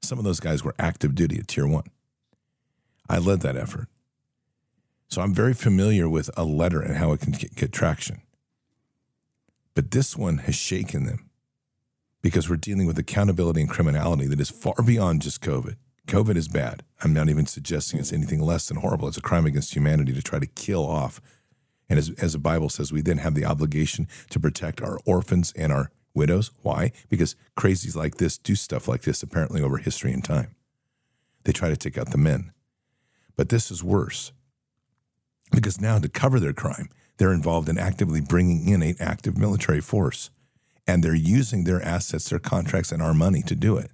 Some 0.00 0.18
of 0.18 0.24
those 0.24 0.40
guys 0.40 0.64
were 0.64 0.74
active 0.78 1.14
duty 1.14 1.38
at 1.38 1.48
Tier 1.48 1.66
1. 1.66 1.84
I 3.10 3.18
led 3.18 3.40
that 3.40 3.56
effort. 3.56 3.88
So 5.08 5.22
I'm 5.22 5.34
very 5.34 5.54
familiar 5.54 6.08
with 6.08 6.30
a 6.36 6.44
letter 6.44 6.80
and 6.80 6.96
how 6.96 7.12
it 7.12 7.20
can 7.20 7.32
get, 7.32 7.54
get 7.54 7.72
traction. 7.72 8.20
But 9.74 9.90
this 9.90 10.16
one 10.16 10.38
has 10.38 10.54
shaken 10.54 11.04
them 11.04 11.30
because 12.20 12.48
we're 12.48 12.56
dealing 12.56 12.86
with 12.86 12.98
accountability 12.98 13.60
and 13.60 13.70
criminality 13.70 14.26
that 14.26 14.40
is 14.40 14.50
far 14.50 14.74
beyond 14.84 15.22
just 15.22 15.40
COVID. 15.40 15.76
COVID 16.06 16.36
is 16.36 16.48
bad. 16.48 16.84
I'm 17.02 17.12
not 17.12 17.28
even 17.28 17.46
suggesting 17.46 18.00
it's 18.00 18.12
anything 18.12 18.40
less 18.40 18.68
than 18.68 18.78
horrible. 18.78 19.08
It's 19.08 19.18
a 19.18 19.22
crime 19.22 19.46
against 19.46 19.74
humanity 19.74 20.12
to 20.14 20.22
try 20.22 20.38
to 20.38 20.46
kill 20.46 20.86
off. 20.86 21.20
And 21.88 21.98
as, 21.98 22.10
as 22.18 22.32
the 22.34 22.38
Bible 22.38 22.68
says, 22.68 22.92
we 22.92 23.00
then 23.00 23.18
have 23.18 23.34
the 23.34 23.44
obligation 23.44 24.08
to 24.30 24.40
protect 24.40 24.82
our 24.82 24.98
orphans 25.06 25.52
and 25.56 25.72
our 25.72 25.90
widows. 26.14 26.50
Why? 26.62 26.92
Because 27.08 27.36
crazies 27.56 27.96
like 27.96 28.16
this 28.16 28.36
do 28.36 28.54
stuff 28.54 28.88
like 28.88 29.02
this 29.02 29.22
apparently 29.22 29.62
over 29.62 29.78
history 29.78 30.12
and 30.12 30.24
time. 30.24 30.54
They 31.44 31.52
try 31.52 31.68
to 31.68 31.76
take 31.76 31.96
out 31.96 32.10
the 32.10 32.18
men. 32.18 32.52
But 33.36 33.48
this 33.48 33.70
is 33.70 33.82
worse 33.82 34.32
because 35.52 35.80
now 35.80 35.98
to 35.98 36.08
cover 36.08 36.38
their 36.40 36.52
crime, 36.52 36.90
they're 37.16 37.32
involved 37.32 37.68
in 37.68 37.78
actively 37.78 38.20
bringing 38.20 38.68
in 38.68 38.82
an 38.82 38.96
active 39.00 39.38
military 39.38 39.80
force. 39.80 40.30
And 40.86 41.02
they're 41.02 41.14
using 41.14 41.64
their 41.64 41.82
assets, 41.82 42.30
their 42.30 42.38
contracts, 42.38 42.92
and 42.92 43.02
our 43.02 43.12
money 43.12 43.42
to 43.42 43.54
do 43.54 43.76
it. 43.76 43.90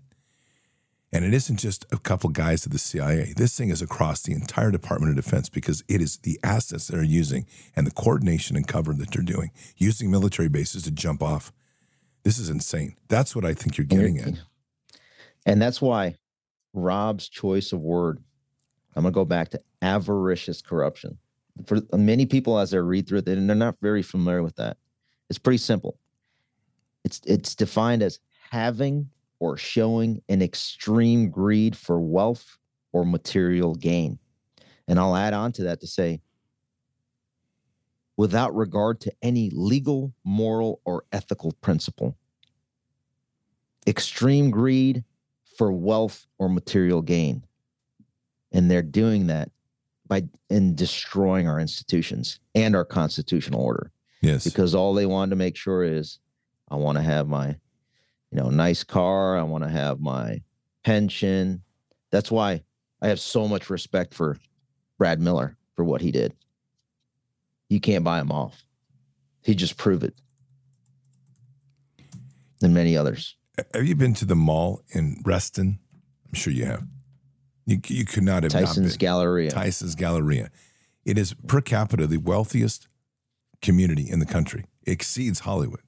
And 1.15 1.25
it 1.25 1.33
isn't 1.33 1.59
just 1.59 1.87
a 1.93 1.99
couple 1.99 2.29
guys 2.31 2.67
at 2.67 2.73
the 2.73 2.79
CIA. 2.79 3.33
This 3.37 3.57
thing 3.57 3.71
is 3.71 3.81
across 3.81 4.23
the 4.23 4.33
entire 4.33 4.71
Department 4.71 5.17
of 5.17 5.25
Defense 5.25 5.49
because 5.49 5.85
it 5.89 6.03
is 6.03 6.19
the 6.19 6.39
assets 6.43 6.89
they're 6.89 7.05
using 7.05 7.47
and 7.77 7.87
the 7.87 7.93
coordination 7.93 8.57
and 8.57 8.67
cover 8.67 8.93
that 8.95 9.13
they're 9.13 9.23
doing, 9.23 9.53
using 9.77 10.11
military 10.11 10.49
bases 10.49 10.83
to 10.83 10.91
jump 10.91 11.23
off. 11.23 11.53
This 12.25 12.39
is 12.39 12.51
insane. 12.51 12.97
That's 13.09 13.37
what 13.37 13.45
I 13.45 13.55
think 13.55 13.79
you're 13.79 13.87
getting 13.87 14.19
at. 14.19 14.35
And 15.47 15.63
that's 15.63 15.81
why 15.81 16.17
Rob's 16.73 17.29
choice 17.29 17.73
of 17.73 17.81
word, 17.81 18.19
I'm 18.97 19.05
going 19.05 19.13
to 19.13 19.15
go 19.15 19.25
back 19.25 19.51
to 19.51 19.61
avaricious 19.83 20.61
corruption 20.61 21.19
for 21.67 21.81
many 21.93 22.27
people 22.27 22.59
as 22.59 22.71
they 22.71 22.79
read 22.79 23.07
through 23.07 23.19
it, 23.19 23.25
they're 23.27 23.37
not 23.37 23.77
very 23.81 24.03
familiar 24.03 24.43
with 24.43 24.57
that. 24.57 24.77
It's 25.31 25.39
pretty 25.39 25.59
simple. 25.59 25.99
It's 27.05 27.21
it's 27.27 27.55
defined 27.55 28.03
as 28.03 28.19
having 28.51 29.11
or 29.45 29.59
showing 29.59 30.23
an 30.31 30.41
extreme 30.41 31.29
greed 31.29 31.77
for 31.77 32.01
wealth 32.01 32.57
or 32.95 33.05
material 33.05 33.75
gain. 33.75 34.19
And 34.89 34.99
I'll 34.99 35.15
add 35.15 35.35
on 35.35 35.53
to 35.53 35.65
that 35.65 35.83
to 35.83 35.87
say, 35.87 36.23
without 38.17 38.57
regard 38.57 39.03
to 39.03 39.13
any 39.21 39.51
legal, 39.51 40.15
moral, 40.25 40.81
or 40.87 41.05
ethical 41.13 41.53
principle. 41.61 42.17
Extreme 43.87 44.51
greed 44.51 45.05
for 45.59 45.71
wealth 45.71 46.27
or 46.39 46.49
material 46.49 47.03
gain. 47.03 47.45
And 48.51 48.71
they're 48.71 48.81
doing 48.81 49.27
that 49.27 49.51
by 50.07 50.23
in 50.49 50.75
destroying 50.75 51.47
our 51.49 51.61
institutions 51.61 52.41
and 52.55 52.75
our 52.75 52.87
constitutional 52.87 53.61
order. 53.61 53.93
Yes. 54.23 54.45
Because 54.45 54.75
all 54.75 54.95
they 54.95 55.05
wanted 55.05 55.31
to 55.31 55.37
make 55.37 55.55
sure 55.55 55.85
is 55.85 56.19
I 56.71 56.77
want 56.77 56.97
to 56.97 57.03
have 57.03 57.29
my, 57.29 57.57
you 58.35 58.43
know, 58.43 58.51
nice 58.51 58.83
car, 58.83 59.39
I 59.39 59.45
want 59.45 59.63
to 59.63 59.71
have 59.71 60.01
my 60.01 60.43
pension. 60.83 61.63
That's 62.11 62.33
why 62.33 62.65
I 63.01 63.07
have 63.07 63.21
so 63.21 63.47
much 63.47 63.71
respect 63.71 64.13
for 64.13 64.39
Brad 64.99 65.21
Miller 65.21 65.57
for 65.77 65.85
what 65.85 66.01
he 66.01 66.11
did. 66.11 66.35
You 67.69 67.79
can't 67.81 68.03
buy 68.03 68.21
him 68.21 68.33
off. 68.33 68.65
He 69.45 69.55
just 69.55 69.77
proved 69.77 70.03
it. 70.03 70.15
And 72.61 72.75
many 72.75 72.97
others. 72.97 73.37
Have 73.73 73.87
you 73.87 73.95
been 73.95 74.15
to 74.15 74.25
the 74.25 74.35
mall 74.35 74.83
in 74.91 75.23
Reston? 75.25 75.79
I'm 76.27 76.35
sure 76.35 76.53
you 76.53 76.65
have. 76.65 76.85
You, 77.67 77.79
you 77.87 78.05
could 78.05 78.25
not 78.25 78.43
have 78.43 78.51
Tysons 78.51 78.99
Galleria. 78.99 79.53
Tysons 79.53 79.97
Galleria. 79.97 80.51
It 81.05 81.19
is 81.19 81.35
per 81.47 81.61
capita 81.61 82.09
the 82.09 82.17
wealthiest 82.17 82.89
community 83.63 84.11
in 84.11 84.19
the 84.19 84.27
country. 84.27 84.65
It 84.83 84.93
exceeds 84.93 85.41
Hollywood. 85.41 85.84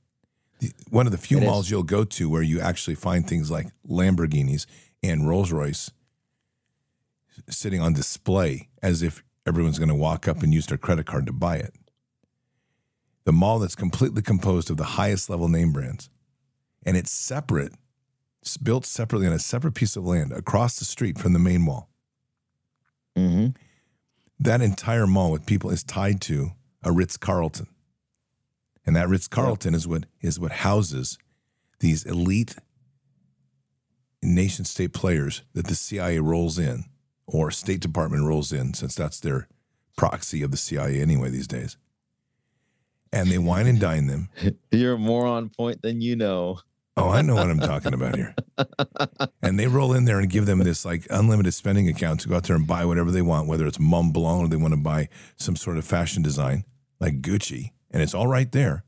One 0.88 1.06
of 1.06 1.12
the 1.12 1.18
few 1.18 1.38
it 1.38 1.44
malls 1.44 1.66
is. 1.66 1.70
you'll 1.70 1.82
go 1.82 2.04
to 2.04 2.30
where 2.30 2.42
you 2.42 2.60
actually 2.60 2.94
find 2.94 3.28
things 3.28 3.50
like 3.50 3.68
Lamborghinis 3.88 4.66
and 5.02 5.28
Rolls 5.28 5.52
Royce 5.52 5.90
sitting 7.48 7.80
on 7.80 7.92
display 7.92 8.68
as 8.82 9.02
if 9.02 9.22
everyone's 9.46 9.78
going 9.78 9.90
to 9.90 9.94
walk 9.94 10.26
up 10.26 10.42
and 10.42 10.54
use 10.54 10.66
their 10.66 10.78
credit 10.78 11.06
card 11.06 11.26
to 11.26 11.32
buy 11.32 11.56
it. 11.56 11.74
The 13.24 13.32
mall 13.32 13.58
that's 13.58 13.74
completely 13.74 14.22
composed 14.22 14.70
of 14.70 14.76
the 14.76 14.84
highest 14.84 15.28
level 15.28 15.48
name 15.48 15.72
brands, 15.72 16.08
and 16.84 16.96
it's 16.96 17.10
separate 17.10 17.74
it's 18.46 18.56
built 18.56 18.86
separately 18.86 19.26
on 19.26 19.32
a 19.32 19.40
separate 19.40 19.74
piece 19.74 19.96
of 19.96 20.06
land 20.06 20.30
across 20.30 20.78
the 20.78 20.84
street 20.84 21.18
from 21.18 21.32
the 21.32 21.40
main 21.40 21.62
mall. 21.62 21.90
Mm-hmm. 23.18 23.48
That 24.38 24.62
entire 24.62 25.08
mall 25.08 25.32
with 25.32 25.46
people 25.46 25.70
is 25.70 25.82
tied 25.82 26.20
to 26.22 26.52
a 26.84 26.92
Ritz 26.92 27.16
Carlton, 27.16 27.66
and 28.86 28.94
that 28.96 29.08
Ritz 29.08 29.28
Carlton 29.28 29.74
is 29.74 29.86
what 29.86 30.06
is 30.20 30.38
what 30.38 30.52
houses 30.52 31.18
these 31.80 32.04
elite 32.04 32.56
nation 34.22 34.64
state 34.64 34.92
players 34.92 35.42
that 35.54 35.66
the 35.66 35.74
CIA 35.74 36.18
rolls 36.20 36.58
in 36.58 36.84
or 37.26 37.50
State 37.50 37.80
Department 37.80 38.24
rolls 38.24 38.52
in, 38.52 38.74
since 38.74 38.94
that's 38.94 39.20
their 39.20 39.48
proxy 39.96 40.42
of 40.42 40.50
the 40.50 40.56
CIA 40.56 41.00
anyway 41.00 41.30
these 41.30 41.48
days. 41.48 41.76
And 43.12 43.30
they 43.30 43.38
wine 43.38 43.66
and 43.66 43.80
dine 43.80 44.06
them. 44.06 44.28
You're 44.70 44.98
more 44.98 45.26
on 45.26 45.48
point 45.48 45.82
than 45.82 46.00
you 46.00 46.16
know. 46.16 46.60
Oh, 46.96 47.10
I 47.10 47.22
know 47.22 47.34
what 47.34 47.50
I'm 47.50 47.60
talking 47.60 47.94
about 47.94 48.16
here. 48.16 48.34
And 49.42 49.60
they 49.60 49.66
roll 49.68 49.92
in 49.92 50.06
there 50.06 50.18
and 50.18 50.28
give 50.30 50.46
them 50.46 50.58
this 50.60 50.84
like 50.84 51.06
unlimited 51.08 51.54
spending 51.54 51.88
account 51.88 52.20
to 52.20 52.28
go 52.28 52.36
out 52.36 52.44
there 52.44 52.56
and 52.56 52.66
buy 52.66 52.84
whatever 52.84 53.12
they 53.12 53.22
want, 53.22 53.46
whether 53.46 53.66
it's 53.66 53.78
Montblanc 53.78 54.40
or 54.40 54.48
they 54.48 54.56
want 54.56 54.72
to 54.72 54.80
buy 54.80 55.08
some 55.36 55.54
sort 55.54 55.76
of 55.76 55.84
fashion 55.84 56.22
design 56.22 56.64
like 56.98 57.20
Gucci, 57.20 57.70
and 57.96 58.02
it's 58.02 58.12
all 58.12 58.26
right 58.26 58.52
there. 58.52 58.84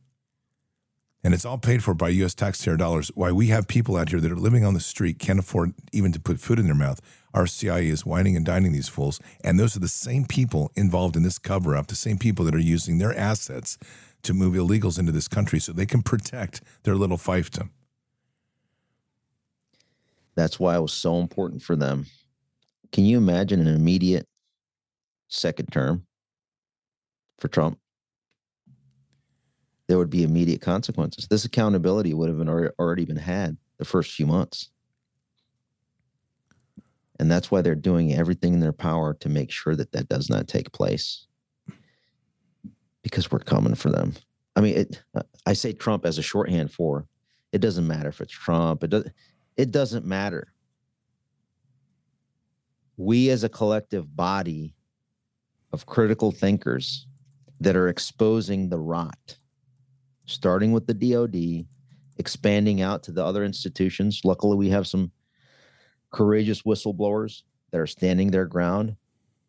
And 1.24 1.32
it's 1.32 1.46
all 1.46 1.56
paid 1.56 1.82
for 1.82 1.94
by 1.94 2.10
U.S. 2.10 2.34
taxpayer 2.34 2.76
dollars. 2.76 3.10
Why 3.14 3.32
we 3.32 3.46
have 3.46 3.66
people 3.66 3.96
out 3.96 4.10
here 4.10 4.20
that 4.20 4.30
are 4.30 4.36
living 4.36 4.66
on 4.66 4.74
the 4.74 4.80
street, 4.80 5.18
can't 5.18 5.38
afford 5.38 5.72
even 5.94 6.12
to 6.12 6.20
put 6.20 6.40
food 6.40 6.58
in 6.58 6.66
their 6.66 6.74
mouth. 6.74 7.00
Our 7.32 7.46
CIA 7.46 7.88
is 7.88 8.04
wining 8.04 8.36
and 8.36 8.44
dining 8.44 8.72
these 8.72 8.90
fools. 8.90 9.18
And 9.42 9.58
those 9.58 9.74
are 9.74 9.80
the 9.80 9.88
same 9.88 10.26
people 10.26 10.72
involved 10.76 11.16
in 11.16 11.22
this 11.22 11.38
cover 11.38 11.74
up, 11.74 11.86
the 11.86 11.94
same 11.94 12.18
people 12.18 12.44
that 12.44 12.54
are 12.54 12.58
using 12.58 12.98
their 12.98 13.16
assets 13.16 13.78
to 14.24 14.34
move 14.34 14.52
illegals 14.52 14.98
into 14.98 15.10
this 15.10 15.26
country 15.26 15.58
so 15.58 15.72
they 15.72 15.86
can 15.86 16.02
protect 16.02 16.60
their 16.82 16.94
little 16.94 17.16
fiefdom. 17.16 17.70
That's 20.34 20.60
why 20.60 20.76
it 20.76 20.82
was 20.82 20.92
so 20.92 21.16
important 21.16 21.62
for 21.62 21.76
them. 21.76 22.04
Can 22.92 23.06
you 23.06 23.16
imagine 23.16 23.66
an 23.66 23.74
immediate 23.74 24.26
second 25.28 25.72
term 25.72 26.04
for 27.38 27.48
Trump? 27.48 27.78
There 29.88 29.98
would 29.98 30.10
be 30.10 30.22
immediate 30.22 30.60
consequences. 30.60 31.26
This 31.28 31.44
accountability 31.44 32.14
would 32.14 32.28
have 32.28 32.38
been 32.38 32.48
already 32.48 33.04
been 33.04 33.16
had 33.16 33.56
the 33.78 33.84
first 33.84 34.12
few 34.12 34.26
months. 34.26 34.70
And 37.18 37.30
that's 37.30 37.50
why 37.50 37.62
they're 37.62 37.74
doing 37.74 38.14
everything 38.14 38.54
in 38.54 38.60
their 38.60 38.72
power 38.72 39.14
to 39.14 39.28
make 39.28 39.50
sure 39.50 39.74
that 39.74 39.92
that 39.92 40.08
does 40.08 40.30
not 40.30 40.46
take 40.46 40.70
place. 40.72 41.26
Because 43.02 43.30
we're 43.32 43.40
coming 43.40 43.74
for 43.74 43.90
them. 43.90 44.14
I 44.54 44.60
mean, 44.60 44.76
it, 44.76 45.02
uh, 45.14 45.22
I 45.46 45.54
say 45.54 45.72
Trump 45.72 46.04
as 46.04 46.18
a 46.18 46.22
shorthand 46.22 46.70
for 46.70 47.06
it 47.52 47.60
doesn't 47.60 47.86
matter 47.86 48.10
if 48.10 48.20
it's 48.20 48.32
Trump. 48.32 48.84
It 48.84 48.90
does. 48.90 49.04
It 49.56 49.70
doesn't 49.70 50.04
matter. 50.04 50.52
We 52.96 53.30
as 53.30 53.42
a 53.44 53.48
collective 53.48 54.14
body 54.14 54.74
of 55.72 55.86
critical 55.86 56.30
thinkers 56.30 57.06
that 57.60 57.76
are 57.76 57.88
exposing 57.88 58.68
the 58.68 58.78
rot, 58.78 59.37
starting 60.28 60.72
with 60.72 60.86
the 60.86 60.94
DoD, 60.94 61.66
expanding 62.18 62.80
out 62.82 63.02
to 63.04 63.12
the 63.12 63.24
other 63.24 63.44
institutions. 63.44 64.20
Luckily, 64.24 64.56
we 64.56 64.68
have 64.70 64.86
some 64.86 65.10
courageous 66.12 66.62
whistleblowers 66.62 67.42
that 67.70 67.80
are 67.80 67.86
standing 67.86 68.30
their 68.30 68.46
ground. 68.46 68.96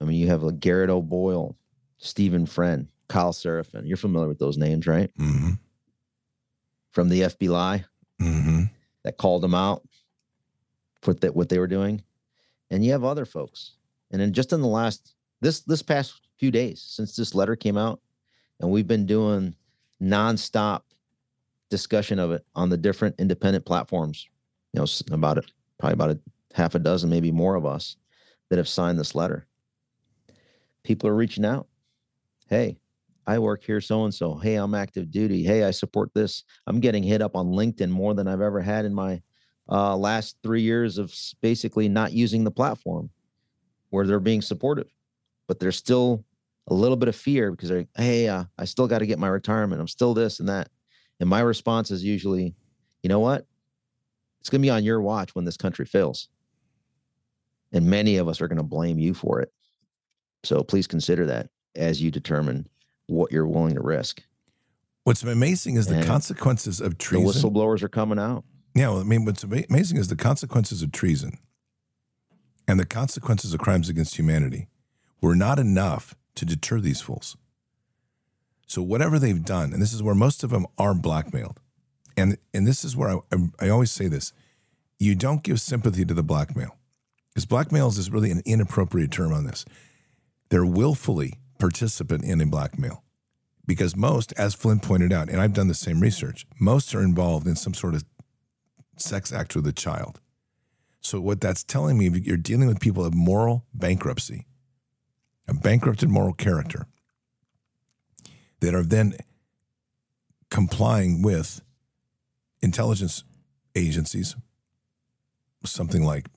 I 0.01 0.05
mean, 0.05 0.17
you 0.17 0.27
have 0.27 0.43
like 0.43 0.59
Garrett 0.59 0.89
O'Boyle, 0.89 1.55
Stephen 1.97 2.45
Friend, 2.45 2.87
Kyle 3.07 3.33
Seraphin. 3.33 3.87
You're 3.87 3.97
familiar 3.97 4.27
with 4.27 4.39
those 4.39 4.57
names, 4.57 4.87
right? 4.87 5.11
Mm-hmm. 5.17 5.51
From 6.91 7.09
the 7.09 7.21
FBI 7.21 7.85
Mm-hmm. 8.21 8.63
that 9.05 9.15
called 9.15 9.41
them 9.41 9.55
out 9.55 9.81
for 11.01 11.13
th- 11.13 11.31
what 11.31 11.47
they 11.47 11.57
were 11.57 11.67
doing, 11.67 12.03
and 12.69 12.83
you 12.83 12.91
have 12.91 13.05
other 13.05 13.23
folks. 13.23 13.75
And 14.11 14.19
then 14.19 14.33
just 14.33 14.51
in 14.51 14.59
the 14.61 14.67
last 14.67 15.15
this 15.39 15.61
this 15.61 15.81
past 15.81 16.19
few 16.37 16.51
days 16.51 16.81
since 16.85 17.15
this 17.15 17.33
letter 17.33 17.55
came 17.55 17.77
out, 17.77 18.01
and 18.59 18.69
we've 18.69 18.87
been 18.89 19.05
doing 19.05 19.55
nonstop 20.01 20.81
discussion 21.69 22.19
of 22.19 22.31
it 22.31 22.45
on 22.55 22.69
the 22.69 22.77
different 22.77 23.15
independent 23.19 23.65
platforms. 23.65 24.27
You 24.73 24.81
know, 24.81 24.87
about 25.13 25.37
it, 25.37 25.51
probably 25.77 25.93
about 25.93 26.11
a 26.11 26.19
half 26.53 26.75
a 26.75 26.79
dozen, 26.79 27.09
maybe 27.09 27.31
more 27.31 27.55
of 27.55 27.65
us 27.65 27.95
that 28.49 28.57
have 28.57 28.67
signed 28.67 28.99
this 28.99 29.15
letter. 29.15 29.45
People 30.83 31.09
are 31.09 31.15
reaching 31.15 31.45
out. 31.45 31.67
Hey, 32.47 32.77
I 33.27 33.37
work 33.37 33.63
here, 33.63 33.81
so 33.81 34.05
and 34.05 34.13
so. 34.13 34.35
Hey, 34.35 34.55
I'm 34.55 34.73
active 34.73 35.11
duty. 35.11 35.43
Hey, 35.43 35.63
I 35.63 35.71
support 35.71 36.11
this. 36.13 36.43
I'm 36.65 36.79
getting 36.79 37.03
hit 37.03 37.21
up 37.21 37.35
on 37.35 37.47
LinkedIn 37.47 37.89
more 37.89 38.13
than 38.15 38.27
I've 38.27 38.41
ever 38.41 38.61
had 38.61 38.85
in 38.85 38.93
my 38.93 39.21
uh, 39.71 39.95
last 39.95 40.37
three 40.41 40.61
years 40.61 40.97
of 40.97 41.13
basically 41.41 41.87
not 41.87 42.11
using 42.11 42.43
the 42.43 42.51
platform 42.51 43.09
where 43.91 44.07
they're 44.07 44.19
being 44.19 44.41
supportive, 44.41 44.91
but 45.47 45.59
they're 45.59 45.71
still 45.71 46.23
a 46.69 46.73
little 46.73 46.97
bit 46.97 47.09
of 47.09 47.15
fear 47.15 47.51
because 47.51 47.69
they're, 47.69 47.85
hey, 47.95 48.27
uh, 48.27 48.43
I 48.57 48.65
still 48.65 48.87
got 48.87 48.99
to 48.99 49.05
get 49.05 49.19
my 49.19 49.27
retirement. 49.27 49.81
I'm 49.81 49.87
still 49.87 50.13
this 50.13 50.39
and 50.39 50.49
that. 50.49 50.69
And 51.19 51.29
my 51.29 51.41
response 51.41 51.91
is 51.91 52.03
usually, 52.03 52.55
you 53.03 53.09
know 53.09 53.19
what? 53.19 53.45
It's 54.39 54.49
going 54.49 54.61
to 54.61 54.65
be 54.65 54.69
on 54.69 54.83
your 54.83 55.01
watch 55.01 55.35
when 55.35 55.45
this 55.45 55.57
country 55.57 55.85
fails. 55.85 56.29
And 57.71 57.85
many 57.87 58.17
of 58.17 58.27
us 58.27 58.41
are 58.41 58.47
going 58.47 58.57
to 58.57 58.63
blame 58.63 58.97
you 58.99 59.13
for 59.13 59.41
it. 59.41 59.51
So 60.43 60.63
please 60.63 60.87
consider 60.87 61.25
that 61.27 61.49
as 61.75 62.01
you 62.01 62.09
determine 62.11 62.67
what 63.07 63.31
you're 63.31 63.47
willing 63.47 63.75
to 63.75 63.81
risk. 63.81 64.23
What's 65.03 65.23
amazing 65.23 65.75
is 65.75 65.87
the 65.87 65.95
And 65.97 66.05
consequences 66.05 66.79
of 66.79 66.91
The 66.91 66.95
treason. 66.97 67.27
whistleblowers 67.51 67.83
are 67.83 67.89
coming 67.89 68.19
out. 68.19 68.43
Yeah, 68.75 68.89
well, 68.89 68.99
I 68.99 69.03
mean, 69.03 69.25
what's 69.25 69.43
amazing 69.43 69.97
is 69.97 70.07
the 70.07 70.15
consequences 70.15 70.81
of 70.81 70.91
treason 70.91 71.39
and 72.67 72.79
the 72.79 72.85
consequences 72.85 73.53
of 73.53 73.59
crimes 73.59 73.89
against 73.89 74.17
humanity 74.17 74.67
were 75.21 75.35
not 75.35 75.59
enough 75.59 76.15
to 76.39 76.45
deter 76.45 76.79
these 76.79 77.01
fools. 77.01 77.37
So 78.65 78.81
whatever 78.81 79.19
they've 79.19 79.43
done, 79.43 79.73
and 79.73 79.81
this 79.81 79.93
is 79.93 80.01
where 80.01 80.15
most 80.15 80.43
of 80.43 80.51
them 80.51 80.65
are 80.77 80.93
blackmailed, 80.93 81.59
and 82.15 82.37
and 82.53 82.65
this 82.65 82.85
is 82.85 82.95
where 82.95 83.09
I, 83.09 83.19
I, 83.31 83.65
I 83.65 83.69
always 83.69 83.91
say 83.91 84.07
this: 84.07 84.31
you 84.97 85.15
don't 85.15 85.43
give 85.43 85.59
sympathy 85.59 86.05
to 86.05 86.13
the 86.13 86.23
blackmail, 86.23 86.77
because 87.29 87.45
blackmail 87.45 87.87
is 87.87 88.09
really 88.09 88.31
an 88.31 88.41
inappropriate 88.45 89.11
term 89.11 89.33
on 89.33 89.45
this. 89.45 89.65
They're 90.49 90.65
willfully 90.65 91.39
participant 91.57 92.23
in 92.23 92.41
a 92.41 92.45
blackmail, 92.45 93.03
because 93.65 93.95
most, 93.95 94.33
as 94.37 94.55
Flynn 94.55 94.79
pointed 94.79 95.11
out, 95.11 95.29
and 95.29 95.41
I've 95.41 95.53
done 95.53 95.67
the 95.67 95.73
same 95.73 95.99
research, 95.99 96.45
most 96.59 96.95
are 96.95 97.03
involved 97.03 97.47
in 97.47 97.55
some 97.55 97.73
sort 97.73 97.95
of 97.95 98.05
sex 98.97 99.33
act 99.33 99.55
with 99.55 99.67
a 99.67 99.73
child. 99.73 100.21
So 101.01 101.19
what 101.19 101.41
that's 101.41 101.63
telling 101.63 101.97
me, 101.97 102.09
you're 102.09 102.37
dealing 102.37 102.67
with 102.67 102.79
people 102.79 103.03
of 103.03 103.13
moral 103.13 103.65
bankruptcy, 103.73 104.45
a 105.49 105.53
bankrupted 105.53 106.09
moral 106.09 106.33
character 106.33 106.85
that 108.59 108.75
are 108.75 108.83
then 108.83 109.13
complying 110.49 111.21
with 111.21 111.61
intelligence 112.61 113.23
agencies, 113.75 114.35
something 115.63 116.03
like 116.03 116.27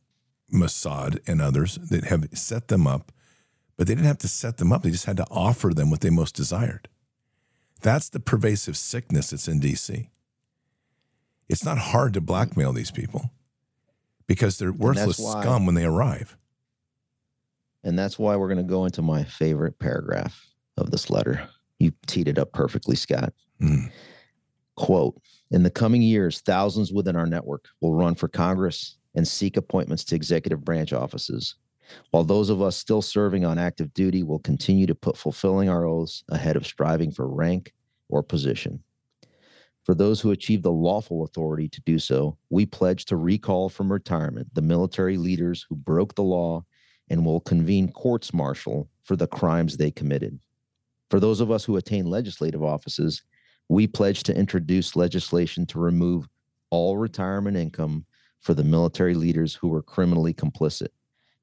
Mossad 0.53 1.19
and 1.27 1.41
others 1.41 1.77
that 1.77 2.05
have 2.05 2.29
set 2.35 2.69
them 2.69 2.87
up, 2.87 3.13
but 3.77 3.87
they 3.87 3.95
didn't 3.95 4.07
have 4.07 4.19
to 4.19 4.29
set 4.29 4.59
them 4.59 4.73
up. 4.73 4.83
They 4.83 4.91
just 4.91 5.07
had 5.07 5.17
to 5.17 5.27
offer 5.31 5.71
them 5.71 5.91
what 5.91 6.01
they 6.01 6.11
most 6.11 6.35
desired. 6.35 6.89
That's 7.81 8.09
the 8.09 8.21
pervasive 8.21 8.77
sickness 8.77 9.31
that's 9.31 9.49
in 9.49 9.61
DC. 9.61 10.09
It's 11.49 11.65
not 11.65 11.79
hard 11.79 12.15
to 12.15 12.21
blackmail 12.21 12.73
these 12.73 12.91
people 12.91 13.31
because 14.27 14.59
they're 14.59 14.73
worthless 14.73 15.17
scum 15.17 15.67
when 15.67 15.75
they 15.75 15.85
arrive. 15.85 16.37
And 17.85 17.99
that's 17.99 18.19
why 18.19 18.37
we're 18.37 18.49
going 18.49 18.59
to 18.59 18.63
go 18.63 18.85
into 18.85 19.03
my 19.03 19.25
favorite 19.25 19.79
paragraph 19.79 20.47
of 20.77 20.91
this 20.91 21.11
letter. 21.11 21.49
You 21.79 21.93
teed 22.07 22.29
it 22.29 22.39
up 22.39 22.53
perfectly, 22.53 22.97
Scott. 22.97 23.33
Mm. 23.61 23.91
Quote 24.77 25.21
In 25.51 25.63
the 25.63 25.71
coming 25.71 26.03
years, 26.03 26.41
thousands 26.41 26.93
within 26.93 27.17
our 27.17 27.27
network 27.27 27.67
will 27.81 27.95
run 27.95 28.15
for 28.15 28.29
Congress 28.29 28.97
and 29.15 29.27
seek 29.27 29.57
appointments 29.57 30.05
to 30.05 30.15
executive 30.15 30.65
branch 30.65 30.93
offices, 30.93 31.57
while 32.11 32.25
those 32.25 32.49
of 32.49 32.63
us 32.63 32.77
still 32.77 33.03
serving 33.03 33.45
on 33.45 33.59
active 33.59 33.93
duty 33.95 34.23
will 34.23 34.39
continue 34.39 34.87
to 34.87 34.95
put 34.95 35.17
fulfilling 35.17 35.69
our 35.69 35.85
oaths 35.85 36.25
ahead 36.31 36.57
of 36.57 36.67
striving 36.67 37.11
for 37.11 37.29
rank 37.29 37.73
or 38.09 38.23
position. 38.23 38.83
For 39.85 39.95
those 39.95 40.21
who 40.21 40.31
achieve 40.31 40.63
the 40.63 40.71
lawful 40.71 41.25
authority 41.25 41.69
to 41.69 41.81
do 41.81 41.99
so, 41.99 42.39
we 42.51 42.65
pledge 42.65 43.05
to 43.07 43.17
recall 43.17 43.69
from 43.69 43.93
retirement 43.93 44.55
the 44.55 44.63
military 44.63 45.17
leaders 45.17 45.67
who 45.69 45.75
broke 45.75 46.15
the 46.15 46.23
law 46.23 46.65
and 47.11 47.25
will 47.25 47.41
convene 47.41 47.91
courts 47.91 48.33
martial 48.33 48.89
for 49.05 49.17
the 49.17 49.27
crimes 49.27 49.77
they 49.77 49.91
committed. 49.91 50.39
For 51.11 51.21
those 51.21 51.41
of 51.41 51.51
us 51.51 51.65
who 51.65 51.77
attain 51.77 52.07
legislative 52.07 52.63
offices, 52.63 53.23
we 53.69 53.87
pledge 53.87 54.23
to 54.25 54.37
introduce 54.37 54.97
legislation 54.97 55.67
to 55.67 55.79
remove 55.79 56.29
all 56.71 56.97
retirement 56.97 57.57
income 57.57 58.07
for 58.41 58.55
the 58.55 58.65
military 58.65 59.15
leaders 59.15 59.55
who 59.55 59.69
were 59.69 59.83
criminally 59.83 60.35
complicit, 60.35 60.89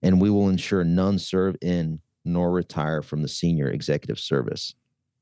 and 0.02 0.20
we 0.20 0.30
will 0.30 0.50
ensure 0.50 0.84
none 0.84 1.18
serve 1.18 1.56
in 1.62 2.00
nor 2.26 2.52
retire 2.52 3.02
from 3.02 3.22
the 3.22 3.28
senior 3.28 3.70
executive 3.70 4.20
service. 4.20 4.74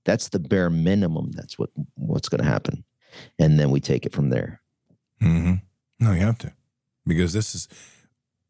That's 0.06 0.30
the 0.30 0.40
bare 0.40 0.70
minimum. 0.70 1.32
That's 1.34 1.60
what 1.60 1.70
what's 1.96 2.30
going 2.30 2.42
to 2.42 2.50
happen, 2.50 2.84
and 3.38 3.60
then 3.60 3.70
we 3.70 3.80
take 3.80 4.06
it 4.06 4.14
from 4.14 4.30
there. 4.30 4.62
Mm-hmm. 5.22 5.56
No, 6.00 6.12
you 6.14 6.22
have 6.22 6.38
to, 6.40 6.54
because 7.06 7.34
this 7.34 7.54
is 7.54 7.68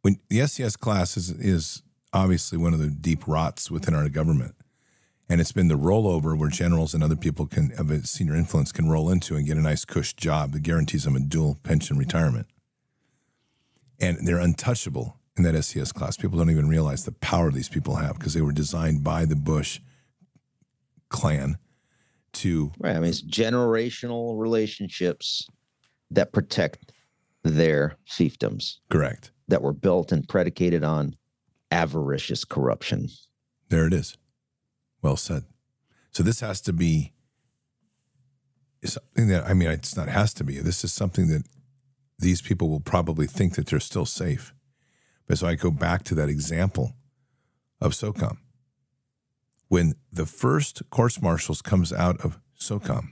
when 0.02 0.20
the 0.30 0.46
SES 0.48 0.76
class 0.76 1.18
is 1.18 1.30
is 1.32 1.84
obviously 2.14 2.58
one 2.58 2.74
of 2.74 2.80
the 2.80 2.90
deep 2.90 3.28
rots 3.28 3.70
within 3.70 3.94
our 3.94 4.08
government, 4.10 4.56
and 5.30 5.42
it's 5.42 5.52
been 5.52 5.68
the 5.68 5.76
rollover 5.76 6.38
where 6.38 6.50
generals 6.50 6.94
and 6.94 7.04
other 7.04 7.16
people 7.16 7.46
can 7.46 7.72
of 7.78 8.08
senior 8.08 8.36
influence 8.36 8.72
can 8.72 8.90
roll 8.90 9.10
into 9.10 9.36
and 9.36 9.46
get 9.46 9.58
a 9.58 9.62
nice 9.62 9.86
cush 9.86 10.14
job 10.14 10.54
that 10.54 10.64
guarantees 10.64 11.04
them 11.04 11.16
a 11.16 11.20
dual 11.20 11.58
pension 11.64 11.98
retirement, 11.98 12.48
and 14.00 14.26
they're 14.28 14.40
untouchable 14.40 15.18
in 15.38 15.44
that 15.44 15.64
SES 15.64 15.92
class. 15.92 16.18
People 16.18 16.38
don't 16.38 16.50
even 16.50 16.68
realize 16.68 17.06
the 17.06 17.12
power 17.12 17.52
these 17.52 17.70
people 17.70 17.96
have 17.96 18.18
because 18.18 18.34
they 18.34 18.42
were 18.42 18.52
designed 18.52 19.04
by 19.04 19.26
the 19.26 19.36
Bush 19.36 19.80
clan 21.10 21.58
to 22.34 22.72
Right. 22.80 22.96
I 22.96 23.00
mean, 23.00 23.10
it's 23.10 23.22
generational 23.22 24.40
relationships 24.40 25.48
that 26.12 26.34
protect 26.34 26.92
their 27.44 27.98
fiefdoms 28.10 28.78
correct. 28.90 29.32
That 29.48 29.62
were 29.62 29.74
built 29.74 30.12
and 30.12 30.28
predicated 30.28 30.84
on 30.84 31.16
avaricious 31.72 32.44
corruption. 32.44 33.10
There 33.70 33.88
it 33.88 33.94
is. 33.94 34.18
Well 35.02 35.18
said. 35.18 35.44
So 36.12 36.24
this 36.24 36.40
has 36.40 36.62
to 36.62 36.74
be 36.74 37.14
something 38.84 39.28
that 39.28 39.46
I 39.46 39.54
mean, 39.54 39.70
it's 39.70 39.96
not 39.96 40.10
has 40.10 40.34
to 40.36 40.44
be. 40.44 40.60
This 40.60 40.84
is 40.84 40.94
something 40.94 41.28
that 41.28 41.44
these 42.20 42.42
people 42.42 42.70
will 42.70 42.80
probably 42.80 43.28
think 43.28 43.56
that 43.56 43.68
they're 43.68 43.80
still 43.80 44.06
safe. 44.06 44.54
But 45.28 45.38
so 45.38 45.48
I 45.48 45.56
go 45.56 45.72
back 45.72 46.04
to 46.06 46.16
that 46.16 46.30
example 46.30 46.96
of 47.80 47.92
SOCOM. 47.92 48.38
When 49.68 49.96
the 50.12 50.26
first 50.26 50.82
courts 50.90 51.22
martials 51.22 51.62
comes 51.62 51.92
out 51.92 52.20
of 52.22 52.40
SOCOM 52.60 53.12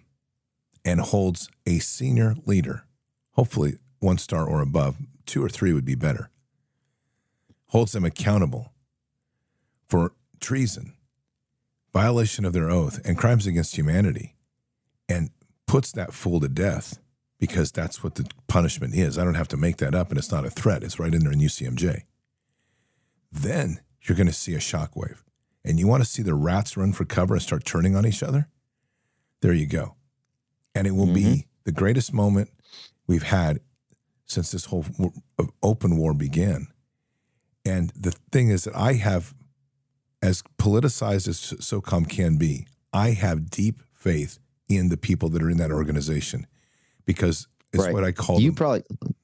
and 0.83 1.01
holds 1.01 1.49
a 1.65 1.79
senior 1.79 2.35
leader, 2.45 2.85
hopefully 3.31 3.77
one 3.99 4.17
star 4.17 4.47
or 4.47 4.61
above, 4.61 4.95
two 5.25 5.43
or 5.43 5.49
three 5.49 5.73
would 5.73 5.85
be 5.85 5.95
better, 5.95 6.29
holds 7.67 7.91
them 7.91 8.05
accountable 8.05 8.73
for 9.87 10.13
treason, 10.39 10.93
violation 11.93 12.45
of 12.45 12.53
their 12.53 12.69
oath, 12.69 12.99
and 13.05 13.17
crimes 13.17 13.47
against 13.47 13.77
humanity, 13.77 14.35
and 15.07 15.29
puts 15.67 15.91
that 15.91 16.13
fool 16.13 16.39
to 16.39 16.47
death 16.47 16.99
because 17.39 17.71
that's 17.71 18.03
what 18.03 18.15
the 18.15 18.29
punishment 18.47 18.93
is. 18.93 19.17
I 19.17 19.23
don't 19.23 19.35
have 19.35 19.47
to 19.49 19.57
make 19.57 19.77
that 19.77 19.93
up, 19.93 20.09
and 20.09 20.17
it's 20.17 20.31
not 20.31 20.45
a 20.45 20.49
threat. 20.49 20.83
It's 20.83 20.99
right 20.99 21.13
in 21.13 21.23
there 21.23 21.33
in 21.33 21.39
UCMJ. 21.39 22.03
Then 23.31 23.79
you're 24.01 24.15
going 24.15 24.27
to 24.27 24.33
see 24.33 24.53
a 24.53 24.59
shockwave. 24.59 25.21
And 25.63 25.79
you 25.79 25.87
want 25.87 26.03
to 26.03 26.09
see 26.09 26.21
the 26.21 26.35
rats 26.35 26.77
run 26.77 26.93
for 26.93 27.05
cover 27.05 27.33
and 27.33 27.41
start 27.41 27.65
turning 27.65 27.95
on 27.95 28.05
each 28.05 28.21
other? 28.21 28.47
There 29.41 29.53
you 29.53 29.65
go. 29.65 29.95
And 30.75 30.85
it 30.87 30.91
will 30.91 31.11
be 31.11 31.23
mm-hmm. 31.23 31.47
the 31.63 31.71
greatest 31.71 32.13
moment 32.13 32.49
we've 33.07 33.23
had 33.23 33.59
since 34.25 34.51
this 34.51 34.65
whole 34.65 34.85
open 35.61 35.97
war 35.97 36.13
began. 36.13 36.67
And 37.63 37.91
the 37.95 38.11
thing 38.31 38.49
is 38.49 38.63
that 38.65 38.75
I 38.75 38.93
have, 38.93 39.33
as 40.21 40.43
politicized 40.57 41.27
as 41.27 41.39
SOCOM 41.39 42.09
can 42.09 42.37
be, 42.37 42.67
I 42.93 43.11
have 43.11 43.49
deep 43.49 43.81
faith 43.93 44.39
in 44.67 44.89
the 44.89 44.97
people 44.97 45.29
that 45.29 45.41
are 45.43 45.49
in 45.49 45.57
that 45.57 45.71
organization 45.71 46.47
because 47.05 47.47
it's 47.73 47.83
Right. 47.83 47.93
what 47.93 48.03
I 48.03 48.11
call 48.11 48.39
you 48.39 48.49
them. 48.49 48.55
probably 48.55 48.83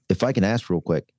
if 0.10 0.24
i 0.24 0.32
can 0.34 0.44
ask 0.44 0.70
real 0.70 0.82
quick 0.82 1.14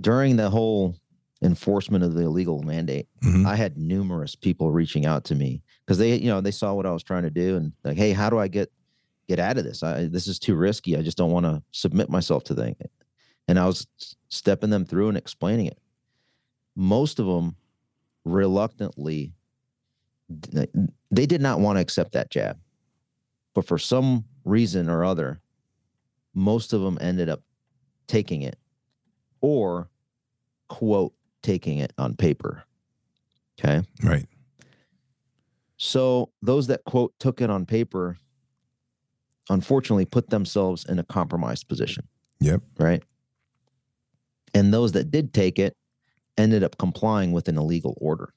during 0.00 0.36
the 0.36 0.50
whole 0.50 0.96
enforcement 1.42 2.02
of 2.04 2.14
the 2.14 2.22
illegal 2.22 2.62
mandate 2.62 3.06
Mhm. 3.22 3.46
i 3.46 3.54
had 3.56 3.78
numerous 3.78 4.34
people 4.34 4.70
reaching 4.70 5.06
out 5.06 5.24
to 5.26 5.34
me 5.36 5.62
because 5.86 5.96
they 5.98 6.16
you 6.16 6.26
know 6.26 6.40
they 6.40 6.50
saw 6.50 6.74
what 6.74 6.84
i 6.86 6.90
was 6.90 7.02
trying 7.04 7.22
to 7.22 7.30
do 7.30 7.56
and 7.56 7.72
like 7.84 7.96
hey 7.96 8.12
how 8.12 8.28
do 8.28 8.38
i 8.38 8.48
get 8.48 8.70
get 9.28 9.38
out 9.38 9.58
of 9.58 9.64
this. 9.64 9.82
I, 9.82 10.06
this 10.06 10.26
is 10.26 10.38
too 10.38 10.56
risky. 10.56 10.96
I 10.96 11.02
just 11.02 11.18
don't 11.18 11.30
want 11.30 11.46
to 11.46 11.62
submit 11.70 12.10
myself 12.10 12.44
to 12.44 12.54
that 12.54 12.76
and 13.48 13.58
i 13.58 13.66
was 13.66 13.86
stepping 14.28 14.70
them 14.70 14.84
through 14.84 15.08
and 15.08 15.16
explaining 15.16 15.66
it. 15.66 15.78
Most 16.76 17.18
of 17.18 17.26
them 17.26 17.56
reluctantly 18.24 19.32
they 21.10 21.24
did 21.24 21.40
not 21.40 21.58
want 21.58 21.78
to 21.78 21.80
accept 21.80 22.12
that 22.12 22.30
jab. 22.30 22.58
But 23.54 23.66
for 23.66 23.78
some 23.78 24.26
reason 24.44 24.90
or 24.90 25.04
other 25.04 25.40
most 26.34 26.72
of 26.72 26.82
them 26.82 26.98
ended 27.00 27.28
up 27.28 27.40
taking 28.06 28.42
it 28.42 28.58
or 29.40 29.88
quote 30.68 31.14
taking 31.42 31.78
it 31.78 31.92
on 31.96 32.14
paper. 32.14 32.62
Okay? 33.58 33.82
Right. 34.04 34.26
so 35.78 36.30
those 36.42 36.68
that 36.68 36.84
quote 36.84 37.12
took 37.18 37.40
it 37.40 37.50
on 37.50 37.66
paper 37.66 38.18
unfortunately 39.48 40.04
put 40.04 40.30
themselves 40.30 40.84
in 40.84 40.98
a 40.98 41.04
compromised 41.04 41.68
position. 41.68 42.06
Yep. 42.40 42.62
right? 42.78 43.02
And 44.54 44.72
those 44.72 44.92
that 44.92 45.10
did 45.10 45.34
take 45.34 45.58
it 45.58 45.76
ended 46.36 46.62
up 46.62 46.78
complying 46.78 47.32
with 47.32 47.48
an 47.48 47.58
illegal 47.58 47.96
order. 48.00 48.32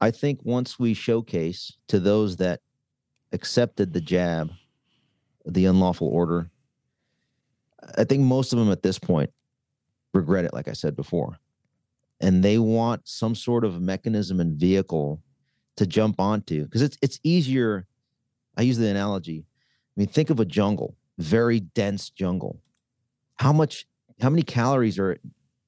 I 0.00 0.12
think 0.12 0.40
once 0.44 0.78
we 0.78 0.94
showcase 0.94 1.72
to 1.88 1.98
those 1.98 2.36
that 2.36 2.60
accepted 3.32 3.92
the 3.92 4.00
jab 4.00 4.50
the 5.44 5.66
unlawful 5.66 6.08
order 6.08 6.50
i 7.96 8.04
think 8.04 8.22
most 8.22 8.52
of 8.52 8.58
them 8.58 8.70
at 8.70 8.82
this 8.82 8.98
point 8.98 9.30
regret 10.14 10.44
it 10.44 10.54
like 10.54 10.68
i 10.68 10.72
said 10.72 10.96
before. 10.96 11.38
And 12.20 12.42
they 12.42 12.58
want 12.58 13.06
some 13.06 13.36
sort 13.36 13.64
of 13.64 13.80
mechanism 13.80 14.40
and 14.40 14.58
vehicle 14.58 15.22
to 15.76 15.86
jump 15.86 16.18
onto 16.18 16.64
because 16.64 16.82
it's 16.82 16.98
it's 17.00 17.20
easier 17.22 17.86
i 18.58 18.62
use 18.62 18.76
the 18.76 18.88
analogy. 18.88 19.46
I 19.46 20.00
mean 20.00 20.08
think 20.08 20.28
of 20.28 20.40
a 20.40 20.44
jungle 20.44 20.96
very 21.18 21.60
dense 21.60 22.10
jungle. 22.10 22.60
How 23.36 23.52
much 23.52 23.86
how 24.20 24.30
many 24.30 24.42
calories 24.42 24.98
are 24.98 25.18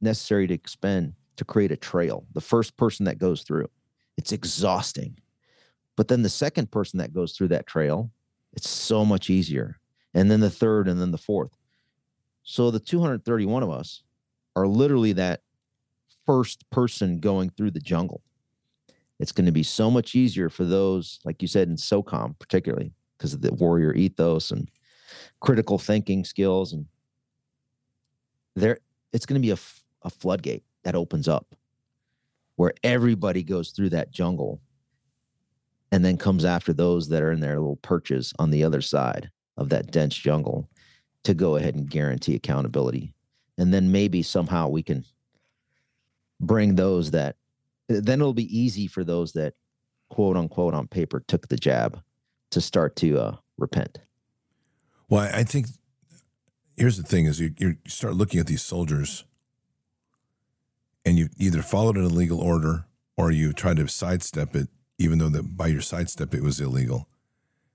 necessary 0.01 0.47
to 0.47 0.55
expend 0.55 1.13
to 1.37 1.45
create 1.45 1.73
a 1.73 1.77
trail? 1.77 2.25
The 2.35 2.41
first 2.41 2.77
person 2.77 3.05
that 3.05 3.19
goes 3.19 3.43
through. 3.43 3.69
It's 4.17 4.33
exhausting. 4.33 5.19
But 5.97 6.09
then 6.09 6.23
the 6.23 6.29
second 6.29 6.71
person 6.71 6.99
that 6.99 7.13
goes 7.13 7.33
through 7.33 7.49
that 7.49 7.67
trail 7.67 8.11
it's 8.53 8.69
so 8.69 9.05
much 9.05 9.31
easier. 9.31 9.79
And 10.13 10.29
then 10.29 10.41
the 10.41 10.51
third 10.51 10.89
and 10.89 11.01
then 11.01 11.13
the 11.13 11.19
fourth. 11.19 11.57
So 12.43 12.73
the 12.73 12.81
231 12.81 13.63
of 13.63 13.71
us 13.71 14.03
are 14.57 14.67
literally 14.67 15.13
that 15.13 15.43
first 16.27 16.69
person 16.71 17.21
going 17.21 17.51
through 17.51 17.71
the 17.71 17.81
jungle 17.81 18.23
it's 19.21 19.33
going 19.33 19.47
to 19.47 19.53
be 19.53 19.63
so 19.63 19.91
much 19.91 20.15
easier 20.15 20.49
for 20.49 20.65
those 20.65 21.21
like 21.25 21.41
you 21.41 21.49
said 21.49 21.69
in 21.69 21.77
socom 21.77 22.37
particularly 22.39 22.93
because 23.17 23.33
of 23.33 23.41
the 23.41 23.53
warrior 23.55 23.95
ethos 23.95 24.51
and 24.51 24.69
critical 25.41 25.79
thinking 25.79 26.25
skills 26.25 26.73
and 26.73 26.87
there 28.57 28.79
it's 29.13 29.27
going 29.27 29.41
to 29.41 29.47
be 29.47 29.53
a, 29.53 29.59
a 30.03 30.11
floodgate 30.11 30.65
that 30.83 30.95
opens 30.95 31.29
up 31.29 31.55
where 32.57 32.73
everybody 32.83 33.43
goes 33.43 33.71
through 33.71 33.89
that 33.89 34.11
jungle 34.11 34.61
and 35.93 36.05
then 36.05 36.17
comes 36.17 36.45
after 36.45 36.73
those 36.73 37.09
that 37.09 37.23
are 37.23 37.33
in 37.33 37.41
their 37.41 37.59
little 37.59 37.77
perches 37.77 38.33
on 38.39 38.51
the 38.51 38.65
other 38.65 38.81
side 38.81 39.31
of 39.57 39.69
that 39.71 39.91
dense 39.91 40.15
jungle 40.15 40.69
to 41.25 41.35
go 41.35 41.57
ahead 41.57 41.75
and 41.75 41.91
guarantee 41.91 42.35
accountability. 42.35 43.15
And 43.59 43.75
then 43.75 43.93
maybe 43.93 44.23
somehow 44.23 44.69
we 44.69 44.83
can 44.83 45.05
bring 46.41 46.75
those 46.75 47.11
that 47.11 47.37
then 47.91 48.21
it'll 48.21 48.33
be 48.35 48.57
easy 48.57 48.87
for 48.87 49.03
those 49.05 49.33
that 49.33 49.55
quote 50.09 50.37
unquote 50.37 50.75
on 50.75 50.87
paper 50.87 51.23
took 51.27 51.49
the 51.49 51.57
jab 51.57 52.01
to 52.51 52.61
start 52.61 52.97
to 52.97 53.19
uh, 53.19 53.37
repent 53.59 53.99
Well, 55.09 55.29
I 55.33 55.43
think 55.45 55.67
here's 56.77 56.97
the 56.97 57.03
thing: 57.03 57.27
is 57.27 57.41
you, 57.41 57.53
you 57.59 57.77
start 57.87 58.15
looking 58.15 58.41
at 58.41 58.47
these 58.47 58.63
soldiers, 58.63 59.25
and 61.05 61.19
you 61.19 61.29
either 61.39 61.63
followed 61.63 61.97
an 61.97 62.05
illegal 62.05 62.41
order 62.41 62.87
or 63.17 63.31
you 63.31 63.53
tried 63.53 63.77
to 63.77 63.87
sidestep 63.89 64.55
it, 64.55 64.69
even 64.99 65.19
though 65.19 65.29
that 65.29 65.57
by 65.57 65.67
your 65.67 65.81
sidestep 65.81 66.35
it 66.35 66.43
was 66.43 66.61
illegal. 66.61 67.09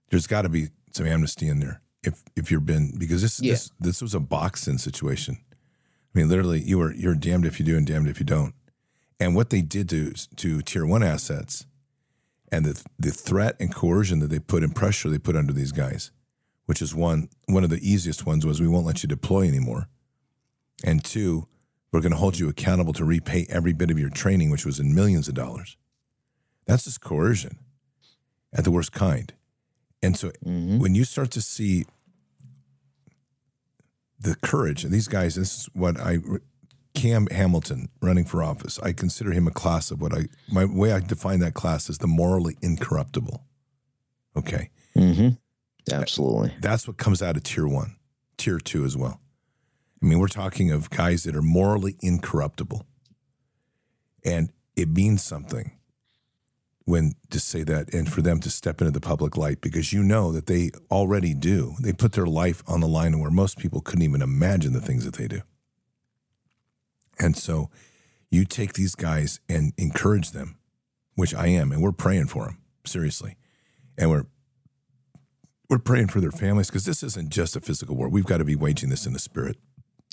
There's 0.09 0.27
got 0.27 0.43
to 0.43 0.49
be 0.49 0.69
some 0.91 1.05
amnesty 1.07 1.47
in 1.47 1.59
there 1.59 1.81
if 2.03 2.23
if 2.35 2.51
you've 2.51 2.65
been 2.65 2.97
because 2.97 3.21
this 3.21 3.39
Yeah. 3.41 3.53
this 3.53 3.71
this 3.79 4.01
was 4.01 4.13
a 4.13 4.19
box 4.19 4.67
in 4.67 4.77
situation. 4.77 5.37
I 6.13 6.19
mean, 6.19 6.29
literally, 6.29 6.61
you 6.61 6.77
were 6.77 6.93
you're 6.93 7.15
damned 7.15 7.45
if 7.45 7.59
you 7.59 7.65
do 7.65 7.75
and 7.77 7.85
damned 7.85 8.07
if 8.07 8.19
you 8.19 8.25
don't. 8.25 8.53
And 9.19 9.35
what 9.35 9.49
they 9.49 9.61
did 9.61 9.89
to 9.89 10.11
to 10.13 10.61
tier 10.61 10.85
one 10.85 11.03
assets, 11.03 11.65
and 12.51 12.65
the 12.65 12.83
the 12.99 13.11
threat 13.11 13.55
and 13.59 13.73
coercion 13.73 14.19
that 14.19 14.29
they 14.29 14.39
put 14.39 14.63
and 14.63 14.75
pressure 14.75 15.09
they 15.09 15.17
put 15.19 15.35
under 15.35 15.53
these 15.53 15.71
guys, 15.71 16.11
which 16.65 16.81
is 16.81 16.93
one 16.93 17.29
one 17.47 17.63
of 17.63 17.69
the 17.69 17.79
easiest 17.89 18.25
ones 18.25 18.45
was 18.45 18.59
we 18.59 18.67
won't 18.67 18.85
let 18.85 19.03
you 19.03 19.07
deploy 19.09 19.47
anymore, 19.47 19.87
and 20.83 21.03
two, 21.03 21.47
we're 21.91 22.01
going 22.01 22.11
to 22.11 22.17
hold 22.17 22.37
you 22.37 22.49
accountable 22.49 22.93
to 22.93 23.05
repay 23.05 23.45
every 23.49 23.71
bit 23.71 23.89
of 23.89 23.97
your 23.97 24.09
training, 24.09 24.49
which 24.49 24.65
was 24.65 24.79
in 24.79 24.93
millions 24.93 25.27
of 25.29 25.33
dollars. 25.33 25.77
That's 26.65 26.83
just 26.83 26.99
coercion, 26.99 27.59
at 28.53 28.63
the 28.65 28.71
worst 28.71 28.91
kind. 28.91 29.33
And 30.03 30.17
so 30.17 30.31
Mhm. 30.45 30.79
when 30.79 30.93
you 30.93 31.05
start 31.05 31.31
to 31.31 31.41
see 31.41 31.85
the 34.19 34.35
courage 34.35 34.83
and 34.83 34.93
these 34.93 35.07
guys, 35.07 35.35
this 35.35 35.57
is 35.57 35.65
what 35.73 35.99
I 35.99 36.19
Cam 36.95 37.27
Hamilton 37.27 37.89
running 38.01 38.25
for 38.25 38.41
office. 38.41 38.79
I 38.79 38.93
consider 38.93 39.31
him 39.31 39.47
a 39.47 39.51
class 39.51 39.91
of 39.91 40.01
what 40.01 40.13
I 40.13 40.27
my 40.51 40.65
way 40.65 40.91
I 40.91 40.99
define 40.99 41.39
that 41.41 41.53
class 41.53 41.89
is 41.89 41.99
the 41.99 42.07
morally 42.07 42.57
incorruptible. 42.61 43.43
Okay. 44.37 44.69
mm-hmm. 44.95 45.29
absolutely 45.93 46.53
That's 46.59 46.87
what 46.87 46.97
comes 46.97 47.21
out 47.21 47.37
of 47.37 47.43
tier 47.43 47.67
one, 47.67 47.95
tier 48.37 48.57
two 48.57 48.85
as 48.85 48.97
well. 48.97 49.21
I 50.01 50.07
mean, 50.07 50.19
we're 50.19 50.27
talking 50.27 50.71
of 50.71 50.89
guys 50.89 51.23
that 51.23 51.35
are 51.35 51.41
morally 51.41 51.95
incorruptible. 52.01 52.85
And 54.23 54.51
it 54.75 54.89
means 54.89 55.23
something 55.23 55.71
when 56.85 57.13
to 57.31 57.39
say 57.39 57.63
that 57.63 57.93
and 57.93 58.11
for 58.11 58.21
them 58.21 58.39
to 58.39 58.49
step 58.49 58.79
into 58.79 58.91
the 58.91 59.01
public 59.01 59.35
light 59.37 59.61
because 59.61 59.91
you 59.91 60.03
know 60.03 60.31
that 60.31 60.45
they 60.45 60.69
already 60.91 61.33
do. 61.33 61.75
They 61.81 61.93
put 61.93 62.11
their 62.13 62.27
life 62.27 62.63
on 62.67 62.81
the 62.81 62.87
line 62.87 63.19
where 63.19 63.31
most 63.31 63.57
people 63.57 63.81
couldn't 63.81 64.03
even 64.03 64.21
imagine 64.21 64.73
the 64.73 64.81
things 64.81 65.05
that 65.05 65.15
they 65.15 65.27
do. 65.27 65.41
And 67.19 67.37
so 67.37 67.69
you 68.29 68.45
take 68.45 68.73
these 68.73 68.95
guys 68.95 69.39
and 69.47 69.73
encourage 69.77 70.31
them, 70.31 70.57
which 71.15 71.33
I 71.33 71.47
am, 71.47 71.71
and 71.71 71.81
we're 71.81 71.91
praying 71.91 72.27
for 72.27 72.45
them, 72.45 72.57
seriously. 72.85 73.37
And 73.97 74.09
we're 74.09 74.25
we're 75.69 75.79
praying 75.79 76.07
for 76.07 76.21
their 76.21 76.31
families 76.31 76.67
because 76.67 76.85
this 76.85 77.01
isn't 77.01 77.29
just 77.29 77.55
a 77.55 77.61
physical 77.61 77.95
war. 77.95 78.07
We've 78.07 78.25
got 78.25 78.37
to 78.37 78.45
be 78.45 78.55
waging 78.55 78.89
this 78.89 79.07
in 79.07 79.13
the 79.13 79.19
spirit, 79.19 79.57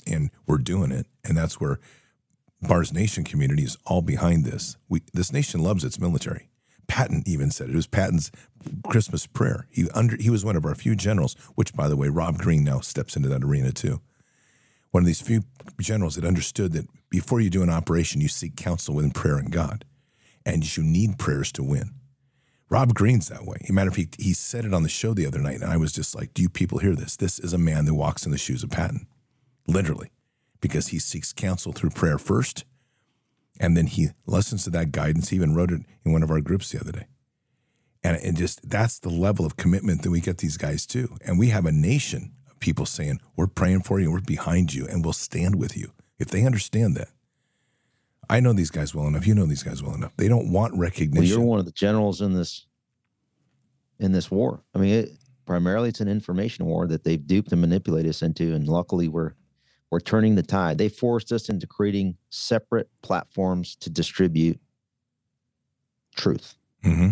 and 0.07 0.31
we're 0.47 0.57
doing 0.57 0.91
it. 0.91 1.05
And 1.23 1.37
that's 1.37 1.59
where 1.59 1.79
Bards 2.61 2.93
Nation 2.93 3.23
community 3.23 3.63
is 3.63 3.77
all 3.85 4.01
behind 4.01 4.45
this. 4.45 4.77
We 4.89 5.01
this 5.13 5.31
nation 5.31 5.61
loves 5.61 5.83
its 5.83 5.99
military. 5.99 6.49
Patton 6.87 7.23
even 7.25 7.51
said 7.51 7.69
it. 7.69 7.73
It 7.73 7.75
was 7.75 7.87
Patton's 7.87 8.31
Christmas 8.87 9.25
prayer. 9.27 9.67
He 9.69 9.89
under 9.93 10.15
he 10.17 10.29
was 10.29 10.45
one 10.45 10.55
of 10.55 10.65
our 10.65 10.75
few 10.75 10.95
generals, 10.95 11.35
which 11.55 11.73
by 11.73 11.87
the 11.87 11.97
way, 11.97 12.09
Rob 12.09 12.37
Green 12.37 12.63
now 12.63 12.79
steps 12.79 13.15
into 13.15 13.29
that 13.29 13.43
arena 13.43 13.71
too. 13.71 14.01
One 14.93 15.01
of 15.01 15.07
these 15.07 15.21
few 15.21 15.41
generals 15.81 16.15
that 16.15 16.23
understood 16.23 16.73
that 16.73 16.85
before 17.09 17.41
you 17.41 17.49
do 17.49 17.63
an 17.63 17.69
operation, 17.71 18.21
you 18.21 18.27
seek 18.27 18.55
counsel 18.55 18.93
within 18.93 19.09
prayer 19.09 19.37
and 19.37 19.51
God, 19.51 19.85
and 20.45 20.77
you 20.77 20.83
need 20.83 21.17
prayers 21.17 21.51
to 21.53 21.63
win. 21.63 21.95
Rob 22.69 22.93
Green's 22.93 23.27
that 23.29 23.43
way. 23.43 23.57
As 23.63 23.71
a 23.71 23.73
matter 23.73 23.89
of 23.89 23.95
fact, 23.95 24.21
he 24.21 24.33
said 24.33 24.65
it 24.65 24.73
on 24.73 24.83
the 24.83 24.89
show 24.89 25.15
the 25.15 25.25
other 25.25 25.39
night, 25.39 25.61
and 25.61 25.71
I 25.71 25.77
was 25.77 25.93
just 25.93 26.13
like, 26.13 26.35
"Do 26.35 26.43
you 26.43 26.49
people 26.49 26.77
hear 26.77 26.93
this? 26.93 27.15
This 27.15 27.39
is 27.39 27.53
a 27.53 27.57
man 27.57 27.85
that 27.85 27.95
walks 27.95 28.23
in 28.27 28.31
the 28.31 28.37
shoes 28.37 28.61
of 28.61 28.69
Patton, 28.69 29.07
literally, 29.67 30.11
because 30.61 30.89
he 30.89 30.99
seeks 30.99 31.33
counsel 31.33 31.73
through 31.73 31.89
prayer 31.89 32.19
first, 32.19 32.63
and 33.59 33.75
then 33.75 33.87
he 33.87 34.09
listens 34.27 34.63
to 34.65 34.69
that 34.69 34.91
guidance. 34.91 35.29
He 35.29 35.37
even 35.37 35.55
wrote 35.55 35.71
it 35.71 35.81
in 36.05 36.11
one 36.11 36.21
of 36.21 36.29
our 36.29 36.39
groups 36.39 36.69
the 36.71 36.79
other 36.79 36.91
day, 36.91 37.07
And 38.03 38.37
just 38.37 38.69
that's 38.69 38.99
the 38.99 39.09
level 39.09 39.43
of 39.43 39.57
commitment 39.57 40.03
that 40.03 40.11
we 40.11 40.21
get 40.21 40.37
these 40.37 40.57
guys 40.57 40.85
to. 40.87 41.17
And 41.25 41.39
we 41.39 41.49
have 41.49 41.65
a 41.65 41.71
nation 41.71 42.33
people 42.63 42.85
saying, 42.85 43.19
We're 43.35 43.47
praying 43.47 43.81
for 43.81 43.99
you, 43.99 44.09
we're 44.09 44.21
behind 44.21 44.73
you, 44.73 44.87
and 44.87 45.03
we'll 45.03 45.13
stand 45.13 45.55
with 45.59 45.75
you. 45.77 45.91
If 46.17 46.29
they 46.29 46.45
understand 46.45 46.95
that. 46.95 47.09
I 48.29 48.39
know 48.39 48.53
these 48.53 48.71
guys 48.71 48.95
well 48.95 49.05
enough. 49.05 49.27
You 49.27 49.35
know 49.35 49.45
these 49.45 49.63
guys 49.63 49.83
well 49.83 49.93
enough. 49.93 50.13
They 50.15 50.29
don't 50.29 50.49
want 50.49 50.73
recognition. 50.77 51.19
Well, 51.19 51.27
you're 51.27 51.45
one 51.45 51.59
of 51.59 51.65
the 51.65 51.73
generals 51.73 52.21
in 52.21 52.33
this 52.33 52.65
in 53.99 54.13
this 54.13 54.31
war. 54.31 54.63
I 54.73 54.79
mean, 54.79 54.93
it, 54.93 55.09
primarily 55.45 55.89
it's 55.89 55.99
an 55.99 56.07
information 56.07 56.65
war 56.65 56.87
that 56.87 57.03
they've 57.03 57.27
duped 57.27 57.51
and 57.51 57.59
manipulated 57.59 58.09
us 58.09 58.21
into, 58.21 58.53
and 58.55 58.65
luckily 58.67 59.09
we're 59.09 59.33
we're 59.91 59.99
turning 59.99 60.35
the 60.35 60.41
tide. 60.43 60.77
They 60.77 60.87
forced 60.89 61.33
us 61.33 61.49
into 61.49 61.67
creating 61.67 62.15
separate 62.29 62.89
platforms 63.01 63.75
to 63.81 63.89
distribute 63.89 64.59
truth, 66.15 66.55
Mm-hmm. 66.85 67.09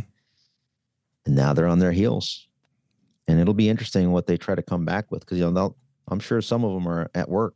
and 1.25 1.35
now 1.35 1.51
they're 1.53 1.67
on 1.67 1.79
their 1.79 1.91
heels. 1.91 2.47
And 3.31 3.39
it'll 3.39 3.53
be 3.53 3.69
interesting 3.69 4.11
what 4.11 4.27
they 4.27 4.35
try 4.35 4.55
to 4.55 4.61
come 4.61 4.83
back 4.83 5.09
with 5.09 5.21
because 5.21 5.37
you 5.37 5.45
know 5.45 5.51
they'll, 5.51 5.77
I'm 6.09 6.19
sure 6.19 6.41
some 6.41 6.65
of 6.65 6.73
them 6.73 6.85
are 6.85 7.09
at 7.15 7.29
work 7.29 7.55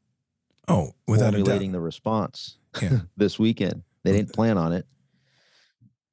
Oh, 0.69 0.93
without 1.05 1.33
a 1.33 1.37
doubt. 1.37 1.45
formulating 1.47 1.73
the 1.73 1.81
response 1.81 2.57
Yeah. 2.81 2.99
this 3.17 3.37
weekend. 3.37 3.83
They 4.03 4.13
didn't 4.13 4.31
plan 4.33 4.57
on 4.57 4.71
it. 4.71 4.85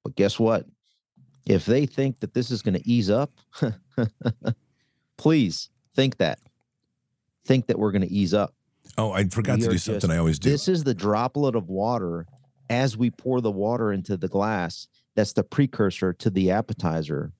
But 0.02 0.16
guess 0.16 0.36
what? 0.40 0.66
If 1.46 1.64
they 1.64 1.86
think 1.86 2.18
that 2.20 2.34
this 2.34 2.50
is 2.50 2.60
going 2.60 2.74
to 2.74 2.88
ease 2.90 3.08
up, 3.08 3.30
please 5.16 5.70
think 5.94 6.16
that. 6.18 6.40
Think 7.44 7.66
that 7.68 7.78
we're 7.78 7.92
going 7.92 8.02
to 8.02 8.12
ease 8.12 8.34
up. 8.34 8.54
Oh, 8.98 9.12
I 9.12 9.28
forgot 9.28 9.58
We 9.58 9.62
to 9.62 9.68
do 9.68 9.72
just- 9.74 9.84
something 9.86 10.10
I 10.10 10.18
always 10.18 10.40
do. 10.40 10.50
This 10.50 10.66
is 10.66 10.82
the 10.82 10.94
droplet 10.94 11.54
of 11.54 11.68
water 11.68 12.26
as 12.68 12.96
we 12.96 13.10
pour 13.12 13.40
the 13.40 13.50
water 13.50 13.92
into 13.92 14.16
the 14.16 14.28
glass. 14.28 14.88
That's 15.14 15.34
the 15.34 15.44
precursor 15.44 16.12
to 16.14 16.30
the 16.30 16.50
appetizer 16.50 17.32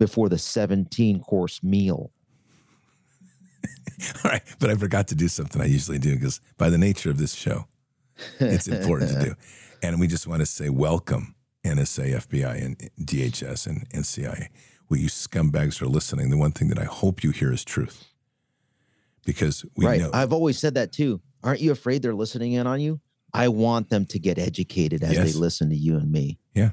before 0.00 0.30
the 0.30 0.38
17 0.38 1.20
course 1.20 1.62
meal. 1.62 2.10
All 4.24 4.30
right, 4.30 4.42
but 4.58 4.70
I 4.70 4.74
forgot 4.74 5.06
to 5.08 5.14
do 5.14 5.28
something 5.28 5.60
I 5.60 5.66
usually 5.66 5.98
do 5.98 6.14
because 6.14 6.40
by 6.56 6.70
the 6.70 6.78
nature 6.78 7.10
of 7.10 7.18
this 7.18 7.34
show, 7.34 7.66
it's 8.40 8.66
important 8.66 9.12
to 9.12 9.24
do. 9.24 9.34
And 9.82 9.98
we 9.98 10.08
just 10.08 10.26
want 10.26 10.40
to 10.40 10.46
say 10.46 10.68
welcome, 10.68 11.34
NSA, 11.64 12.14
FBI, 12.28 12.62
and 12.62 12.90
DHS, 13.00 13.66
and, 13.66 13.86
and 13.94 14.04
CIA. 14.04 14.50
Well, 14.90 15.00
you 15.00 15.08
scumbags 15.08 15.80
are 15.80 15.86
listening. 15.86 16.28
The 16.28 16.36
one 16.36 16.52
thing 16.52 16.68
that 16.68 16.78
I 16.78 16.84
hope 16.84 17.24
you 17.24 17.30
hear 17.30 17.50
is 17.50 17.64
truth. 17.64 18.04
Because 19.24 19.64
we 19.78 19.86
right. 19.86 19.98
know. 20.02 20.10
I've 20.12 20.34
always 20.34 20.58
said 20.58 20.74
that 20.74 20.92
too. 20.92 21.22
Aren't 21.42 21.62
you 21.62 21.72
afraid 21.72 22.02
they're 22.02 22.12
listening 22.14 22.52
in 22.52 22.66
on 22.66 22.78
you? 22.78 23.00
I 23.32 23.48
want 23.48 23.88
them 23.88 24.04
to 24.04 24.18
get 24.18 24.38
educated 24.38 25.02
as 25.02 25.14
Yes. 25.14 25.32
they 25.32 25.38
listen 25.40 25.70
to 25.70 25.76
you 25.76 25.96
and 25.96 26.12
me. 26.12 26.38
Yeah. 26.54 26.72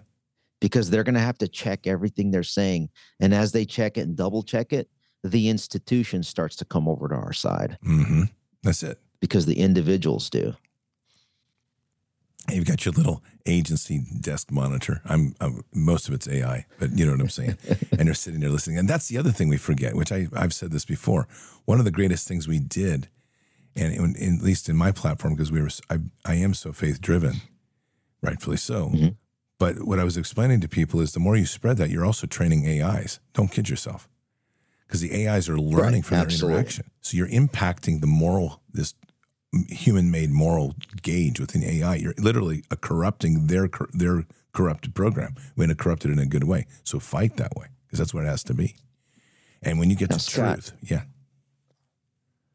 Because 0.59 0.89
they're 0.89 1.03
going 1.03 1.15
to 1.15 1.21
have 1.21 1.37
to 1.39 1.47
check 1.47 1.85
everything 1.87 2.31
they're 2.31 2.43
saying. 2.43 2.89
And 3.19 3.33
as 3.33 3.51
they 3.51 3.63
check 3.65 3.97
it 3.97 4.01
and 4.01 4.15
double 4.15 4.41
check 4.43 4.73
it, 4.73 4.89
the 5.23 5.49
institution 5.49 6.23
starts 6.23 6.55
to 6.57 6.65
come 6.65 6.87
over 6.87 7.07
to 7.09 7.15
our 7.15 7.33
side 7.33 7.77
hmm 7.83 8.23
That's 8.63 8.81
it. 8.83 8.99
because 9.19 9.45
the 9.45 9.59
individuals 9.59 10.29
do. 10.29 10.53
You've 12.49 12.65
got 12.65 12.85
your 12.85 12.93
little 12.93 13.21
agency 13.45 14.05
desk 14.21 14.51
monitor. 14.51 15.01
I'm, 15.05 15.35
I'm 15.41 15.63
most 15.73 16.07
of 16.07 16.13
it's 16.13 16.29
AI, 16.29 16.65
but 16.79 16.97
you 16.97 17.05
know 17.05 17.11
what 17.11 17.19
I'm 17.19 17.29
saying. 17.29 17.57
and 17.91 18.05
you're 18.05 18.13
sitting 18.15 18.39
there 18.39 18.49
listening. 18.49 18.77
And 18.77 18.87
that's 18.87 19.07
the 19.09 19.17
other 19.17 19.31
thing 19.31 19.49
we 19.49 19.57
forget, 19.57 19.95
which 19.95 20.13
I, 20.13 20.27
I've 20.33 20.53
said 20.53 20.71
this 20.71 20.85
before. 20.85 21.27
One 21.65 21.79
of 21.79 21.83
the 21.85 21.91
greatest 21.91 22.25
things 22.25 22.47
we 22.47 22.59
did, 22.59 23.09
and 23.75 23.93
in, 23.93 24.15
in- 24.15 24.37
at 24.37 24.41
least 24.43 24.69
in 24.69 24.77
my 24.77 24.93
platform, 24.93 25.33
because 25.35 25.51
we 25.51 25.61
were, 25.61 25.69
I, 25.89 25.97
I 26.23 26.35
am 26.35 26.53
so 26.53 26.71
faith 26.71 27.01
driven, 27.01 27.41
rightfully 28.21 28.57
so. 28.57 28.89
Mhm. 28.89 29.15
But 29.59 29.87
what 29.87 29.99
I 29.99 30.03
was 30.03 30.17
explaining 30.17 30.61
to 30.61 30.67
people 30.67 30.99
is 30.99 31.13
the 31.13 31.19
more 31.19 31.35
you 31.35 31.45
spread 31.45 31.77
that, 31.77 31.89
you're 31.89 32.05
also 32.05 32.27
training 32.27 32.67
AIs. 32.67 33.19
Don't 33.33 33.51
kid 33.51 33.69
yourself, 33.69 34.07
because 34.85 35.01
the 35.01 35.27
AIs 35.27 35.49
are 35.49 35.57
learning 35.57 36.01
Right, 36.01 36.05
from 36.05 36.17
their 36.19 36.29
interaction. 36.29 36.91
So 37.01 37.17
you're 37.17 37.27
impacting 37.29 38.01
the 38.01 38.07
moral, 38.07 38.61
this 38.71 38.93
human-made 39.69 40.29
moral 40.29 40.75
gauge 41.01 41.39
within 41.39 41.63
AI. 41.63 41.95
You're 41.95 42.13
literally 42.17 42.63
corrupting 42.81 43.47
their 43.47 43.69
their 43.93 44.25
corrupted 44.53 44.93
program. 44.93 45.35
We're 45.55 45.65
going 45.65 45.75
to 45.75 45.83
corrupt 45.83 46.05
it 46.05 46.11
in 46.11 46.19
a 46.19 46.25
good 46.25 46.43
way. 46.43 46.67
So 46.83 46.99
fight 46.99 47.37
that 47.37 47.55
way 47.55 47.67
because 47.85 47.99
that's 47.99 48.13
what 48.13 48.23
it 48.23 48.27
has 48.27 48.43
to 48.45 48.53
be. 48.53 48.75
And 49.63 49.79
when 49.79 49.89
you 49.89 49.95
get 49.95 50.09
Now, 50.11 50.17
to 50.17 50.21
Scott, 50.21 50.53
truth, 50.55 50.73
yeah, 50.83 51.03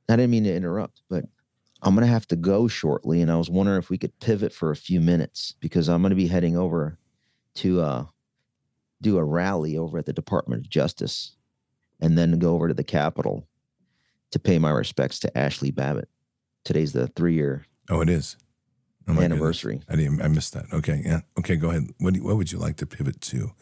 I 0.09 0.17
didn't 0.17 0.31
mean 0.31 0.45
to 0.45 0.55
interrupt, 0.55 1.03
but 1.11 1.25
I'm 1.83 1.95
going 1.95 2.07
to 2.07 2.13
have 2.13 2.27
to 2.29 2.37
go 2.37 2.69
shortly. 2.69 3.21
And 3.21 3.31
I 3.31 3.37
was 3.37 3.51
wondering 3.51 3.79
if 3.79 3.91
we 3.91 3.99
could 3.99 4.19
pivot 4.21 4.53
for 4.53 4.71
a 4.71 4.77
few 4.77 5.01
minutes 5.01 5.55
because 5.61 5.89
I'm 5.89 6.01
going 6.01 6.11
to 6.11 6.17
be 6.17 6.29
heading 6.29 6.57
over 6.57 6.99
to 7.57 7.81
uh, 7.81 8.05
do 9.01 9.19
a 9.19 9.25
rally 9.25 9.77
over 9.77 9.99
at 9.99 10.07
the 10.07 10.13
Department 10.13 10.65
of 10.65 10.71
Justice 10.71 11.37
and 12.01 12.17
then 12.17 12.39
go 12.39 12.55
over 12.55 12.69
to 12.69 12.75
the 12.75 12.85
Capitol 12.85 13.49
to 14.31 14.39
pay 14.39 14.59
my 14.59 14.71
respects 14.71 15.19
to 15.21 15.39
Ashley 15.39 15.71
Babbitt. 15.71 16.09
Today's 16.65 16.93
the 16.93 17.09
three 17.09 17.35
year 17.35 17.67
oh, 17.91 18.01
it 18.01 18.09
is 18.09 18.37
Oh, 19.09 19.15
my 19.15 19.23
goodness. 19.23 19.37
anniversary. 19.37 19.81
I 19.89 19.97
didn't. 19.97 20.23
I 20.23 20.29
missed 20.29 20.53
that. 20.53 20.67
Okay, 20.73 21.03
yeah. 21.05 21.23
Okay, 21.37 21.57
go 21.57 21.71
ahead. 21.71 21.91
What 21.99 22.15
do 22.15 22.21
you, 22.21 22.25
what 22.25 22.37
would 22.37 22.53
you 22.53 22.59
like 22.59 22.77
to 22.77 22.87
pivot 22.87 23.21
to? 23.23 23.53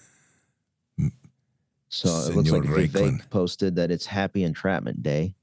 So 1.88 2.08
it 2.08 2.36
looks 2.36 2.50
like 2.50 2.64
Senor 2.64 2.78
Vivek 2.78 3.30
posted 3.30 3.76
that 3.76 3.90
it's 3.90 4.06
Happy 4.06 4.44
Entrapment 4.44 5.02
Day 5.02 5.34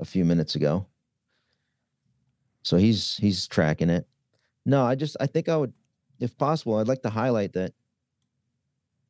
a 0.00 0.04
few 0.04 0.24
minutes 0.24 0.54
ago. 0.54 0.86
So 2.62 2.76
he's 2.76 3.16
he's 3.16 3.46
tracking 3.46 3.90
it. 3.90 4.06
No, 4.66 4.84
I 4.84 4.94
just 4.94 5.16
I 5.20 5.26
think 5.26 5.48
I 5.48 5.56
would, 5.56 5.72
if 6.20 6.36
possible, 6.36 6.76
I'd 6.76 6.88
like 6.88 7.02
to 7.02 7.10
highlight 7.10 7.52
that 7.54 7.72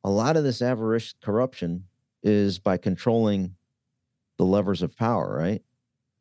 a 0.03 0.09
lot 0.09 0.37
of 0.37 0.43
this 0.43 0.61
avarice 0.61 1.13
corruption 1.21 1.83
is 2.23 2.59
by 2.59 2.77
controlling 2.77 3.55
the 4.37 4.45
levers 4.45 4.81
of 4.81 4.95
power, 4.95 5.37
right? 5.37 5.61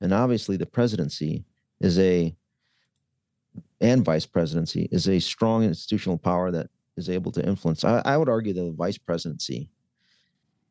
And 0.01 0.13
obviously 0.13 0.57
the 0.57 0.67
presidency 0.67 1.45
is 1.81 1.99
a 1.99 2.35
and 3.81 4.05
vice 4.05 4.27
presidency 4.27 4.89
is 4.91 5.09
a 5.09 5.21
strong 5.21 5.63
institutional 5.63 6.19
power 6.19 6.51
that 6.51 6.69
is 6.97 7.09
able 7.09 7.31
to 7.33 7.47
influence. 7.47 7.85
I, 7.85 8.03
I 8.05 8.17
would 8.17 8.29
argue 8.29 8.53
that 8.53 8.61
the 8.61 8.73
vice 8.73 8.99
presidency 8.99 9.71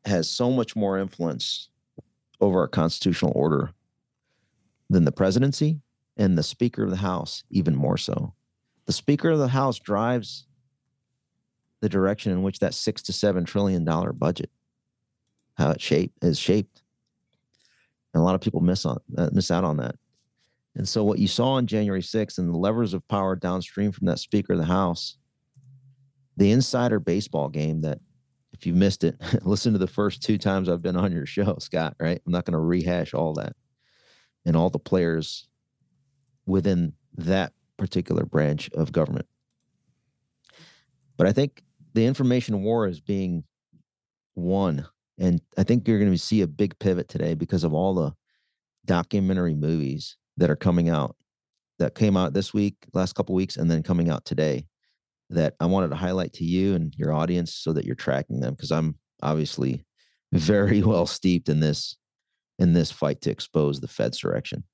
has 0.04 0.30
so 0.30 0.50
much 0.50 0.76
more 0.76 0.98
influence 0.98 1.70
over 2.40 2.60
our 2.60 2.68
constitutional 2.68 3.32
order 3.34 3.70
than 4.90 5.04
the 5.04 5.12
presidency 5.12 5.80
and 6.18 6.36
the 6.36 6.42
speaker 6.42 6.84
of 6.84 6.90
the 6.90 6.96
house 6.96 7.44
even 7.50 7.74
more 7.74 7.96
so. 7.96 8.34
The 8.86 8.92
speaker 8.92 9.30
of 9.30 9.38
the 9.38 9.48
house 9.48 9.78
drives 9.78 10.46
the 11.80 11.88
direction 11.88 12.32
in 12.32 12.42
which 12.42 12.58
that 12.58 12.74
six 12.74 13.02
to 13.02 13.12
seven 13.12 13.44
trillion 13.44 13.84
dollar 13.84 14.12
budget 14.12 14.50
how 15.56 15.70
it 15.70 15.80
shape 15.80 16.12
is 16.22 16.38
shaped. 16.38 16.82
And 18.14 18.20
a 18.20 18.24
lot 18.24 18.34
of 18.34 18.40
people 18.40 18.60
miss 18.60 18.84
on 18.84 18.98
uh, 19.16 19.30
miss 19.32 19.50
out 19.50 19.64
on 19.64 19.76
that. 19.78 19.96
And 20.74 20.88
so 20.88 21.02
what 21.02 21.18
you 21.18 21.26
saw 21.26 21.52
on 21.52 21.66
january 21.66 22.02
6th 22.02 22.38
and 22.38 22.48
the 22.48 22.58
levers 22.58 22.94
of 22.94 23.06
power 23.08 23.34
downstream 23.34 23.90
from 23.90 24.06
that 24.06 24.20
speaker 24.20 24.52
of 24.52 24.60
the 24.60 24.64
house 24.64 25.16
the 26.38 26.52
insider 26.52 27.00
baseball 27.00 27.48
game 27.48 27.80
that 27.80 27.98
if 28.52 28.66
you 28.66 28.72
missed 28.72 29.04
it, 29.04 29.16
listen 29.42 29.72
to 29.72 29.78
the 29.78 29.86
first 29.86 30.22
two 30.22 30.38
times 30.38 30.68
I've 30.68 30.82
been 30.82 30.96
on 30.96 31.12
your 31.12 31.26
show, 31.26 31.56
Scott, 31.60 31.96
right? 32.00 32.20
I'm 32.24 32.32
not 32.32 32.44
going 32.44 32.52
to 32.52 32.58
rehash 32.58 33.12
all 33.12 33.34
that. 33.34 33.54
And 34.46 34.56
all 34.56 34.70
the 34.70 34.78
players 34.78 35.48
within 36.48 36.94
that 37.16 37.52
particular 37.76 38.24
branch 38.24 38.70
of 38.74 38.92
government. 38.92 39.26
But 41.16 41.26
I 41.26 41.32
think 41.32 41.62
the 41.94 42.06
information 42.06 42.62
war 42.62 42.86
is 42.86 43.00
being 43.00 43.44
won. 44.34 44.86
And 45.18 45.40
I 45.56 45.64
think 45.64 45.86
you're 45.86 45.98
going 45.98 46.12
to 46.12 46.18
see 46.18 46.42
a 46.42 46.46
big 46.46 46.78
pivot 46.78 47.08
today 47.08 47.34
because 47.34 47.64
of 47.64 47.74
all 47.74 47.94
the 47.94 48.12
documentary 48.86 49.54
movies 49.54 50.16
that 50.36 50.50
are 50.50 50.56
coming 50.56 50.88
out 50.88 51.16
that 51.78 51.94
came 51.94 52.16
out 52.16 52.32
this 52.32 52.54
week, 52.54 52.74
last 52.92 53.14
couple 53.14 53.34
weeks, 53.34 53.56
and 53.56 53.70
then 53.70 53.82
coming 53.82 54.10
out 54.10 54.24
today 54.24 54.64
that 55.30 55.54
I 55.60 55.66
wanted 55.66 55.90
to 55.90 55.96
highlight 55.96 56.32
to 56.34 56.44
you 56.44 56.74
and 56.74 56.94
your 56.96 57.12
audience 57.12 57.54
so 57.54 57.72
that 57.72 57.84
you're 57.84 57.94
tracking 57.94 58.40
them 58.40 58.54
because 58.54 58.72
I'm 58.72 58.96
obviously 59.22 59.84
very 60.32 60.82
well 60.82 61.06
steeped 61.06 61.48
in 61.48 61.60
this 61.60 61.96
in 62.58 62.72
this 62.72 62.90
fight 62.90 63.20
to 63.20 63.30
expose 63.30 63.80
the 63.80 63.88
Fed's 63.88 64.18
direction. 64.18 64.64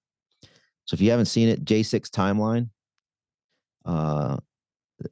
So 0.87 0.95
if 0.95 1.01
you 1.01 1.11
haven't 1.11 1.27
seen 1.27 1.49
it, 1.49 1.65
J6 1.65 2.11
timeline, 2.11 2.69
uh, 3.85 4.37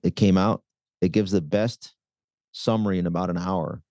it 0.03 0.17
came 0.17 0.37
out. 0.37 0.63
It 1.01 1.13
gives 1.13 1.33
the 1.33 1.41
best 1.41 1.95
summary 2.53 2.99
in 2.99 3.07
about 3.07 3.31
an 3.31 3.39
hour 3.39 3.83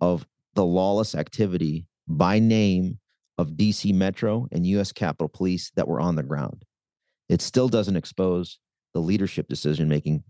of 0.00 0.26
the 0.54 0.64
lawless 0.64 1.14
activity 1.14 1.86
by 2.06 2.38
name 2.38 2.98
of 3.38 3.52
DC 3.52 3.94
Metro 3.94 4.48
and 4.52 4.66
US 4.66 4.92
Capitol 4.92 5.28
Police 5.28 5.70
that 5.76 5.88
were 5.88 6.00
on 6.00 6.16
the 6.16 6.22
ground. 6.22 6.64
It 7.28 7.40
still 7.40 7.68
doesn't 7.68 7.96
expose 7.96 8.58
the 8.92 9.00
leadership 9.00 9.48
decision 9.48 9.88
making 9.88 10.22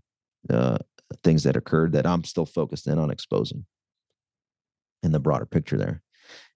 uh, 0.49 0.77
things 1.23 1.43
that 1.43 1.55
occurred 1.55 1.91
that 1.93 2.05
I'm 2.05 2.23
still 2.23 2.45
focused 2.45 2.87
in 2.87 2.97
on 2.97 3.11
exposing 3.11 3.65
in 5.03 5.11
the 5.11 5.19
broader 5.19 5.45
picture 5.45 5.77
there. 5.77 6.01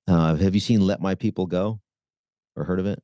Uh, 0.07 0.35
have 0.35 0.55
you 0.55 0.61
seen 0.61 0.81
Let 0.81 1.01
My 1.01 1.13
People 1.13 1.45
Go 1.45 1.79
or 2.55 2.63
heard 2.63 2.79
of 2.79 2.87
it? 2.87 3.01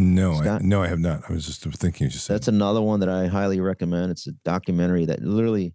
No, 0.00 0.32
I, 0.32 0.58
no, 0.62 0.82
I 0.82 0.88
have 0.88 0.98
not. 0.98 1.24
I 1.28 1.32
was 1.34 1.44
just 1.44 1.62
thinking. 1.62 2.06
You 2.06 2.10
just 2.10 2.24
said 2.24 2.34
That's 2.34 2.48
another 2.48 2.80
one 2.80 3.00
that 3.00 3.10
I 3.10 3.26
highly 3.26 3.60
recommend. 3.60 4.10
It's 4.10 4.26
a 4.26 4.32
documentary 4.46 5.04
that 5.04 5.20
literally 5.20 5.74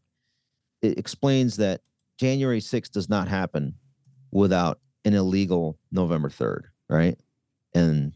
it 0.82 0.98
explains 0.98 1.58
that 1.58 1.82
January 2.20 2.60
6th 2.60 2.90
does 2.92 3.08
not 3.08 3.28
happen 3.28 3.76
without 4.32 4.80
an 5.06 5.14
illegal 5.14 5.78
November 5.92 6.30
3rd, 6.30 6.64
right? 6.90 7.20
And 7.76 8.14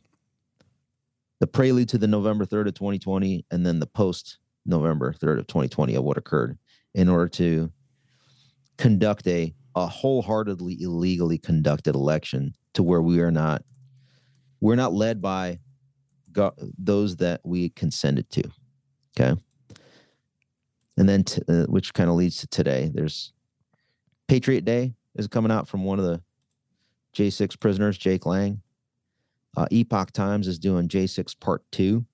the 1.39 1.45
prelude 1.45 1.89
to 1.89 1.99
the 1.99 2.07
November 2.07 2.43
3rd 2.43 2.69
of 2.69 2.73
2020 2.73 3.45
and 3.51 3.63
then 3.63 3.79
the 3.79 3.85
post 3.85 4.39
November 4.65 5.13
3rd 5.13 5.39
of 5.39 5.47
2020 5.47 5.93
of 5.93 6.03
what 6.03 6.17
occurred 6.17 6.57
in 6.95 7.07
order 7.07 7.27
to 7.29 7.71
conduct 8.77 9.27
a 9.27 9.53
a 9.75 9.85
wholeheartedly 9.85 10.81
illegally 10.81 11.37
conducted 11.37 11.93
election 11.93 12.55
to 12.73 12.81
where 12.81 13.01
we 13.01 13.19
are 13.19 13.31
not 13.31 13.63
we're 14.59 14.75
not 14.75 14.91
led 14.91 15.21
by 15.21 15.59
go- 16.31 16.53
those 16.77 17.15
that 17.17 17.41
we 17.43 17.69
consented 17.69 18.29
to 18.31 18.43
okay? 19.19 19.39
And 20.97 21.07
then 21.07 21.23
t- 21.23 21.41
uh, 21.47 21.65
which 21.65 21.93
kind 21.93 22.09
of 22.09 22.15
leads 22.15 22.37
to 22.37 22.47
today 22.47 22.91
there's 22.93 23.33
patriot 24.27 24.65
day 24.65 24.93
is 25.15 25.27
coming 25.27 25.51
out 25.51 25.67
from 25.67 25.83
one 25.83 25.99
of 25.99 26.05
the 26.05 26.21
j6 27.15 27.59
prisoners 27.59 27.97
jake 27.97 28.25
lang. 28.25 28.61
Uh, 29.57 29.65
epoch 29.71 30.11
times 30.11 30.47
is 30.47 30.59
doing 30.59 30.87
j6 30.87 31.39
part 31.39 31.63
two. 31.71 32.05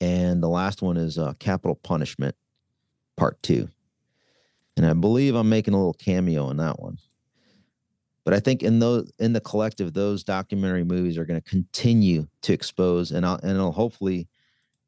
And 0.00 0.42
the 0.42 0.48
last 0.48 0.82
one 0.82 0.96
is 0.96 1.18
uh, 1.18 1.34
Capitol 1.38 1.76
punishment 1.76 2.34
part 3.16 3.42
two. 3.42 3.68
And 4.76 4.86
i 4.86 4.92
believe 4.92 5.34
i'm 5.34 5.48
making 5.48 5.74
a 5.74 5.76
little 5.76 5.94
cameo 5.94 6.50
in 6.50 6.56
that 6.56 6.80
one 6.80 6.98
but 8.24 8.32
I 8.32 8.40
think 8.40 8.62
in 8.62 8.78
those 8.78 9.12
in 9.18 9.34
the 9.34 9.40
collective, 9.40 9.92
those 9.92 10.24
documentary 10.24 10.84
movies 10.84 11.18
are 11.18 11.26
going 11.26 11.40
to 11.40 11.48
continue 11.48 12.26
to 12.42 12.52
expose, 12.52 13.12
and 13.12 13.24
I'll, 13.24 13.36
and 13.36 13.52
it'll 13.52 13.72
hopefully 13.72 14.28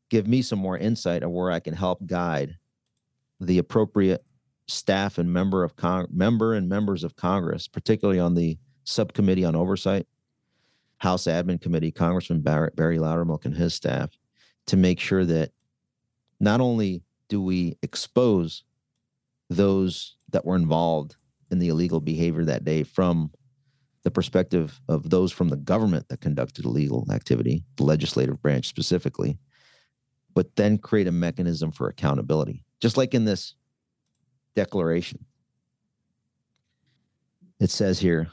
give 0.09 0.27
me 0.27 0.41
some 0.43 0.59
more 0.59 0.79
insight 0.79 1.23
of 1.23 1.31
where 1.31 1.51
I 1.51 1.61
can 1.61 1.75
help 1.75 2.07
guide 2.07 2.57
the 3.41 3.59
appropriate 3.59 4.25
staff 4.67 5.19
and 5.19 5.33
member 5.33 5.63
of 5.63 5.75
member 6.11 6.55
and 6.55 6.69
members 6.69 7.05
of 7.05 7.17
Congress, 7.17 7.69
particularly 7.69 8.19
on 8.19 8.35
the 8.35 8.59
subcommittee 8.85 9.45
on 9.45 9.55
oversight, 9.55 10.07
House 10.99 11.25
Admin 11.25 11.61
Committee, 11.61 11.93
Congressman 11.93 12.41
Barrett, 12.41 12.75
Barry 12.75 12.99
Loudermilk 12.99 13.45
and 13.45 13.55
his 13.55 13.75
staff, 13.75 14.11
to 14.67 14.77
make 14.77 14.99
sure 14.99 15.25
that 15.25 15.51
not 16.41 16.61
only 16.61 17.03
do 17.29 17.43
we 17.43 17.77
expose 17.83 18.65
those 19.51 20.17
that 20.31 20.45
were 20.45 20.57
involved 20.57 21.17
in 21.51 21.59
the 21.59 21.69
illegal 21.69 22.01
behavior 22.01 22.45
that 22.45 22.65
day 22.65 22.83
from 22.83 23.31
the 24.03 24.11
perspective 24.11 24.81
of 24.89 25.11
those 25.11 25.33
from 25.33 25.49
the 25.49 25.57
government 25.57 26.09
that 26.09 26.21
conducted 26.21 26.65
illegal 26.65 27.07
activity, 27.11 27.65
the 27.77 27.83
legislative 27.83 28.41
branch 28.41 28.69
specifically, 28.69 29.39
but 30.33 30.55
then 30.55 30.79
create 30.79 31.09
a 31.09 31.13
mechanism 31.13 31.73
for 31.73 31.89
accountability, 31.89 32.65
just 32.81 32.97
like 32.97 33.15
in 33.15 33.25
this 33.25 33.55
declaration. 34.55 35.25
It 37.59 37.71
says 37.71 37.99
here, 37.99 38.29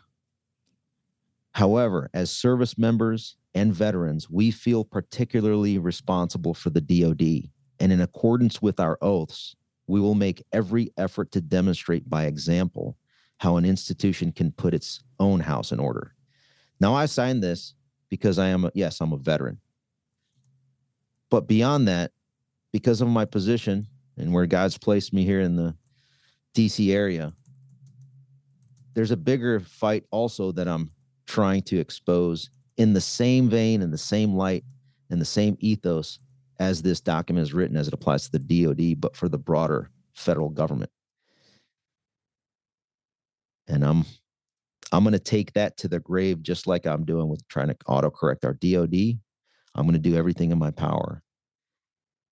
however, 1.54 2.10
as 2.14 2.30
service 2.30 2.78
members 2.78 3.38
and 3.56 3.74
veterans, 3.74 4.30
we 4.30 4.52
feel 4.52 4.84
particularly 4.84 5.80
responsible 5.80 6.54
for 6.54 6.70
the 6.70 6.82
DoD, 6.82 7.50
and 7.80 7.92
in 7.92 8.02
accordance 8.02 8.62
with 8.62 8.80
our 8.80 8.98
oaths, 9.02 9.56
we 9.88 10.00
will 10.00 10.16
make 10.16 10.46
every 10.52 10.92
effort 10.98 11.32
to 11.32 11.42
demonstrate 11.42 12.10
by 12.10 12.26
example 12.26 12.96
how 13.44 13.58
an 13.58 13.66
institution 13.66 14.32
can 14.32 14.54
put 14.54 14.74
its 14.74 15.04
own 15.20 15.42
house 15.42 15.74
in 15.74 15.80
order. 15.80 16.16
Now, 16.80 16.96
I 16.96 17.08
signed 17.08 17.44
this 17.44 17.74
because 18.08 18.40
I 18.40 18.48
am, 18.48 18.64
a, 18.64 18.72
yes, 18.74 19.02
I'm 19.02 19.12
a 19.12 19.18
veteran. 19.18 19.60
But 21.30 21.46
beyond 21.46 21.90
that, 21.90 22.12
because 22.72 23.02
of 23.02 23.10
my 23.10 23.26
position 23.26 23.86
and 24.18 24.32
where 24.32 24.46
God's 24.46 24.78
placed 24.78 25.12
me 25.12 25.26
here 25.26 25.42
in 25.42 25.58
the 25.58 25.76
DC 26.56 26.94
area, 26.94 27.34
there's 28.94 29.12
a 29.12 29.18
bigger 29.18 29.60
fight 29.60 30.06
also 30.10 30.54
that 30.54 30.70
I'm 30.70 30.90
trying 31.28 31.64
to 31.64 31.78
expose 31.78 32.50
in 32.78 32.94
the 32.94 33.02
same 33.02 33.50
vein, 33.50 33.82
in 33.82 33.92
the 33.92 33.98
same 33.98 34.36
light, 34.36 34.64
in 35.10 35.20
the 35.20 35.26
same 35.26 35.58
ethos 35.60 36.18
as 36.62 36.82
this 36.82 37.02
document 37.02 37.44
is 37.44 37.54
written 37.54 37.76
as 37.76 37.90
it 37.90 37.94
applies 37.94 38.30
to 38.30 38.38
the 38.38 38.64
DoD, 38.64 39.02
but 39.02 39.18
for 39.18 39.28
the 39.28 39.38
broader 39.38 39.92
federal 40.14 40.48
government 40.48 40.92
and 43.68 43.84
I'm 43.84 44.06
I'm 44.92 45.04
going 45.04 45.14
to 45.14 45.20
take 45.20 45.54
that 45.54 45.78
to 45.78 45.88
the 45.88 46.00
grave 46.00 46.44
just 46.44 46.68
like 46.68 46.86
I'm 46.86 47.04
doing 47.04 47.28
with 47.28 47.48
trying 47.48 47.70
to 47.70 47.76
autocorrect 47.88 48.46
our 48.46 48.54
DoD. 48.54 49.20
I'm 49.76 49.86
going 49.86 49.94
to 49.94 50.00
do 50.00 50.16
everything 50.16 50.52
in 50.52 50.60
my 50.60 50.70
power 50.70 51.24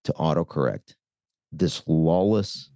to 0.04 0.14
autocorrect 0.14 0.94
this 1.52 1.82
lawless 1.88 2.70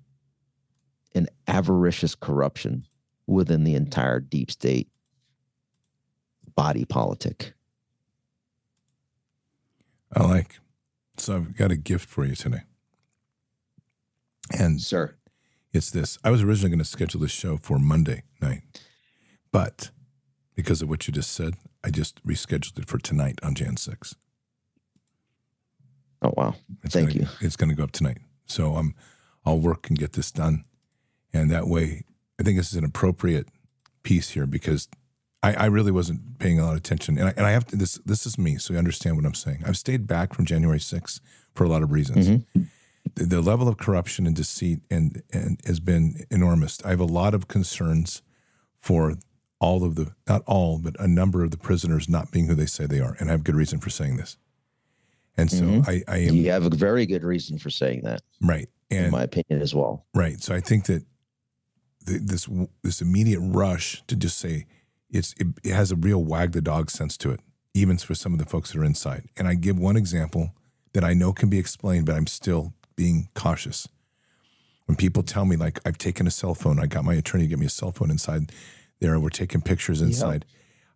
and 1.13 1.29
avaricious 1.47 2.15
corruption 2.15 2.85
within 3.27 3.63
the 3.63 3.75
entire 3.75 4.19
deep 4.19 4.49
state 4.49 4.89
body 6.55 6.85
politic. 6.85 7.53
I 10.15 10.23
like. 10.23 10.59
So 11.17 11.35
I've 11.35 11.55
got 11.55 11.71
a 11.71 11.77
gift 11.77 12.09
for 12.09 12.25
you 12.25 12.35
today. 12.35 12.63
And 14.57 14.81
sir, 14.81 15.15
it's 15.75 15.91
this. 15.91 16.17
I 16.23 16.31
was 16.31 16.41
originally 16.41 16.69
going 16.69 16.79
to 16.79 16.85
schedule 16.85 17.21
this 17.21 17.31
show 17.31 17.57
for 17.57 17.77
Monday 17.77 18.23
night, 18.41 18.61
but 19.51 19.91
because 20.55 20.81
of 20.81 20.89
what 20.89 21.07
you 21.07 21.13
just 21.13 21.31
said, 21.31 21.55
I 21.83 21.89
just 21.89 22.25
rescheduled 22.25 22.79
it 22.79 22.87
for 22.87 22.97
tonight 22.97 23.39
on 23.43 23.55
Jan 23.55 23.77
6. 23.77 24.15
Oh 26.21 26.33
wow! 26.35 26.55
It's 26.83 26.93
Thank 26.93 27.09
gonna, 27.09 27.19
you. 27.21 27.27
It's 27.41 27.55
going 27.55 27.69
to 27.69 27.75
go 27.75 27.83
up 27.83 27.91
tonight, 27.91 28.17
so 28.45 28.75
I'm 28.75 28.95
I'll 29.45 29.59
work 29.59 29.89
and 29.89 29.97
get 29.99 30.13
this 30.13 30.31
done, 30.31 30.63
and 31.33 31.51
that 31.51 31.67
way 31.67 32.03
I 32.39 32.43
think 32.43 32.57
this 32.57 32.71
is 32.71 32.77
an 32.77 32.85
appropriate 32.85 33.47
piece 34.03 34.31
here 34.31 34.47
because 34.47 34.87
I, 35.43 35.53
I 35.53 35.65
really 35.65 35.91
wasn't 35.91 36.39
paying 36.39 36.59
a 36.59 36.65
lot 36.65 36.71
of 36.71 36.77
attention, 36.77 37.17
and 37.17 37.27
I, 37.27 37.33
and 37.37 37.45
I 37.45 37.51
have 37.51 37.65
to 37.67 37.75
this 37.75 37.99
this 38.05 38.25
is 38.25 38.37
me, 38.37 38.57
so 38.57 38.73
you 38.73 38.79
understand 38.79 39.17
what 39.17 39.25
I'm 39.25 39.35
saying. 39.35 39.63
I've 39.65 39.77
stayed 39.77 40.07
back 40.07 40.33
from 40.33 40.45
January 40.45 40.79
6th 40.79 41.19
for 41.53 41.63
a 41.63 41.69
lot 41.69 41.83
of 41.83 41.91
reasons. 41.91 42.29
Mm-hmm. 42.29 42.63
The, 43.13 43.25
the 43.25 43.41
level 43.41 43.67
of 43.67 43.77
corruption 43.77 44.25
and 44.25 44.35
deceit 44.35 44.79
and 44.89 45.21
and 45.31 45.59
has 45.65 45.79
been 45.79 46.25
enormous. 46.31 46.79
I 46.83 46.89
have 46.89 46.99
a 46.99 47.05
lot 47.05 47.33
of 47.33 47.47
concerns 47.47 48.21
for 48.77 49.13
all 49.59 49.83
of 49.83 49.95
the 49.95 50.13
not 50.27 50.41
all 50.47 50.79
but 50.79 50.99
a 50.99 51.07
number 51.07 51.43
of 51.43 51.51
the 51.51 51.57
prisoners 51.57 52.09
not 52.09 52.31
being 52.31 52.47
who 52.47 52.55
they 52.55 52.65
say 52.65 52.85
they 52.87 52.99
are, 52.99 53.15
and 53.19 53.29
I 53.29 53.31
have 53.31 53.43
good 53.43 53.55
reason 53.55 53.79
for 53.79 53.89
saying 53.89 54.17
this. 54.17 54.37
And 55.37 55.51
so 55.51 55.63
Mhm. 55.63 55.87
I, 55.87 56.03
I 56.07 56.17
am 56.19 56.35
You 56.35 56.49
have 56.51 56.65
a 56.65 56.69
very 56.75 57.05
good 57.05 57.23
reason 57.23 57.57
for 57.59 57.69
saying 57.69 58.01
that, 58.03 58.21
right, 58.41 58.69
and 58.89 59.05
in 59.05 59.11
my 59.11 59.23
opinion, 59.23 59.61
as 59.61 59.75
well. 59.75 60.05
Right. 60.13 60.41
So 60.41 60.55
I 60.55 60.59
think 60.61 60.85
that 60.85 61.03
th- 62.07 62.21
this 62.23 62.49
this 62.81 63.01
immediate 63.01 63.39
rush 63.41 64.03
to 64.07 64.15
just 64.15 64.37
say 64.37 64.65
it's 65.09 65.33
it, 65.39 65.47
it 65.63 65.73
has 65.73 65.91
a 65.91 65.95
real 65.95 66.23
wag 66.23 66.51
the 66.53 66.61
dog 66.61 66.89
sense 66.89 67.17
to 67.17 67.31
it, 67.31 67.39
even 67.73 67.97
for 67.97 68.15
some 68.15 68.33
of 68.33 68.39
the 68.39 68.45
folks 68.45 68.71
that 68.71 68.79
are 68.79 68.83
inside. 68.85 69.29
And 69.37 69.47
I 69.47 69.53
give 69.55 69.77
one 69.79 69.95
example 69.95 70.53
that 70.93 71.03
I 71.03 71.13
know 71.13 71.33
can 71.33 71.49
be 71.49 71.59
explained, 71.59 72.05
but 72.07 72.15
I'm 72.15 72.27
still 72.27 72.73
being 72.95 73.29
cautious. 73.35 73.87
When 74.85 74.95
people 74.95 75.23
tell 75.23 75.45
me 75.45 75.55
like 75.55 75.79
I've 75.85 75.97
taken 75.97 76.27
a 76.27 76.31
cell 76.31 76.53
phone, 76.53 76.79
I 76.79 76.85
got 76.85 77.03
my 77.05 77.15
attorney 77.15 77.45
to 77.45 77.49
get 77.49 77.59
me 77.59 77.65
a 77.65 77.69
cell 77.69 77.91
phone 77.91 78.11
inside 78.11 78.51
there, 78.99 79.13
and 79.13 79.23
we're 79.23 79.29
taking 79.29 79.61
pictures 79.61 80.01
inside. 80.01 80.45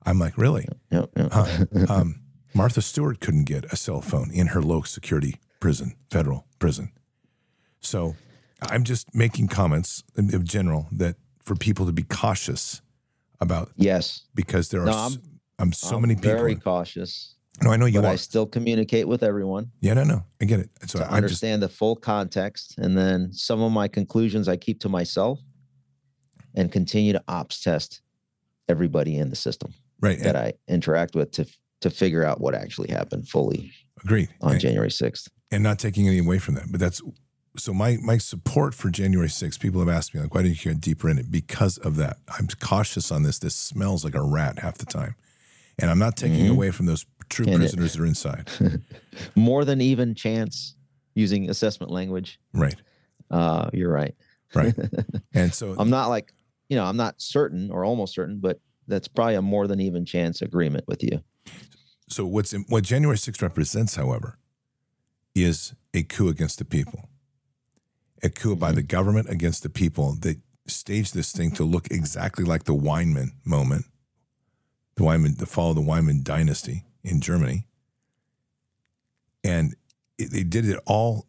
I'm 0.05 0.19
like, 0.19 0.37
really? 0.37 0.67
Yep, 0.91 1.09
yep. 1.17 1.31
Huh. 1.31 1.65
um, 1.89 2.21
Martha 2.53 2.81
Stewart 2.81 3.19
couldn't 3.19 3.43
get 3.45 3.65
a 3.65 3.75
cell 3.75 4.01
phone 4.01 4.31
in 4.31 4.47
her 4.47 4.61
low 4.61 4.81
security 4.83 5.35
prison, 5.59 5.95
federal 6.09 6.45
prison. 6.59 6.91
So 7.81 8.15
I'm 8.61 8.83
just 8.83 9.13
making 9.13 9.47
comments 9.49 10.03
in, 10.15 10.45
general 10.45 10.87
that 10.91 11.15
for 11.43 11.55
people 11.55 11.85
to 11.85 11.91
be 11.91 12.03
cautious 12.03 12.81
about 13.41 13.71
yes, 13.75 14.21
because 14.35 14.69
there 14.69 14.81
are 14.81 14.85
No, 14.85 14.93
I'm- 14.93 15.21
I'm 15.57 15.73
so 15.73 15.95
I'm 15.97 16.01
many 16.03 16.15
people. 16.15 16.31
very 16.31 16.55
cautious. 16.55 17.35
No, 17.63 17.71
I 17.71 17.77
know 17.77 17.85
you 17.85 18.01
but 18.01 18.07
are. 18.07 18.11
I 18.13 18.15
still 18.15 18.45
communicate 18.45 19.07
with 19.07 19.23
everyone 19.23 19.71
yeah, 19.81 19.93
no, 19.93 20.03
no, 20.03 20.23
I 20.41 20.45
get 20.45 20.59
it. 20.59 20.69
So 20.87 20.99
to 20.99 21.05
I'm 21.05 21.09
just 21.09 21.15
understand 21.43 21.61
the 21.63 21.69
full 21.69 21.95
context, 21.95 22.75
and 22.77 22.97
then 22.97 23.33
some 23.33 23.61
of 23.61 23.71
my 23.71 23.87
conclusions 23.87 24.47
I 24.47 24.57
keep 24.57 24.79
to 24.81 24.89
myself, 24.89 25.39
and 26.55 26.71
continue 26.71 27.13
to 27.13 27.23
ops 27.27 27.61
test 27.61 28.01
everybody 28.67 29.17
in 29.17 29.29
the 29.29 29.35
system 29.35 29.73
right. 30.01 30.19
that 30.19 30.35
And, 30.35 30.37
I 30.37 30.53
interact 30.67 31.15
with 31.15 31.31
to 31.33 31.45
to 31.81 31.89
figure 31.89 32.23
out 32.25 32.41
what 32.41 32.53
actually 32.55 32.91
happened 32.91 33.27
fully 33.29 33.71
agreed. 34.03 34.29
on 34.41 34.51
And- 34.53 34.61
January 34.61 34.91
sixth. 34.91 35.29
and 35.51 35.63
not 35.63 35.79
taking 35.79 36.07
any 36.07 36.19
away 36.19 36.37
from 36.39 36.55
that. 36.55 36.71
But 36.71 36.79
that's 36.79 37.01
so 37.57 37.73
my 37.73 37.97
my 38.01 38.17
support 38.19 38.73
for 38.75 38.89
January 38.89 39.27
6th, 39.29 39.59
people 39.59 39.79
have 39.79 39.89
asked 39.89 40.13
me 40.13 40.21
like, 40.21 40.33
why 40.35 40.43
didn't 40.43 40.63
you 40.63 40.71
get 40.71 40.81
deeper 40.81 41.09
in 41.09 41.17
it? 41.17 41.31
Because 41.31 41.77
of 41.79 41.95
that. 41.95 42.17
I'm 42.37 42.47
cautious 42.59 43.11
on 43.11 43.23
this. 43.23 43.39
This 43.39 43.55
smells 43.55 44.03
like 44.05 44.13
a 44.15 44.21
rat 44.21 44.59
half 44.59 44.77
the 44.77 44.85
time. 44.85 45.15
And 45.81 45.89
I'm 45.91 45.99
not 45.99 46.15
taking 46.17 46.45
Mhm. 46.45 46.51
away 46.51 46.71
from 46.71 46.85
those 46.85 47.05
true 47.29 47.45
And 47.45 47.55
it- 47.55 47.59
prisoners 47.59 47.93
that 47.93 48.01
are 48.01 48.05
inside. 48.05 48.49
More 49.35 49.65
than 49.65 49.81
even 49.81 50.15
chance 50.15 50.75
using 51.15 51.49
assessment 51.49 51.91
language. 51.91 52.39
Right. 52.53 52.75
Uh, 53.31 53.69
you're 53.73 53.91
right. 53.91 54.15
Right. 54.55 54.73
And 55.33 55.53
so 55.53 55.75
I'm 55.77 55.89
not 55.89 56.07
like, 56.09 56.33
you 56.69 56.75
know, 56.75 56.85
I'm 56.85 56.97
not 56.97 57.21
certain 57.21 57.69
or 57.71 57.85
almost 57.85 58.13
certain, 58.15 58.39
but 58.39 58.59
that's 58.87 59.07
probably 59.07 59.35
a 59.35 59.41
more 59.41 59.67
than 59.67 59.79
even 59.79 60.05
chance 60.05 60.41
agreement 60.41 60.85
with 60.87 61.03
you. 61.03 61.21
so 62.09 62.25
what's 62.25 62.51
what 62.67 62.83
January 62.83 63.17
6th 63.17 63.41
represents, 63.43 63.95
however, 63.95 64.37
is 65.35 65.73
a 65.93 66.01
coup 66.03 66.27
against 66.29 66.57
the 66.57 66.65
people. 66.65 67.07
A 68.23 68.29
coup 68.29 68.55
by 68.55 68.71
the 68.71 68.81
government 68.81 69.29
against 69.29 69.61
the 69.63 69.69
people 69.69 70.15
that 70.21 70.37
staged 70.67 71.13
this 71.13 71.31
thing 71.31 71.51
to 71.51 71.63
look 71.63 71.87
exactly 71.91 72.43
like 72.43 72.63
the 72.65 72.73
Weimar 72.73 73.27
moment, 73.45 73.85
the 74.99 75.05
Weimar, 75.05 75.29
the 75.29 75.45
fall 75.45 75.69
of 75.71 75.75
the 75.75 75.81
Weimar 75.81 76.13
dynasty 76.23 76.85
in 77.03 77.21
Germany. 77.21 77.65
And 79.43 79.75
it, 80.17 80.31
they 80.31 80.43
did 80.43 80.67
it 80.67 80.79
all 80.85 81.25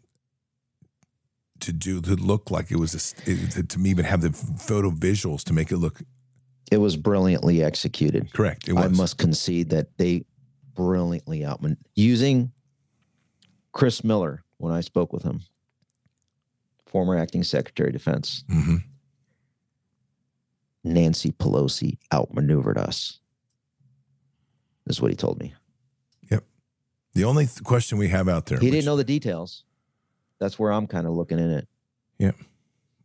to 1.60 1.72
do 1.72 2.00
to 2.00 2.14
look 2.16 2.50
like 2.50 2.70
it 2.70 2.76
was 2.78 2.94
a, 2.94 3.30
it, 3.30 3.68
to 3.68 3.78
me 3.78 3.90
even 3.90 4.04
have 4.04 4.22
the 4.22 4.32
photo 4.32 4.90
visuals 4.90 5.44
to 5.44 5.52
make 5.52 5.70
it 5.70 5.76
look 5.76 6.00
It 6.72 6.78
was 6.78 6.96
brilliantly 6.96 7.62
executed. 7.62 8.32
correct. 8.32 8.68
It 8.68 8.76
I 8.76 8.88
must 8.88 9.18
concede 9.18 9.70
that 9.70 9.96
they 9.98 10.24
brilliantly 10.74 11.40
outman 11.40 11.76
using 11.94 12.52
Chris 13.72 14.02
Miller 14.02 14.42
when 14.56 14.72
I 14.72 14.80
spoke 14.80 15.12
with 15.12 15.22
him, 15.22 15.42
former 16.86 17.16
acting 17.16 17.42
Secretary 17.44 17.90
of 17.90 17.92
Defense. 17.92 18.44
hmm 18.50 18.76
Nancy 20.82 21.30
Pelosi 21.30 21.98
outmaneuvered 22.12 22.78
us. 22.78 23.20
Is 24.90 25.00
what 25.00 25.10
he 25.10 25.16
told 25.16 25.38
me. 25.38 25.54
Yep. 26.30 26.44
The 27.14 27.24
only 27.24 27.46
th- 27.46 27.62
question 27.62 27.96
we 27.96 28.08
have 28.08 28.28
out 28.28 28.46
there. 28.46 28.58
He 28.58 28.66
which- 28.66 28.72
didn't 28.72 28.86
know 28.86 28.96
the 28.96 29.04
details. 29.04 29.64
That's 30.40 30.58
where 30.58 30.72
I'm 30.72 30.86
kind 30.86 31.06
of 31.06 31.12
looking 31.14 31.38
in 31.38 31.50
it. 31.50 31.68
Yep. 32.18 32.36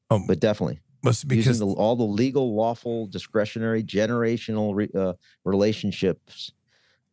Oh, 0.10 0.24
But 0.28 0.40
definitely 0.40 0.80
must 1.03 1.28
because 1.28 1.45
using 1.48 1.68
the, 1.68 1.74
all 1.76 1.95
the 1.95 2.03
legal, 2.03 2.56
lawful, 2.56 3.06
discretionary, 3.07 3.84
generational 3.84 4.74
re, 4.74 4.90
uh, 4.95 5.14
relationships, 5.44 6.52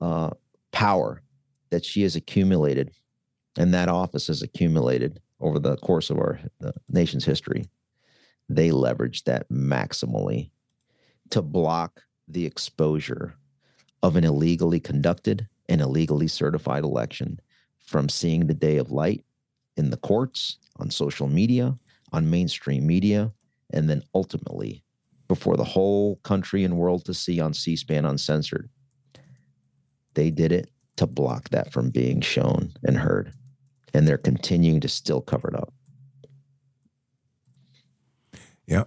uh, 0.00 0.30
power 0.72 1.22
that 1.70 1.84
she 1.84 2.02
has 2.02 2.16
accumulated, 2.16 2.90
and 3.58 3.74
that 3.74 3.88
office 3.88 4.28
has 4.28 4.40
accumulated 4.42 5.20
over 5.40 5.58
the 5.58 5.76
course 5.78 6.08
of 6.10 6.18
our 6.18 6.40
nation's 6.88 7.24
history. 7.24 7.64
They 8.48 8.70
leveraged 8.70 9.24
that 9.24 9.48
maximally 9.50 10.50
to 11.30 11.42
block 11.42 12.02
the 12.28 12.46
exposure 12.46 13.34
of 14.02 14.16
an 14.16 14.24
illegally 14.24 14.80
conducted 14.80 15.46
and 15.68 15.80
illegally 15.80 16.28
certified 16.28 16.84
election 16.84 17.38
from 17.78 18.08
seeing 18.08 18.46
the 18.46 18.54
day 18.54 18.76
of 18.78 18.90
light 18.90 19.24
in 19.76 19.90
the 19.90 19.96
courts, 19.96 20.58
on 20.76 20.90
social 20.90 21.28
media, 21.28 21.76
on 22.12 22.30
mainstream 22.30 22.86
media, 22.86 23.32
and 23.70 23.88
then 23.88 24.02
ultimately 24.14 24.82
before 25.28 25.56
the 25.56 25.64
whole 25.64 26.16
country 26.16 26.64
and 26.64 26.76
world 26.76 27.04
to 27.04 27.14
see 27.14 27.40
on 27.40 27.54
C 27.54 27.76
SPAN 27.76 28.04
uncensored. 28.04 28.68
They 30.14 30.30
did 30.30 30.52
it 30.52 30.70
to 30.96 31.06
block 31.06 31.48
that 31.50 31.72
from 31.72 31.90
being 31.90 32.20
shown 32.20 32.72
and 32.84 32.98
heard. 32.98 33.32
And 33.94 34.06
they're 34.06 34.18
continuing 34.18 34.80
to 34.80 34.88
still 34.88 35.20
cover 35.20 35.48
it 35.48 35.54
up. 35.54 35.72
Yeah. 38.66 38.84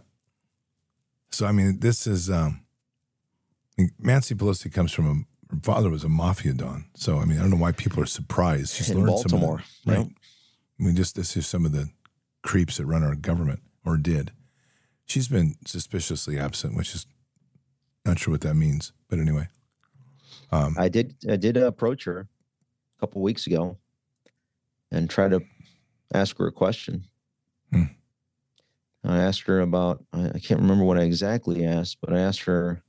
So 1.31 1.45
I 1.45 1.51
mean, 1.51 1.79
this 1.79 2.07
is 2.07 2.29
um, 2.29 2.64
mean, 3.77 3.91
Nancy 3.99 4.35
Pelosi 4.35 4.71
comes 4.71 4.91
from 4.91 5.07
a 5.07 5.35
her 5.51 5.59
father 5.61 5.89
was 5.89 6.03
a 6.03 6.09
mafia 6.09 6.53
don. 6.53 6.85
So 6.95 7.19
I 7.19 7.25
mean, 7.25 7.37
I 7.37 7.41
don't 7.41 7.51
know 7.51 7.57
why 7.57 7.71
people 7.71 8.01
are 8.01 8.07
surprised. 8.07 8.75
She's 8.75 8.89
In 8.89 8.97
learned 8.97 9.19
some 9.19 9.25
of 9.25 9.41
Baltimore, 9.41 9.63
the, 9.85 9.91
right? 9.91 9.99
yep. 9.99 10.07
I 10.79 10.83
mean, 10.83 10.95
just 10.95 11.15
this 11.15 11.37
is 11.37 11.47
some 11.47 11.65
of 11.65 11.71
the 11.71 11.89
creeps 12.41 12.77
that 12.77 12.85
run 12.85 13.03
our 13.03 13.15
government 13.15 13.61
or 13.85 13.97
did. 13.97 14.31
She's 15.05 15.27
been 15.27 15.55
suspiciously 15.65 16.39
absent, 16.39 16.75
which 16.75 16.95
is 16.95 17.05
not 18.05 18.19
sure 18.19 18.31
what 18.31 18.41
that 18.41 18.55
means, 18.55 18.91
but 19.07 19.19
anyway. 19.19 19.47
Um, 20.51 20.75
I 20.77 20.89
did 20.89 21.15
I 21.29 21.35
did 21.35 21.57
approach 21.57 22.05
her 22.05 22.27
a 22.97 22.99
couple 22.99 23.21
weeks 23.21 23.45
ago 23.47 23.77
and 24.91 25.09
try 25.09 25.27
to 25.27 25.41
ask 26.13 26.37
her 26.37 26.47
a 26.47 26.51
question. 26.51 27.05
Hmm. 27.71 27.83
I 29.03 29.17
asked 29.19 29.41
her 29.41 29.59
about 29.61 30.03
I 30.11 30.39
can't 30.39 30.59
remember 30.61 30.83
what 30.83 30.97
I 30.97 31.03
exactly 31.03 31.63
asked, 31.65 31.97
but 32.01 32.13
I 32.13 32.19
asked 32.19 32.41
her 32.41 32.81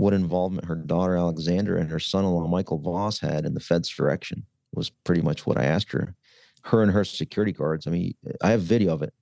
what 0.00 0.14
involvement 0.14 0.66
her 0.66 0.76
daughter 0.76 1.16
Alexandra 1.16 1.78
and 1.78 1.90
her 1.90 2.00
son-in-law 2.00 2.48
Michael 2.48 2.78
Vos 2.78 3.20
had 3.20 3.44
in 3.44 3.52
the 3.52 3.60
Fed's 3.60 3.88
direction 3.88 4.46
was 4.72 4.88
pretty 5.04 5.20
much 5.20 5.46
what 5.46 5.58
I 5.58 5.64
asked 5.64 5.92
her. 5.92 6.14
Her 6.62 6.82
and 6.82 6.90
her 6.90 7.04
security 7.04 7.52
guards. 7.52 7.86
I 7.86 7.90
mean, 7.90 8.14
I 8.42 8.50
have 8.50 8.62
video 8.62 8.94
of 8.94 9.02
it. 9.02 9.12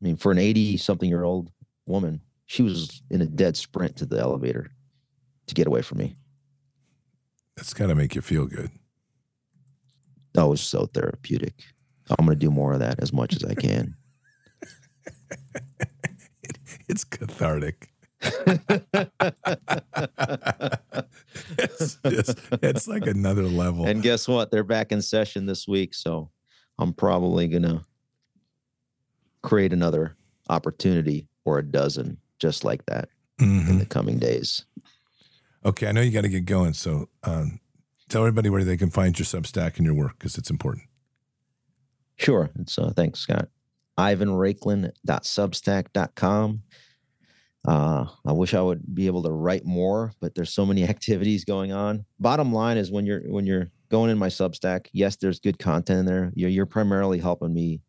I 0.00 0.04
mean, 0.04 0.16
for 0.16 0.30
an 0.30 0.38
80 0.38 0.76
something 0.76 1.08
year 1.08 1.24
old 1.24 1.50
woman, 1.86 2.20
she 2.46 2.62
was 2.62 3.02
in 3.10 3.20
a 3.20 3.26
dead 3.26 3.56
sprint 3.56 3.96
to 3.96 4.06
the 4.06 4.20
elevator 4.20 4.70
to 5.48 5.54
get 5.54 5.66
away 5.66 5.82
from 5.82 5.98
me. 5.98 6.16
that's 7.56 7.74
got 7.74 7.88
to 7.88 7.96
make 7.96 8.14
you 8.14 8.20
feel 8.20 8.46
good. 8.46 8.70
That 10.34 10.46
was 10.46 10.60
so 10.60 10.86
therapeutic. 10.86 11.54
I'm 12.10 12.26
going 12.26 12.38
to 12.38 12.46
do 12.46 12.50
more 12.50 12.74
of 12.74 12.78
that 12.78 13.00
as 13.00 13.12
much 13.12 13.34
as 13.34 13.44
I 13.44 13.54
can. 13.54 13.96
It's 16.88 17.04
cathartic. 17.04 17.90
It's 21.58 21.96
just, 22.04 22.38
it's 22.62 22.88
like 22.88 23.06
another 23.06 23.42
level. 23.44 23.86
and 23.86 24.02
guess 24.02 24.26
what? 24.28 24.50
They're 24.50 24.64
back 24.64 24.92
in 24.92 25.00
session 25.02 25.46
this 25.46 25.66
week. 25.68 25.94
So 25.94 26.30
I'm 26.78 26.92
probably 26.92 27.48
going 27.48 27.62
to 27.62 27.84
create 29.42 29.72
another 29.72 30.16
opportunity 30.48 31.28
or 31.44 31.58
a 31.58 31.62
dozen 31.64 32.18
just 32.38 32.64
like 32.64 32.84
that 32.86 33.08
Mhm. 33.40 33.68
in 33.68 33.78
the 33.78 33.86
coming 33.86 34.18
days. 34.18 34.64
Okay, 35.64 35.86
I 35.88 35.92
know 35.92 36.00
you 36.00 36.10
got 36.12 36.22
to 36.22 36.28
get 36.28 36.44
going. 36.44 36.72
So 36.72 37.08
um, 37.24 37.60
tell 38.08 38.22
everybody 38.22 38.48
where 38.50 38.64
they 38.64 38.76
can 38.76 38.90
find 38.90 39.16
your 39.18 39.26
Substack 39.26 39.76
and 39.76 39.84
your 39.86 39.94
work 39.94 40.12
because 40.18 40.38
it's 40.38 40.50
important. 40.50 40.84
Sure. 42.16 42.50
It's, 42.58 42.76
uh, 42.78 42.92
thanks, 42.96 43.20
Scott. 43.20 43.48
IvanRaiklin.substack.com. 43.98 46.62
Uh, 47.66 48.06
I 48.24 48.32
wish 48.32 48.54
I 48.54 48.62
would 48.62 48.94
be 48.94 49.06
able 49.06 49.22
to 49.24 49.30
write 49.30 49.64
more, 49.64 50.12
but 50.20 50.34
there's 50.34 50.52
so 50.52 50.64
many 50.64 50.84
activities 50.88 51.44
going 51.44 51.72
on. 51.72 52.04
Bottom 52.20 52.52
line 52.52 52.76
is 52.76 52.90
when 52.90 53.06
you're 53.06 53.22
when 53.30 53.46
you're 53.46 53.70
going 53.90 54.10
in 54.10 54.18
my 54.18 54.28
Substack, 54.28 54.86
yes, 54.92 55.16
there's 55.16 55.40
good 55.40 55.58
content 55.58 56.00
in 56.00 56.06
there. 56.06 56.32
You're, 56.34 56.50
you're 56.50 56.66
primarily 56.66 57.18
helping 57.18 57.54
me 57.54 57.80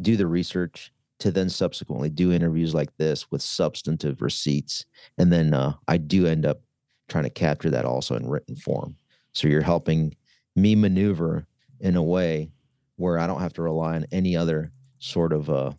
do 0.00 0.16
the 0.16 0.26
research 0.26 0.92
to 1.18 1.30
then 1.30 1.50
subsequently 1.50 2.08
do 2.08 2.32
interviews 2.32 2.74
like 2.74 2.96
this 2.96 3.30
with 3.30 3.42
substantive 3.42 4.22
receipts, 4.22 4.86
and 5.18 5.32
then 5.32 5.52
uh, 5.52 5.74
I 5.86 5.98
do 5.98 6.26
end 6.26 6.46
up 6.46 6.60
trying 7.08 7.24
to 7.24 7.30
capture 7.30 7.70
that 7.70 7.84
also 7.84 8.14
in 8.14 8.28
written 8.28 8.56
form. 8.56 8.96
So 9.32 9.48
you're 9.48 9.60
helping 9.60 10.14
me 10.56 10.74
maneuver 10.74 11.46
in 11.80 11.96
a 11.96 12.02
way 12.02 12.50
where 12.96 13.18
I 13.18 13.26
don't 13.26 13.40
have 13.40 13.52
to 13.54 13.62
rely 13.62 13.94
on 13.94 14.06
any 14.12 14.36
other 14.36 14.72
sort 14.98 15.32
of 15.32 15.50
uh, 15.50 15.72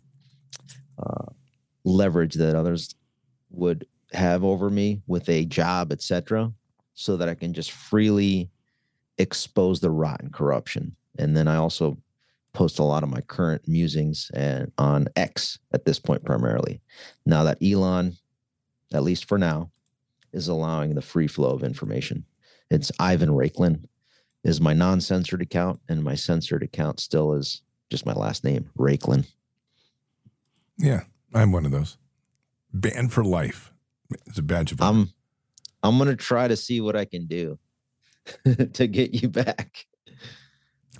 uh, 0.98 1.26
leverage 1.84 2.34
that 2.34 2.54
others 2.54 2.94
would 3.52 3.86
have 4.12 4.44
over 4.44 4.70
me 4.70 5.02
with 5.06 5.28
a 5.28 5.44
job, 5.44 5.92
etc., 5.92 6.52
so 6.94 7.16
that 7.16 7.28
I 7.28 7.34
can 7.34 7.54
just 7.54 7.72
freely 7.72 8.50
expose 9.18 9.80
the 9.80 9.90
rotten 9.90 10.30
corruption. 10.30 10.94
And 11.18 11.36
then 11.36 11.48
I 11.48 11.56
also 11.56 11.96
post 12.52 12.78
a 12.78 12.84
lot 12.84 13.02
of 13.02 13.08
my 13.08 13.20
current 13.22 13.66
musings 13.66 14.30
and 14.34 14.70
on 14.76 15.08
X 15.16 15.58
at 15.72 15.84
this 15.84 15.98
point 15.98 16.24
primarily. 16.24 16.80
Now 17.24 17.44
that 17.44 17.62
Elon, 17.62 18.16
at 18.92 19.02
least 19.02 19.26
for 19.26 19.38
now, 19.38 19.70
is 20.32 20.48
allowing 20.48 20.94
the 20.94 21.02
free 21.02 21.26
flow 21.26 21.50
of 21.50 21.64
information. 21.64 22.24
It's 22.70 22.92
Ivan 22.98 23.30
Raiklin 23.30 23.84
is 24.44 24.60
my 24.60 24.72
non-censored 24.72 25.40
account, 25.40 25.80
and 25.88 26.02
my 26.02 26.14
censored 26.14 26.62
account 26.62 27.00
still 27.00 27.34
is 27.34 27.62
just 27.90 28.06
my 28.06 28.12
last 28.12 28.44
name, 28.44 28.68
Rakelin. 28.76 29.26
Yeah, 30.78 31.04
I'm 31.32 31.52
one 31.52 31.64
of 31.64 31.70
those. 31.70 31.96
Banned 32.72 33.12
for 33.12 33.24
life. 33.24 33.72
It's 34.26 34.38
a 34.38 34.42
badge 34.42 34.72
of 34.72 34.80
honor. 34.80 35.00
I'm 35.00 35.12
I'm 35.82 35.98
gonna 35.98 36.16
try 36.16 36.48
to 36.48 36.56
see 36.56 36.80
what 36.80 36.96
I 36.96 37.04
can 37.04 37.26
do 37.26 37.58
to 38.72 38.86
get 38.86 39.14
you 39.14 39.28
back. 39.28 39.86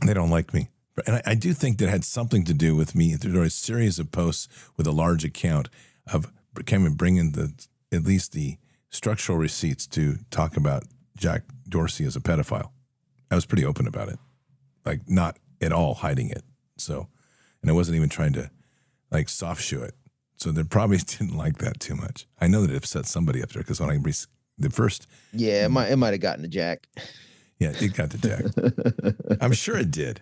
they 0.04 0.14
don't 0.14 0.30
like 0.30 0.52
me. 0.52 0.68
And 1.06 1.16
I, 1.16 1.22
I 1.26 1.34
do 1.34 1.54
think 1.54 1.78
that 1.78 1.88
had 1.88 2.04
something 2.04 2.44
to 2.44 2.54
do 2.54 2.76
with 2.76 2.94
me 2.94 3.14
through 3.14 3.42
a 3.42 3.50
series 3.50 3.98
of 3.98 4.10
posts 4.10 4.48
with 4.76 4.86
a 4.86 4.92
large 4.92 5.24
account 5.24 5.68
of 6.12 6.32
of 6.54 6.96
bringing 6.96 7.32
the 7.32 7.52
at 7.92 8.04
least 8.04 8.32
the 8.32 8.58
structural 8.90 9.38
receipts 9.38 9.86
to 9.86 10.18
talk 10.30 10.56
about 10.56 10.84
Jack 11.16 11.44
Dorsey 11.68 12.04
as 12.04 12.16
a 12.16 12.20
pedophile. 12.20 12.70
I 13.30 13.34
was 13.34 13.46
pretty 13.46 13.64
open 13.64 13.86
about 13.86 14.08
it, 14.08 14.18
like 14.84 15.08
not 15.08 15.38
at 15.60 15.72
all 15.72 15.94
hiding 15.94 16.28
it. 16.28 16.42
So, 16.76 17.08
and 17.62 17.70
I 17.70 17.74
wasn't 17.74 17.96
even 17.96 18.08
trying 18.08 18.34
to 18.34 18.50
like 19.10 19.28
soft 19.28 19.62
shoe 19.62 19.82
it. 19.82 19.94
So 20.42 20.50
they 20.50 20.64
probably 20.64 20.96
didn't 21.06 21.36
like 21.36 21.58
that 21.58 21.78
too 21.80 21.94
much. 21.94 22.26
I 22.40 22.48
know 22.48 22.62
that 22.62 22.70
it 22.72 22.76
upset 22.76 23.06
somebody 23.06 23.42
up 23.42 23.50
there 23.50 23.62
because 23.62 23.80
when 23.80 23.90
I 23.90 23.94
re- 23.94 24.12
the 24.58 24.70
first, 24.70 25.06
Yeah, 25.32 25.66
it 25.66 25.68
might 25.70 25.90
it 25.90 25.96
might 25.96 26.12
have 26.12 26.20
gotten 26.20 26.42
to 26.42 26.48
Jack. 26.48 26.86
yeah, 27.58 27.72
it 27.80 27.94
got 27.94 28.10
the 28.10 28.18
Jack. 28.18 29.36
I'm 29.40 29.52
sure 29.52 29.76
it 29.78 29.90
did. 29.90 30.20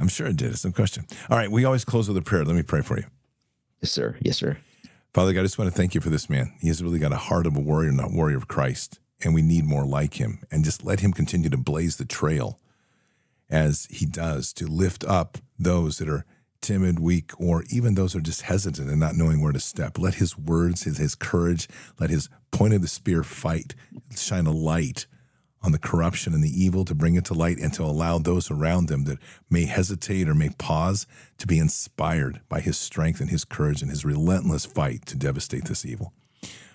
I'm 0.00 0.08
sure 0.08 0.26
it 0.26 0.36
did. 0.36 0.50
It's 0.50 0.64
no 0.64 0.72
question. 0.72 1.06
All 1.30 1.36
right, 1.38 1.50
we 1.50 1.64
always 1.64 1.84
close 1.84 2.08
with 2.08 2.16
a 2.16 2.22
prayer. 2.22 2.44
Let 2.44 2.56
me 2.56 2.62
pray 2.62 2.82
for 2.82 2.98
you. 2.98 3.04
yes, 3.80 3.92
sir. 3.92 4.16
Yes, 4.20 4.36
sir. 4.36 4.58
Father 5.14 5.32
God, 5.32 5.40
I 5.40 5.44
just 5.44 5.58
want 5.58 5.70
to 5.70 5.76
thank 5.76 5.94
you 5.94 6.00
for 6.00 6.10
this 6.10 6.28
man. 6.28 6.52
He 6.60 6.68
has 6.68 6.82
really 6.82 6.98
got 6.98 7.12
a 7.12 7.16
heart 7.16 7.46
of 7.46 7.56
a 7.56 7.60
warrior, 7.60 7.92
not 7.92 8.10
warrior 8.12 8.36
of 8.36 8.48
Christ. 8.48 8.98
And 9.24 9.32
we 9.34 9.42
need 9.42 9.64
more 9.64 9.84
like 9.84 10.14
him. 10.14 10.40
And 10.50 10.64
just 10.64 10.84
let 10.84 11.00
him 11.00 11.12
continue 11.12 11.50
to 11.50 11.56
blaze 11.56 11.96
the 11.98 12.04
trail 12.04 12.58
as 13.48 13.86
he 13.90 14.06
does 14.06 14.52
to 14.54 14.66
lift 14.66 15.04
up 15.04 15.38
those 15.58 15.98
that 15.98 16.08
are 16.08 16.24
timid, 16.62 16.98
weak, 16.98 17.32
or 17.38 17.64
even 17.70 17.94
those 17.94 18.12
who 18.12 18.20
are 18.20 18.22
just 18.22 18.42
hesitant 18.42 18.88
and 18.88 19.00
not 19.00 19.16
knowing 19.16 19.42
where 19.42 19.52
to 19.52 19.60
step. 19.60 19.98
Let 19.98 20.14
his 20.14 20.38
words, 20.38 20.84
his, 20.84 20.98
his 20.98 21.14
courage, 21.14 21.68
let 22.00 22.10
his 22.10 22.28
point 22.50 22.74
of 22.74 22.80
the 22.80 22.88
spear 22.88 23.22
fight 23.22 23.74
shine 24.14 24.46
a 24.46 24.52
light 24.52 25.06
on 25.62 25.72
the 25.72 25.78
corruption 25.78 26.34
and 26.34 26.42
the 26.42 26.62
evil 26.64 26.84
to 26.84 26.94
bring 26.94 27.14
it 27.14 27.24
to 27.26 27.34
light 27.34 27.58
and 27.58 27.72
to 27.74 27.82
allow 27.82 28.18
those 28.18 28.50
around 28.50 28.88
them 28.88 29.04
that 29.04 29.18
may 29.48 29.64
hesitate 29.64 30.28
or 30.28 30.34
may 30.34 30.50
pause 30.58 31.06
to 31.38 31.46
be 31.46 31.58
inspired 31.58 32.40
by 32.48 32.60
his 32.60 32.76
strength 32.76 33.20
and 33.20 33.30
his 33.30 33.44
courage 33.44 33.82
and 33.82 33.90
his 33.90 34.04
relentless 34.04 34.64
fight 34.64 35.06
to 35.06 35.16
devastate 35.16 35.66
this 35.66 35.84
evil. 35.84 36.12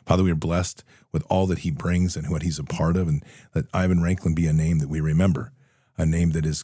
Father, 0.05 0.23
we 0.23 0.31
are 0.31 0.35
blessed 0.35 0.85
with 1.11 1.25
all 1.29 1.47
that 1.47 1.59
he 1.59 1.71
brings 1.71 2.15
and 2.15 2.29
what 2.29 2.43
he's 2.43 2.59
a 2.59 2.63
part 2.63 2.95
of, 2.95 3.09
and 3.09 3.23
let 3.53 3.65
Ivan 3.73 3.99
Raiklin 3.99 4.35
be 4.35 4.47
a 4.47 4.53
name 4.53 4.79
that 4.79 4.87
we 4.87 5.01
remember, 5.01 5.51
a 5.97 6.05
name 6.05 6.31
that 6.31 6.45
is 6.45 6.63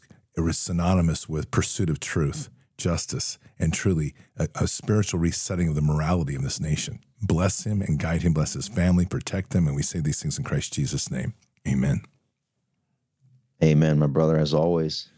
synonymous 0.52 1.28
with 1.28 1.52
pursuit 1.52 1.90
of 1.90 2.00
truth, 2.00 2.50
justice, 2.78 3.38
and 3.60 3.74
truly 3.74 4.14
a, 4.38 4.48
a 4.56 4.68
spiritual 4.68 5.20
resetting 5.20 5.68
of 5.68 5.76
the 5.76 5.82
morality 5.82 6.36
of 6.36 6.44
this 6.44 6.60
nation. 6.60 7.00
Bless 7.22 7.66
him 7.66 7.82
and 7.82 8.00
guide 8.00 8.22
him, 8.24 8.34
bless 8.34 8.54
his 8.54 8.68
family, 8.68 9.06
protect 9.06 9.54
him, 9.54 9.68
and 9.68 9.76
we 9.76 9.84
say 9.84 10.00
these 10.00 10.22
things 10.22 10.38
in 10.38 10.44
Christ 10.44 10.74
Jesus' 10.74 11.10
name. 11.10 11.34
Amen. 11.68 12.02
Amen, 13.64 13.98
my 14.00 14.08
brother, 14.08 14.38
as 14.38 14.54
always. 14.54 15.10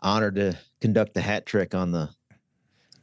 Honored 0.00 0.34
to 0.36 0.58
conduct 0.80 1.14
the 1.14 1.20
hat 1.20 1.46
trick 1.46 1.74
on 1.74 1.92
the 1.92 2.10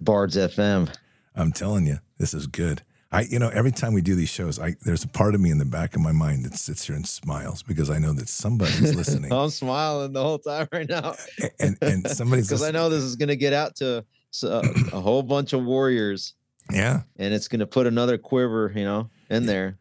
Bards 0.02 0.36
FM. 0.36 0.94
I'm 1.36 1.52
telling 1.52 1.88
you, 1.88 2.00
this 2.18 2.34
is 2.34 2.48
good. 2.48 2.84
I, 3.14 3.22
you 3.22 3.38
know, 3.38 3.50
every 3.50 3.72
time 3.72 3.94
we 3.94 4.02
do 4.02 4.16
these 4.16 4.30
shows, 4.30 4.58
I 4.58 4.76
there's 4.82 5.04
a 5.04 5.08
part 5.08 5.36
of 5.36 5.42
me 5.42 5.52
in 5.52 5.60
the 5.60 5.66
back 5.66 5.96
of 5.96 6.02
my 6.02 6.12
mind 6.12 6.46
that 6.46 6.56
sits 6.56 6.86
here 6.86 6.96
and 6.96 7.08
smiles 7.08 7.62
because 7.62 7.92
I 7.92 8.00
know 8.00 8.12
that 8.14 8.28
somebody's 8.28 8.96
listening. 8.96 9.32
I'm 9.32 9.52
smiling 9.52 10.14
the 10.14 10.24
whole 10.24 10.40
time 10.40 10.68
right 10.74 10.90
now, 10.90 11.16
and 11.60 11.78
and 11.82 12.08
somebody's 12.10 12.48
because 12.48 12.64
I 12.64 12.72
know 12.72 12.90
this 12.90 13.04
is 13.04 13.16
going 13.16 13.30
to 13.30 13.36
get 13.36 13.54
out 13.54 13.76
to 13.78 14.04
a, 14.42 14.62
a 14.94 15.00
whole 15.00 15.22
bunch 15.22 15.54
of 15.54 15.64
warriors. 15.64 16.34
Yeah, 16.72 17.02
and 17.18 17.36
it's 17.36 17.48
going 17.48 17.60
to 17.60 17.68
put 17.68 17.86
another 17.86 18.18
quiver, 18.18 18.74
you 18.76 18.84
know, 18.84 19.12
in 19.30 19.46
there. 19.46 19.78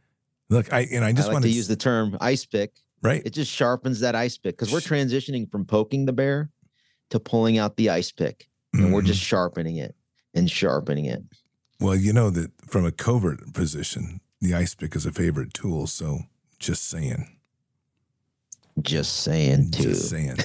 Look, 0.51 0.71
I 0.71 0.81
and 0.93 1.03
I 1.03 1.13
just 1.13 1.25
I 1.25 1.29
like 1.29 1.33
want 1.37 1.45
to 1.45 1.51
use 1.51 1.69
the 1.69 1.77
term 1.77 2.19
ice 2.21 2.45
pick. 2.45 2.73
Right. 3.01 3.23
It 3.25 3.31
just 3.31 3.51
sharpens 3.51 4.01
that 4.01 4.15
ice 4.15 4.37
pick 4.37 4.59
because 4.59 4.73
we're 4.73 4.81
transitioning 4.81 5.51
from 5.51 5.65
poking 5.65 6.05
the 6.05 6.13
bear 6.13 6.51
to 7.11 7.19
pulling 7.19 7.57
out 7.57 7.77
the 7.77 7.89
ice 7.89 8.13
pick, 8.13 8.47
and 8.75 8.83
mm-hmm. 8.83 8.93
we're 8.93 9.03
just 9.03 9.21
sharpening 9.23 9.77
it 9.77 9.95
and 10.35 10.51
sharpening 10.51 11.07
it. 11.07 11.23
Well, 11.83 11.97
you 11.97 12.13
know 12.13 12.31
that 12.31 12.51
from 12.67 12.85
a 12.85 12.93
covert 12.93 13.53
position, 13.53 14.21
the 14.41 14.55
ice 14.55 14.75
pick 14.75 14.95
is 14.97 15.07
a 15.07 15.13
favorite 15.13 15.55
tool. 15.55 15.87
So 15.87 16.21
just 16.59 16.89
saying. 16.89 17.29
Just 18.81 19.21
saying 19.23 19.71
too. 19.73 19.83
Just 19.83 20.09
saying. 20.09 20.39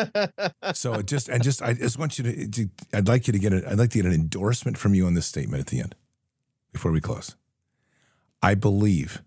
so 0.74 1.02
just 1.02 1.30
I 1.30 1.38
just 1.38 1.62
I 1.62 1.74
just 1.74 1.98
want 1.98 2.18
you 2.18 2.24
to, 2.24 2.48
to 2.48 2.68
I'd 2.92 3.08
like 3.08 3.26
you 3.26 3.32
to 3.32 3.38
get 3.38 3.52
a, 3.52 3.70
I'd 3.70 3.78
like 3.78 3.90
to 3.90 3.98
get 3.98 4.06
an 4.06 4.12
endorsement 4.12 4.76
from 4.76 4.94
you 4.94 5.06
on 5.06 5.14
this 5.14 5.26
statement 5.26 5.60
at 5.60 5.66
the 5.68 5.80
end 5.80 5.94
before 6.72 6.90
we 6.90 7.00
close. 7.00 7.36
I 8.42 8.54
believe 8.54 9.22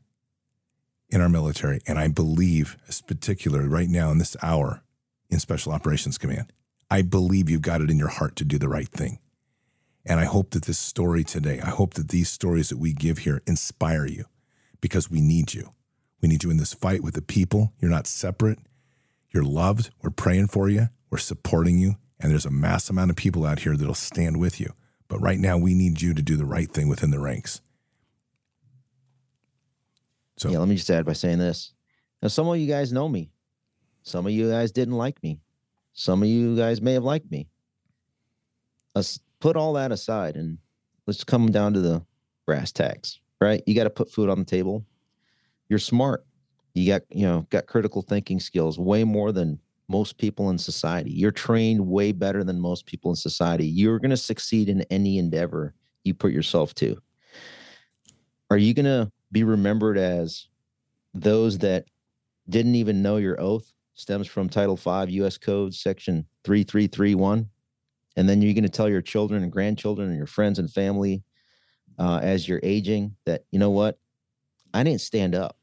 in 1.09 1.21
our 1.21 1.29
military, 1.29 1.79
and 1.87 1.99
I 1.99 2.07
believe, 2.07 2.75
particularly 3.05 3.67
right 3.67 3.87
now 3.87 4.09
in 4.09 4.17
this 4.17 4.35
hour, 4.41 4.83
in 5.29 5.39
Special 5.39 5.71
Operations 5.71 6.17
Command. 6.17 6.51
I 6.89 7.01
believe 7.01 7.49
you've 7.49 7.61
got 7.61 7.81
it 7.81 7.89
in 7.89 7.97
your 7.97 8.07
heart 8.07 8.35
to 8.37 8.45
do 8.45 8.57
the 8.57 8.67
right 8.67 8.87
thing. 8.87 9.19
And 10.05 10.19
I 10.19 10.25
hope 10.25 10.51
that 10.51 10.65
this 10.65 10.79
story 10.79 11.23
today, 11.23 11.59
I 11.61 11.69
hope 11.69 11.93
that 11.93 12.09
these 12.09 12.29
stories 12.29 12.69
that 12.69 12.77
we 12.77 12.93
give 12.93 13.19
here 13.19 13.41
inspire 13.47 14.05
you 14.05 14.25
because 14.81 15.09
we 15.09 15.21
need 15.21 15.53
you. 15.53 15.73
We 16.21 16.27
need 16.27 16.43
you 16.43 16.51
in 16.51 16.57
this 16.57 16.73
fight 16.73 17.03
with 17.03 17.13
the 17.13 17.21
people. 17.21 17.73
You're 17.79 17.91
not 17.91 18.07
separate. 18.07 18.59
You're 19.33 19.43
loved. 19.43 19.91
We're 20.01 20.09
praying 20.09 20.47
for 20.47 20.69
you. 20.69 20.89
We're 21.09 21.17
supporting 21.17 21.79
you. 21.79 21.95
And 22.19 22.31
there's 22.31 22.45
a 22.45 22.51
mass 22.51 22.89
amount 22.89 23.11
of 23.11 23.17
people 23.17 23.45
out 23.45 23.59
here 23.59 23.75
that'll 23.75 23.93
stand 23.93 24.39
with 24.39 24.59
you. 24.59 24.73
But 25.07 25.19
right 25.19 25.39
now, 25.39 25.57
we 25.57 25.73
need 25.73 26.01
you 26.01 26.13
to 26.13 26.21
do 26.21 26.37
the 26.37 26.45
right 26.45 26.69
thing 26.69 26.87
within 26.87 27.11
the 27.11 27.19
ranks. 27.19 27.61
So, 30.37 30.49
yeah, 30.49 30.59
let 30.59 30.67
me 30.67 30.75
just 30.75 30.89
add 30.89 31.05
by 31.05 31.13
saying 31.13 31.39
this. 31.39 31.73
Now, 32.21 32.29
some 32.29 32.47
of 32.47 32.57
you 32.57 32.67
guys 32.67 32.93
know 32.93 33.07
me. 33.07 33.29
Some 34.03 34.25
of 34.25 34.31
you 34.31 34.49
guys 34.49 34.71
didn't 34.71 34.95
like 34.95 35.21
me. 35.21 35.39
Some 35.93 36.23
of 36.23 36.29
you 36.29 36.55
guys 36.55 36.81
may 36.81 36.93
have 36.93 37.03
liked 37.03 37.29
me. 37.29 37.47
Let's 38.95 39.19
put 39.43 39.57
all 39.57 39.73
that 39.73 39.91
aside 39.91 40.37
and 40.37 40.57
let's 41.05 41.25
come 41.25 41.51
down 41.51 41.73
to 41.73 41.81
the 41.81 42.01
brass 42.45 42.71
tacks, 42.71 43.19
right? 43.41 43.61
You 43.67 43.75
got 43.75 43.83
to 43.83 43.89
put 43.89 44.09
food 44.09 44.29
on 44.29 44.39
the 44.39 44.45
table. 44.45 44.85
You're 45.67 45.79
smart. 45.79 46.25
You 46.73 46.87
got, 46.87 47.01
you 47.09 47.27
know, 47.27 47.45
got 47.49 47.67
critical 47.67 48.01
thinking 48.01 48.39
skills 48.39 48.79
way 48.79 49.03
more 49.03 49.33
than 49.33 49.59
most 49.89 50.17
people 50.17 50.49
in 50.49 50.57
society. 50.57 51.11
You're 51.11 51.31
trained 51.31 51.85
way 51.85 52.13
better 52.13 52.45
than 52.45 52.57
most 52.57 52.85
people 52.85 53.11
in 53.11 53.17
society. 53.17 53.67
You're 53.67 53.99
going 53.99 54.11
to 54.11 54.17
succeed 54.17 54.69
in 54.69 54.83
any 54.83 55.17
endeavor 55.17 55.73
you 56.05 56.13
put 56.13 56.31
yourself 56.31 56.73
to. 56.75 56.97
Are 58.49 58.57
you 58.57 58.73
going 58.73 58.85
to 58.85 59.11
be 59.33 59.43
remembered 59.43 59.97
as 59.97 60.47
those 61.13 61.57
that 61.57 61.83
didn't 62.47 62.75
even 62.75 63.01
know 63.01 63.17
your 63.17 63.41
oath 63.41 63.73
stems 63.95 64.25
from 64.25 64.47
Title 64.47 64.77
V 64.77 65.11
U.S. 65.15 65.37
Code 65.37 65.73
Section 65.73 66.25
3331. 66.45 67.49
And 68.15 68.29
then 68.29 68.41
you're 68.41 68.53
going 68.53 68.63
to 68.63 68.69
tell 68.69 68.89
your 68.89 69.01
children 69.01 69.43
and 69.43 69.51
grandchildren 69.51 70.09
and 70.09 70.17
your 70.17 70.27
friends 70.27 70.59
and 70.59 70.71
family 70.71 71.23
uh, 71.99 72.19
as 72.21 72.47
you're 72.47 72.59
aging 72.63 73.15
that, 73.25 73.45
you 73.51 73.59
know 73.59 73.71
what? 73.71 73.99
I 74.73 74.83
didn't 74.83 75.01
stand 75.01 75.35
up. 75.35 75.57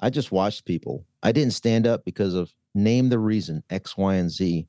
I 0.00 0.10
just 0.10 0.32
watched 0.32 0.64
people. 0.64 1.06
I 1.22 1.32
didn't 1.32 1.52
stand 1.52 1.86
up 1.86 2.04
because 2.04 2.34
of 2.34 2.52
name 2.74 3.08
the 3.08 3.18
reason 3.18 3.62
X, 3.70 3.96
Y, 3.96 4.14
and 4.14 4.30
Z. 4.30 4.66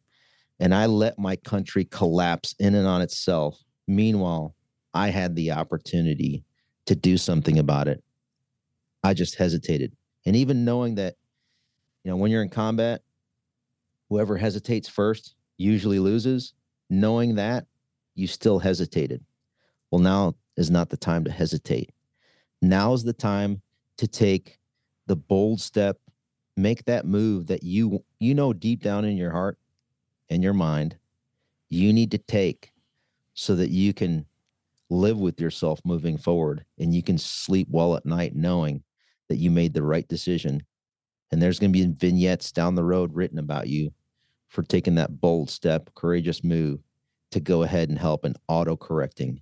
And 0.60 0.74
I 0.74 0.86
let 0.86 1.18
my 1.18 1.36
country 1.38 1.86
collapse 1.86 2.56
in 2.60 2.76
and 2.76 2.88
on 2.88 3.02
itself. 3.02 3.60
Meanwhile, 3.88 4.56
I 4.94 5.10
had 5.10 5.36
the 5.36 5.52
opportunity 5.52 6.44
to 6.86 6.96
do 6.96 7.18
something 7.18 7.60
about 7.60 7.88
it. 7.88 8.04
I 9.04 9.14
just 9.14 9.36
hesitated. 9.36 9.96
And 10.26 10.36
even 10.36 10.64
knowing 10.64 10.96
that, 10.96 11.16
you 12.04 12.12
know, 12.12 12.18
when 12.18 12.32
you're 12.32 12.44
in 12.44 12.50
combat, 12.50 13.02
whoever 14.10 14.38
hesitates 14.38 14.88
first 14.88 15.36
usually 15.58 16.00
loses, 16.00 16.54
knowing 16.90 17.36
that 17.36 17.66
you 18.16 18.28
still 18.28 18.60
hesitated. 18.60 19.24
Well, 19.92 20.02
now 20.02 20.36
is 20.58 20.70
not 20.70 20.90
the 20.90 20.98
time 20.98 21.24
to 21.26 21.32
hesitate. 21.32 21.92
Now 22.62 22.94
is 22.94 23.04
the 23.04 23.14
time 23.14 23.62
to 23.98 24.08
take 24.08 24.60
the 25.08 25.16
bold 25.16 25.60
step, 25.60 25.98
make 26.56 26.86
that 26.86 27.06
move 27.06 27.48
that 27.48 27.64
you 27.64 28.04
you 28.20 28.34
know 28.36 28.54
deep 28.54 28.84
down 28.84 29.06
in 29.06 29.18
your 29.18 29.32
heart 29.32 29.58
and 30.30 30.44
your 30.44 30.54
mind 30.54 30.98
you 31.70 31.92
need 31.92 32.12
to 32.12 32.18
take 32.18 32.72
so 33.34 33.56
that 33.56 33.72
you 33.72 33.94
can 33.94 34.26
live 34.90 35.20
with 35.20 35.42
yourself 35.42 35.80
moving 35.84 36.18
forward 36.18 36.64
and 36.78 36.94
you 36.94 37.02
can 37.02 37.18
sleep 37.18 37.68
well 37.72 37.96
at 37.96 38.06
night 38.06 38.36
knowing 38.36 38.84
that 39.28 39.38
you 39.38 39.50
made 39.50 39.74
the 39.74 39.82
right 39.82 40.08
decision 40.08 40.62
and 41.32 41.42
there's 41.42 41.58
going 41.58 41.74
to 41.74 41.80
be 41.80 41.96
vignettes 41.98 42.52
down 42.52 42.76
the 42.76 42.84
road 42.84 43.14
written 43.16 43.40
about 43.40 43.68
you 43.68 43.92
for 44.54 44.62
taking 44.62 44.94
that 44.96 45.20
bold 45.20 45.50
step 45.50 45.90
courageous 45.96 46.44
move 46.44 46.80
to 47.32 47.40
go 47.40 47.64
ahead 47.64 47.90
and 47.90 47.98
help 47.98 48.24
in 48.24 48.36
auto 48.48 48.78
correcting 48.78 49.42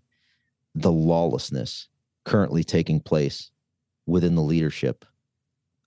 the 0.74 0.92
lawlessness 0.92 1.90
currently 2.24 2.64
taking 2.64 3.02
place 3.02 3.52
within 4.06 4.36
the 4.36 4.42
leadership 4.42 5.04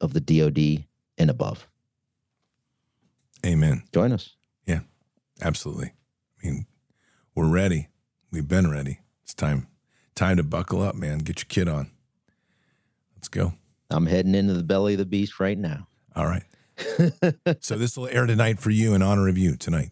of 0.02 0.12
the 0.12 0.20
DoD 0.20 0.84
and 1.16 1.30
above. 1.30 1.66
Amen. 3.46 3.84
Join 3.94 4.12
us. 4.12 4.36
Yeah, 4.66 4.80
absolutely. 5.40 5.94
I 6.42 6.46
mean, 6.46 6.66
we're 7.34 7.48
ready. 7.48 7.88
We've 8.30 8.46
been 8.46 8.70
ready. 8.70 9.00
It's 9.22 9.32
time 9.32 9.68
time 10.14 10.36
to 10.36 10.42
buckle 10.42 10.82
up, 10.82 10.94
man. 10.94 11.18
Get 11.20 11.40
your 11.40 11.46
kit 11.48 11.68
on. 11.68 11.90
Let's 13.16 13.28
go. 13.28 13.54
I'm 13.88 14.06
heading 14.06 14.34
into 14.34 14.52
the 14.52 14.62
belly 14.62 14.94
of 14.94 14.98
the 14.98 15.06
beast 15.06 15.40
right 15.40 15.56
now. 15.56 15.88
All 16.14 16.26
right. 16.26 16.44
So 17.60 17.76
this 17.76 17.96
will 17.96 18.08
air 18.08 18.26
tonight 18.26 18.58
for 18.58 18.70
you 18.70 18.94
in 18.94 19.02
honor 19.02 19.28
of 19.28 19.38
you 19.38 19.56
tonight. 19.56 19.90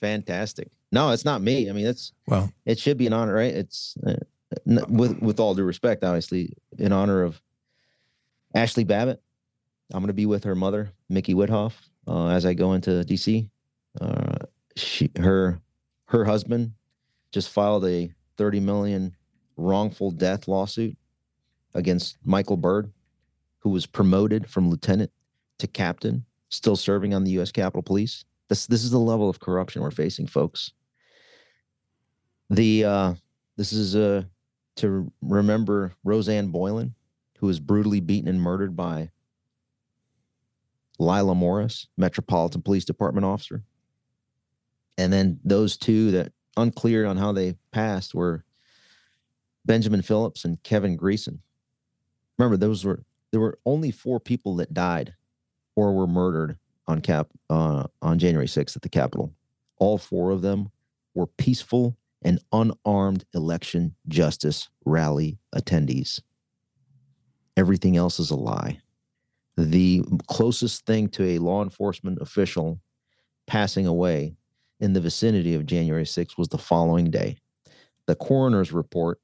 Fantastic. 0.00 0.70
No, 0.90 1.10
it's 1.10 1.24
not 1.24 1.42
me. 1.42 1.68
I 1.68 1.72
mean, 1.72 1.86
it's 1.86 2.12
well, 2.26 2.52
it 2.64 2.78
should 2.78 2.96
be 2.96 3.06
an 3.06 3.12
honor, 3.12 3.34
right? 3.34 3.54
It's 3.54 3.96
uh, 4.06 4.16
with 4.64 5.20
with 5.20 5.38
all 5.40 5.54
due 5.54 5.64
respect, 5.64 6.04
obviously, 6.04 6.54
in 6.78 6.92
honor 6.92 7.22
of 7.22 7.40
Ashley 8.54 8.84
Babbitt. 8.84 9.22
I'm 9.92 10.00
going 10.00 10.08
to 10.08 10.14
be 10.14 10.26
with 10.26 10.44
her 10.44 10.54
mother, 10.54 10.92
Micki 11.10 11.34
Witthoeft, 11.34 11.88
uh, 12.06 12.28
as 12.28 12.44
I 12.44 12.54
go 12.54 12.74
into 12.74 12.90
DC. 12.90 13.48
Uh, 14.00 14.36
she, 14.76 15.10
her, 15.18 15.60
her 16.06 16.24
husband 16.24 16.72
just 17.32 17.48
filed 17.50 17.86
a 17.86 18.12
30 18.36 18.60
million 18.60 19.16
wrongful 19.56 20.10
death 20.10 20.46
lawsuit 20.46 20.96
against 21.74 22.18
Michael 22.24 22.56
Byrd, 22.56 22.92
who 23.60 23.70
was 23.70 23.86
promoted 23.86 24.48
from 24.48 24.68
lieutenant 24.68 25.10
to 25.58 25.66
captain, 25.66 26.24
still 26.48 26.76
serving 26.76 27.14
on 27.14 27.24
the 27.24 27.32
U.S. 27.32 27.52
Capitol 27.52 27.82
Police. 27.82 28.24
This 28.48 28.66
this 28.66 28.84
is 28.84 28.90
the 28.90 28.98
level 28.98 29.28
of 29.28 29.40
corruption 29.40 29.82
we're 29.82 29.90
facing, 29.90 30.26
folks. 30.26 30.72
The 32.50 32.84
uh, 32.84 33.14
this 33.56 33.72
is 33.72 33.94
uh, 33.94 34.22
to 34.76 35.12
remember 35.20 35.92
Rosanne 36.04 36.48
Boyland, 36.48 36.92
who 37.38 37.46
was 37.46 37.60
brutally 37.60 38.00
beaten 38.00 38.28
and 38.28 38.40
murdered 38.40 38.74
by 38.74 39.10
Lila 40.98 41.34
Morris, 41.34 41.86
Metropolitan 41.96 42.62
Police 42.62 42.84
Department 42.84 43.24
officer. 43.24 43.62
And 44.96 45.12
then 45.12 45.38
those 45.44 45.76
two 45.76 46.10
that 46.12 46.32
unclear 46.56 47.06
on 47.06 47.16
how 47.16 47.32
they 47.32 47.54
passed 47.70 48.14
were 48.14 48.44
Benjamin 49.64 50.02
Phillips 50.02 50.44
and 50.44 50.60
Kevin 50.62 50.96
Greeson. 50.96 51.38
Remember, 52.36 52.56
those 52.56 52.84
were 52.84 53.04
there 53.30 53.40
were 53.40 53.58
only 53.66 53.90
four 53.90 54.18
people 54.18 54.56
that 54.56 54.72
died 54.72 55.14
or 55.78 55.92
were 55.92 56.08
murdered 56.08 56.58
on 56.88 57.00
cap 57.00 57.28
uh, 57.50 57.84
on 58.02 58.18
January 58.18 58.48
6th 58.48 58.74
at 58.74 58.82
the 58.82 58.88
Capitol. 58.88 59.32
All 59.76 59.96
four 59.96 60.32
of 60.32 60.42
them 60.42 60.72
were 61.14 61.28
peaceful 61.28 61.96
and 62.22 62.40
unarmed 62.52 63.24
election 63.32 63.94
justice 64.08 64.68
rally 64.84 65.38
attendees. 65.54 66.20
Everything 67.56 67.96
else 67.96 68.18
is 68.18 68.32
a 68.32 68.34
lie. 68.34 68.80
The 69.56 70.02
closest 70.26 70.84
thing 70.84 71.10
to 71.10 71.24
a 71.24 71.38
law 71.38 71.62
enforcement 71.62 72.18
official 72.20 72.80
passing 73.46 73.86
away 73.86 74.34
in 74.80 74.94
the 74.94 75.00
vicinity 75.00 75.54
of 75.54 75.64
January 75.64 76.02
6th 76.02 76.36
was 76.36 76.48
the 76.48 76.58
following 76.58 77.08
day. 77.08 77.36
The 78.06 78.16
coroner's 78.16 78.72
report 78.72 79.20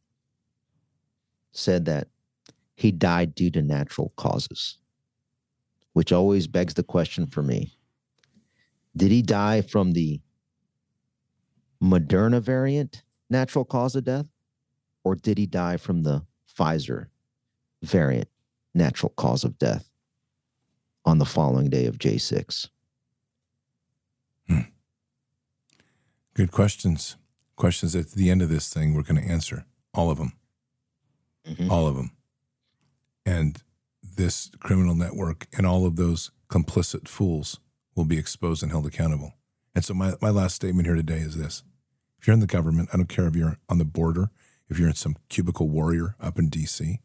said 1.51 1.87
that 1.87 2.07
he 2.77 2.93
died 2.93 3.35
due 3.35 3.51
to 3.51 3.63
natural 3.63 4.13
causes, 4.17 4.79
which 5.95 6.13
always 6.13 6.47
begs 6.47 6.75
the 6.75 6.83
question 6.83 7.27
for 7.27 7.43
me 7.43 7.73
Did 8.95 9.11
he 9.11 9.23
die 9.23 9.63
from 9.63 9.93
the 9.93 10.21
Moderna 11.83 12.41
variant 12.41 13.03
natural 13.31 13.65
cause 13.65 13.97
of 13.97 14.05
death, 14.05 14.27
or 15.03 15.15
did 15.15 15.39
he 15.39 15.47
die 15.47 15.77
from 15.77 16.03
the 16.03 16.25
Pfizer 16.59 17.07
variant 17.83 18.29
natural 18.75 19.13
cause 19.17 19.45
of 19.45 19.59
death 19.59 19.91
on 21.05 21.19
the 21.19 21.25
following 21.25 21.69
day 21.69 21.87
of 21.87 21.99
J6? 21.99 22.69
Hmm. 24.49 24.61
Good 26.35 26.51
questions. 26.51 27.17
Questions 27.57 27.95
at 27.95 28.11
the 28.13 28.31
end 28.31 28.43
of 28.43 28.49
this 28.49 28.73
thing 28.73 28.95
we're 28.95 29.03
going 29.03 29.23
to 29.23 29.31
answer. 29.31 29.65
All 29.93 30.11
of 30.11 30.19
them. 30.19 30.33
Mm-hmm. 31.47 31.71
All 31.71 31.87
of 31.87 31.97
them. 31.97 32.11
And 33.25 33.63
this 34.17 34.51
criminal 34.61 34.95
network 34.95 35.47
and 35.57 35.67
all 35.67 35.87
of 35.87 35.97
those 35.97 36.31
complicit 36.49 37.09
fools 37.09 37.61
will 37.95 38.05
be 38.05 38.19
exposed 38.19 38.63
and 38.63 38.73
held 38.73 38.87
accountable. 38.87 39.35
And 39.75 39.85
so, 39.85 39.95
my, 39.95 40.15
my 40.21 40.31
last 40.31 40.55
statement 40.55 40.87
here 40.87 40.97
today 40.97 41.19
is 41.19 41.37
this 41.37 41.63
if 42.19 42.27
you're 42.27 42.35
in 42.35 42.41
the 42.41 42.47
government, 42.47 42.89
I 42.93 42.97
don't 42.97 43.09
care 43.09 43.27
if 43.27 43.37
you're 43.37 43.59
on 43.69 43.79
the 43.79 43.85
border, 43.85 44.31
if 44.69 44.79
you're 44.79 44.89
in 44.89 44.95
some 44.95 45.17
cubicle 45.29 45.69
warrior 45.69 46.17
up 46.21 46.39
in 46.39 46.49
DC, 46.49 46.99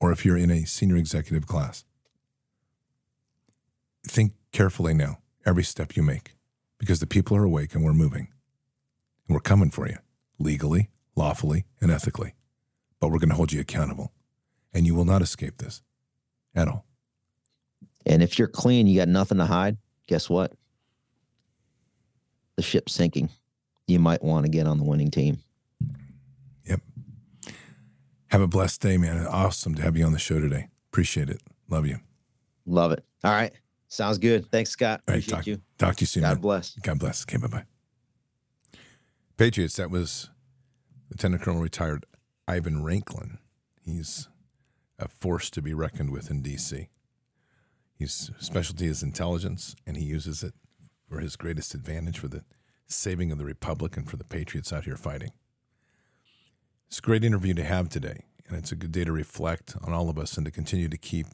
or 0.00 0.12
if 0.12 0.24
you're 0.24 0.36
in 0.36 0.50
a 0.50 0.66
senior 0.66 0.96
executive 0.96 1.46
class, 1.46 1.84
think 4.06 4.32
carefully 4.52 4.94
now, 4.94 5.18
every 5.46 5.64
step 5.64 5.96
you 5.96 6.02
make, 6.02 6.36
because 6.78 7.00
the 7.00 7.06
people 7.06 7.36
are 7.36 7.44
awake 7.44 7.74
and 7.74 7.84
we're 7.84 7.94
moving. 7.94 8.28
And 9.26 9.34
we're 9.34 9.40
coming 9.40 9.70
for 9.70 9.88
you 9.88 9.96
legally, 10.38 10.90
lawfully, 11.16 11.64
and 11.80 11.90
ethically. 11.90 12.34
But 13.00 13.08
we're 13.08 13.18
going 13.18 13.30
to 13.30 13.36
hold 13.36 13.52
you 13.52 13.60
accountable 13.60 14.12
and 14.74 14.86
you 14.86 14.94
will 14.94 15.04
not 15.04 15.22
escape 15.22 15.58
this 15.58 15.82
at 16.54 16.68
all. 16.68 16.84
And 18.04 18.22
if 18.22 18.38
you're 18.38 18.48
clean, 18.48 18.86
you 18.86 18.98
got 18.98 19.08
nothing 19.08 19.38
to 19.38 19.46
hide, 19.46 19.78
guess 20.06 20.28
what? 20.28 20.52
The 22.56 22.62
ship's 22.62 22.92
sinking. 22.92 23.30
You 23.86 23.98
might 23.98 24.22
want 24.22 24.44
to 24.44 24.50
get 24.50 24.66
on 24.66 24.78
the 24.78 24.84
winning 24.84 25.10
team. 25.10 25.38
Yep. 26.64 26.80
Have 28.28 28.40
a 28.40 28.46
blessed 28.46 28.80
day, 28.80 28.96
man. 28.96 29.26
Awesome 29.26 29.74
to 29.74 29.82
have 29.82 29.96
you 29.96 30.04
on 30.04 30.12
the 30.12 30.18
show 30.18 30.40
today. 30.40 30.68
Appreciate 30.90 31.30
it. 31.30 31.40
Love 31.68 31.86
you. 31.86 31.98
Love 32.66 32.92
it. 32.92 33.04
All 33.24 33.32
right. 33.32 33.52
Sounds 33.88 34.18
good. 34.18 34.50
Thanks, 34.50 34.70
Scott. 34.70 35.00
Appreciate 35.06 35.34
talk, 35.34 35.46
you. 35.46 35.60
Talk 35.78 35.96
to 35.96 36.02
you 36.02 36.06
soon. 36.06 36.22
God 36.22 36.30
man. 36.30 36.40
bless. 36.40 36.74
God 36.82 36.98
bless. 36.98 37.22
Okay, 37.22 37.36
bye 37.36 37.46
bye. 37.46 37.64
Patriots, 39.36 39.76
that 39.76 39.90
was 39.90 40.30
Lieutenant 41.10 41.42
Colonel 41.42 41.60
retired 41.60 42.06
Ivan 42.46 42.82
Raiklin. 42.82 43.38
He's 43.84 44.28
a 44.98 45.08
force 45.08 45.50
to 45.50 45.62
be 45.62 45.74
reckoned 45.74 46.10
with 46.10 46.30
in 46.30 46.42
D.C. 46.42 46.88
His 47.96 48.30
specialty 48.38 48.86
is 48.86 49.02
intelligence, 49.02 49.74
and 49.86 49.96
he 49.96 50.04
uses 50.04 50.42
it 50.42 50.54
for 51.08 51.20
his 51.20 51.36
greatest 51.36 51.74
advantage 51.74 52.18
for 52.18 52.28
the 52.28 52.44
saving 52.86 53.30
of 53.32 53.38
the 53.38 53.44
Republic 53.44 53.96
and 53.96 54.08
for 54.08 54.16
the 54.16 54.24
patriots 54.24 54.72
out 54.72 54.84
here 54.84 54.96
fighting. 54.96 55.32
It's 56.88 56.98
a 56.98 57.02
great 57.02 57.24
interview 57.24 57.54
to 57.54 57.64
have 57.64 57.88
today, 57.88 58.24
and 58.46 58.56
it's 58.56 58.72
a 58.72 58.76
good 58.76 58.92
day 58.92 59.04
to 59.04 59.12
reflect 59.12 59.74
on 59.82 59.92
all 59.92 60.08
of 60.08 60.18
us 60.18 60.36
and 60.36 60.44
to 60.46 60.52
continue 60.52 60.88
to 60.88 60.98
keep 60.98 61.26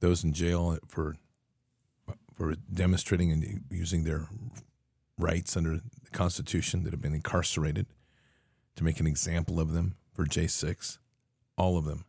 those 0.00 0.24
in 0.24 0.32
jail 0.32 0.78
for 0.88 1.16
for 2.32 2.54
demonstrating 2.72 3.30
and 3.30 3.64
using 3.70 4.04
their 4.04 4.26
rights 5.18 5.56
under 5.56 5.74
the 5.74 6.10
Constitution 6.12 6.82
that 6.82 6.92
have 6.92 7.02
been 7.02 7.14
incarcerated, 7.14 7.86
to 8.74 8.84
make 8.84 9.00
an 9.00 9.06
example 9.06 9.60
of 9.60 9.72
them 9.72 9.96
for 10.14 10.24
J6, 10.24 10.98
all 11.56 11.76
of 11.76 11.84
them 11.84 12.06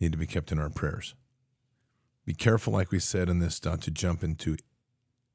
need 0.00 0.12
to 0.12 0.18
be 0.18 0.26
kept 0.26 0.52
in 0.52 0.58
our 0.58 0.70
prayers. 0.70 1.14
Be 2.24 2.34
careful, 2.34 2.72
like 2.72 2.90
we 2.90 2.98
said 2.98 3.28
in 3.28 3.38
this, 3.38 3.64
not 3.64 3.80
to 3.82 3.90
jump 3.90 4.24
into 4.24 4.56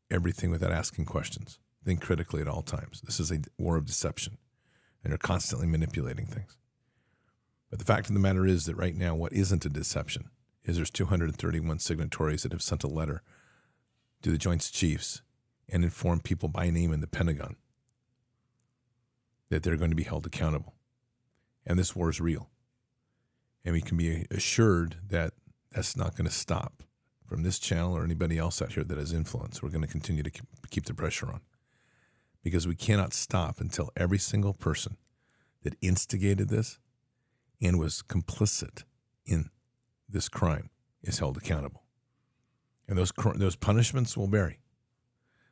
everything 0.10 0.52
without 0.52 0.74
asking 0.74 1.06
questions. 1.06 1.58
Think 1.84 2.02
critically 2.02 2.42
at 2.42 2.48
all 2.48 2.62
times. 2.62 3.02
This 3.02 3.20
is 3.20 3.32
a 3.32 3.40
war 3.58 3.78
of 3.78 3.86
deception, 3.86 4.38
and 5.04 5.12
they're 5.12 5.18
constantly 5.18 5.68
manipulating 5.68 6.28
things. 6.28 6.58
But 7.70 7.80
the 7.80 7.86
fact 7.86 8.10
of 8.10 8.14
the 8.14 8.20
matter 8.20 8.46
is 8.46 8.66
that 8.66 8.76
right 8.76 8.96
now, 8.96 9.16
what 9.16 9.34
isn't 9.34 9.66
a 9.66 9.70
deception 9.70 10.30
is 10.64 10.76
there's 10.76 10.92
231 10.92 11.80
signatories 11.80 12.44
that 12.44 12.52
have 12.52 12.62
sent 12.62 12.84
a 12.84 12.88
letter 12.88 13.24
to 14.22 14.30
the 14.30 14.38
Joint 14.38 14.70
Chiefs 14.72 15.22
and 15.70 15.84
informed 15.84 16.24
people 16.24 16.50
by 16.50 16.70
name 16.70 16.92
in 16.92 17.00
the 17.00 17.08
Pentagon 17.08 17.56
that 19.50 19.64
they're 19.64 19.78
going 19.78 19.90
to 19.90 19.96
be 19.96 20.04
held 20.04 20.26
accountable. 20.26 20.76
And 21.66 21.80
this 21.80 21.96
war 21.96 22.10
is 22.10 22.22
real 22.22 22.51
and 23.64 23.74
we 23.74 23.82
can 23.82 23.98
be 23.98 24.26
assured 24.32 24.98
that 25.10 25.34
that's 25.72 25.96
not 25.96 26.16
going 26.16 26.28
to 26.28 26.34
stop 26.34 26.84
from 27.26 27.44
this 27.44 27.60
channel 27.60 27.96
or 27.96 28.04
anybody 28.04 28.38
else 28.38 28.62
out 28.62 28.74
here 28.74 28.84
that 28.84 28.98
has 28.98 29.14
influence. 29.14 29.64
We're 29.64 29.70
going 29.70 29.84
to 29.84 29.88
continue 29.88 30.24
to 30.24 30.32
keep 30.70 30.86
the 30.86 30.94
pressure 30.94 31.28
on 31.28 31.42
because 32.44 32.68
we 32.68 32.76
cannot 32.76 33.14
stop 33.14 33.60
until 33.60 33.90
every 33.96 34.18
single 34.18 34.54
person 34.54 34.98
that 35.64 35.76
instigated 35.82 36.50
this 36.50 36.80
and 37.62 37.80
was 37.80 38.02
complicit 38.02 38.84
in 39.26 39.50
this 40.10 40.28
crime 40.28 40.70
is 41.04 41.20
held 41.20 41.38
accountable. 41.38 41.84
And 42.88 42.98
those 42.98 43.14
those 43.36 43.56
punishments 43.56 44.18
will 44.18 44.28
vary. 44.28 44.60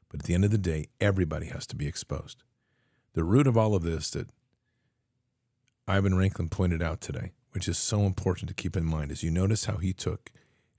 But 0.10 0.22
at 0.22 0.26
the 0.26 0.34
end 0.34 0.44
of 0.44 0.52
the 0.52 0.57
day, 0.57 0.88
everybody 0.99 1.45
has 1.48 1.68
to 1.68 1.76
be 1.76 1.88
exposed. 1.88 2.44
The 3.14 3.23
root 3.23 3.48
of 3.48 3.56
all 3.56 3.76
of 3.76 3.84
this 3.84 4.10
that 4.11 4.30
Ivan 5.88 6.14
Raiklin 6.14 6.52
pointed 6.52 6.81
out 6.81 6.99
today 6.99 7.31
which 7.52 7.68
is 7.68 7.78
so 7.78 8.02
important 8.02 8.48
to 8.50 8.54
keep 8.54 8.76
in 8.76 8.86
mind, 8.86 9.12
is 9.12 9.24
you 9.24 9.32
notice 9.32 9.66
how 9.66 9.78
he 9.78 9.94
took 9.94 10.32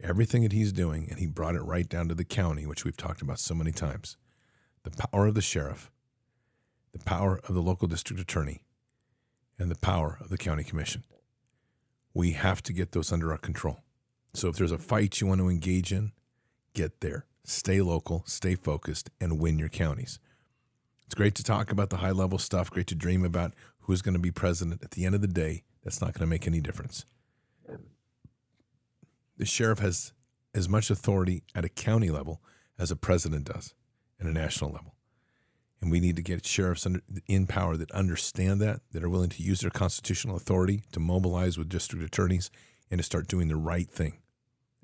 everything 0.02 0.42
that 0.42 0.52
he's 0.52 0.72
doing 0.72 1.06
and 1.10 1.18
he 1.18 1.26
brought 1.26 1.54
it 1.54 1.62
right 1.62 1.88
down 1.88 2.08
to 2.08 2.14
the 2.14 2.24
county, 2.24 2.66
which 2.66 2.84
we've 2.84 2.96
talked 2.96 3.22
about 3.22 3.38
so 3.38 3.54
many 3.54 3.72
times. 3.72 4.16
The 4.84 4.90
power 4.90 5.26
of 5.26 5.34
the 5.34 5.42
sheriff, 5.42 5.90
the 6.92 7.04
power 7.04 7.40
of 7.48 7.54
the 7.54 7.62
local 7.62 7.86
district 7.86 8.20
attorney, 8.20 8.62
and 9.58 9.70
the 9.70 9.78
power 9.78 10.16
of 10.20 10.30
the 10.30 10.38
county 10.38 10.64
commission. 10.64 11.04
We 12.14 12.32
have 12.32 12.62
to 12.62 12.72
get 12.72 12.92
those 12.92 13.12
under 13.12 13.30
our 13.30 13.38
control. 13.38 13.80
So 14.32 14.48
if 14.48 14.56
there's 14.56 14.72
a 14.72 14.78
fight 14.78 15.20
you 15.20 15.26
want 15.26 15.40
to 15.40 15.50
engage 15.50 15.92
in, 15.92 16.12
get 16.72 17.00
there. 17.00 17.26
Stay 17.44 17.80
local, 17.80 18.22
stay 18.26 18.54
focused, 18.54 19.10
and 19.20 19.38
win 19.38 19.58
your 19.58 19.68
counties. 19.68 20.18
It's 21.04 21.14
great 21.14 21.34
to 21.36 21.44
talk 21.44 21.72
about 21.72 21.90
the 21.90 21.98
high 21.98 22.12
level 22.12 22.38
stuff, 22.38 22.70
great 22.70 22.86
to 22.88 22.94
dream 22.94 23.24
about 23.24 23.52
who's 23.80 24.02
going 24.02 24.14
to 24.14 24.20
be 24.20 24.30
president. 24.30 24.82
At 24.82 24.92
the 24.92 25.04
end 25.04 25.14
of 25.14 25.20
the 25.20 25.28
day, 25.28 25.64
that's 25.82 26.00
not 26.00 26.12
going 26.12 26.20
to 26.20 26.26
make 26.26 26.46
any 26.46 26.60
difference. 26.60 27.04
The 29.36 29.46
sheriff 29.46 29.78
has 29.78 30.12
as 30.54 30.68
much 30.68 30.90
authority 30.90 31.42
at 31.54 31.64
a 31.64 31.68
county 31.68 32.10
level 32.10 32.42
as 32.78 32.90
a 32.90 32.96
president 32.96 33.44
does 33.44 33.74
at 34.20 34.26
a 34.26 34.32
national 34.32 34.70
level. 34.70 34.94
And 35.80 35.90
we 35.90 36.00
need 36.00 36.16
to 36.16 36.22
get 36.22 36.44
sheriffs 36.44 36.86
in 37.26 37.46
power 37.46 37.76
that 37.76 37.90
understand 37.92 38.60
that, 38.60 38.80
that 38.92 39.02
are 39.02 39.08
willing 39.08 39.30
to 39.30 39.42
use 39.42 39.60
their 39.60 39.70
constitutional 39.70 40.36
authority 40.36 40.82
to 40.92 41.00
mobilize 41.00 41.56
with 41.56 41.70
district 41.70 42.04
attorneys 42.04 42.50
and 42.90 42.98
to 42.98 43.04
start 43.04 43.28
doing 43.28 43.48
the 43.48 43.56
right 43.56 43.88
thing. 43.88 44.18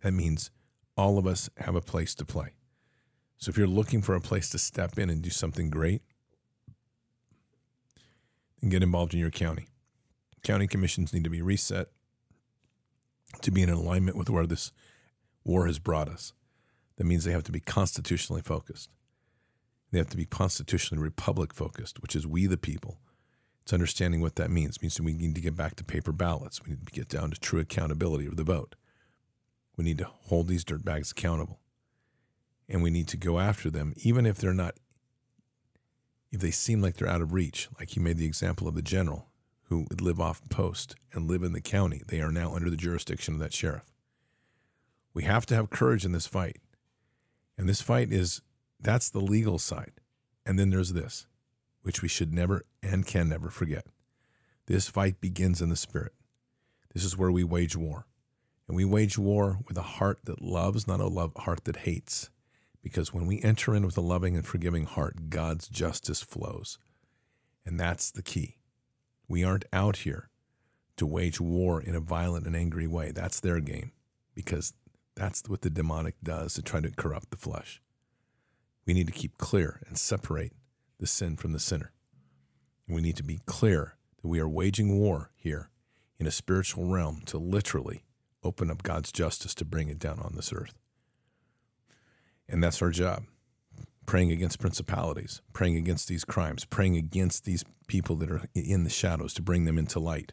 That 0.02 0.12
means 0.12 0.50
all 0.96 1.18
of 1.18 1.26
us 1.26 1.50
have 1.58 1.74
a 1.74 1.82
place 1.82 2.14
to 2.14 2.24
play. 2.24 2.54
So 3.36 3.50
if 3.50 3.58
you're 3.58 3.66
looking 3.66 4.00
for 4.00 4.14
a 4.14 4.20
place 4.20 4.48
to 4.50 4.58
step 4.58 4.98
in 4.98 5.10
and 5.10 5.20
do 5.20 5.28
something 5.28 5.68
great, 5.68 6.00
then 8.60 8.70
get 8.70 8.82
involved 8.82 9.12
in 9.12 9.20
your 9.20 9.30
county. 9.30 9.68
County 10.46 10.68
commissions 10.68 11.12
need 11.12 11.24
to 11.24 11.30
be 11.30 11.42
reset 11.42 11.88
to 13.42 13.50
be 13.50 13.62
in 13.62 13.68
alignment 13.68 14.16
with 14.16 14.30
where 14.30 14.46
this 14.46 14.70
war 15.42 15.66
has 15.66 15.80
brought 15.80 16.08
us. 16.08 16.34
That 16.98 17.04
means 17.04 17.24
they 17.24 17.32
have 17.32 17.42
to 17.42 17.52
be 17.52 17.58
constitutionally 17.58 18.42
focused. 18.42 18.88
They 19.90 19.98
have 19.98 20.08
to 20.10 20.16
be 20.16 20.24
constitutionally 20.24 21.02
republic 21.02 21.52
focused, 21.52 22.00
which 22.00 22.14
is 22.14 22.28
we 22.28 22.46
the 22.46 22.56
people. 22.56 23.00
It's 23.62 23.72
understanding 23.72 24.20
what 24.20 24.36
that 24.36 24.52
means. 24.52 24.76
It 24.76 24.82
means 24.82 24.94
that 24.94 25.02
we 25.02 25.14
need 25.14 25.34
to 25.34 25.40
get 25.40 25.56
back 25.56 25.74
to 25.76 25.84
paper 25.84 26.12
ballots. 26.12 26.62
We 26.62 26.70
need 26.70 26.86
to 26.86 26.92
get 26.92 27.08
down 27.08 27.32
to 27.32 27.40
true 27.40 27.58
accountability 27.58 28.26
of 28.26 28.36
the 28.36 28.44
vote. 28.44 28.76
We 29.76 29.82
need 29.82 29.98
to 29.98 30.04
hold 30.06 30.46
these 30.46 30.64
dirtbags 30.64 31.10
accountable. 31.10 31.58
And 32.68 32.84
we 32.84 32.90
need 32.90 33.08
to 33.08 33.16
go 33.16 33.40
after 33.40 33.68
them, 33.68 33.94
even 33.96 34.26
if 34.26 34.38
they're 34.38 34.54
not 34.54 34.76
if 36.30 36.40
they 36.40 36.52
seem 36.52 36.80
like 36.80 36.94
they're 36.94 37.08
out 37.08 37.20
of 37.20 37.32
reach, 37.32 37.68
like 37.80 37.96
you 37.96 38.02
made 38.02 38.18
the 38.18 38.26
example 38.26 38.68
of 38.68 38.76
the 38.76 38.82
general 38.82 39.26
who 39.68 39.86
would 39.88 40.00
live 40.00 40.20
off 40.20 40.46
post 40.48 40.94
and 41.12 41.28
live 41.28 41.42
in 41.42 41.52
the 41.52 41.60
county, 41.60 42.02
they 42.06 42.20
are 42.20 42.32
now 42.32 42.54
under 42.54 42.70
the 42.70 42.76
jurisdiction 42.76 43.34
of 43.34 43.40
that 43.40 43.52
sheriff. 43.52 43.92
We 45.12 45.24
have 45.24 45.46
to 45.46 45.54
have 45.54 45.70
courage 45.70 46.04
in 46.04 46.12
this 46.12 46.26
fight. 46.26 46.58
And 47.58 47.68
this 47.68 47.80
fight 47.80 48.12
is 48.12 48.42
that's 48.80 49.10
the 49.10 49.20
legal 49.20 49.58
side. 49.58 49.92
And 50.44 50.58
then 50.58 50.70
there's 50.70 50.92
this, 50.92 51.26
which 51.82 52.02
we 52.02 52.08
should 52.08 52.32
never 52.32 52.64
and 52.82 53.06
can 53.06 53.28
never 53.28 53.50
forget. 53.50 53.86
This 54.66 54.88
fight 54.88 55.20
begins 55.20 55.62
in 55.62 55.68
the 55.68 55.76
spirit. 55.76 56.12
This 56.92 57.04
is 57.04 57.16
where 57.16 57.32
we 57.32 57.44
wage 57.44 57.76
war. 57.76 58.06
And 58.68 58.76
we 58.76 58.84
wage 58.84 59.18
war 59.18 59.58
with 59.66 59.76
a 59.76 59.82
heart 59.82 60.20
that 60.24 60.42
loves, 60.42 60.86
not 60.86 61.00
a 61.00 61.06
love 61.06 61.32
heart 61.36 61.64
that 61.64 61.76
hates. 61.78 62.30
Because 62.82 63.12
when 63.12 63.26
we 63.26 63.42
enter 63.42 63.74
in 63.74 63.84
with 63.84 63.96
a 63.96 64.02
loving 64.02 64.36
and 64.36 64.46
forgiving 64.46 64.84
heart, 64.84 65.30
God's 65.30 65.68
justice 65.68 66.22
flows. 66.22 66.78
And 67.64 67.80
that's 67.80 68.10
the 68.10 68.22
key. 68.22 68.56
We 69.28 69.44
aren't 69.44 69.64
out 69.72 69.98
here 69.98 70.28
to 70.96 71.06
wage 71.06 71.40
war 71.40 71.80
in 71.80 71.94
a 71.94 72.00
violent 72.00 72.46
and 72.46 72.56
angry 72.56 72.86
way. 72.86 73.10
That's 73.10 73.40
their 73.40 73.60
game 73.60 73.92
because 74.34 74.72
that's 75.14 75.48
what 75.48 75.62
the 75.62 75.70
demonic 75.70 76.14
does 76.22 76.54
to 76.54 76.62
try 76.62 76.80
to 76.80 76.90
corrupt 76.90 77.30
the 77.30 77.36
flesh. 77.36 77.82
We 78.86 78.94
need 78.94 79.06
to 79.06 79.12
keep 79.12 79.38
clear 79.38 79.80
and 79.88 79.98
separate 79.98 80.52
the 80.98 81.06
sin 81.06 81.36
from 81.36 81.52
the 81.52 81.58
sinner. 81.58 81.92
We 82.88 83.02
need 83.02 83.16
to 83.16 83.24
be 83.24 83.40
clear 83.46 83.96
that 84.22 84.28
we 84.28 84.38
are 84.38 84.48
waging 84.48 84.98
war 84.98 85.30
here 85.34 85.70
in 86.18 86.26
a 86.26 86.30
spiritual 86.30 86.86
realm 86.86 87.22
to 87.26 87.38
literally 87.38 88.04
open 88.44 88.70
up 88.70 88.82
God's 88.82 89.10
justice 89.10 89.54
to 89.56 89.64
bring 89.64 89.88
it 89.88 89.98
down 89.98 90.20
on 90.20 90.34
this 90.36 90.52
earth. 90.52 90.78
And 92.48 92.62
that's 92.62 92.80
our 92.80 92.90
job 92.90 93.24
praying 94.06 94.30
against 94.30 94.58
principalities, 94.60 95.42
praying 95.52 95.76
against 95.76 96.08
these 96.08 96.24
crimes, 96.24 96.64
praying 96.64 96.96
against 96.96 97.44
these 97.44 97.64
people 97.88 98.16
that 98.16 98.30
are 98.30 98.44
in 98.54 98.84
the 98.84 98.90
shadows 98.90 99.34
to 99.34 99.42
bring 99.42 99.64
them 99.64 99.78
into 99.78 100.00
light. 100.00 100.32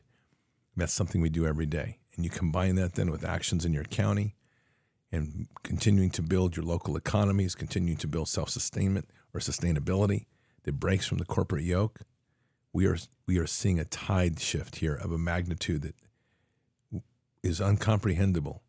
That's 0.76 0.94
something 0.94 1.22
we 1.22 1.30
do 1.30 1.46
every 1.46 1.66
day. 1.66 2.00
And 2.16 2.24
you 2.24 2.32
combine 2.32 2.76
that 2.76 2.94
then 2.94 3.12
with 3.12 3.26
actions 3.26 3.66
in 3.66 3.74
your 3.74 3.84
county 3.84 4.36
and 5.12 5.48
continuing 5.64 6.10
to 6.12 6.22
build 6.22 6.56
your 6.56 6.66
local 6.66 6.96
economies, 6.96 7.56
continuing 7.56 7.98
to 7.98 8.08
build 8.08 8.28
self 8.28 8.50
sustainment 8.50 9.10
or 9.34 9.40
sustainability 9.40 10.26
that 10.64 10.80
breaks 10.80 11.08
from 11.08 11.18
the 11.18 11.26
corporate 11.26 11.64
yoke. 11.64 12.02
We 12.72 12.88
are, 12.88 12.98
we 13.28 13.38
are 13.38 13.48
seeing 13.48 13.80
a 13.80 13.86
tide 13.86 14.40
shift 14.40 14.78
here 14.78 14.96
of 14.96 15.12
a 15.12 15.18
magnitude 15.18 15.84
that 15.84 15.96
is 17.44 17.60
uncomprehendable 17.60 18.62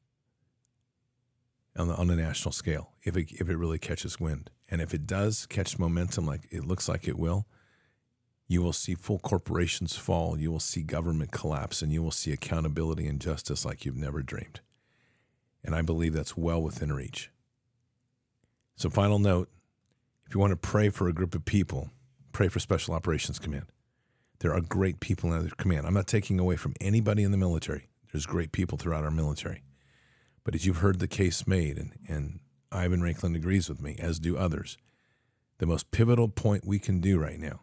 on, 1.77 1.89
the, 1.89 1.95
on 1.95 2.11
a 2.11 2.17
national 2.17 2.53
scale 2.53 2.93
if 3.03 3.17
it, 3.17 3.33
if 3.33 3.49
it 3.49 3.57
really 3.57 3.79
catches 3.79 4.21
wind. 4.21 4.51
And 4.75 4.83
if 4.83 4.93
it 4.93 5.07
does 5.07 5.47
catch 5.47 5.79
momentum 5.79 6.27
like 6.27 6.49
it 6.51 6.65
looks 6.65 6.89
like 6.89 7.07
it 7.07 7.17
will, 7.17 7.47
you 8.49 8.61
will 8.61 8.73
see 8.73 8.97
full 8.97 9.21
corporations 9.21 9.95
fall, 9.95 10.37
you 10.37 10.51
will 10.51 10.59
see 10.59 10.83
government 10.83 11.31
collapse, 11.31 11.81
and 11.81 11.93
you 11.93 12.03
will 12.03 12.11
see 12.11 12.33
accountability 12.33 13.07
and 13.07 13.21
justice 13.21 13.65
like 13.65 13.85
you've 13.85 13.95
never 13.95 14.21
dreamed. 14.21 14.63
And 15.63 15.77
I 15.77 15.83
believe 15.83 16.13
that's 16.13 16.37
well 16.37 16.61
within 16.61 16.93
reach. 16.93 17.31
So, 18.75 18.91
final 18.91 19.21
note 19.21 19.49
if 20.27 20.35
you 20.35 20.41
want 20.41 20.51
to 20.51 20.57
pray 20.57 20.91
for 20.91 21.07
a 21.07 21.13
group 21.13 21.37
of 21.37 21.45
people, 21.45 21.91
pray 22.33 22.49
for 22.49 22.59
Special 22.59 22.95
Operations 22.95 23.39
Command. 23.39 23.67
There 24.41 24.53
are 24.53 24.61
great 24.61 24.99
people 24.99 25.33
in 25.33 25.41
their 25.41 25.51
command. 25.57 25.87
I'm 25.87 25.95
not 25.95 26.09
taking 26.09 26.41
away 26.41 26.57
from 26.57 26.75
anybody 26.81 27.23
in 27.23 27.31
the 27.31 27.37
military. 27.37 27.91
There's 28.11 28.27
great 28.27 28.51
people 28.51 28.77
throughout 28.77 29.05
our 29.05 29.13
military. 29.13 29.63
But 30.43 30.57
as 30.57 30.67
you've 30.67 30.79
heard 30.79 30.99
the 30.99 31.07
case 31.07 31.47
made, 31.47 31.79
and, 31.79 31.93
and 32.09 32.41
Ivan 32.75 33.01
Raiklin 33.01 33.37
agrees 33.37 33.69
with 33.69 33.81
me, 33.81 33.97
as 33.99 34.19
do 34.19 34.37
others, 34.37 34.77
the 35.59 35.67
most 35.67 35.91
pivotal 35.91 36.29
point 36.29 36.67
we 36.67 36.79
can 36.79 37.01
do 37.01 37.19
right 37.19 37.39
now 37.39 37.61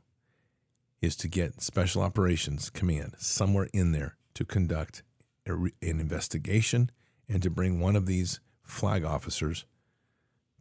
is 1.01 1.15
to 1.17 1.27
get 1.27 1.61
Special 1.61 2.01
Operations 2.01 2.69
Command 2.69 3.15
somewhere 3.17 3.67
in 3.73 3.91
there 3.91 4.15
to 4.35 4.45
conduct 4.45 5.03
an 5.45 5.71
investigation 5.81 6.91
and 7.27 7.43
to 7.43 7.49
bring 7.49 7.79
one 7.79 7.95
of 7.95 8.05
these 8.05 8.39
flag 8.63 9.03
officers 9.03 9.65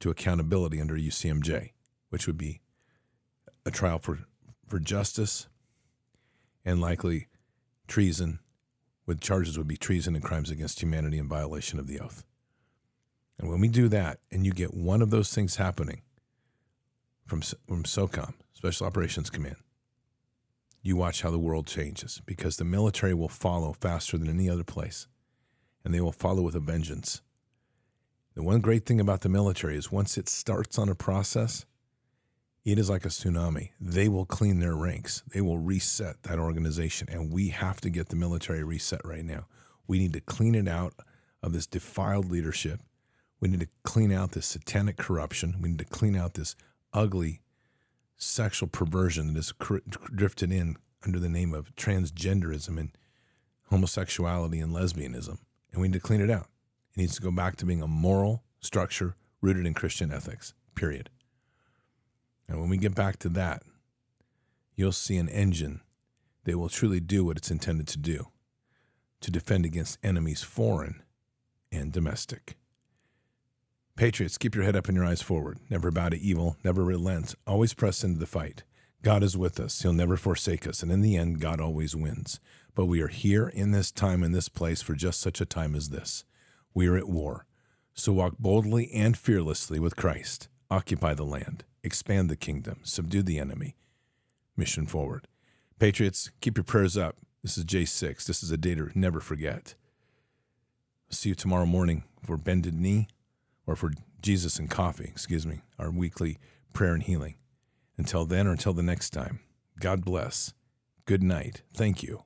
to 0.01 0.11
accountability 0.11 0.81
under 0.81 0.97
UCMJ, 0.97 1.71
which 2.09 2.27
would 2.27 2.39
be 2.39 2.61
a 3.65 3.71
trial 3.71 3.99
for, 3.99 4.21
for 4.67 4.81
justice 4.81 5.47
and 6.65 6.81
likely 6.81 7.29
treason, 7.87 8.41
with 9.07 9.21
charges 9.21 9.59
would 9.59 9.69
be 9.69 9.77
treason 9.77 10.15
and 10.15 10.25
crimes 10.25 10.51
against 10.51 10.83
humanity 10.83 11.19
and 11.19 11.29
violation 11.29 11.79
of 11.79 11.87
the 11.87 12.01
oath. 12.01 12.25
And 13.41 13.49
when 13.49 13.61
we 13.61 13.69
do 13.69 13.89
that, 13.89 14.21
and 14.31 14.45
you 14.45 14.53
get 14.53 14.75
one 14.75 15.01
of 15.01 15.09
those 15.09 15.35
things 15.35 15.57
happening 15.57 16.03
from, 17.27 17.41
from 17.41 17.85
SOCOM, 17.85 18.35
Special 18.53 18.87
Operations 18.87 19.31
Command, 19.31 19.57
you 20.83 20.95
watch 20.95 21.23
how 21.23 21.31
the 21.31 21.39
world 21.39 21.67
changes 21.67 22.21
because 22.27 22.59
the 22.59 22.65
military 22.65 23.15
will 23.15 23.31
follow 23.31 23.73
faster 23.73 24.19
than 24.19 24.29
any 24.29 24.49
other 24.49 24.65
place 24.65 25.07
and 25.85 25.95
they 25.95 26.03
will 26.03 26.13
follow 26.13 26.43
with 26.43 26.55
a 26.55 26.61
vengeance. 26.61 27.23
The 28.35 28.43
one 28.43 28.61
great 28.61 28.85
thing 28.85 29.01
about 29.01 29.23
the 29.23 29.31
military 29.31 29.77
is 29.77 29.91
once 29.91 30.19
it 30.19 30.29
starts 30.29 30.79
on 30.79 30.91
a 30.91 30.95
process, 30.95 31.65
it 32.63 32.79
is 32.79 32.91
like 32.91 33.07
a 33.07 33.09
tsunami. 33.09 33.71
They 33.81 34.09
will 34.09 34.27
clean 34.27 34.61
their 34.61 34.75
ranks. 34.75 35.23
They 35.33 35.41
will 35.41 35.59
reset 35.59 36.23
that 36.25 36.39
organization. 36.39 37.09
And 37.11 37.33
we 37.33 37.49
have 37.49 37.81
to 37.81 37.89
get 37.89 38.11
the 38.11 38.17
military 38.17 38.63
reset 38.63 39.01
right 39.03 39.25
now. 39.25 39.47
We 39.87 39.99
need 39.99 40.13
to 40.13 40.21
clean 40.21 40.55
it 40.55 40.69
out 40.69 40.93
of 41.43 41.55
this 41.55 41.67
defiled 41.67 42.31
leadership. 42.31 42.81
We 43.41 43.49
need 43.49 43.61
to 43.61 43.69
clean 43.83 44.13
out 44.13 44.33
this 44.33 44.47
satanic 44.47 44.97
corruption. 44.97 45.57
We 45.61 45.71
need 45.71 45.79
to 45.79 45.85
clean 45.85 46.15
out 46.15 46.35
this 46.35 46.57
ugly 46.93 47.41
sexual 48.17 48.69
perversion 48.69 49.29
that 49.29 49.37
has 49.37 49.53
drifted 50.15 50.53
in 50.53 50.77
under 51.05 51.19
the 51.19 51.29
name 51.29 51.55
of 51.55 51.75
transgenderism 51.75 52.79
and 52.79 52.91
homosexuality 53.71 54.61
and 54.61 54.75
lesbianism 54.75 55.39
and 55.73 55.81
we 55.81 55.89
need 55.89 55.95
to 55.95 56.01
clean 56.01 56.21
it 56.21 56.31
out. 56.31 56.49
It 56.95 56.99
needs 56.99 57.17
to 57.17 57.23
go 57.23 57.31
back 57.31 57.57
to 57.57 57.67
being 57.67 57.83
a 57.83 57.87
moral 57.87 58.43
structure 58.61 59.17
rooted 59.41 59.67
in 59.67 59.75
Christian 59.75 60.13
ethics, 60.13 60.55
period. 60.75 61.11
And 62.49 62.61
when 62.61 62.69
we 62.69 62.77
get 62.77 62.95
back 62.95 63.19
to 63.21 63.29
that, 63.31 63.63
you'll 64.75 64.93
see 64.93 65.17
an 65.17 65.29
engine 65.29 65.81
that 66.45 66.59
will 66.59 66.69
truly 66.69 67.01
do 67.01 67.25
what 67.25 67.37
it's 67.37 67.51
intended 67.51 67.87
to 67.89 67.99
do 67.99 68.29
to 69.21 69.31
defend 69.31 69.65
against 69.65 69.99
enemies 70.03 70.43
foreign 70.43 71.03
and 71.71 71.93
domestic. 71.93 72.57
Patriots, 74.01 74.39
keep 74.39 74.55
your 74.55 74.65
head 74.65 74.77
up 74.77 74.89
and 74.89 74.97
your 74.97 75.05
eyes 75.05 75.21
forward. 75.21 75.59
Never 75.69 75.91
bow 75.91 76.09
to 76.09 76.19
evil, 76.19 76.57
never 76.65 76.83
relent, 76.83 77.35
always 77.47 77.75
press 77.75 78.03
into 78.03 78.19
the 78.19 78.25
fight. 78.25 78.63
God 79.03 79.23
is 79.23 79.37
with 79.37 79.61
us. 79.61 79.83
He'll 79.83 79.93
never 79.93 80.17
forsake 80.17 80.67
us. 80.67 80.83
And 80.83 80.91
in 80.91 81.03
the 81.03 81.19
end, 81.19 81.39
God 81.39 81.61
always 81.61 81.95
wins. 81.95 82.41
But 82.75 82.87
we 82.87 83.03
are 83.03 83.09
here 83.09 83.49
in 83.49 83.73
this 83.73 83.93
time, 83.93 84.23
in 84.23 84.33
this 84.33 84.49
place, 84.49 84.81
for 84.81 84.95
just 84.95 85.21
such 85.21 85.43
a 85.43 85.45
time 85.45 85.75
as 85.75 85.91
this. 85.91 86.25
We 86.73 86.89
are 86.89 86.97
at 86.97 87.11
war. 87.11 87.45
So 87.93 88.15
walk 88.15 88.39
boldly 88.39 88.91
and 88.91 89.19
fearlessly 89.19 89.79
with 89.79 89.97
Christ. 89.97 90.49
Occupy 90.71 91.13
the 91.13 91.25
land, 91.25 91.65
expand 91.83 92.31
the 92.31 92.37
kingdom, 92.37 92.81
subdue 92.83 93.23
the 93.23 93.39
enemy. 93.39 93.77
Mission 94.57 94.87
forward. 94.87 95.29
Patriots, 95.79 96.31
keep 96.41 96.57
your 96.57 96.65
prayers 96.65 96.97
up. 96.97 97.17
This 97.43 97.59
is 97.59 97.67
J6. 97.67 98.25
This 98.25 98.43
is 98.43 98.51
a 98.51 98.57
day 98.57 98.75
to 98.77 98.89
never 98.95 99.21
forget. 99.21 99.75
see 101.11 101.29
you 101.29 101.35
tomorrow 101.35 101.67
morning 101.67 102.05
for 102.25 102.39
Bended 102.39 102.73
Knee 102.73 103.07
or 103.71 103.77
for 103.77 103.93
Jesus 104.21 104.59
and 104.59 104.69
Coffee, 104.69 105.05
excuse 105.05 105.47
me, 105.47 105.61
our 105.79 105.93
weekly 105.93 106.39
prayer 106.73 106.93
and 106.93 107.05
healing. 107.05 107.37
Until 107.97 108.25
then 108.25 108.49
or 108.49 108.53
until 108.53 108.73
the 108.73 108.83
next 108.83 109.11
time, 109.11 109.39
God 109.79 110.05
bless. 110.05 110.53
Good 111.07 111.23
night. 111.23 111.63
Thank 111.73 112.03
you 112.03 112.25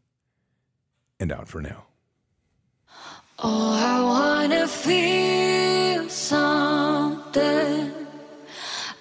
and 1.21 1.31
out 1.31 1.47
for 1.47 1.61
now. 1.61 1.85
Oh, 3.39 3.75
I 3.75 4.01
wanna 4.01 4.67
feel 4.67 6.09
something. 6.09 7.93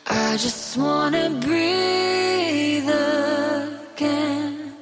I 0.05 0.35
just 0.35 0.77
wanna 0.77 1.29
breathe 1.39 2.89
again. 3.95 4.75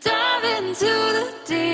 Dive 0.00 0.44
into 0.44 0.86
the 0.86 1.34
deepest 1.46 1.69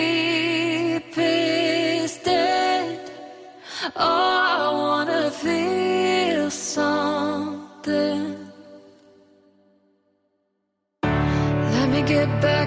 get 12.07 12.29
back 12.41 12.66